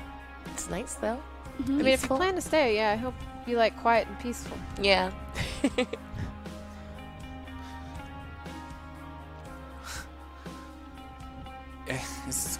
It's 0.54 0.70
nice, 0.70 0.94
though. 0.96 1.20
I 1.66 1.70
mean, 1.70 1.88
if 1.88 2.04
you 2.04 2.10
plan 2.10 2.36
to 2.36 2.42
stay, 2.42 2.76
yeah, 2.76 2.92
I 2.92 2.96
hope 2.96 3.16
you 3.48 3.58
like 3.58 3.76
quiet 3.78 4.08
and 4.08 4.20
peaceful. 4.20 4.58
Yeah. 4.80 5.12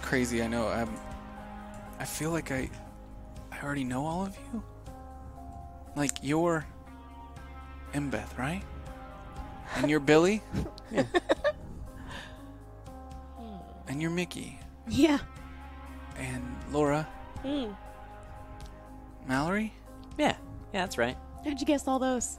crazy. 0.08 0.42
I 0.42 0.46
know. 0.46 0.66
I'm, 0.68 0.88
I 2.00 2.06
feel 2.06 2.30
like 2.30 2.50
I, 2.50 2.70
I 3.52 3.60
already 3.62 3.84
know 3.84 4.06
all 4.06 4.24
of 4.24 4.34
you. 4.36 4.62
Like 5.96 6.12
you're, 6.22 6.64
Embeth, 7.92 8.38
right? 8.38 8.62
And 9.76 9.90
you're 9.90 10.00
Billy. 10.00 10.42
And 13.88 14.02
you're 14.02 14.10
Mickey. 14.10 14.60
Yeah. 14.86 15.18
And 16.18 16.44
Laura. 16.70 17.08
Hmm. 17.42 17.72
Mallory? 19.26 19.72
Yeah, 20.18 20.36
yeah, 20.74 20.82
that's 20.82 20.98
right. 20.98 21.16
How'd 21.42 21.58
you 21.58 21.66
guess 21.66 21.88
all 21.88 21.98
those? 21.98 22.38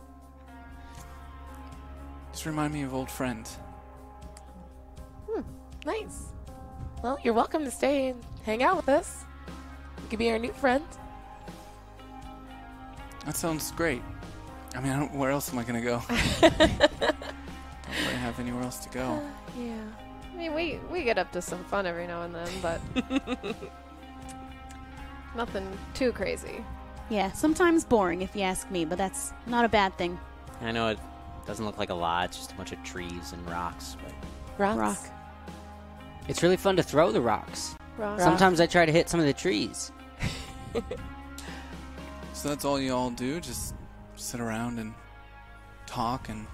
Just 2.31 2.45
remind 2.45 2.71
me 2.71 2.83
of 2.83 2.93
old 2.93 3.09
friends. 3.09 3.57
Hmm. 5.27 5.41
Nice. 5.87 6.33
Well, 7.01 7.17
you're 7.23 7.33
welcome 7.33 7.63
to 7.63 7.71
stay 7.71 8.09
and 8.09 8.21
hang 8.43 8.61
out 8.61 8.75
with 8.75 8.89
us. 8.89 9.23
You 9.47 10.09
could 10.09 10.19
be 10.19 10.29
our 10.31 10.39
new 10.39 10.51
friend. 10.51 10.83
That 13.25 13.37
sounds 13.37 13.71
great. 13.71 14.01
I 14.75 14.81
mean, 14.81 14.91
I 14.91 14.99
don't, 14.99 15.13
where 15.15 15.31
else 15.31 15.51
am 15.51 15.59
I 15.59 15.63
gonna 15.63 15.81
go? 15.81 16.01
I 16.09 16.39
don't 16.41 18.01
really 18.01 18.15
have 18.15 18.37
anywhere 18.39 18.63
else 18.63 18.79
to 18.79 18.89
go. 18.89 19.21
Yeah. 19.57 19.77
I 20.33 20.37
mean, 20.37 20.53
we 20.53 20.79
we 20.91 21.03
get 21.03 21.17
up 21.17 21.31
to 21.31 21.41
some 21.41 21.63
fun 21.65 21.85
every 21.85 22.05
now 22.05 22.23
and 22.23 22.35
then, 22.35 22.49
but 22.61 22.81
nothing 25.35 25.67
too 25.93 26.11
crazy. 26.11 26.63
Yeah, 27.09 27.31
sometimes 27.31 27.85
boring 27.85 28.21
if 28.21 28.35
you 28.35 28.41
ask 28.41 28.69
me, 28.69 28.83
but 28.83 28.97
that's 28.97 29.31
not 29.47 29.63
a 29.63 29.69
bad 29.69 29.97
thing. 29.97 30.19
I 30.61 30.71
know 30.71 30.89
it 30.89 30.99
doesn't 31.47 31.65
look 31.65 31.77
like 31.77 31.89
a 31.91 31.95
lot. 31.95 32.25
It's 32.25 32.37
just 32.37 32.51
a 32.51 32.55
bunch 32.55 32.73
of 32.73 32.83
trees 32.83 33.31
and 33.31 33.49
rocks. 33.49 33.95
But 34.03 34.13
Rocks. 34.57 34.77
Rock. 34.77 35.18
It's 36.29 36.43
really 36.43 36.57
fun 36.57 36.75
to 36.77 36.83
throw 36.83 37.11
the 37.11 37.21
rocks. 37.21 37.75
Rock. 37.97 38.19
Sometimes 38.21 38.61
I 38.61 38.67
try 38.67 38.85
to 38.85 38.91
hit 38.91 39.09
some 39.09 39.19
of 39.19 39.25
the 39.25 39.33
trees. 39.33 39.91
So 42.39 42.47
that's 42.47 42.63
all 42.63 42.79
you 42.79 42.95
all 42.95 43.09
do? 43.09 43.41
Just 43.41 43.75
sit 44.15 44.39
around 44.39 44.79
and 44.79 44.93
talk 45.85 46.29
and 46.29 46.47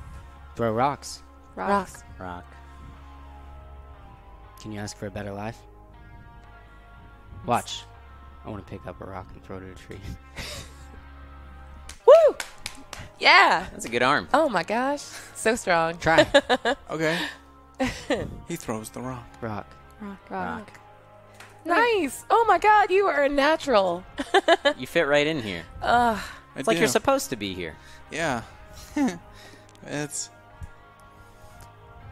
Throw 0.56 0.72
rocks. 0.72 1.22
Rocks. 1.56 2.04
rock. 2.18 2.44
Can 4.60 4.72
you 4.72 4.80
ask 4.80 4.98
for 4.98 5.06
a 5.06 5.12
better 5.12 5.32
life? 5.32 5.60
Watch. 7.46 7.84
I 8.44 8.50
want 8.50 8.66
to 8.66 8.72
pick 8.72 8.88
up 8.88 9.00
a 9.00 9.06
rock 9.06 9.28
and 9.32 9.44
throw 9.44 9.58
it 9.58 9.64
at 9.64 9.70
a 9.70 9.76
tree. 9.76 10.00
Woo! 12.08 12.36
Yeah. 13.20 13.68
That's 13.72 13.86
a 13.86 13.90
good 13.90 14.02
arm. 14.02 14.28
Oh 14.34 14.50
my 14.50 14.64
gosh. 14.64 15.04
So 15.36 15.56
strong. 15.56 16.00
Try. 16.00 16.26
okay. 16.90 17.20
he 18.48 18.56
throws 18.56 18.90
the 18.90 19.02
rock. 19.02 19.28
rock. 19.42 19.68
Rock. 20.02 20.20
Rock. 20.30 20.80
Nice. 21.66 22.24
Oh 22.30 22.46
my 22.48 22.58
god, 22.60 22.92
you 22.92 23.06
are 23.08 23.24
a 23.24 23.30
natural. 23.30 24.04
You 24.78 24.88
fit 24.88 25.04
right 25.08 25.26
in 25.26 25.42
here. 25.42 25.64
Ugh. 25.82 26.18
I 26.56 26.60
It's 26.60 26.68
like 26.68 26.76
do. 26.76 26.80
you're 26.82 26.88
supposed 26.90 27.30
to 27.30 27.36
be 27.36 27.54
here. 27.54 27.76
Yeah. 28.12 28.42
it's 29.86 30.30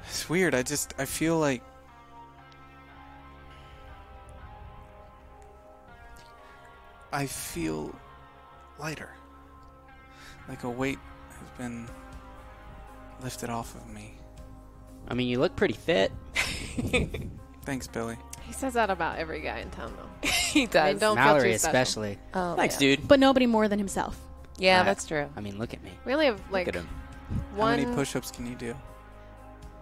it's 0.08 0.30
weird. 0.30 0.56
I 0.56 0.64
just 0.64 0.94
I 0.98 1.06
feel 1.06 1.38
like 1.40 1.62
I 7.12 7.26
feel 7.26 7.94
lighter. 8.80 9.10
Like 10.50 10.64
a 10.64 10.70
weight 10.70 11.00
has 11.40 11.50
been 11.58 11.88
lifted 13.22 13.50
off 13.50 13.76
of 13.76 13.88
me. 13.90 14.16
I 15.08 15.14
mean, 15.14 15.28
you 15.28 15.40
look 15.40 15.56
pretty 15.56 15.74
fit. 15.74 16.12
Thanks, 17.64 17.88
Billy. 17.88 18.18
He 18.46 18.54
says 18.54 18.74
that 18.74 18.90
about 18.90 19.18
every 19.18 19.42
guy 19.42 19.60
in 19.60 19.70
town, 19.72 19.94
though. 19.98 20.28
he 20.28 20.64
I 20.64 20.66
does. 20.66 20.86
mean, 20.94 20.98
don't 21.00 21.16
feel 21.18 21.26
Mallory 21.26 21.52
too 21.54 21.58
special. 21.60 22.04
especially. 22.04 22.20
Oh, 22.34 22.56
Thanks, 22.56 22.76
man. 22.76 22.80
dude. 22.98 23.08
But 23.08 23.20
nobody 23.20 23.46
more 23.46 23.68
than 23.68 23.80
himself. 23.80 24.20
Yeah, 24.58 24.82
I- 24.82 24.84
that's 24.84 25.06
true. 25.08 25.30
I 25.36 25.42
mean, 25.42 25.58
look 25.58 25.74
at 25.74 25.84
me. 25.84 25.92
We 26.06 26.14
only 26.14 26.26
have 26.26 26.40
like 26.52 26.68
Look 26.68 26.76
at 26.76 26.82
him. 26.82 26.90
How 27.54 27.58
one. 27.60 27.80
many 27.82 27.96
push-ups 27.96 28.32
can 28.32 28.46
you 28.48 28.56
do? 28.56 28.76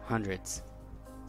Hundreds. 0.05 0.61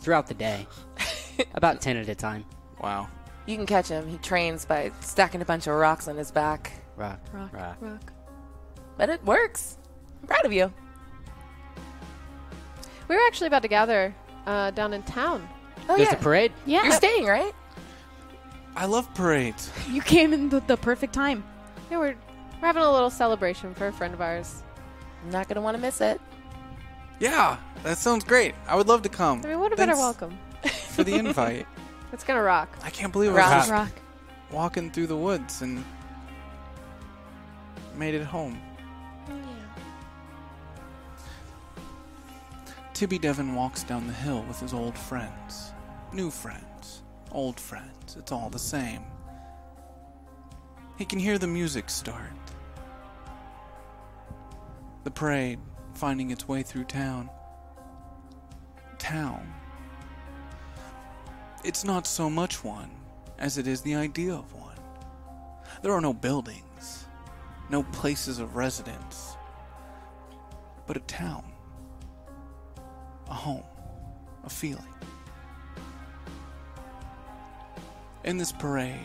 Throughout 0.00 0.26
the 0.26 0.34
day. 0.34 0.66
About 1.54 1.80
10 1.80 1.96
at 1.96 2.08
a 2.08 2.14
time. 2.14 2.44
Wow. 2.82 3.08
You 3.46 3.56
can 3.56 3.66
catch 3.66 3.88
him. 3.88 4.08
He 4.08 4.18
trains 4.18 4.64
by 4.64 4.92
stacking 5.00 5.40
a 5.42 5.44
bunch 5.44 5.66
of 5.66 5.74
rocks 5.74 6.06
on 6.08 6.16
his 6.16 6.30
back. 6.30 6.72
Rock. 6.96 7.20
Rock. 7.32 7.52
Rock. 7.52 7.76
Rock. 7.80 8.12
But 8.98 9.08
it 9.08 9.24
works. 9.24 9.78
I'm 10.20 10.28
proud 10.28 10.44
of 10.44 10.52
you. 10.52 10.72
We 13.12 13.18
were 13.18 13.26
actually 13.26 13.48
about 13.48 13.60
to 13.60 13.68
gather 13.68 14.14
uh, 14.46 14.70
down 14.70 14.94
in 14.94 15.02
town. 15.02 15.46
Oh 15.86 15.98
There's 15.98 16.08
yeah. 16.08 16.16
a 16.16 16.22
parade. 16.22 16.50
Yeah. 16.64 16.84
You're 16.84 16.92
staying, 16.92 17.26
right? 17.26 17.52
I 18.74 18.86
love 18.86 19.12
parades. 19.12 19.70
You 19.90 20.00
came 20.00 20.32
in 20.32 20.48
the, 20.48 20.60
the 20.60 20.78
perfect 20.78 21.12
time. 21.12 21.44
Yeah, 21.90 21.98
we're 21.98 22.14
we're 22.62 22.66
having 22.66 22.82
a 22.82 22.90
little 22.90 23.10
celebration 23.10 23.74
for 23.74 23.88
a 23.88 23.92
friend 23.92 24.14
of 24.14 24.22
ours. 24.22 24.62
I'm 25.22 25.30
not 25.30 25.46
gonna 25.46 25.60
want 25.60 25.76
to 25.76 25.80
miss 25.82 26.00
it. 26.00 26.22
Yeah, 27.20 27.58
that 27.82 27.98
sounds 27.98 28.24
great. 28.24 28.54
I 28.66 28.76
would 28.76 28.88
love 28.88 29.02
to 29.02 29.10
come. 29.10 29.42
I 29.44 29.48
mean, 29.48 29.60
what 29.60 29.74
a 29.74 29.76
better 29.76 29.92
Thanks 29.92 30.00
welcome. 30.00 30.38
for 30.62 31.04
the 31.04 31.14
invite. 31.14 31.66
It's 32.14 32.24
gonna 32.24 32.42
rock. 32.42 32.74
I 32.82 32.88
can't 32.88 33.12
believe 33.12 33.32
I 33.34 33.58
was 33.58 33.70
Rock. 33.70 33.88
Rock. 33.88 33.92
walking 34.50 34.90
through 34.90 35.08
the 35.08 35.16
woods 35.18 35.60
and 35.60 35.84
made 37.94 38.14
it 38.14 38.24
home. 38.24 38.58
Tibby 42.94 43.18
Devon 43.18 43.54
walks 43.54 43.82
down 43.82 44.06
the 44.06 44.12
hill 44.12 44.44
with 44.46 44.60
his 44.60 44.74
old 44.74 44.96
friends. 44.96 45.72
New 46.12 46.30
friends. 46.30 47.02
Old 47.32 47.58
friends. 47.58 48.16
It's 48.18 48.32
all 48.32 48.50
the 48.50 48.58
same. 48.58 49.02
He 50.98 51.04
can 51.04 51.18
hear 51.18 51.38
the 51.38 51.46
music 51.46 51.88
start. 51.88 52.32
The 55.04 55.10
parade 55.10 55.58
finding 55.94 56.30
its 56.30 56.46
way 56.46 56.62
through 56.62 56.84
town. 56.84 57.30
Town. 58.98 59.52
It's 61.64 61.84
not 61.84 62.06
so 62.06 62.28
much 62.28 62.62
one 62.62 62.90
as 63.38 63.58
it 63.58 63.66
is 63.66 63.80
the 63.80 63.94
idea 63.94 64.34
of 64.34 64.52
one. 64.52 64.78
There 65.82 65.92
are 65.92 66.00
no 66.00 66.12
buildings, 66.12 67.06
no 67.70 67.82
places 67.84 68.38
of 68.38 68.54
residence, 68.54 69.36
but 70.86 70.96
a 70.96 71.00
town, 71.00 71.51
a 73.28 73.34
home, 73.34 73.62
a 74.44 74.50
feeling. 74.50 74.84
In 78.24 78.36
this 78.38 78.52
parade, 78.52 78.98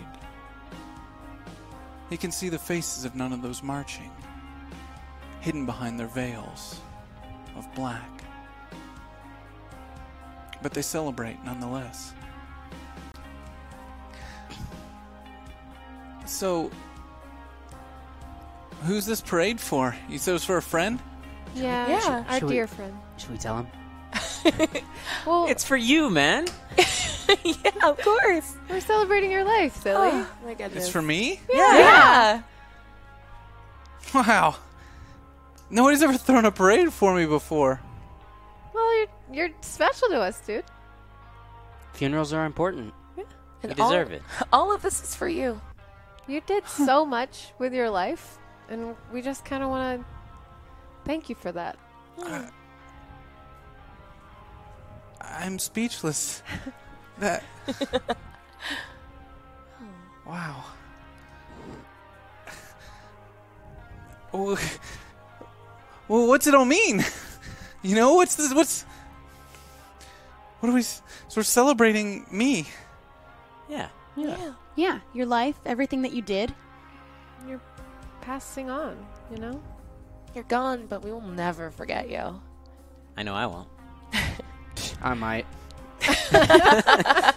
he 2.10 2.18
can 2.18 2.32
see 2.32 2.50
the 2.50 2.60
faces 2.60 3.04
of 3.06 3.16
none 3.16 3.34
of 3.34 3.42
those 3.42 3.64
marching, 3.64 4.12
hidden 5.42 5.66
behind 5.66 6.00
their 6.00 6.08
veils 6.08 6.80
of 7.56 7.68
black. 7.74 8.10
But 10.62 10.74
they 10.74 10.82
celebrate 10.82 11.44
nonetheless. 11.44 12.14
So, 16.26 16.70
who's 18.84 19.06
this 19.06 19.22
parade 19.22 19.60
for? 19.60 19.96
You 20.10 20.18
said 20.18 20.32
it 20.32 20.34
was 20.34 20.46
for 20.46 20.58
a 20.58 20.62
friend? 20.62 21.00
Yeah. 21.56 21.88
Yeah. 21.88 22.26
Our 22.28 22.34
Should 22.40 22.44
we- 22.50 22.56
dear 22.56 22.68
friend. 22.68 22.96
Should 23.18 23.32
we 23.32 23.38
tell 23.38 23.58
him? 23.58 23.68
Well, 25.26 25.48
It's 25.48 25.64
for 25.66 25.78
you, 25.78 26.10
man. 26.10 26.48
yeah, 27.44 27.72
of 27.84 27.98
course. 28.02 28.56
we're 28.70 28.80
celebrating 28.80 29.32
your 29.32 29.44
life, 29.44 29.76
silly. 29.82 30.10
Oh, 30.12 30.28
my 30.46 30.54
goodness. 30.54 30.86
It's 30.86 30.90
for 30.90 31.02
me? 31.02 31.40
yeah. 31.52 32.42
Wow. 34.14 34.56
Nobody's 35.70 36.02
ever 36.02 36.18
thrown 36.18 36.46
a 36.46 36.52
parade 36.52 36.94
for 36.94 37.14
me 37.16 37.26
before. 37.26 37.82
Well, 38.74 38.98
you're 38.98 39.08
you're 39.34 39.50
special 39.62 40.08
to 40.10 40.20
us, 40.22 40.40
dude. 40.42 40.64
Funerals 41.94 42.32
are 42.32 42.46
important. 42.46 42.94
And 43.64 43.72
You 43.72 43.76
deserve 43.76 44.10
all, 44.10 44.16
it. 44.16 44.22
All 44.54 44.74
of 44.74 44.82
this 44.82 45.04
is 45.04 45.16
for 45.16 45.28
you. 45.28 45.60
You 46.28 46.42
did 46.42 46.68
so 46.68 47.06
much 47.06 47.54
with 47.58 47.74
your 47.74 47.90
life, 47.90 48.38
and 48.70 48.96
we 49.12 49.22
just 49.22 49.44
kind 49.46 49.64
of 49.64 49.70
want 49.70 50.00
to 50.00 50.06
thank 51.06 51.28
you 51.28 51.36
for 51.36 51.52
that. 51.52 51.78
I'm 55.30 55.60
speechless. 55.60 56.42
that. 57.20 57.44
Hmm. 59.78 59.86
wow. 60.26 60.64
well, 64.32 64.58
well, 66.08 66.28
what's 66.28 66.48
it 66.48 66.56
all 66.56 66.66
mean? 66.66 67.04
You 67.82 67.96
know, 67.96 68.14
what's 68.16 68.36
this? 68.36 68.54
What's. 68.54 68.84
What 70.60 70.70
are 70.70 70.74
we. 70.74 70.82
So 70.82 71.00
we're 71.36 71.44
celebrating 71.44 72.26
me. 72.32 72.68
Yeah. 73.70 73.90
Yeah. 74.16 74.54
Yeah, 74.76 75.00
your 75.14 75.26
life, 75.26 75.60
everything 75.66 76.04
that 76.04 76.14
you 76.14 76.22
did. 76.22 76.54
You're 77.48 77.62
passing 78.22 78.70
on, 78.70 78.96
you 79.32 79.38
know. 79.38 79.62
You're 80.36 80.44
gone, 80.44 80.86
but 80.88 81.04
we 81.04 81.12
will 81.12 81.22
never 81.22 81.72
forget 81.72 82.10
you. 82.10 82.40
I 83.18 83.24
know 83.24 83.34
I 83.34 83.48
won't. 83.48 83.68
I 85.02 85.14
might. 85.14 85.46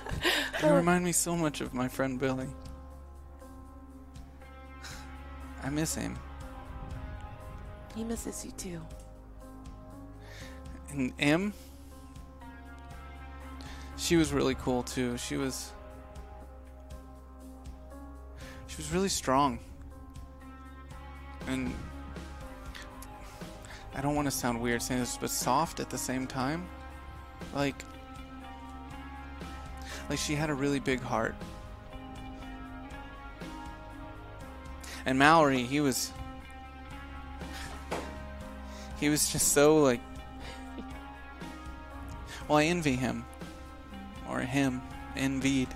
You 0.62 0.68
remind 0.68 1.04
me 1.04 1.12
so 1.12 1.34
much 1.34 1.62
of 1.62 1.72
my 1.72 1.88
friend 1.88 2.18
Billy. 2.18 2.46
I 5.62 5.70
miss 5.70 5.94
him. 5.94 6.18
He 7.94 8.04
misses 8.04 8.44
you 8.44 8.50
too. 8.52 8.80
And 10.90 11.12
M, 11.18 11.54
she 13.96 14.16
was 14.16 14.32
really 14.32 14.54
cool 14.54 14.82
too. 14.82 15.16
She 15.16 15.36
was, 15.38 15.72
she 18.66 18.74
she 18.74 18.76
was 18.76 18.92
really 18.92 19.08
strong. 19.08 19.58
And 21.46 21.74
I 23.94 24.02
don't 24.02 24.14
want 24.14 24.26
to 24.26 24.30
sound 24.30 24.60
weird 24.60 24.82
saying 24.82 25.00
this, 25.00 25.16
but 25.16 25.30
soft 25.30 25.80
at 25.80 25.88
the 25.88 25.98
same 25.98 26.26
time. 26.26 26.68
Like, 27.54 27.84
like 30.08 30.18
she 30.18 30.34
had 30.34 30.50
a 30.50 30.54
really 30.54 30.80
big 30.80 31.00
heart. 31.00 31.34
And 35.06 35.18
Mallory, 35.18 35.62
he 35.62 35.80
was, 35.80 36.12
he 38.98 39.08
was 39.08 39.32
just 39.32 39.48
so 39.52 39.78
like. 39.78 40.00
Well, 42.48 42.58
I 42.58 42.64
envy 42.64 42.96
him, 42.96 43.24
or 44.28 44.40
him 44.40 44.82
envied. 45.16 45.68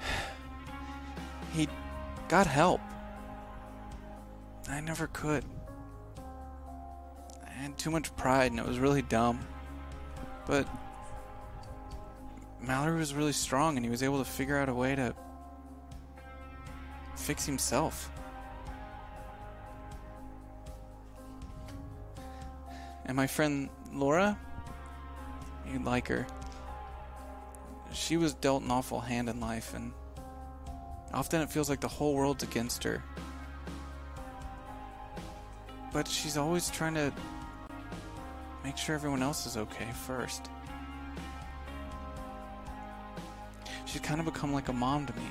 he 1.54 1.68
got 2.28 2.46
help. 2.48 2.80
I 4.76 4.80
never 4.80 5.06
could. 5.06 5.42
I 7.46 7.48
had 7.48 7.78
too 7.78 7.90
much 7.90 8.14
pride 8.14 8.50
and 8.50 8.60
it 8.60 8.66
was 8.66 8.78
really 8.78 9.00
dumb. 9.00 9.40
But 10.44 10.68
Mallory 12.60 12.98
was 12.98 13.14
really 13.14 13.32
strong 13.32 13.78
and 13.78 13.86
he 13.86 13.90
was 13.90 14.02
able 14.02 14.18
to 14.18 14.24
figure 14.26 14.58
out 14.58 14.68
a 14.68 14.74
way 14.74 14.94
to 14.94 15.14
fix 17.16 17.46
himself. 17.46 18.10
And 23.06 23.16
my 23.16 23.26
friend 23.26 23.70
Laura, 23.94 24.38
you'd 25.72 25.86
like 25.86 26.06
her. 26.08 26.26
She 27.94 28.18
was 28.18 28.34
dealt 28.34 28.62
an 28.62 28.70
awful 28.70 29.00
hand 29.00 29.30
in 29.30 29.40
life 29.40 29.72
and 29.72 29.94
Often 31.14 31.40
it 31.40 31.50
feels 31.50 31.70
like 31.70 31.80
the 31.80 31.88
whole 31.88 32.12
world's 32.14 32.42
against 32.42 32.84
her. 32.84 33.02
But 35.96 36.06
she's 36.06 36.36
always 36.36 36.68
trying 36.68 36.92
to 36.92 37.10
make 38.62 38.76
sure 38.76 38.94
everyone 38.94 39.22
else 39.22 39.46
is 39.46 39.56
okay 39.56 39.88
first. 40.06 40.50
She's 43.86 44.02
kind 44.02 44.20
of 44.20 44.26
become 44.26 44.52
like 44.52 44.68
a 44.68 44.74
mom 44.74 45.06
to 45.06 45.16
me. 45.16 45.24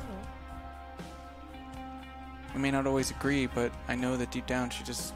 Oh. 0.00 0.04
I 2.56 2.58
may 2.58 2.72
not 2.72 2.88
always 2.88 3.12
agree, 3.12 3.46
but 3.46 3.70
I 3.86 3.94
know 3.94 4.16
that 4.16 4.32
deep 4.32 4.48
down 4.48 4.68
she 4.70 4.82
just 4.82 5.14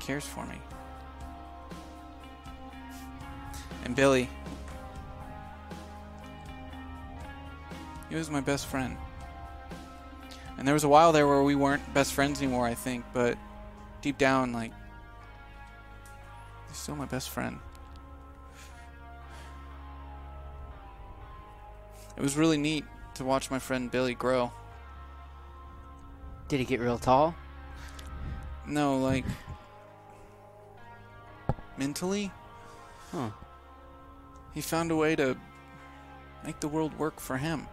cares 0.00 0.26
for 0.26 0.44
me. 0.44 0.56
And 3.84 3.94
Billy, 3.94 4.28
He 8.08 8.16
was 8.16 8.28
my 8.28 8.40
best 8.40 8.66
friend. 8.66 8.96
And 10.60 10.68
there 10.68 10.74
was 10.74 10.84
a 10.84 10.88
while 10.88 11.10
there 11.10 11.26
where 11.26 11.42
we 11.42 11.54
weren't 11.54 11.94
best 11.94 12.12
friends 12.12 12.42
anymore, 12.42 12.66
I 12.66 12.74
think, 12.74 13.06
but 13.14 13.38
deep 14.02 14.18
down, 14.18 14.52
like, 14.52 14.72
he's 16.68 16.76
still 16.76 16.96
my 16.96 17.06
best 17.06 17.30
friend. 17.30 17.58
It 22.14 22.22
was 22.22 22.36
really 22.36 22.58
neat 22.58 22.84
to 23.14 23.24
watch 23.24 23.50
my 23.50 23.58
friend 23.58 23.90
Billy 23.90 24.12
grow. 24.12 24.52
Did 26.48 26.58
he 26.58 26.66
get 26.66 26.78
real 26.78 26.98
tall? 26.98 27.34
No, 28.66 28.98
like, 28.98 29.24
mentally. 31.78 32.30
Huh. 33.12 33.30
He 34.52 34.60
found 34.60 34.90
a 34.90 34.96
way 34.96 35.16
to 35.16 35.38
make 36.44 36.60
the 36.60 36.68
world 36.68 36.98
work 36.98 37.18
for 37.18 37.38
him 37.38 37.66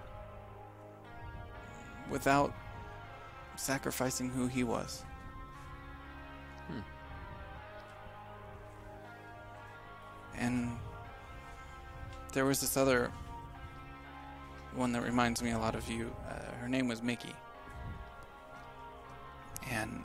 without 2.10 2.54
sacrificing 3.58 4.30
who 4.30 4.48
he 4.48 4.64
was. 4.64 5.04
Hmm. 6.68 6.80
And 10.38 10.78
there 12.34 12.46
was 12.46 12.62
this 12.62 12.78
other 12.78 13.12
one 14.76 14.92
that 14.94 15.02
reminds 15.02 15.42
me 15.42 15.52
a 15.52 15.60
lot 15.60 15.76
of 15.76 15.90
you. 15.90 16.16
Uh, 16.30 16.52
her 16.62 16.70
name 16.70 16.88
was 16.88 17.02
Mickey. 17.02 17.34
And 19.70 20.04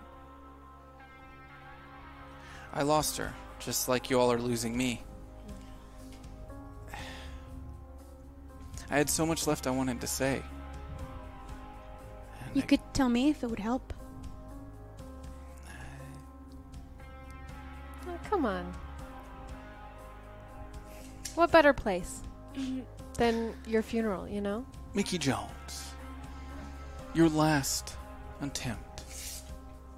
I 2.73 2.83
lost 2.83 3.19
her, 3.19 3.33
just 3.59 3.89
like 3.89 4.11
you 4.11 4.19
all 4.19 4.33
are 4.33 4.41
losing 4.41 4.77
me. 4.77 5.03
I 8.91 8.97
had 8.97 9.09
so 9.11 9.24
much 9.27 9.47
left 9.47 9.66
I 9.66 9.70
wanted 9.70 10.01
to 10.01 10.07
say. 10.07 10.43
You 12.55 12.62
could 12.62 12.81
tell 12.93 13.09
me 13.09 13.31
if 13.31 13.43
it 13.43 13.47
would 13.49 13.59
help. 13.59 13.93
Oh, 18.07 18.19
come 18.29 18.45
on. 18.45 18.73
What 21.35 21.51
better 21.51 21.73
place 21.73 22.20
than 23.15 23.55
your 23.66 23.83
funeral, 23.83 24.29
you 24.29 24.41
know? 24.41 24.66
Mickey 24.93 25.16
Jones, 25.16 25.95
your 27.15 27.29
last 27.29 27.97
attempt 28.43 29.05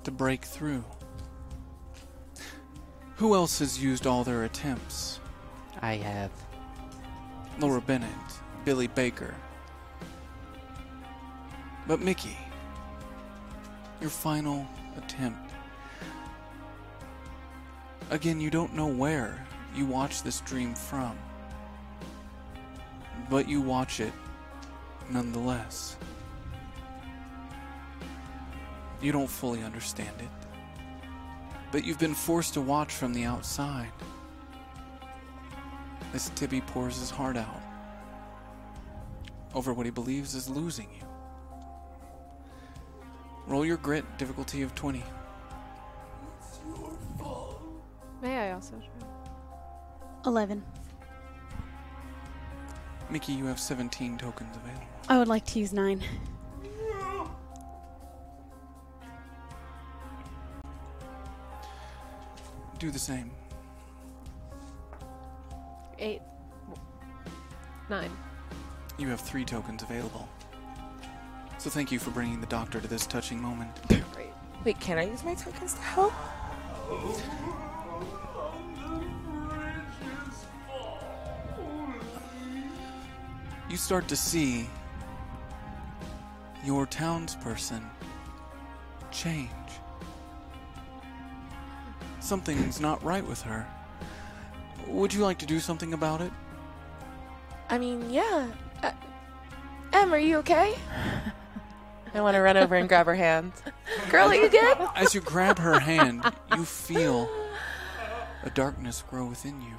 to 0.05 0.13
break 0.13 0.45
through. 0.45 0.85
Who 3.17 3.35
else 3.35 3.59
has 3.59 3.83
used 3.83 4.07
all 4.07 4.23
their 4.23 4.45
attempts? 4.45 5.19
I 5.83 5.95
have. 5.97 6.31
Laura 7.59 7.81
Bennett, 7.81 8.09
Billy 8.65 8.87
Baker. 8.87 9.35
But 11.87 12.01
Mickey, 12.01 12.37
your 14.01 14.11
final 14.11 14.67
attempt. 14.97 15.51
Again, 18.11 18.41
you 18.41 18.51
don't 18.51 18.75
know 18.75 18.87
where 18.87 19.47
you 19.75 19.85
watch 19.87 20.23
this 20.23 20.41
dream 20.41 20.75
from, 20.75 21.19
but 23.29 23.49
you 23.49 23.61
watch 23.61 24.01
it 24.01 24.13
nonetheless. 25.11 25.97
You 29.03 29.13
don't 29.13 29.29
fully 29.29 29.63
understand 29.63 30.15
it, 30.21 30.29
but 31.71 31.85
you've 31.85 31.99
been 31.99 32.15
forced 32.15 32.55
to 32.55 32.61
watch 32.61 32.93
from 32.93 33.13
the 33.13 33.25
outside 33.25 33.91
as 36.15 36.31
Tibby 36.31 36.61
pours 36.63 36.99
his 36.99 37.11
heart 37.11 37.37
out 37.37 37.63
over 39.55 39.73
what 39.73 39.85
he 39.85 39.91
believes 39.91 40.35
is 40.35 40.49
losing 40.49 40.89
you. 40.99 41.14
Roll 43.47 43.67
your 43.67 43.77
grit, 43.77 44.05
difficulty 44.17 44.63
of 44.63 44.75
20. 44.75 45.03
May 48.23 48.39
I 48.39 48.53
also 48.53 48.73
try? 48.77 49.09
11. 50.27 50.63
Mickey, 53.11 53.33
you 53.33 53.45
have 53.45 53.61
17 53.61 54.17
tokens 54.17 54.57
available. 54.57 54.87
I 55.09 55.19
would 55.19 55.29
like 55.29 55.45
to 55.47 55.59
use 55.59 55.73
9. 55.75 56.03
Do 62.79 62.91
the 62.91 62.99
same. 62.99 63.31
Eight. 65.99 66.23
Nine. 67.89 68.11
You 68.99 69.09
have 69.09 69.21
three 69.21 69.45
tokens 69.45 69.83
available. 69.83 70.29
So 71.65 71.71
thank 71.71 71.91
you 71.91 71.99
for 71.99 72.11
bringing 72.11 72.43
the 72.43 72.47
doctor 72.47 72.79
to 72.79 72.87
this 72.87 73.07
touching 73.07 73.41
moment. 73.41 73.71
Wait, 74.67 74.79
can 74.81 74.99
I 74.99 75.05
use 75.05 75.25
my 75.25 75.35
tokens 75.35 75.73
to 75.73 75.81
help? 75.81 76.13
You 83.71 83.79
start 83.79 84.09
to 84.09 84.15
see 84.15 84.69
your 86.67 86.87
townsperson 86.87 87.83
change. 89.11 89.49
Something's 92.21 92.79
not 92.79 93.03
right 93.03 93.27
with 93.27 93.41
her. 93.41 93.67
Would 94.89 95.15
you 95.15 95.23
like 95.23 95.39
to 95.39 95.47
do 95.47 95.59
something 95.61 95.95
about 95.95 96.21
it? 96.21 96.31
I 97.71 97.79
mean, 97.79 98.11
yeah. 98.11 98.49
Uh, 98.83 98.93
em, 99.95 100.13
are 100.13 100.19
you 100.19 100.37
okay? 100.37 100.75
I 102.15 102.21
want 102.21 102.37
to 102.37 102.41
run 102.41 102.57
over 102.57 102.77
and 102.77 102.89
grab 102.89 103.07
her 103.07 103.15
hand. 103.17 103.53
Girl, 104.11 104.29
are 104.29 104.35
you 104.35 104.49
good? 104.49 104.79
As 104.95 105.15
you 105.15 105.21
grab 105.21 105.59
her 105.59 105.81
hand, 105.81 106.25
you 106.57 106.65
feel 106.65 107.29
a 108.45 108.51
darkness 108.51 109.03
grow 109.11 109.27
within 109.27 109.61
you. 109.61 109.75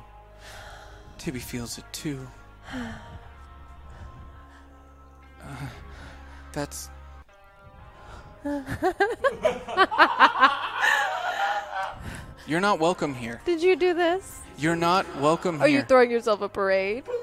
Tibby 1.17 1.39
feels 1.39 1.77
it 1.77 1.85
too. 1.93 2.27
Uh, 5.41 5.55
that's. 6.51 6.89
You're 12.47 12.59
not 12.59 12.79
welcome 12.79 13.13
here. 13.15 13.41
Did 13.45 13.63
you 13.63 13.75
do 13.75 13.93
this? 13.93 14.41
You're 14.57 14.75
not 14.75 15.05
welcome 15.19 15.61
Are 15.61 15.67
here. 15.67 15.79
you 15.79 15.85
throwing 15.85 16.11
yourself 16.11 16.41
a 16.41 16.49
parade? 16.49 17.05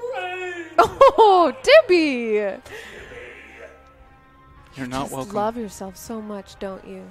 Oh, 1.15 1.53
Tibby! 1.61 2.39
You're 4.75 4.87
not 4.87 5.03
Just 5.03 5.13
welcome. 5.13 5.35
love 5.35 5.57
yourself 5.57 5.95
so 5.97 6.21
much, 6.21 6.57
don't 6.59 6.85
you? 6.87 7.03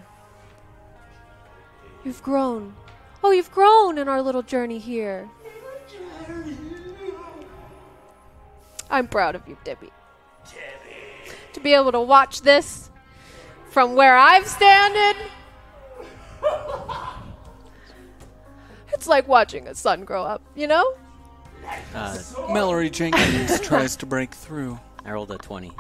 You've 2.05 2.23
grown. 2.23 2.75
Oh, 3.23 3.31
you've 3.31 3.53
grown 3.53 3.99
in 3.99 4.09
our 4.09 4.21
little 4.21 4.43
journey 4.43 4.79
here. 4.79 5.29
I'm 8.91 9.07
proud 9.07 9.35
of 9.37 9.47
you, 9.49 9.57
Debbie. 9.65 9.91
Debbie. 10.45 11.33
To 11.53 11.61
be 11.61 11.73
able 11.75 11.93
to 11.93 12.01
watch 12.01 12.43
this 12.43 12.91
from 13.71 13.95
where 13.95 14.17
I've 14.17 14.47
standed, 14.47 15.17
it's 18.93 19.07
like 19.07 19.29
watching 19.29 19.69
a 19.69 19.75
son 19.75 20.05
grow 20.05 20.25
up, 20.25 20.43
you 20.57 20.67
know? 20.67 20.95
Uh, 21.95 22.19
Mallory 22.53 22.91
Jenkins 22.91 23.61
tries 23.67 23.95
to 23.97 24.07
break 24.07 24.35
through. 24.35 24.79
I 25.05 25.13
rolled 25.13 25.31
a 25.31 25.39
20. 25.39 25.71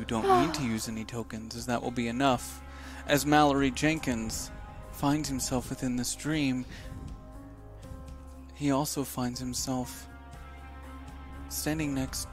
You 0.00 0.06
don't 0.06 0.46
need 0.46 0.54
to 0.54 0.62
use 0.64 0.88
any 0.88 1.04
tokens, 1.04 1.54
as 1.54 1.66
that 1.66 1.82
will 1.82 1.90
be 1.90 2.08
enough. 2.08 2.62
As 3.06 3.26
Mallory 3.26 3.70
Jenkins 3.70 4.50
finds 4.92 5.28
himself 5.28 5.68
within 5.68 5.96
this 5.96 6.14
dream, 6.14 6.64
he 8.54 8.70
also 8.70 9.04
finds 9.04 9.38
himself 9.38 10.08
standing 11.50 11.94
next 11.94 12.28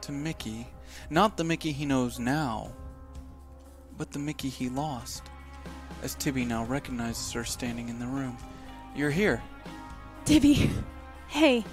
to 0.00 0.10
Mickey. 0.10 0.66
Not 1.08 1.36
the 1.36 1.44
Mickey 1.44 1.70
he 1.70 1.86
knows 1.86 2.18
now, 2.18 2.72
but 3.96 4.10
the 4.10 4.18
Mickey 4.18 4.48
he 4.48 4.68
lost. 4.68 5.22
As 6.02 6.16
Tibby 6.16 6.44
now 6.44 6.64
recognizes 6.64 7.30
her 7.30 7.44
standing 7.44 7.90
in 7.90 8.00
the 8.00 8.08
room. 8.08 8.36
You're 8.96 9.10
here. 9.10 9.40
Tibby, 10.24 10.68
hey, 11.28 11.64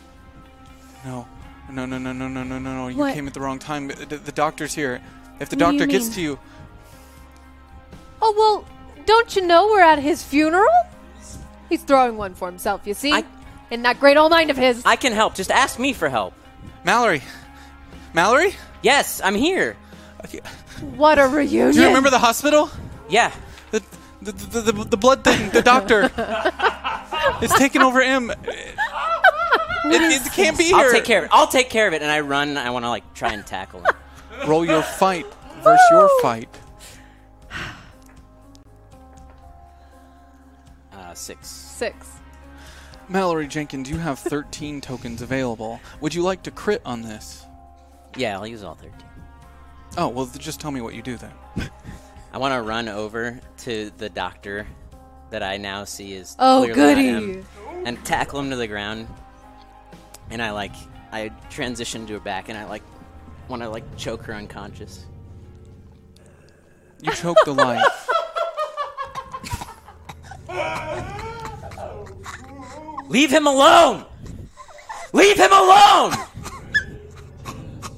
No. 1.03 1.27
No, 1.72 1.86
no, 1.86 1.98
no, 1.98 2.12
no, 2.14 2.28
no, 2.28 2.44
no, 2.44 2.58
no, 2.60 2.76
no. 2.76 2.88
You 2.88 2.98
What? 2.98 3.14
came 3.14 3.28
at 3.28 3.34
the 3.34 3.40
wrong 3.41 3.60
time. 3.60 3.88
The, 3.90 4.18
the 4.18 4.32
doctor's 4.32 4.74
here. 4.74 5.02
If 5.40 5.50
the 5.50 5.56
What 5.56 5.72
do 5.72 5.78
doctor 5.78 5.86
gets 5.86 6.06
mean? 6.06 6.14
to 6.16 6.22
you, 6.22 6.40
Oh, 8.22 8.34
well, 8.38 8.66
don't 9.06 9.34
you 9.36 9.46
know 9.46 9.68
we're 9.68 9.82
at 9.82 10.00
his 10.00 10.22
funeral? 10.24 10.68
He's 11.70 11.84
throwing 11.84 12.18
one 12.18 12.34
for 12.34 12.50
himself, 12.50 12.82
you 12.86 12.94
see? 12.94 13.24
In 13.72 13.84
that 13.84 14.00
great 14.00 14.18
old 14.18 14.32
mind 14.32 14.50
of 14.50 14.58
his. 14.58 14.82
I 14.86 14.96
can 14.98 15.14
help. 15.14 15.36
Just 15.36 15.52
ask 15.52 15.80
me 15.80 15.94
for 15.94 16.10
help. 16.10 16.34
Mallory. 16.84 17.22
Mallory? 18.14 18.56
Yes, 18.82 19.22
I'm 19.24 19.36
here. 19.36 19.78
What 20.96 21.20
a 21.20 21.28
reunion. 21.28 21.72
Do 21.72 21.80
you 21.82 21.88
remember 21.88 22.10
the 22.10 22.20
hospital? 22.20 22.70
Yeah. 23.10 23.32
The 23.72 23.82
the, 24.22 24.32
the, 24.34 24.72
the, 24.72 24.84
the 24.84 24.98
blood 24.98 25.24
thing, 25.24 25.50
the 25.52 25.62
doctor. 25.62 26.10
it's 27.41 27.58
taking 27.58 27.82
over 27.82 28.02
him. 28.02 28.32
It, 29.86 30.02
it 30.02 30.32
can't 30.34 30.58
be 30.58 30.66
here. 30.66 30.76
I'll 30.76 30.91
take 30.91 31.06
care 31.06 31.20
of 31.20 31.26
it. 31.26 31.30
I'll 31.34 31.48
take 31.48 31.70
care 31.70 31.88
of 31.88 31.94
it. 31.94 32.02
And 32.02 32.12
I 32.12 32.20
run. 32.20 32.58
I 32.58 32.70
want 32.70 32.84
to 32.84 32.90
like 32.90 33.14
try 33.14 33.34
and 33.34 33.46
tackle 33.46 33.80
him. 33.80 33.94
Roll 34.46 34.66
your 34.66 34.84
fight 34.84 35.26
versus 35.64 35.86
your 35.91 36.10
fight. 36.22 36.50
Uh, 40.91 41.14
six. 41.14 41.48
Six. 41.48 42.08
Mallory 43.08 43.48
Jenkins, 43.48 43.90
you 43.90 43.98
have 43.98 44.20
13 44.20 44.82
tokens 44.82 45.22
available. 45.24 45.82
Would 46.02 46.14
you 46.14 46.22
like 46.22 46.44
to 46.44 46.52
crit 46.52 46.82
on 46.86 47.02
this? 47.02 47.46
Yeah, 48.16 48.38
I'll 48.38 48.46
use 48.46 48.64
all 48.64 48.76
13. 48.76 48.94
Oh, 49.98 50.10
well, 50.10 50.28
th- 50.28 50.44
just 50.44 50.60
tell 50.60 50.70
me 50.70 50.82
what 50.82 50.94
you 50.94 51.02
do 51.02 51.18
then. 51.18 51.32
I 52.34 52.38
want 52.38 52.54
to 52.54 52.62
run 52.62 52.88
over 52.88 53.40
to 53.60 53.91
the 53.98 54.10
doctor 54.10 54.68
that 55.30 55.43
I 55.43 55.57
now 55.57 55.84
see 55.84 56.14
is 56.14 56.35
Oh, 56.39 56.61
clearly 56.72 56.73
goody. 56.73 57.11
not 57.11 57.23
him, 57.23 57.45
and 57.85 58.06
tackle 58.06 58.39
him 58.39 58.49
to 58.49 58.56
the 58.56 58.68
ground. 58.68 59.07
And 60.30 60.41
I 60.41 60.51
like 60.51 60.73
I 61.11 61.30
transition 61.49 62.06
to 62.07 62.14
her 62.14 62.19
back, 62.19 62.49
and 62.49 62.57
I 62.57 62.65
like 62.65 62.84
want 63.47 63.61
to 63.64 63.69
like 63.69 63.97
choke 63.97 64.23
her 64.23 64.34
unconscious. 64.34 65.06
You 67.01 67.11
choke 67.14 67.38
the 67.45 67.53
life. 67.53 68.10
Leave 73.07 73.31
him 73.31 73.47
alone. 73.47 74.06
Leave 75.14 75.38
him 75.38 75.51
alone. 75.51 76.14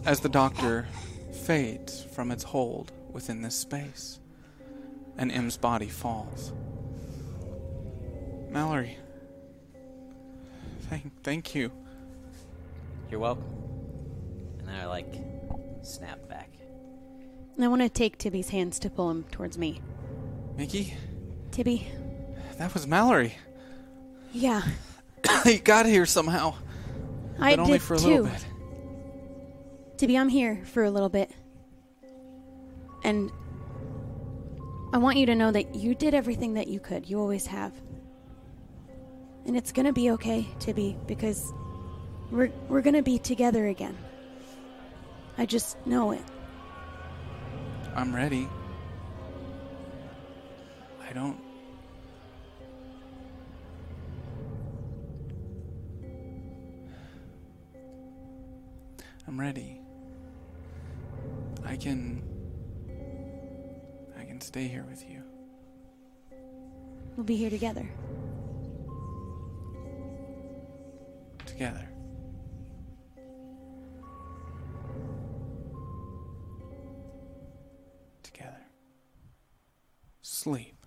as 0.05 0.21
the 0.21 0.29
doctor 0.29 0.87
fades 1.43 2.03
from 2.05 2.31
its 2.31 2.43
hold 2.43 2.91
within 3.11 3.41
this 3.41 3.55
space, 3.55 4.19
and 5.17 5.31
M's 5.31 5.57
body 5.57 5.89
falls. 5.89 6.53
Mallory, 8.51 8.97
thank, 10.89 11.23
thank 11.23 11.55
you. 11.55 11.71
You're 13.09 13.19
welcome. 13.19 13.45
And 14.59 14.67
then 14.67 14.75
I 14.75 14.85
like 14.85 15.13
snap 15.83 16.27
back. 16.27 16.49
I 17.59 17.67
want 17.67 17.81
to 17.81 17.89
take 17.89 18.17
Tibby's 18.17 18.49
hands 18.49 18.79
to 18.79 18.89
pull 18.89 19.09
him 19.11 19.23
towards 19.31 19.57
me. 19.57 19.81
Mickey, 20.57 20.95
Tibby, 21.51 21.87
that 22.57 22.73
was 22.73 22.85
Mallory. 22.87 23.35
yeah, 24.33 24.61
he 25.43 25.59
got 25.59 25.85
here 25.85 26.05
somehow, 26.05 26.55
I 27.39 27.51
but 27.55 27.59
only 27.59 27.73
did 27.73 27.81
for 27.83 27.93
a 27.93 27.99
too. 27.99 28.07
little 28.07 28.25
bit. 28.25 28.45
Tibby, 29.97 30.17
I'm 30.17 30.29
here 30.29 30.61
for 30.65 30.83
a 30.83 30.89
little 30.91 31.09
bit. 31.09 31.31
And 33.03 33.31
I 34.93 34.97
want 34.97 35.17
you 35.17 35.25
to 35.27 35.35
know 35.35 35.51
that 35.51 35.75
you 35.75 35.95
did 35.95 36.13
everything 36.13 36.55
that 36.55 36.67
you 36.67 36.79
could. 36.79 37.09
You 37.09 37.19
always 37.19 37.45
have. 37.47 37.73
And 39.45 39.57
it's 39.57 39.72
to 39.85 39.93
be 39.93 40.11
okay, 40.11 40.47
Tibby, 40.59 40.97
because 41.07 41.51
we're 42.30 42.51
we're 42.69 42.81
to 42.95 43.01
be 43.01 43.18
together 43.18 43.68
again. 43.68 43.97
I 45.38 45.45
just 45.45 45.76
know 45.85 46.11
it. 46.11 46.22
I'm 47.95 48.15
ready. 48.15 48.47
I 51.07 51.13
don't. 51.13 51.38
I'm 59.27 59.39
ready. 59.39 59.81
I 61.65 61.76
can. 61.76 62.23
I 64.18 64.23
can 64.23 64.39
stay 64.39 64.68
here 64.68 64.85
with 64.89 65.03
you. 65.09 65.23
We'll 67.18 67.26
be 67.26 67.35
here 67.35 67.49
together. 67.49 67.89
Together. 71.61 71.88
Together. 78.23 78.65
Sleep. 80.23 80.80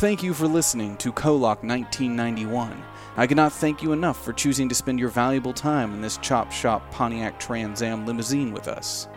Thank 0.00 0.22
you 0.22 0.32
for 0.32 0.46
listening 0.46 0.96
to 0.96 1.12
Kollok 1.12 1.62
1991. 1.62 2.82
I 3.18 3.26
cannot 3.26 3.52
thank 3.52 3.82
you 3.82 3.92
enough 3.92 4.24
for 4.24 4.32
choosing 4.32 4.66
to 4.70 4.74
spend 4.74 4.98
your 4.98 5.10
valuable 5.10 5.52
time 5.52 5.92
in 5.92 6.00
this 6.00 6.16
Chop 6.22 6.50
Shop 6.50 6.90
Pontiac 6.90 7.38
Trans 7.38 7.82
Am 7.82 8.06
limousine 8.06 8.50
with 8.50 8.66
us. 8.66 9.08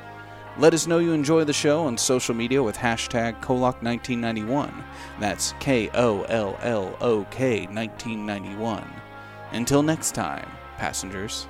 Let 0.58 0.74
us 0.74 0.86
know 0.86 1.00
you 1.00 1.14
enjoy 1.14 1.46
the 1.46 1.54
show 1.54 1.86
on 1.86 1.98
social 1.98 2.36
media 2.36 2.62
with 2.62 2.76
hashtag 2.76 3.40
Kollok1991. 3.40 4.84
That's 5.22 5.54
K 5.62 5.90
O 5.94 6.24
L 6.24 6.58
L 6.62 6.98
O 7.00 7.24
K 7.32 7.66
1991. 7.68 8.86
Until 9.54 9.84
next 9.84 10.14
time, 10.14 10.52
passengers. 10.78 11.48